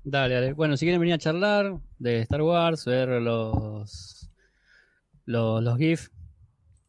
Dale, 0.03 0.35
dale. 0.35 0.53
Bueno, 0.53 0.77
si 0.77 0.85
quieren 0.85 1.01
venir 1.01 1.15
a 1.15 1.17
charlar 1.17 1.79
de 1.99 2.21
Star 2.21 2.41
Wars, 2.41 2.85
ver 2.85 3.09
los 3.21 4.29
los, 5.25 5.61
los 5.61 5.77
GIF, 5.77 6.09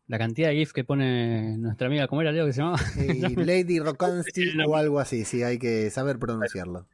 la 0.06 0.18
cantidad 0.18 0.48
de 0.48 0.54
GIF 0.54 0.72
que 0.72 0.84
pone 0.84 1.58
nuestra 1.58 1.88
amiga, 1.88 2.06
¿cómo 2.06 2.22
era 2.22 2.32
Leo 2.32 2.46
que 2.46 2.52
se 2.52 2.60
llamaba? 2.60 2.78
Lady 3.36 3.80
Rokansti 3.80 4.60
o 4.66 4.76
algo 4.76 5.00
así, 5.00 5.24
sí, 5.24 5.42
hay 5.42 5.58
que 5.58 5.90
saber 5.90 6.18
pronunciarlo. 6.18 6.86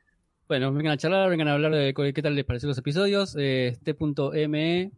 Bueno, 0.49 0.73
vengan 0.73 0.93
a 0.93 0.97
charlar, 0.97 1.31
vengan 1.31 1.49
a 1.49 1.55
hablar 1.55 1.73
de 1.73 1.95
qué 1.95 2.23
tal 2.23 2.35
les 2.35 2.45
pareció 2.45 2.69
los 2.69 2.79
episodios. 2.79 3.35
Eh, 3.39 3.79
t.me 3.83 4.93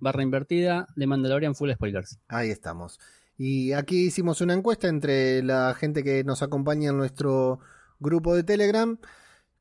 barra 0.00 0.22
invertida 0.22 0.86
de 0.96 1.06
Mandalorian 1.06 1.54
Full 1.54 1.72
Spoilers. 1.72 2.18
Ahí 2.28 2.50
estamos. 2.50 2.98
Y 3.36 3.72
aquí 3.72 4.06
hicimos 4.06 4.40
una 4.40 4.54
encuesta 4.54 4.88
entre 4.88 5.42
la 5.42 5.74
gente 5.74 6.04
que 6.04 6.22
nos 6.24 6.42
acompaña 6.42 6.90
en 6.90 6.96
nuestro 6.96 7.58
grupo 7.98 8.34
de 8.34 8.44
Telegram 8.44 8.98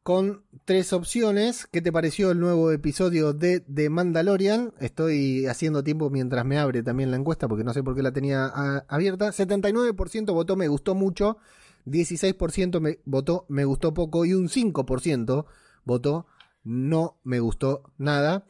con 0.03 0.43
tres 0.65 0.93
opciones. 0.93 1.65
¿Qué 1.71 1.81
te 1.81 1.91
pareció 1.91 2.31
el 2.31 2.39
nuevo 2.39 2.71
episodio 2.71 3.33
de 3.33 3.61
The 3.61 3.89
Mandalorian? 3.89 4.73
Estoy 4.79 5.47
haciendo 5.47 5.83
tiempo 5.83 6.09
mientras 6.09 6.45
me 6.45 6.59
abre 6.59 6.83
también 6.83 7.09
la 7.09 7.17
encuesta 7.17 7.47
porque 7.47 7.63
no 7.63 7.73
sé 7.73 7.83
por 7.83 7.95
qué 7.95 8.03
la 8.03 8.11
tenía 8.11 8.45
abierta. 8.87 9.29
79% 9.29 10.33
votó 10.33 10.55
me 10.55 10.67
gustó 10.67 10.93
mucho, 10.93 11.37
16% 11.85 12.79
me 12.79 12.99
votó 13.05 13.45
me 13.49 13.65
gustó 13.65 13.93
poco 13.93 14.25
y 14.25 14.33
un 14.33 14.49
5% 14.49 15.45
votó 15.85 16.27
no 16.63 17.17
me 17.23 17.39
gustó 17.39 17.83
nada. 17.97 18.45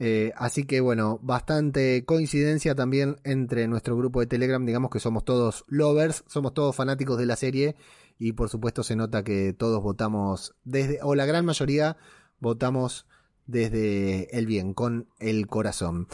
Eh, 0.00 0.32
así 0.36 0.64
que 0.64 0.80
bueno, 0.80 1.20
bastante 1.22 2.04
coincidencia 2.04 2.74
también 2.74 3.16
entre 3.22 3.68
nuestro 3.68 3.96
grupo 3.96 4.20
de 4.20 4.26
Telegram, 4.26 4.64
digamos 4.64 4.90
que 4.90 4.98
somos 4.98 5.24
todos 5.24 5.64
lovers, 5.68 6.24
somos 6.26 6.52
todos 6.52 6.74
fanáticos 6.74 7.16
de 7.16 7.26
la 7.26 7.36
serie 7.36 7.76
y 8.18 8.32
por 8.32 8.48
supuesto 8.48 8.82
se 8.82 8.96
nota 8.96 9.22
que 9.22 9.52
todos 9.52 9.82
votamos 9.82 10.54
desde, 10.64 10.98
o 11.02 11.14
la 11.14 11.26
gran 11.26 11.44
mayoría 11.44 11.96
votamos 12.40 13.06
desde 13.46 14.36
el 14.36 14.46
bien, 14.46 14.74
con 14.74 15.08
el 15.18 15.46
corazón. 15.46 16.08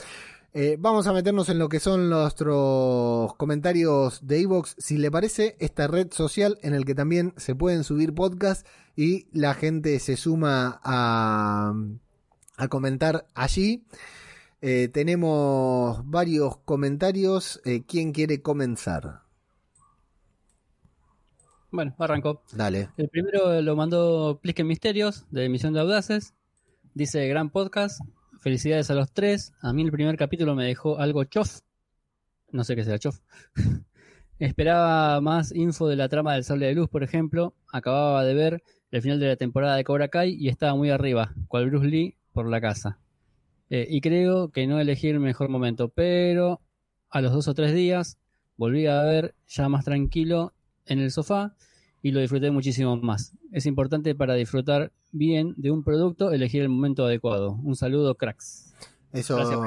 Eh, 0.52 0.76
vamos 0.80 1.06
a 1.06 1.12
meternos 1.12 1.48
en 1.48 1.60
lo 1.60 1.68
que 1.68 1.78
son 1.78 2.10
nuestros 2.10 3.34
comentarios 3.36 4.26
de 4.26 4.40
Evox, 4.40 4.74
si 4.78 4.98
le 4.98 5.10
parece, 5.10 5.56
esta 5.60 5.86
red 5.86 6.08
social 6.12 6.58
en 6.62 6.74
el 6.74 6.84
que 6.84 6.96
también 6.96 7.34
se 7.36 7.54
pueden 7.54 7.84
subir 7.84 8.14
podcasts 8.14 8.68
y 8.96 9.28
la 9.32 9.54
gente 9.54 10.00
se 10.00 10.16
suma 10.16 10.80
a, 10.82 11.72
a 12.62 12.68
comentar 12.68 13.26
allí. 13.34 13.84
Eh, 14.62 14.88
tenemos 14.88 16.08
varios 16.08 16.58
comentarios. 16.58 17.60
Eh, 17.64 17.84
¿Quién 17.86 18.12
quiere 18.12 18.42
comenzar? 18.42 19.22
Bueno, 21.70 21.94
arrancó. 21.98 22.42
Dale. 22.52 22.90
El 22.96 23.08
primero 23.08 23.60
lo 23.62 23.76
mandó 23.76 24.40
Plisken 24.42 24.66
Misterios, 24.66 25.26
de 25.30 25.44
Emisión 25.44 25.72
de 25.72 25.80
Audaces. 25.80 26.34
Dice, 26.94 27.26
gran 27.28 27.50
podcast, 27.50 28.00
felicidades 28.40 28.90
a 28.90 28.94
los 28.94 29.12
tres. 29.12 29.52
A 29.62 29.72
mí 29.72 29.82
el 29.82 29.92
primer 29.92 30.16
capítulo 30.16 30.54
me 30.54 30.64
dejó 30.64 30.98
algo 30.98 31.24
chof. 31.24 31.60
No 32.50 32.64
sé 32.64 32.74
qué 32.74 32.84
será 32.84 32.98
chof. 32.98 33.20
Esperaba 34.40 35.20
más 35.20 35.54
info 35.54 35.86
de 35.86 35.96
la 35.96 36.08
trama 36.08 36.34
del 36.34 36.44
Sable 36.44 36.66
de 36.66 36.74
Luz, 36.74 36.88
por 36.88 37.02
ejemplo. 37.02 37.54
Acababa 37.72 38.24
de 38.24 38.34
ver 38.34 38.62
el 38.90 39.02
final 39.02 39.20
de 39.20 39.28
la 39.28 39.36
temporada 39.36 39.76
de 39.76 39.84
Cobra 39.84 40.08
Kai 40.08 40.34
y 40.34 40.48
estaba 40.48 40.74
muy 40.74 40.90
arriba, 40.90 41.34
cual 41.46 41.70
Bruce 41.70 41.86
Lee 41.86 42.16
por 42.32 42.48
la 42.48 42.60
casa. 42.60 42.98
Eh, 43.68 43.86
y 43.88 44.00
creo 44.00 44.50
que 44.50 44.66
no 44.66 44.80
elegí 44.80 45.08
el 45.08 45.20
mejor 45.20 45.48
momento, 45.48 45.88
pero 45.88 46.60
a 47.08 47.20
los 47.20 47.32
dos 47.32 47.48
o 47.48 47.54
tres 47.54 47.74
días 47.74 48.18
volví 48.56 48.86
a 48.86 49.02
ver 49.02 49.34
ya 49.48 49.68
más 49.68 49.84
tranquilo 49.84 50.52
en 50.86 50.98
el 50.98 51.10
sofá 51.10 51.54
y 52.02 52.12
lo 52.12 52.20
disfruté 52.20 52.50
muchísimo 52.50 52.96
más. 52.96 53.32
Es 53.52 53.66
importante 53.66 54.14
para 54.14 54.34
disfrutar 54.34 54.92
bien 55.12 55.54
de 55.56 55.70
un 55.70 55.82
producto 55.82 56.32
elegir 56.32 56.62
el 56.62 56.68
momento 56.68 57.04
adecuado. 57.04 57.52
Un 57.62 57.76
saludo, 57.76 58.14
cracks. 58.16 58.74
Eso 59.12 59.36
Gracias, 59.36 59.58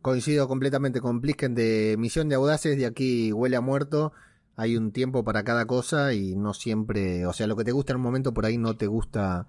coincido 0.00 0.46
completamente 0.46 1.00
con 1.00 1.20
Plisken 1.20 1.54
de 1.54 1.96
Misión 1.98 2.28
de 2.28 2.36
Audaces. 2.36 2.76
De 2.76 2.86
aquí 2.86 3.32
huele 3.32 3.56
a 3.56 3.60
muerto. 3.60 4.12
Hay 4.54 4.76
un 4.76 4.92
tiempo 4.92 5.24
para 5.24 5.44
cada 5.44 5.66
cosa 5.66 6.14
y 6.14 6.36
no 6.36 6.54
siempre. 6.54 7.26
O 7.26 7.32
sea, 7.32 7.46
lo 7.46 7.56
que 7.56 7.64
te 7.64 7.72
gusta 7.72 7.92
en 7.92 7.96
un 7.96 8.02
momento 8.02 8.32
por 8.32 8.46
ahí 8.46 8.58
no 8.58 8.76
te 8.76 8.86
gusta. 8.86 9.46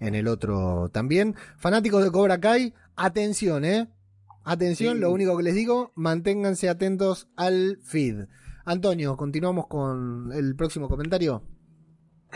En 0.00 0.14
el 0.14 0.28
otro 0.28 0.88
también. 0.92 1.34
Fanáticos 1.56 2.02
de 2.04 2.10
Cobra 2.10 2.40
Kai, 2.40 2.74
atención, 2.96 3.64
¿eh? 3.64 3.88
Atención, 4.44 4.94
Sí. 4.96 5.00
lo 5.00 5.10
único 5.12 5.36
que 5.36 5.42
les 5.42 5.54
digo, 5.54 5.92
manténganse 5.94 6.68
atentos 6.68 7.28
al 7.36 7.78
feed. 7.82 8.26
Antonio, 8.64 9.16
continuamos 9.16 9.66
con 9.66 10.30
el 10.32 10.54
próximo 10.56 10.88
comentario. 10.88 11.42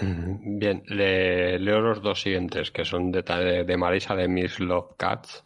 Mm, 0.01 0.59
Bien, 0.59 0.83
le- 0.87 1.59
leo 1.59 1.81
los 1.81 2.03
dos 2.03 2.23
siguientes, 2.23 2.71
que 2.71 2.85
son 2.85 3.13
de, 3.13 3.23
de 3.67 3.77
Marisa 3.77 4.15
de 4.15 4.27
Miss 4.29 4.59
Love 4.59 4.95
Cats, 4.97 5.45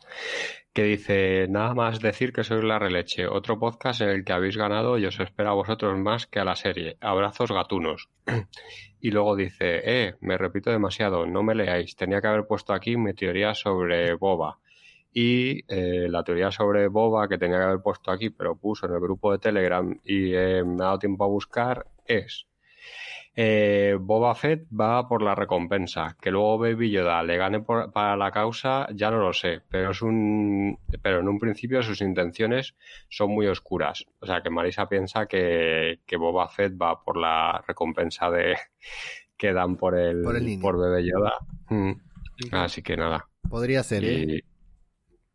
que 0.77 0.83
dice, 0.83 1.47
nada 1.49 1.73
más 1.73 2.01
decir 2.01 2.35
que 2.35 2.45
sois 2.45 2.63
la 2.63 2.79
releche, 2.79 3.27
otro 3.27 3.59
podcast 3.59 4.03
en 4.03 4.11
el 4.11 4.25
que 4.27 4.35
habéis 4.35 4.59
ganado 4.59 4.99
y 4.99 5.07
os 5.07 5.19
espera 5.19 5.53
a 5.53 5.55
vosotros 5.55 5.99
más 5.99 6.27
que 6.27 6.39
a 6.39 6.45
la 6.45 6.55
serie. 6.55 6.99
Abrazos 7.01 7.51
gatunos. 7.51 8.11
Y 9.01 9.11
luego 9.11 9.37
dice, 9.37 9.81
eh, 9.85 10.17
me 10.21 10.37
repito 10.37 10.71
demasiado, 10.71 11.27
no 11.27 11.43
me 11.43 11.55
leáis, 11.55 11.97
tenía 11.97 12.21
que 12.21 12.27
haber 12.27 12.47
puesto 12.47 12.75
aquí 12.75 12.97
mi 12.99 13.15
teoría 13.15 13.55
sobre 13.55 14.15
Boba. 14.17 14.59
Y 15.15 15.61
eh, 15.69 16.09
la 16.11 16.23
teoría 16.25 16.51
sobre 16.51 16.89
Boba, 16.89 17.27
que 17.29 17.39
tenía 17.39 17.59
que 17.59 17.65
haber 17.65 17.81
puesto 17.81 18.11
aquí, 18.11 18.29
pero 18.29 18.57
puso 18.57 18.87
en 18.87 18.95
el 18.95 19.01
grupo 19.01 19.33
de 19.33 19.39
Telegram 19.39 19.99
y 20.05 20.35
eh, 20.35 20.63
me 20.63 20.83
ha 20.83 20.89
dado 20.89 20.99
tiempo 20.99 21.25
a 21.25 21.29
buscar, 21.29 21.87
es 22.05 22.47
eh, 23.39 23.97
Boba 24.01 24.35
Fett 24.35 24.67
va 24.73 25.07
por 25.09 25.21
la 25.23 25.35
recompensa. 25.35 26.17
Que 26.21 26.31
luego 26.31 26.59
Baby 26.59 26.91
Yoda 26.91 27.23
le 27.23 27.37
gane 27.37 27.61
por- 27.61 27.93
para 27.93 28.17
la 28.17 28.31
causa, 28.33 28.87
ya 28.95 29.11
no 29.11 29.19
lo 29.19 29.33
sé. 29.35 29.61
Pero 29.69 29.91
es 29.91 30.01
un, 30.03 30.79
pero 31.03 31.21
en 31.21 31.29
un 31.29 31.39
principio 31.39 31.83
sus 31.83 32.01
intenciones 32.01 32.75
son 33.11 33.31
muy 33.31 33.47
oscuras. 33.47 34.05
O 34.21 34.27
sea 34.27 34.43
que 34.43 34.49
Marisa 34.51 34.89
piensa 34.89 35.27
que, 35.27 36.01
que 36.07 36.17
Boba 36.17 36.49
Fett 36.49 36.73
va 36.81 37.05
por 37.05 37.19
la 37.19 37.63
recompensa 37.69 38.31
de 38.31 38.57
que 39.37 39.53
dan 39.53 39.77
por 39.77 39.97
el, 39.99 40.23
Por 40.23 40.37
el 40.37 40.59
por 40.61 40.81
Bebé 40.81 41.05
Yoda. 41.05 41.35
Mm. 41.69 41.93
Así 42.53 42.83
que 42.83 42.97
nada. 42.97 43.29
Podría 43.49 43.83
ser, 43.83 44.05
¿eh? 44.05 44.43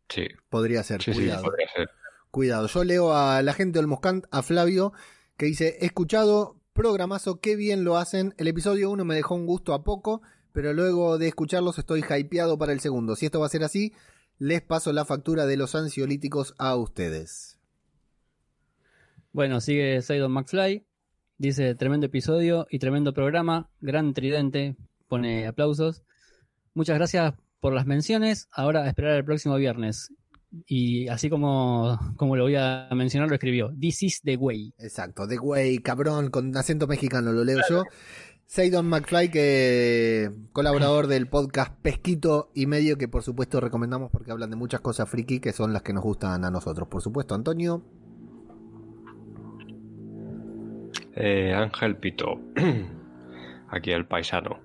Sí, 0.08 0.26
Podría 0.50 0.82
ser, 0.82 1.00
sí, 1.02 1.12
sí, 1.14 1.20
cuidado. 1.20 1.42
podría 1.44 1.68
ser. 1.68 1.90
Cuidado. 2.30 2.66
Yo 2.66 2.84
leo 2.84 3.14
a 3.16 3.40
la 3.42 3.52
gente 3.54 3.78
del 3.78 3.86
Moscant, 3.86 4.24
a 4.30 4.42
Flavio, 4.42 4.92
que 5.38 5.46
dice, 5.46 5.78
he 5.80 5.86
escuchado, 5.86 6.56
programazo, 6.72 7.40
qué 7.40 7.56
bien 7.56 7.84
lo 7.84 7.96
hacen. 7.96 8.34
El 8.38 8.48
episodio 8.48 8.90
1 8.90 9.04
me 9.04 9.14
dejó 9.14 9.34
un 9.34 9.46
gusto 9.46 9.74
a 9.74 9.84
poco, 9.84 10.22
pero 10.52 10.72
luego 10.72 11.18
de 11.18 11.28
escucharlos 11.28 11.78
estoy 11.78 12.02
hypeado 12.02 12.58
para 12.58 12.72
el 12.72 12.80
segundo. 12.80 13.16
Si 13.16 13.26
esto 13.26 13.40
va 13.40 13.46
a 13.46 13.50
ser 13.50 13.64
así, 13.64 13.92
les 14.38 14.62
paso 14.62 14.92
la 14.92 15.04
factura 15.04 15.46
de 15.46 15.56
los 15.56 15.74
ansiolíticos 15.74 16.54
a 16.58 16.76
ustedes. 16.76 17.58
Bueno, 19.32 19.60
sigue 19.60 20.02
Saidon 20.02 20.32
McFly. 20.32 20.84
Dice, 21.38 21.74
tremendo 21.74 22.06
episodio 22.06 22.66
y 22.70 22.78
tremendo 22.78 23.14
programa. 23.14 23.70
Gran 23.80 24.14
tridente. 24.14 24.76
Pone 25.08 25.46
aplausos. 25.46 26.02
Muchas 26.74 26.96
gracias 26.96 27.34
por 27.60 27.72
las 27.72 27.86
menciones. 27.86 28.48
Ahora 28.50 28.86
esperar 28.86 29.16
el 29.16 29.24
próximo 29.24 29.56
viernes. 29.56 30.12
Y 30.66 31.08
así 31.08 31.30
como, 31.30 31.98
como 32.16 32.36
lo 32.36 32.44
voy 32.44 32.56
a 32.56 32.88
mencionar, 32.92 33.28
lo 33.28 33.34
escribió. 33.34 33.72
This 33.78 34.02
is 34.02 34.22
the 34.22 34.36
way. 34.36 34.74
Exacto, 34.78 35.26
The 35.26 35.38
Way, 35.38 35.78
cabrón, 35.78 36.30
con 36.30 36.54
acento 36.56 36.86
mexicano, 36.86 37.32
lo 37.32 37.44
leo 37.44 37.60
yo. 37.68 37.84
Seidon 38.46 38.86
McFly, 38.86 39.30
que 39.30 40.30
colaborador 40.52 41.06
del 41.06 41.26
podcast 41.26 41.74
Pesquito 41.80 42.50
y 42.54 42.66
Medio, 42.66 42.98
que 42.98 43.08
por 43.08 43.22
supuesto 43.22 43.60
recomendamos 43.60 44.10
porque 44.10 44.30
hablan 44.30 44.50
de 44.50 44.56
muchas 44.56 44.82
cosas 44.82 45.08
friki 45.08 45.40
que 45.40 45.52
son 45.52 45.72
las 45.72 45.80
que 45.80 45.94
nos 45.94 46.04
gustan 46.04 46.44
a 46.44 46.50
nosotros. 46.50 46.86
Por 46.88 47.00
supuesto, 47.00 47.34
Antonio. 47.34 47.82
Eh, 51.14 51.54
Ángel 51.54 51.96
Pito, 51.96 52.40
aquí 53.68 53.90
el 53.90 54.04
paisano, 54.04 54.60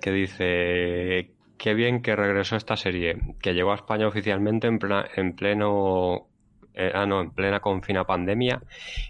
que 0.00 0.12
dice, 0.12 1.35
qué 1.58 1.74
bien 1.74 2.02
que 2.02 2.16
regresó 2.16 2.56
esta 2.56 2.76
serie, 2.76 3.18
que 3.40 3.54
llegó 3.54 3.72
a 3.72 3.76
España 3.76 4.06
oficialmente 4.06 4.66
en, 4.66 4.78
plena- 4.78 5.08
en 5.14 5.34
pleno, 5.34 6.28
eh, 6.74 6.92
ah, 6.94 7.06
no, 7.06 7.20
en 7.20 7.30
plena 7.32 7.60
confina 7.60 8.04
pandemia, 8.04 8.62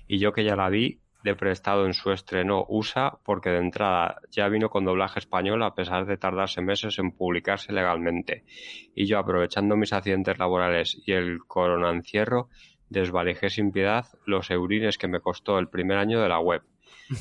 y 0.06 0.18
yo 0.18 0.32
que 0.32 0.44
ya 0.44 0.56
la 0.56 0.68
vi 0.68 1.00
de 1.24 1.34
prestado 1.34 1.86
en 1.86 1.92
su 1.94 2.12
estreno 2.12 2.64
USA, 2.68 3.18
porque 3.24 3.50
de 3.50 3.58
entrada 3.58 4.20
ya 4.30 4.48
vino 4.48 4.70
con 4.70 4.84
doblaje 4.84 5.18
español 5.18 5.62
a 5.64 5.74
pesar 5.74 6.06
de 6.06 6.16
tardarse 6.16 6.62
meses 6.62 6.98
en 7.00 7.10
publicarse 7.10 7.72
legalmente, 7.72 8.44
y 8.94 9.06
yo 9.06 9.18
aprovechando 9.18 9.76
mis 9.76 9.92
accidentes 9.92 10.38
laborales 10.38 10.96
y 11.04 11.12
el 11.12 11.40
coronancierro, 11.46 12.48
desvalijé 12.88 13.50
sin 13.50 13.72
piedad 13.72 14.06
los 14.24 14.50
eurines 14.50 14.98
que 14.98 15.08
me 15.08 15.20
costó 15.20 15.58
el 15.58 15.68
primer 15.68 15.98
año 15.98 16.20
de 16.22 16.28
la 16.28 16.38
web. 16.38 16.62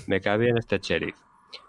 Me 0.08 0.22
cae 0.22 0.38
bien 0.38 0.58
este 0.58 0.78
sheriff. 0.78 1.16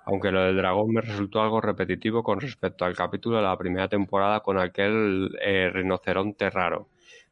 Aunque 0.05 0.31
lo 0.31 0.43
del 0.43 0.57
dragón 0.57 0.93
me 0.93 1.01
resultó 1.01 1.41
algo 1.43 1.61
repetitivo 1.61 2.23
con 2.23 2.41
respecto 2.41 2.85
al 2.85 2.95
capítulo 2.97 3.37
de 3.37 3.43
la 3.43 3.57
primera 3.59 3.89
temporada 3.89 4.41
con 4.41 4.59
aquel 4.59 5.37
eh, 5.43 5.71
rinoceronte 5.73 6.51
raro. 6.51 6.89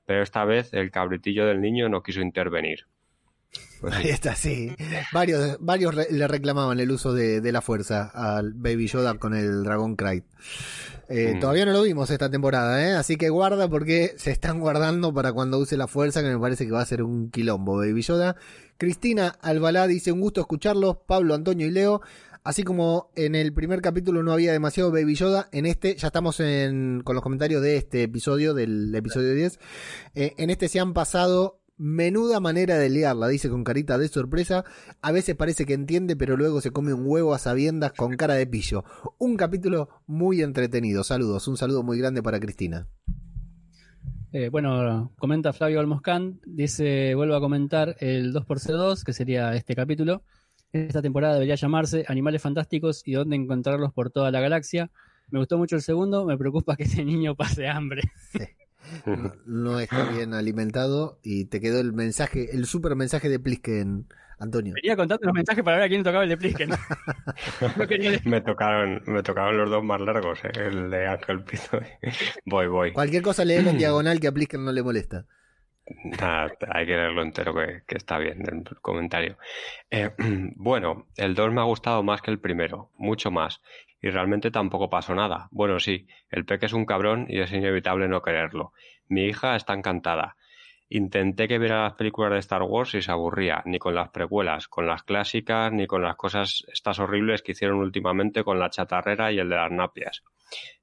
Pero 0.06 0.22
esta 0.22 0.44
vez 0.44 0.72
el 0.72 0.90
cabritillo 0.90 1.47
del 1.47 1.60
niño 1.60 1.89
no 1.89 2.02
quiso 2.02 2.20
intervenir. 2.20 2.86
Pues 3.81 3.94
Ahí 3.94 4.05
sí. 4.05 4.09
está, 4.10 4.35
sí. 4.35 4.74
Varios, 5.12 5.59
varios 5.60 5.94
re- 5.94 6.09
le 6.10 6.26
reclamaban 6.26 6.81
el 6.81 6.90
uso 6.90 7.12
de, 7.12 7.40
de 7.40 7.52
la 7.52 7.60
fuerza 7.60 8.10
al 8.14 8.52
Baby 8.55 8.86
Yoda 8.89 9.14
con 9.18 9.35
el 9.35 9.62
Dragon 9.62 9.94
Cry. 9.97 10.24
Eh, 11.09 11.35
Mm. 11.36 11.40
Todavía 11.40 11.66
no 11.66 11.72
lo 11.72 11.82
vimos 11.82 12.10
esta 12.10 12.31
temporada, 12.31 12.82
¿eh? 12.82 12.94
así 12.94 13.16
que 13.16 13.28
guarda 13.28 13.68
porque 13.68 14.12
se 14.16 14.31
están 14.31 14.59
guardando 14.59 15.12
para 15.12 15.32
cuando 15.35 15.59
use 15.59 15.76
la 15.76 15.86
fuerza, 15.86 16.22
que 16.22 16.28
me 16.28 16.39
parece 16.39 16.64
que 16.64 16.72
va 16.72 16.81
a 16.81 16.86
ser 16.86 17.02
un 17.02 17.31
quilombo, 17.31 17.76
Baby 17.76 18.01
Yoda. 18.02 18.36
Cristina 18.78 19.28
Albalá 19.43 19.86
dice: 19.86 20.12
Un 20.12 20.20
gusto 20.22 20.40
escucharlos, 20.40 20.97
Pablo, 21.06 21.35
Antonio 21.35 21.66
y 21.66 21.70
Leo. 21.70 22.01
Así 22.45 22.62
como 22.62 23.11
en 23.16 23.35
el 23.35 23.55
primer 23.55 23.81
capítulo 23.81 24.23
no 24.23 24.31
había 24.31 24.53
demasiado 24.53 24.93
Baby 24.93 25.15
Yoda, 25.15 25.49
en 25.51 25.65
este 25.65 25.97
ya 25.97 26.09
estamos 26.09 26.41
en, 26.41 27.01
con 27.03 27.15
los 27.15 27.23
comentarios 27.23 27.62
de 27.62 27.79
este 27.79 28.03
episodio, 28.03 28.53
del 28.53 28.95
episodio 28.95 29.35
10. 29.35 29.59
Eh, 30.15 30.35
en 30.37 30.51
este 30.51 30.69
se 30.69 30.79
han 30.79 30.93
pasado 30.93 31.62
menuda 31.79 32.41
manera 32.41 32.77
de 32.77 32.91
liarla, 32.91 33.29
dice 33.29 33.49
con 33.49 33.65
carita 33.65 33.97
de 33.97 34.09
sorpresa. 34.09 34.66
A 35.01 35.11
veces 35.11 35.37
parece 35.37 35.65
que 35.65 35.73
entiende, 35.73 36.16
pero 36.16 36.37
luego 36.37 36.61
se 36.61 36.71
come 36.71 36.93
un 36.93 37.07
huevo 37.07 37.33
a 37.33 37.39
sabiendas 37.39 37.95
con 37.95 38.15
cara 38.19 38.35
de 38.35 38.47
pillo. 38.47 38.85
Un 39.16 39.39
capítulo 39.39 39.89
muy 40.07 40.43
entretenido. 40.43 41.03
Saludos, 41.03 41.49
un 41.49 41.57
saludo 41.57 41.83
muy 41.83 41.99
grande 41.99 42.23
para 42.23 42.41
Cristina. 42.41 42.87
Eh, 44.33 44.51
bueno, 44.51 45.12
comenta 45.19 45.55
Flavio 45.55 45.81
Almoscán, 45.81 46.41
dice, 46.45 47.15
vuelvo 47.15 47.37
a 47.37 47.41
comentar 47.41 47.97
el 48.01 48.35
2x2, 48.35 49.03
que 49.03 49.15
sería 49.15 49.55
este 49.55 49.75
capítulo. 49.75 50.25
Esta 50.75 51.01
temporada 51.01 51.35
debería 51.35 51.55
llamarse 51.55 52.05
Animales 52.09 52.43
Fantásticos 52.43 53.07
y 53.07 53.13
dónde 53.13 53.37
encontrarlos 53.37 53.93
por 53.93 54.11
toda 54.11 54.33
la 54.33 54.41
galaxia. 54.41 54.91
Me 55.31 55.39
gustó 55.39 55.57
mucho 55.57 55.77
el 55.77 55.83
segundo, 55.83 56.25
me 56.25 56.37
preocupa 56.37 56.75
que 56.75 56.83
este 56.83 57.05
niño 57.05 57.37
pase 57.37 57.69
hambre. 57.69 58.03
No, 59.07 59.33
no 59.47 59.79
está 59.79 60.11
bien 60.11 60.35
alimentado 60.35 61.21
y 61.23 61.45
te 61.45 61.61
quedó 61.61 61.79
el 61.79 61.93
mensaje, 61.93 62.57
el 62.57 62.67
super 62.67 62.97
mensaje 62.97 63.29
de 63.29 63.39
Plisken, 63.39 64.09
Antonio. 64.41 64.75
Venía 64.75 64.97
contando 64.97 65.23
unos 65.23 65.35
mensajes 65.35 65.63
para 65.63 65.77
ver 65.77 65.87
a 65.87 65.89
quién 65.89 66.03
tocaba 66.03 66.25
el 66.25 66.31
de 66.31 66.37
Plisken. 66.39 66.71
No 67.79 67.87
quería. 67.87 68.21
Me 68.25 68.41
tocaron, 68.41 69.01
me 69.07 69.23
tocaron 69.23 69.57
los 69.57 69.71
dos 69.71 69.85
más 69.85 70.01
largos, 70.01 70.41
¿eh? 70.45 70.51
el 70.57 70.91
de 70.91 71.07
Ángel 71.07 71.45
Pito. 71.45 71.79
voy, 72.47 72.67
voy. 72.69 72.93
Cualquier 72.93 73.23
cosa 73.23 73.45
leelo 73.45 73.71
en 73.71 73.79
diagonal 73.79 74.19
que 74.19 74.27
a 74.27 74.33
Plisken 74.33 74.65
no 74.65 74.73
le 74.73 74.83
molesta. 74.83 75.25
Hay 75.86 76.86
que 76.86 76.97
leerlo 76.97 77.23
entero, 77.23 77.55
que, 77.55 77.82
que 77.86 77.97
está 77.97 78.19
bien 78.19 78.43
el 78.51 78.65
comentario. 78.81 79.36
Eh, 79.90 80.11
bueno, 80.56 81.06
el 81.16 81.35
2 81.35 81.52
me 81.52 81.61
ha 81.61 81.65
gustado 81.65 82.02
más 82.02 82.23
que 82.23 82.31
el 82.31 82.40
primero, 82.40 82.90
mucho 82.97 83.31
más. 83.31 83.61
Y 84.01 84.11
realmente 84.11 84.51
tampoco 84.51 84.90
pasó 84.90 85.15
nada. 85.15 85.48
Bueno, 85.51 85.81
sí, 85.81 86.06
el 86.31 86.44
peque 86.44 86.66
es 86.66 86.73
un 86.73 86.85
cabrón 86.85 87.27
y 87.28 87.40
es 87.40 87.52
inevitable 87.52 88.09
no 88.09 88.23
quererlo. 88.23 88.73
Mi 89.09 89.24
hija 89.24 89.56
está 89.56 89.73
encantada. 89.73 90.36
Intenté 90.90 91.48
que 91.48 91.59
viera 91.59 91.85
las 91.85 91.94
películas 91.94 92.32
de 92.32 92.39
Star 92.39 92.62
Wars 92.62 92.94
y 92.94 93.02
se 93.02 93.11
aburría, 93.11 93.62
ni 93.65 93.78
con 93.78 93.94
las 93.94 94.11
precuelas, 94.11 94.69
con 94.69 94.86
las 94.86 95.02
clásicas, 95.02 95.73
ni 95.73 95.86
con 95.86 96.02
las 96.02 96.16
cosas 96.16 96.65
estas 96.70 96.98
horribles 96.98 97.43
que 97.43 97.52
hicieron 97.52 97.78
últimamente 97.78 98.44
con 98.44 98.59
la 98.59 98.70
chatarrera 98.70 99.32
y 99.32 99.39
el 99.39 99.48
de 99.48 99.56
las 99.56 99.73
napias. 99.73 100.23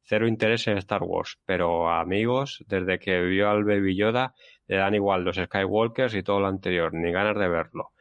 Cero 0.03 0.27
interés 0.27 0.67
en 0.67 0.77
Star 0.79 1.03
Wars, 1.03 1.39
pero 1.45 1.89
amigos, 1.89 2.63
desde 2.67 2.99
que 2.99 3.21
vio 3.21 3.49
al 3.49 3.63
Baby 3.63 3.95
Yoda, 3.95 4.33
le 4.71 4.77
dan 4.77 4.95
igual 4.95 5.25
los 5.25 5.35
Skywalkers 5.35 6.15
y 6.15 6.23
todo 6.23 6.39
lo 6.39 6.47
anterior, 6.47 6.93
ni 6.93 7.11
ganas 7.11 7.37
de 7.37 7.49
verlo. 7.49 7.91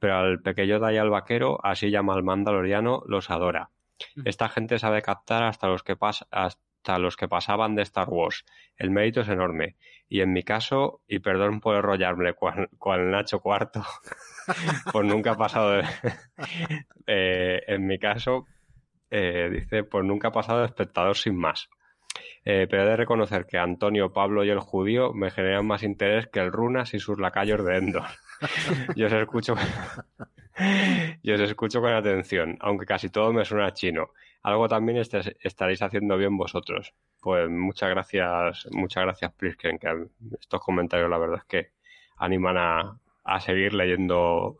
Pero 0.00 0.16
al 0.16 0.42
Peque 0.42 0.66
Yoda 0.66 0.92
y 0.92 0.96
al 0.96 1.08
vaquero, 1.08 1.60
así 1.62 1.88
llama 1.92 2.14
al 2.14 2.24
mandaloriano, 2.24 3.04
los 3.06 3.30
adora. 3.30 3.70
Esta 4.24 4.48
gente 4.48 4.80
sabe 4.80 5.02
captar 5.02 5.44
hasta 5.44 5.68
los 5.68 5.84
que 5.84 5.94
pas 5.94 6.26
hasta 6.32 6.98
los 6.98 7.16
que 7.16 7.28
pasaban 7.28 7.76
de 7.76 7.82
Star 7.82 8.08
Wars. 8.08 8.44
El 8.76 8.90
mérito 8.90 9.20
es 9.20 9.28
enorme. 9.28 9.76
Y 10.08 10.20
en 10.20 10.32
mi 10.32 10.42
caso, 10.42 11.00
y 11.06 11.20
perdón 11.20 11.60
por 11.60 11.76
enrollarme 11.76 12.32
cual, 12.32 12.70
cual 12.76 13.08
Nacho 13.08 13.38
Cuarto, 13.38 13.84
pues 14.92 15.06
nunca 15.06 15.30
ha 15.30 15.36
pasado 15.36 15.74
de... 15.74 15.84
eh, 17.06 17.62
en 17.68 17.86
mi 17.86 18.00
caso, 18.00 18.46
eh, 19.10 19.48
dice, 19.52 19.84
pues 19.84 20.04
nunca 20.04 20.28
ha 20.28 20.32
pasado 20.32 20.58
de 20.58 20.66
espectador 20.66 21.16
sin 21.16 21.36
más. 21.36 21.68
Eh, 22.48 22.68
pero 22.70 22.84
he 22.84 22.86
de 22.86 22.96
reconocer 22.96 23.44
que 23.44 23.58
Antonio, 23.58 24.12
Pablo 24.12 24.44
y 24.44 24.50
el 24.50 24.60
judío 24.60 25.12
me 25.12 25.32
generan 25.32 25.66
más 25.66 25.82
interés 25.82 26.28
que 26.28 26.38
el 26.38 26.52
Runas 26.52 26.94
y 26.94 27.00
sus 27.00 27.18
lacayos 27.18 27.64
de 27.64 27.76
Endor. 27.76 28.04
Yo 28.94 29.06
os 29.08 29.12
escucho, 29.12 29.56
yo 31.24 31.34
os 31.34 31.40
escucho 31.40 31.80
con 31.80 31.92
atención, 31.92 32.56
aunque 32.60 32.86
casi 32.86 33.08
todo 33.08 33.32
me 33.32 33.44
suena 33.44 33.72
chino. 33.72 34.10
Algo 34.42 34.68
también 34.68 34.98
est 34.98 35.12
estaréis 35.40 35.82
haciendo 35.82 36.16
bien 36.16 36.36
vosotros. 36.36 36.94
Pues 37.20 37.50
muchas 37.50 37.90
gracias, 37.90 38.68
muchas 38.70 39.02
gracias, 39.02 39.32
Plisken, 39.32 39.78
que 39.78 40.06
estos 40.38 40.60
comentarios 40.60 41.10
la 41.10 41.18
verdad 41.18 41.38
es 41.38 41.44
que 41.46 41.70
animan 42.18 42.58
a, 42.58 42.96
a 43.24 43.40
seguir 43.40 43.74
leyendo 43.74 44.56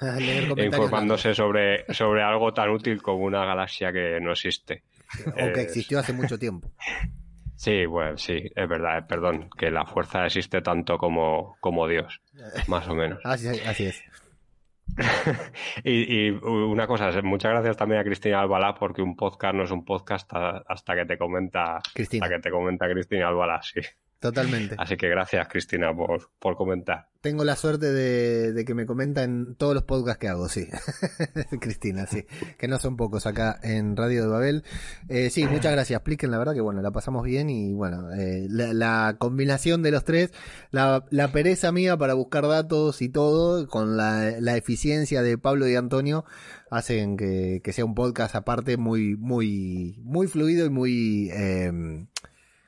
e 0.56 0.64
informándose 0.64 1.34
sobre, 1.34 1.92
sobre 1.92 2.22
algo 2.22 2.54
tan 2.54 2.70
útil 2.70 3.02
como 3.02 3.24
una 3.24 3.44
galaxia 3.44 3.92
que 3.92 4.20
no 4.20 4.30
existe. 4.30 4.84
O 5.26 5.52
que 5.52 5.60
existió 5.60 5.98
hace 5.98 6.12
mucho 6.12 6.38
tiempo. 6.38 6.70
Sí, 7.56 7.86
bueno, 7.86 8.18
sí, 8.18 8.50
es 8.54 8.68
verdad, 8.68 9.06
perdón, 9.06 9.48
que 9.56 9.70
la 9.70 9.86
fuerza 9.86 10.26
existe 10.26 10.60
tanto 10.60 10.98
como, 10.98 11.56
como 11.60 11.88
Dios, 11.88 12.20
más 12.68 12.86
o 12.86 12.94
menos. 12.94 13.18
Así, 13.24 13.48
así 13.48 13.86
es. 13.86 14.02
y, 15.82 16.26
y, 16.26 16.30
una 16.30 16.86
cosa, 16.86 17.10
muchas 17.22 17.52
gracias 17.52 17.78
también 17.78 18.02
a 18.02 18.04
Cristina 18.04 18.40
Albalá, 18.40 18.74
porque 18.74 19.00
un 19.00 19.16
podcast 19.16 19.54
no 19.54 19.64
es 19.64 19.70
un 19.70 19.86
podcast 19.86 20.30
hasta, 20.34 20.64
hasta 20.68 20.94
que 20.94 21.06
te 21.06 21.16
comenta 21.16 21.80
Cristina. 21.94 22.26
hasta 22.26 22.36
que 22.36 22.42
te 22.42 22.50
comenta 22.50 22.90
Cristina 22.90 23.28
Albalá, 23.28 23.62
sí. 23.62 23.80
Totalmente. 24.18 24.74
Así 24.78 24.96
que 24.96 25.08
gracias, 25.08 25.46
Cristina, 25.48 25.94
por, 25.94 26.30
por 26.38 26.56
comentar. 26.56 27.08
Tengo 27.20 27.44
la 27.44 27.54
suerte 27.54 27.92
de, 27.92 28.52
de, 28.52 28.64
que 28.64 28.74
me 28.74 28.86
comenta 28.86 29.24
en 29.24 29.56
todos 29.56 29.74
los 29.74 29.82
podcasts 29.82 30.18
que 30.18 30.28
hago, 30.28 30.48
sí. 30.48 30.68
Cristina, 31.60 32.06
sí. 32.06 32.24
Que 32.56 32.66
no 32.66 32.78
son 32.78 32.96
pocos 32.96 33.26
acá 33.26 33.58
en 33.62 33.94
Radio 33.96 34.22
de 34.22 34.28
Babel. 34.28 34.64
Eh, 35.08 35.28
sí, 35.28 35.44
muchas 35.44 35.72
gracias. 35.72 35.98
Expliquen, 35.98 36.30
la 36.30 36.38
verdad 36.38 36.54
que 36.54 36.60
bueno, 36.60 36.80
la 36.80 36.92
pasamos 36.92 37.24
bien 37.24 37.50
y 37.50 37.74
bueno, 37.74 38.10
eh, 38.12 38.46
la, 38.48 38.72
la, 38.72 39.16
combinación 39.18 39.82
de 39.82 39.90
los 39.90 40.04
tres, 40.04 40.32
la, 40.70 41.04
la, 41.10 41.32
pereza 41.32 41.72
mía 41.72 41.96
para 41.96 42.14
buscar 42.14 42.46
datos 42.46 43.02
y 43.02 43.08
todo, 43.08 43.66
con 43.68 43.96
la, 43.96 44.40
la 44.40 44.56
eficiencia 44.56 45.22
de 45.22 45.36
Pablo 45.36 45.68
y 45.68 45.74
Antonio, 45.74 46.24
hacen 46.70 47.16
que, 47.16 47.60
que, 47.62 47.72
sea 47.72 47.84
un 47.84 47.94
podcast 47.94 48.34
aparte 48.34 48.76
muy, 48.76 49.16
muy, 49.16 50.00
muy 50.04 50.26
fluido 50.26 50.64
y 50.64 50.70
muy... 50.70 51.28
Eh, 51.32 52.06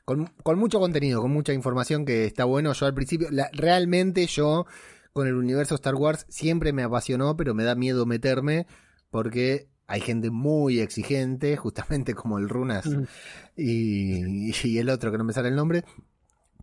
con, 0.09 0.25
con, 0.43 0.59
mucho 0.59 0.81
contenido, 0.81 1.21
con 1.21 1.31
mucha 1.31 1.53
información 1.53 2.07
que 2.07 2.25
está 2.25 2.47
bueno. 2.47 2.73
Yo 2.73 2.87
al 2.87 2.95
principio, 2.95 3.29
la, 3.31 3.51
realmente 3.53 4.27
yo 4.27 4.65
con 5.13 5.27
el 5.27 5.35
universo 5.35 5.75
Star 5.75 5.97
Wars 5.97 6.25
siempre 6.31 6.73
me 6.73 6.83
apasionó, 6.83 7.37
pero 7.37 7.53
me 7.53 7.63
da 7.63 7.75
miedo 7.75 8.07
meterme 8.07 8.67
porque 9.11 9.69
hay 9.87 10.01
gente 10.01 10.31
muy 10.31 10.81
exigente, 10.81 11.57
justamente 11.59 12.15
como 12.15 12.39
el 12.39 12.49
Runas 12.49 12.89
y, 13.55 14.51
y, 14.51 14.79
el 14.79 14.89
otro 14.89 15.13
que 15.13 15.19
no 15.19 15.25
me 15.25 15.35
sale 15.35 15.51
el 15.51 15.57
nombre. 15.57 15.85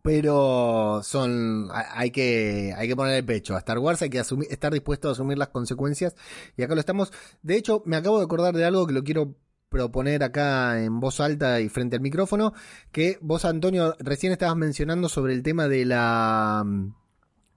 Pero 0.01 1.01
son, 1.03 1.69
hay 1.71 2.09
que, 2.09 2.73
hay 2.75 2.87
que 2.87 2.95
poner 2.95 3.13
el 3.13 3.25
pecho. 3.25 3.55
A 3.55 3.59
Star 3.59 3.77
Wars 3.77 4.01
hay 4.01 4.09
que 4.09 4.19
asumir, 4.19 4.47
estar 4.49 4.73
dispuesto 4.73 5.09
a 5.09 5.11
asumir 5.11 5.37
las 5.37 5.49
consecuencias. 5.49 6.15
Y 6.57 6.63
acá 6.63 6.73
lo 6.73 6.79
estamos. 6.79 7.13
De 7.43 7.57
hecho, 7.57 7.83
me 7.85 7.95
acabo 7.95 8.17
de 8.17 8.25
acordar 8.25 8.55
de 8.55 8.65
algo 8.65 8.87
que 8.87 8.93
lo 8.93 9.03
quiero 9.03 9.35
proponer 9.75 10.23
acá 10.23 10.81
en 10.81 11.01
voz 11.01 11.19
alta 11.19 11.59
y 11.59 11.67
frente 11.67 11.97
al 11.97 12.01
micrófono, 12.01 12.53
que 12.93 13.17
vos, 13.19 13.43
Antonio, 13.43 13.93
recién 13.99 14.31
estabas 14.31 14.55
mencionando 14.55 15.09
sobre 15.09 15.33
el 15.33 15.43
tema 15.43 15.67
de 15.67 15.83
la 15.83 16.63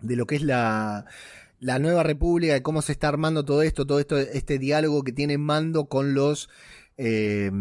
de 0.00 0.16
lo 0.16 0.26
que 0.26 0.34
es 0.34 0.42
la, 0.42 1.06
la 1.60 1.78
nueva 1.78 2.02
república, 2.02 2.54
de 2.54 2.62
cómo 2.62 2.82
se 2.82 2.90
está 2.90 3.06
armando 3.06 3.44
todo 3.44 3.62
esto, 3.62 3.86
todo 3.86 4.00
esto, 4.00 4.18
este 4.18 4.58
diálogo 4.58 5.04
que 5.04 5.12
tiene 5.12 5.38
mando 5.38 5.84
con 5.84 6.14
los 6.14 6.48
eh, 6.96 7.52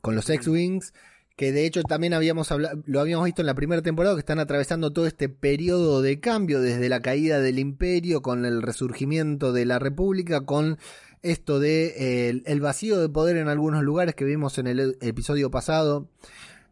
con 0.00 0.16
los 0.16 0.28
X-Wings, 0.28 0.92
que 1.36 1.52
de 1.52 1.66
hecho 1.66 1.84
también 1.84 2.14
habíamos 2.14 2.50
hablado, 2.50 2.82
lo 2.84 2.98
habíamos 2.98 3.26
visto 3.26 3.42
en 3.42 3.46
la 3.46 3.54
primera 3.54 3.80
temporada, 3.80 4.16
que 4.16 4.20
están 4.20 4.40
atravesando 4.40 4.92
todo 4.92 5.06
este 5.06 5.28
periodo 5.28 6.02
de 6.02 6.18
cambio 6.18 6.60
desde 6.60 6.88
la 6.88 7.00
caída 7.00 7.38
del 7.38 7.60
imperio, 7.60 8.22
con 8.22 8.44
el 8.44 8.60
resurgimiento 8.60 9.52
de 9.52 9.66
la 9.66 9.78
república, 9.78 10.40
con 10.40 10.78
esto 11.22 11.60
de 11.60 12.42
el 12.44 12.60
vacío 12.60 13.00
de 13.00 13.08
poder 13.08 13.36
en 13.36 13.48
algunos 13.48 13.82
lugares 13.82 14.14
que 14.14 14.24
vimos 14.24 14.58
en 14.58 14.66
el 14.66 14.96
episodio 15.00 15.50
pasado 15.50 16.08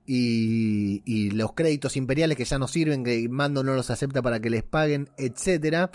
y, 0.08 1.30
los 1.30 1.52
créditos 1.52 1.96
imperiales 1.96 2.36
que 2.36 2.44
ya 2.44 2.58
no 2.58 2.66
sirven, 2.66 3.04
que 3.04 3.28
Mando 3.28 3.62
no 3.62 3.74
los 3.74 3.90
acepta 3.90 4.22
para 4.22 4.40
que 4.40 4.50
les 4.50 4.62
paguen, 4.62 5.10
etcétera. 5.18 5.90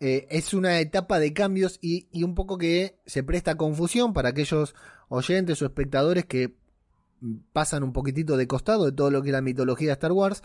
Eh, 0.00 0.28
es 0.30 0.54
una 0.54 0.78
etapa 0.78 1.18
de 1.18 1.32
cambios 1.32 1.78
y, 1.82 2.06
un 2.22 2.34
poco 2.34 2.56
que 2.56 2.98
se 3.06 3.24
presta 3.24 3.56
confusión 3.56 4.12
para 4.12 4.30
aquellos 4.30 4.74
oyentes 5.08 5.60
o 5.60 5.66
espectadores 5.66 6.24
que 6.24 6.54
pasan 7.52 7.82
un 7.82 7.92
poquitito 7.92 8.36
de 8.36 8.46
costado 8.46 8.84
de 8.84 8.92
todo 8.92 9.10
lo 9.10 9.22
que 9.22 9.30
es 9.30 9.32
la 9.32 9.42
mitología 9.42 9.88
de 9.88 9.94
Star 9.94 10.12
Wars. 10.12 10.42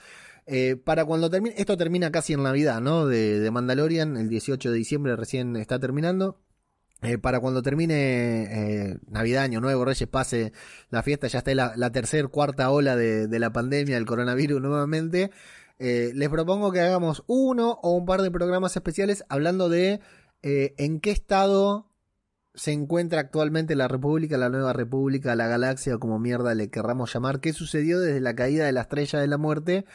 Eh, 0.47 0.75
para 0.75 1.05
cuando 1.05 1.29
termine, 1.29 1.55
esto 1.57 1.77
termina 1.77 2.11
casi 2.11 2.33
en 2.33 2.43
Navidad, 2.43 2.81
¿no? 2.81 3.05
De 3.05 3.49
Mandalorian, 3.51 4.17
el 4.17 4.27
18 4.27 4.71
de 4.71 4.77
diciembre 4.77 5.15
recién 5.15 5.55
está 5.55 5.79
terminando. 5.79 6.39
Eh, 7.03 7.17
para 7.17 7.41
cuando 7.41 7.61
termine 7.61 8.91
eh, 8.91 8.97
Navidad, 9.07 9.49
Nuevo, 9.49 9.83
Reyes, 9.83 10.07
pase 10.07 10.53
la 10.89 11.03
fiesta, 11.03 11.27
ya 11.27 11.39
está 11.39 11.53
la, 11.53 11.73
la 11.75 11.91
tercera, 11.91 12.27
cuarta 12.29 12.69
ola 12.69 12.95
de, 12.95 13.27
de, 13.27 13.39
la 13.39 13.51
pandemia, 13.51 13.95
del 13.95 14.05
coronavirus 14.05 14.61
nuevamente, 14.61 15.31
eh, 15.79 16.11
les 16.13 16.29
propongo 16.29 16.71
que 16.71 16.79
hagamos 16.79 17.23
uno 17.27 17.79
o 17.81 17.91
un 17.91 18.05
par 18.05 18.21
de 18.21 18.31
programas 18.31 18.75
especiales 18.75 19.25
hablando 19.27 19.69
de 19.69 19.99
eh, 20.41 20.75
en 20.77 20.99
qué 20.99 21.11
estado 21.11 21.89
se 22.53 22.71
encuentra 22.71 23.19
actualmente 23.19 23.75
la 23.75 23.87
República, 23.87 24.37
la 24.37 24.49
Nueva 24.49 24.71
República, 24.73 25.35
la 25.35 25.47
Galaxia, 25.47 25.95
o 25.95 25.99
como 25.99 26.19
mierda 26.19 26.53
le 26.55 26.69
querramos 26.69 27.13
llamar, 27.13 27.39
qué 27.41 27.51
sucedió 27.51 27.99
desde 27.99 28.21
la 28.21 28.35
caída 28.35 28.65
de 28.65 28.71
la 28.71 28.81
Estrella 28.81 29.19
de 29.19 29.27
la 29.27 29.37
Muerte 29.37 29.85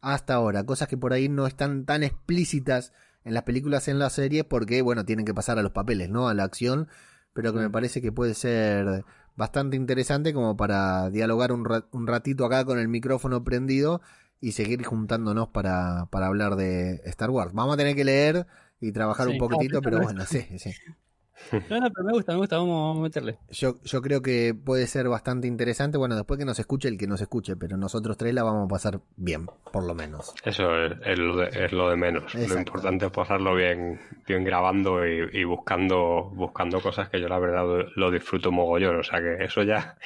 hasta 0.00 0.34
ahora, 0.34 0.64
cosas 0.64 0.88
que 0.88 0.98
por 0.98 1.12
ahí 1.12 1.28
no 1.28 1.46
están 1.46 1.86
tan 1.86 2.02
explícitas 2.02 2.92
en 3.24 3.34
las 3.34 3.44
películas, 3.44 3.88
en 3.88 3.98
las 3.98 4.14
series, 4.14 4.44
porque, 4.44 4.82
bueno, 4.82 5.04
tienen 5.04 5.24
que 5.24 5.34
pasar 5.34 5.58
a 5.58 5.62
los 5.62 5.72
papeles, 5.72 6.10
¿no? 6.10 6.28
A 6.28 6.34
la 6.34 6.44
acción, 6.44 6.88
pero 7.32 7.52
que 7.52 7.60
me 7.60 7.70
parece 7.70 8.00
que 8.02 8.12
puede 8.12 8.34
ser 8.34 9.04
bastante 9.36 9.76
interesante 9.76 10.34
como 10.34 10.56
para 10.56 11.10
dialogar 11.10 11.52
un, 11.52 11.66
un 11.90 12.06
ratito 12.06 12.44
acá 12.44 12.64
con 12.64 12.78
el 12.78 12.88
micrófono 12.88 13.44
prendido 13.44 14.02
y 14.40 14.52
seguir 14.52 14.84
juntándonos 14.84 15.48
para, 15.48 16.06
para 16.10 16.26
hablar 16.26 16.56
de 16.56 17.00
Star 17.04 17.30
Wars. 17.30 17.52
Vamos 17.54 17.74
a 17.74 17.76
tener 17.76 17.94
que 17.94 18.04
leer 18.04 18.46
y 18.80 18.92
trabajar 18.92 19.28
sí, 19.28 19.32
un 19.32 19.38
poquitito, 19.38 19.80
pero 19.80 20.00
bueno, 20.00 20.26
sí, 20.26 20.46
sí. 20.58 20.72
No, 21.52 21.80
no, 21.80 21.90
pero 21.90 22.06
me 22.06 22.12
gusta, 22.12 22.32
me 22.32 22.38
gusta, 22.38 22.58
vamos 22.58 22.98
a 22.98 23.02
meterle. 23.02 23.38
Yo, 23.50 23.74
yo 23.84 24.00
creo 24.00 24.22
que 24.22 24.54
puede 24.54 24.86
ser 24.86 25.08
bastante 25.08 25.46
interesante. 25.46 25.98
Bueno, 25.98 26.16
después 26.16 26.38
que 26.38 26.44
nos 26.44 26.58
escuche 26.58 26.88
el 26.88 26.98
que 26.98 27.06
nos 27.06 27.20
escuche, 27.20 27.56
pero 27.56 27.76
nosotros 27.76 28.16
tres 28.16 28.34
la 28.34 28.42
vamos 28.42 28.66
a 28.66 28.68
pasar 28.68 29.00
bien, 29.16 29.46
por 29.72 29.84
lo 29.84 29.94
menos. 29.94 30.34
Eso 30.44 30.74
es, 30.84 30.92
es, 31.04 31.18
lo, 31.18 31.36
de, 31.36 31.64
es 31.64 31.72
lo, 31.72 31.90
de, 31.90 31.96
menos. 31.96 32.34
Exacto. 32.34 32.54
Lo 32.54 32.60
importante 32.60 33.06
es 33.06 33.12
pasarlo 33.12 33.54
bien, 33.54 34.00
bien 34.26 34.44
grabando 34.44 35.06
y, 35.06 35.28
y, 35.32 35.44
buscando, 35.44 36.30
buscando 36.34 36.80
cosas 36.80 37.08
que 37.08 37.20
yo 37.20 37.28
la 37.28 37.38
verdad 37.38 37.64
lo, 37.64 37.88
lo, 37.96 38.10
disfruto 38.10 38.50
mogollón. 38.50 38.96
O 38.96 39.02
sea 39.02 39.20
que 39.20 39.44
eso 39.44 39.62
ya, 39.62 39.96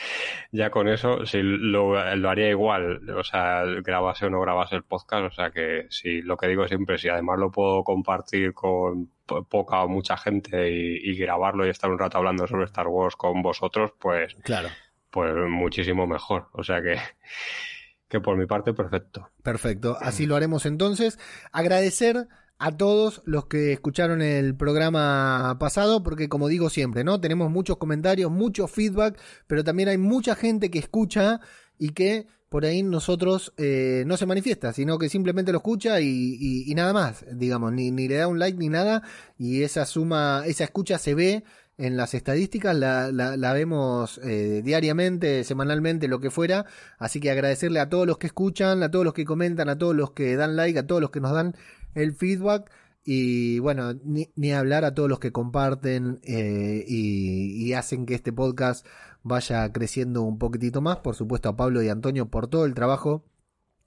ya 0.53 0.71
con 0.71 0.89
eso, 0.89 1.27
si 1.27 1.41
lo, 1.43 2.17
lo 2.17 2.31
haría 2.31 2.49
igual, 2.49 3.09
o 3.11 3.25
sea, 3.25 3.65
grabase 3.85 4.27
o 4.27 4.31
no 4.31 4.41
grabase 4.41 4.77
el 4.77 4.83
podcast. 4.83 5.27
O 5.27 5.31
sea 5.31 5.51
que 5.51 5.87
si 5.91 6.23
lo 6.23 6.37
que 6.37 6.49
digo 6.49 6.67
siempre, 6.67 6.99
si 6.99 7.09
además 7.09 7.39
lo 7.39 7.51
puedo 7.51 7.85
compartir 7.85 8.53
con 8.53 9.11
poca 9.27 9.83
o 9.83 9.89
mucha 9.89 10.17
gente 10.17 10.71
y, 10.71 11.11
y, 11.11 11.17
grabarlo 11.17 11.67
y 11.67 11.71
estar 11.71 11.91
un 11.91 11.99
rato 11.99 12.19
hablando 12.19 12.47
sobre 12.47 12.65
Star 12.65 12.89
Wars 12.89 13.17
con 13.17 13.43
vosotros, 13.43 13.93
pues, 13.99 14.35
claro. 14.43 14.69
pues 15.11 15.35
muchísimo 15.49 16.07
mejor. 16.07 16.49
O 16.53 16.63
sea 16.63 16.83
que, 16.83 16.97
que 18.09 18.21
por 18.21 18.37
mi 18.37 18.47
parte, 18.47 18.73
perfecto. 18.73 19.31
Perfecto. 19.43 19.97
Así 20.01 20.27
lo 20.27 20.37
haremos 20.37 20.67
entonces. 20.67 21.19
Agradecer 21.53 22.29
a 22.59 22.77
todos 22.77 23.23
los 23.27 23.47
que 23.47 23.73
escucharon 23.73 24.23
el 24.23 24.57
programa 24.57 25.57
pasado, 25.61 26.03
porque 26.03 26.29
como 26.29 26.49
digo 26.49 26.71
siempre, 26.71 27.05
¿no? 27.05 27.21
Tenemos 27.21 27.51
muchos 27.51 27.77
comentarios, 27.77 28.31
mucho 28.31 28.67
feedback, 28.67 29.19
pero 29.47 29.63
también 29.63 29.89
hay 29.91 29.99
mucha 29.99 30.35
gente 30.35 30.71
que 30.71 30.79
escucha 30.79 31.41
y 31.79 31.91
que 31.91 32.27
por 32.49 32.65
ahí 32.65 32.83
nosotros 32.83 33.53
eh, 33.57 34.05
no 34.07 34.17
se 34.17 34.27
manifiesta, 34.27 34.73
sino 34.73 34.99
que 34.99 35.09
simplemente 35.09 35.53
lo 35.53 35.59
escucha 35.59 36.01
y, 36.01 36.73
nada 36.77 36.93
más, 36.93 37.25
digamos, 37.33 37.73
ni, 37.73 37.91
ni, 37.91 38.09
le 38.09 38.17
da 38.17 38.29
un 38.29 38.39
like 38.39 38.59
ni 38.59 38.69
nada, 38.69 39.03
y 39.39 39.63
esa 39.63 39.85
suma, 39.87 40.45
esa 40.47 40.65
escucha 40.65 40.99
se 40.99 41.15
ve 41.15 41.45
en 41.79 41.97
las 41.97 42.15
estadísticas, 42.15 42.75
la, 42.75 43.13
la, 43.13 43.37
la 43.37 43.53
vemos 43.53 44.19
eh, 44.25 44.63
diariamente, 44.65 45.45
semanalmente, 45.45 46.09
lo 46.09 46.21
que 46.21 46.31
fuera, 46.31 46.67
así 46.99 47.21
que 47.21 47.31
agradecerle 47.31 47.81
a 47.81 47.89
todos 47.89 48.07
los 48.07 48.19
que 48.19 48.29
escuchan, 48.29 48.83
a 48.83 48.91
todos 48.91 49.05
los 49.05 49.13
que 49.15 49.25
comentan, 49.25 49.69
a 49.69 49.77
todos 49.77 49.95
los 49.95 50.13
que 50.13 50.37
dan 50.37 50.57
like, 50.57 50.79
a 50.79 50.87
todos 50.87 51.01
los 51.01 51.11
que 51.11 51.21
nos 51.21 51.33
dan 51.33 51.55
el 51.95 52.15
feedback. 52.15 52.71
Y 53.09 53.61
bueno, 53.61 53.95
ni, 54.05 54.31
ni 54.35 54.53
hablar 54.53 54.85
a 54.85 54.93
todos 54.93 55.09
los 55.09 55.21
que 55.21 55.31
comparten 55.31 56.19
eh, 56.25 56.85
y, 56.89 57.73
hacen 57.75 58.05
que 58.05 58.15
este 58.15 58.33
podcast 58.33 58.85
vaya 59.27 59.73
creciendo 59.73 60.23
un 60.23 60.39
poquitito 60.39 60.81
más. 60.81 60.99
Por 60.99 61.17
supuesto 61.17 61.49
a 61.49 61.57
Pablo 61.57 61.83
y 61.83 61.89
Antonio 61.89 62.31
por 62.31 62.47
todo 62.47 62.65
el 62.65 62.75
trabajo 62.75 63.25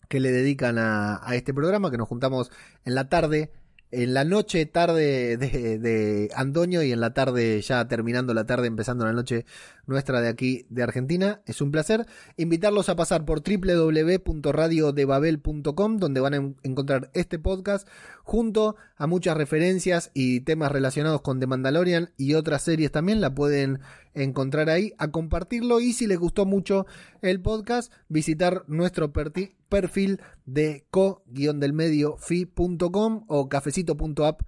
que 0.10 0.20
le 0.20 0.32
dedican 0.32 0.78
a, 0.78 1.22
a 1.24 1.36
este 1.36 1.54
programa, 1.54 1.92
que 1.92 1.98
nos 1.98 2.10
juntamos 2.10 2.52
en 2.84 2.96
la 2.96 3.10
tarde 3.10 3.52
en 3.92 4.14
la 4.14 4.24
noche 4.24 4.68
tarde 4.68 5.36
de, 5.38 5.80
de, 5.80 6.30
Antonio 6.36 6.84
y 6.84 6.92
en 6.92 7.00
la 7.00 7.12
tarde 7.14 7.60
ya 7.62 7.88
terminando 7.88 8.36
la 8.36 8.46
tarde 8.46 8.68
empezando 8.68 9.06
la 9.06 9.14
noche 9.14 9.46
nuestra 9.88 10.22
de 10.22 10.28
aquí 10.28 10.68
de 10.70 10.84
Argentina 10.84 11.42
es 11.48 11.60
un 11.62 11.72
placer 11.72 12.06
invitarlos 12.38 12.90
a 12.90 12.96
pasar 12.96 13.26
por 13.26 13.42
www.radiodebabel.com 13.42 15.98
donde 15.98 16.20
van 16.20 16.36
a 16.36 16.54
encontrar 16.62 17.10
este 17.14 17.40
podcast 17.40 17.88
junto 18.24 18.76
a 18.96 19.08
muchas 19.08 19.36
referencias 19.36 20.12
y 20.14 20.42
temas 20.42 20.72
relacionados 20.72 21.22
con 21.22 21.40
The 21.40 21.48
Mandalorian 21.48 22.12
y 22.16 22.36
otras 22.36 22.62
series 22.62 22.92
también 22.92 23.22
la 23.22 23.34
pueden 23.34 23.80
encontrar 24.14 24.70
ahí 24.70 24.94
a 24.98 25.12
compartirlo. 25.12 25.80
Y 25.80 25.94
si 25.94 26.08
les 26.08 26.20
gustó 26.20 26.46
mucho 26.46 26.86
el 27.22 27.42
podcast 27.42 27.94
visitar 28.08 28.64
nuestro 28.68 29.12
perfil 29.12 30.22
de 30.46 30.86
co-del-medio 30.90 32.18
fi.com 32.18 33.26
o 33.28 33.50
cafecito.app 33.50 34.42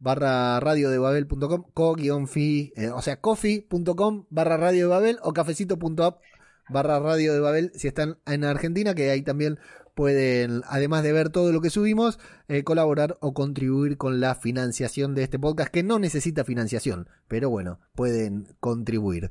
barra 0.00 0.60
radio 0.60 0.90
de 0.90 0.98
babel.com 0.98 1.64
co-fi 1.74 2.72
eh, 2.76 2.90
o 2.90 3.02
sea 3.02 3.20
coffee.com 3.20 4.26
barra 4.30 4.56
radio 4.56 4.82
de 4.82 4.94
babel 4.94 5.18
o 5.22 5.32
cafecito.app 5.32 6.20
barra 6.68 6.98
radio 7.00 7.32
de 7.32 7.40
babel 7.40 7.72
si 7.74 7.88
están 7.88 8.18
en 8.26 8.44
Argentina 8.44 8.94
que 8.94 9.10
ahí 9.10 9.22
también 9.22 9.58
pueden 9.94 10.62
además 10.68 11.02
de 11.02 11.12
ver 11.12 11.30
todo 11.30 11.52
lo 11.52 11.60
que 11.60 11.70
subimos 11.70 12.18
eh, 12.48 12.62
colaborar 12.62 13.16
o 13.20 13.34
contribuir 13.34 13.96
con 13.96 14.20
la 14.20 14.34
financiación 14.34 15.14
de 15.14 15.24
este 15.24 15.38
podcast 15.38 15.72
que 15.72 15.82
no 15.82 15.98
necesita 15.98 16.44
financiación 16.44 17.08
pero 17.26 17.50
bueno 17.50 17.80
pueden 17.94 18.46
contribuir 18.60 19.30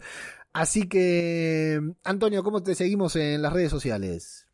así 0.54 0.88
que 0.88 1.80
Antonio 2.04 2.44
¿cómo 2.44 2.64
te 2.64 2.76
seguimos 2.76 3.16
en 3.16 3.42
las 3.42 3.54
redes 3.54 3.72
sociales? 3.72 4.48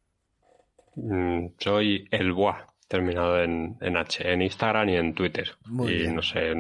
Mm, 0.95 1.47
soy 1.57 2.07
el 2.11 2.33
Boa, 2.33 2.67
terminado 2.87 3.41
en, 3.41 3.77
en 3.81 3.97
H, 3.97 4.31
en 4.31 4.41
Instagram 4.41 4.89
y 4.89 4.95
en 4.95 5.13
Twitter. 5.13 5.49
Muy 5.65 5.91
y 5.91 5.97
bien. 5.97 6.15
no 6.15 6.21
sé, 6.21 6.53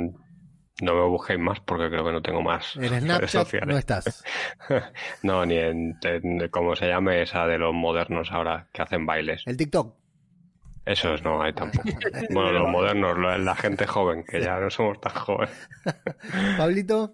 no 0.81 0.95
me 0.95 1.07
busquéis 1.07 1.39
más 1.39 1.59
porque 1.59 1.89
creo 1.89 2.03
que 2.05 2.11
no 2.11 2.21
tengo 2.21 2.41
más 2.41 2.75
En 2.77 2.99
Snapchat 2.99 3.29
sociales. 3.45 3.69
no 3.69 3.77
estás. 3.77 4.23
no, 5.21 5.45
ni 5.45 5.57
en, 5.57 5.97
en- 6.03 6.47
¿cómo 6.49 6.75
se 6.75 6.87
llame 6.87 7.21
esa 7.21 7.45
de 7.47 7.57
los 7.57 7.73
modernos 7.73 8.31
ahora 8.31 8.67
que 8.73 8.81
hacen 8.81 9.05
bailes? 9.05 9.43
El 9.45 9.57
TikTok. 9.57 9.95
Esos 10.85 11.23
no 11.23 11.41
hay 11.41 11.53
tampoco. 11.53 11.87
bueno, 12.31 12.51
los 12.51 12.69
modernos, 12.69 13.17
lo- 13.17 13.37
la 13.37 13.55
gente 13.55 13.87
joven, 13.87 14.23
que 14.27 14.41
ya 14.41 14.59
no 14.59 14.69
somos 14.69 14.99
tan 14.99 15.13
jóvenes. 15.13 15.69
Pablito. 16.57 17.13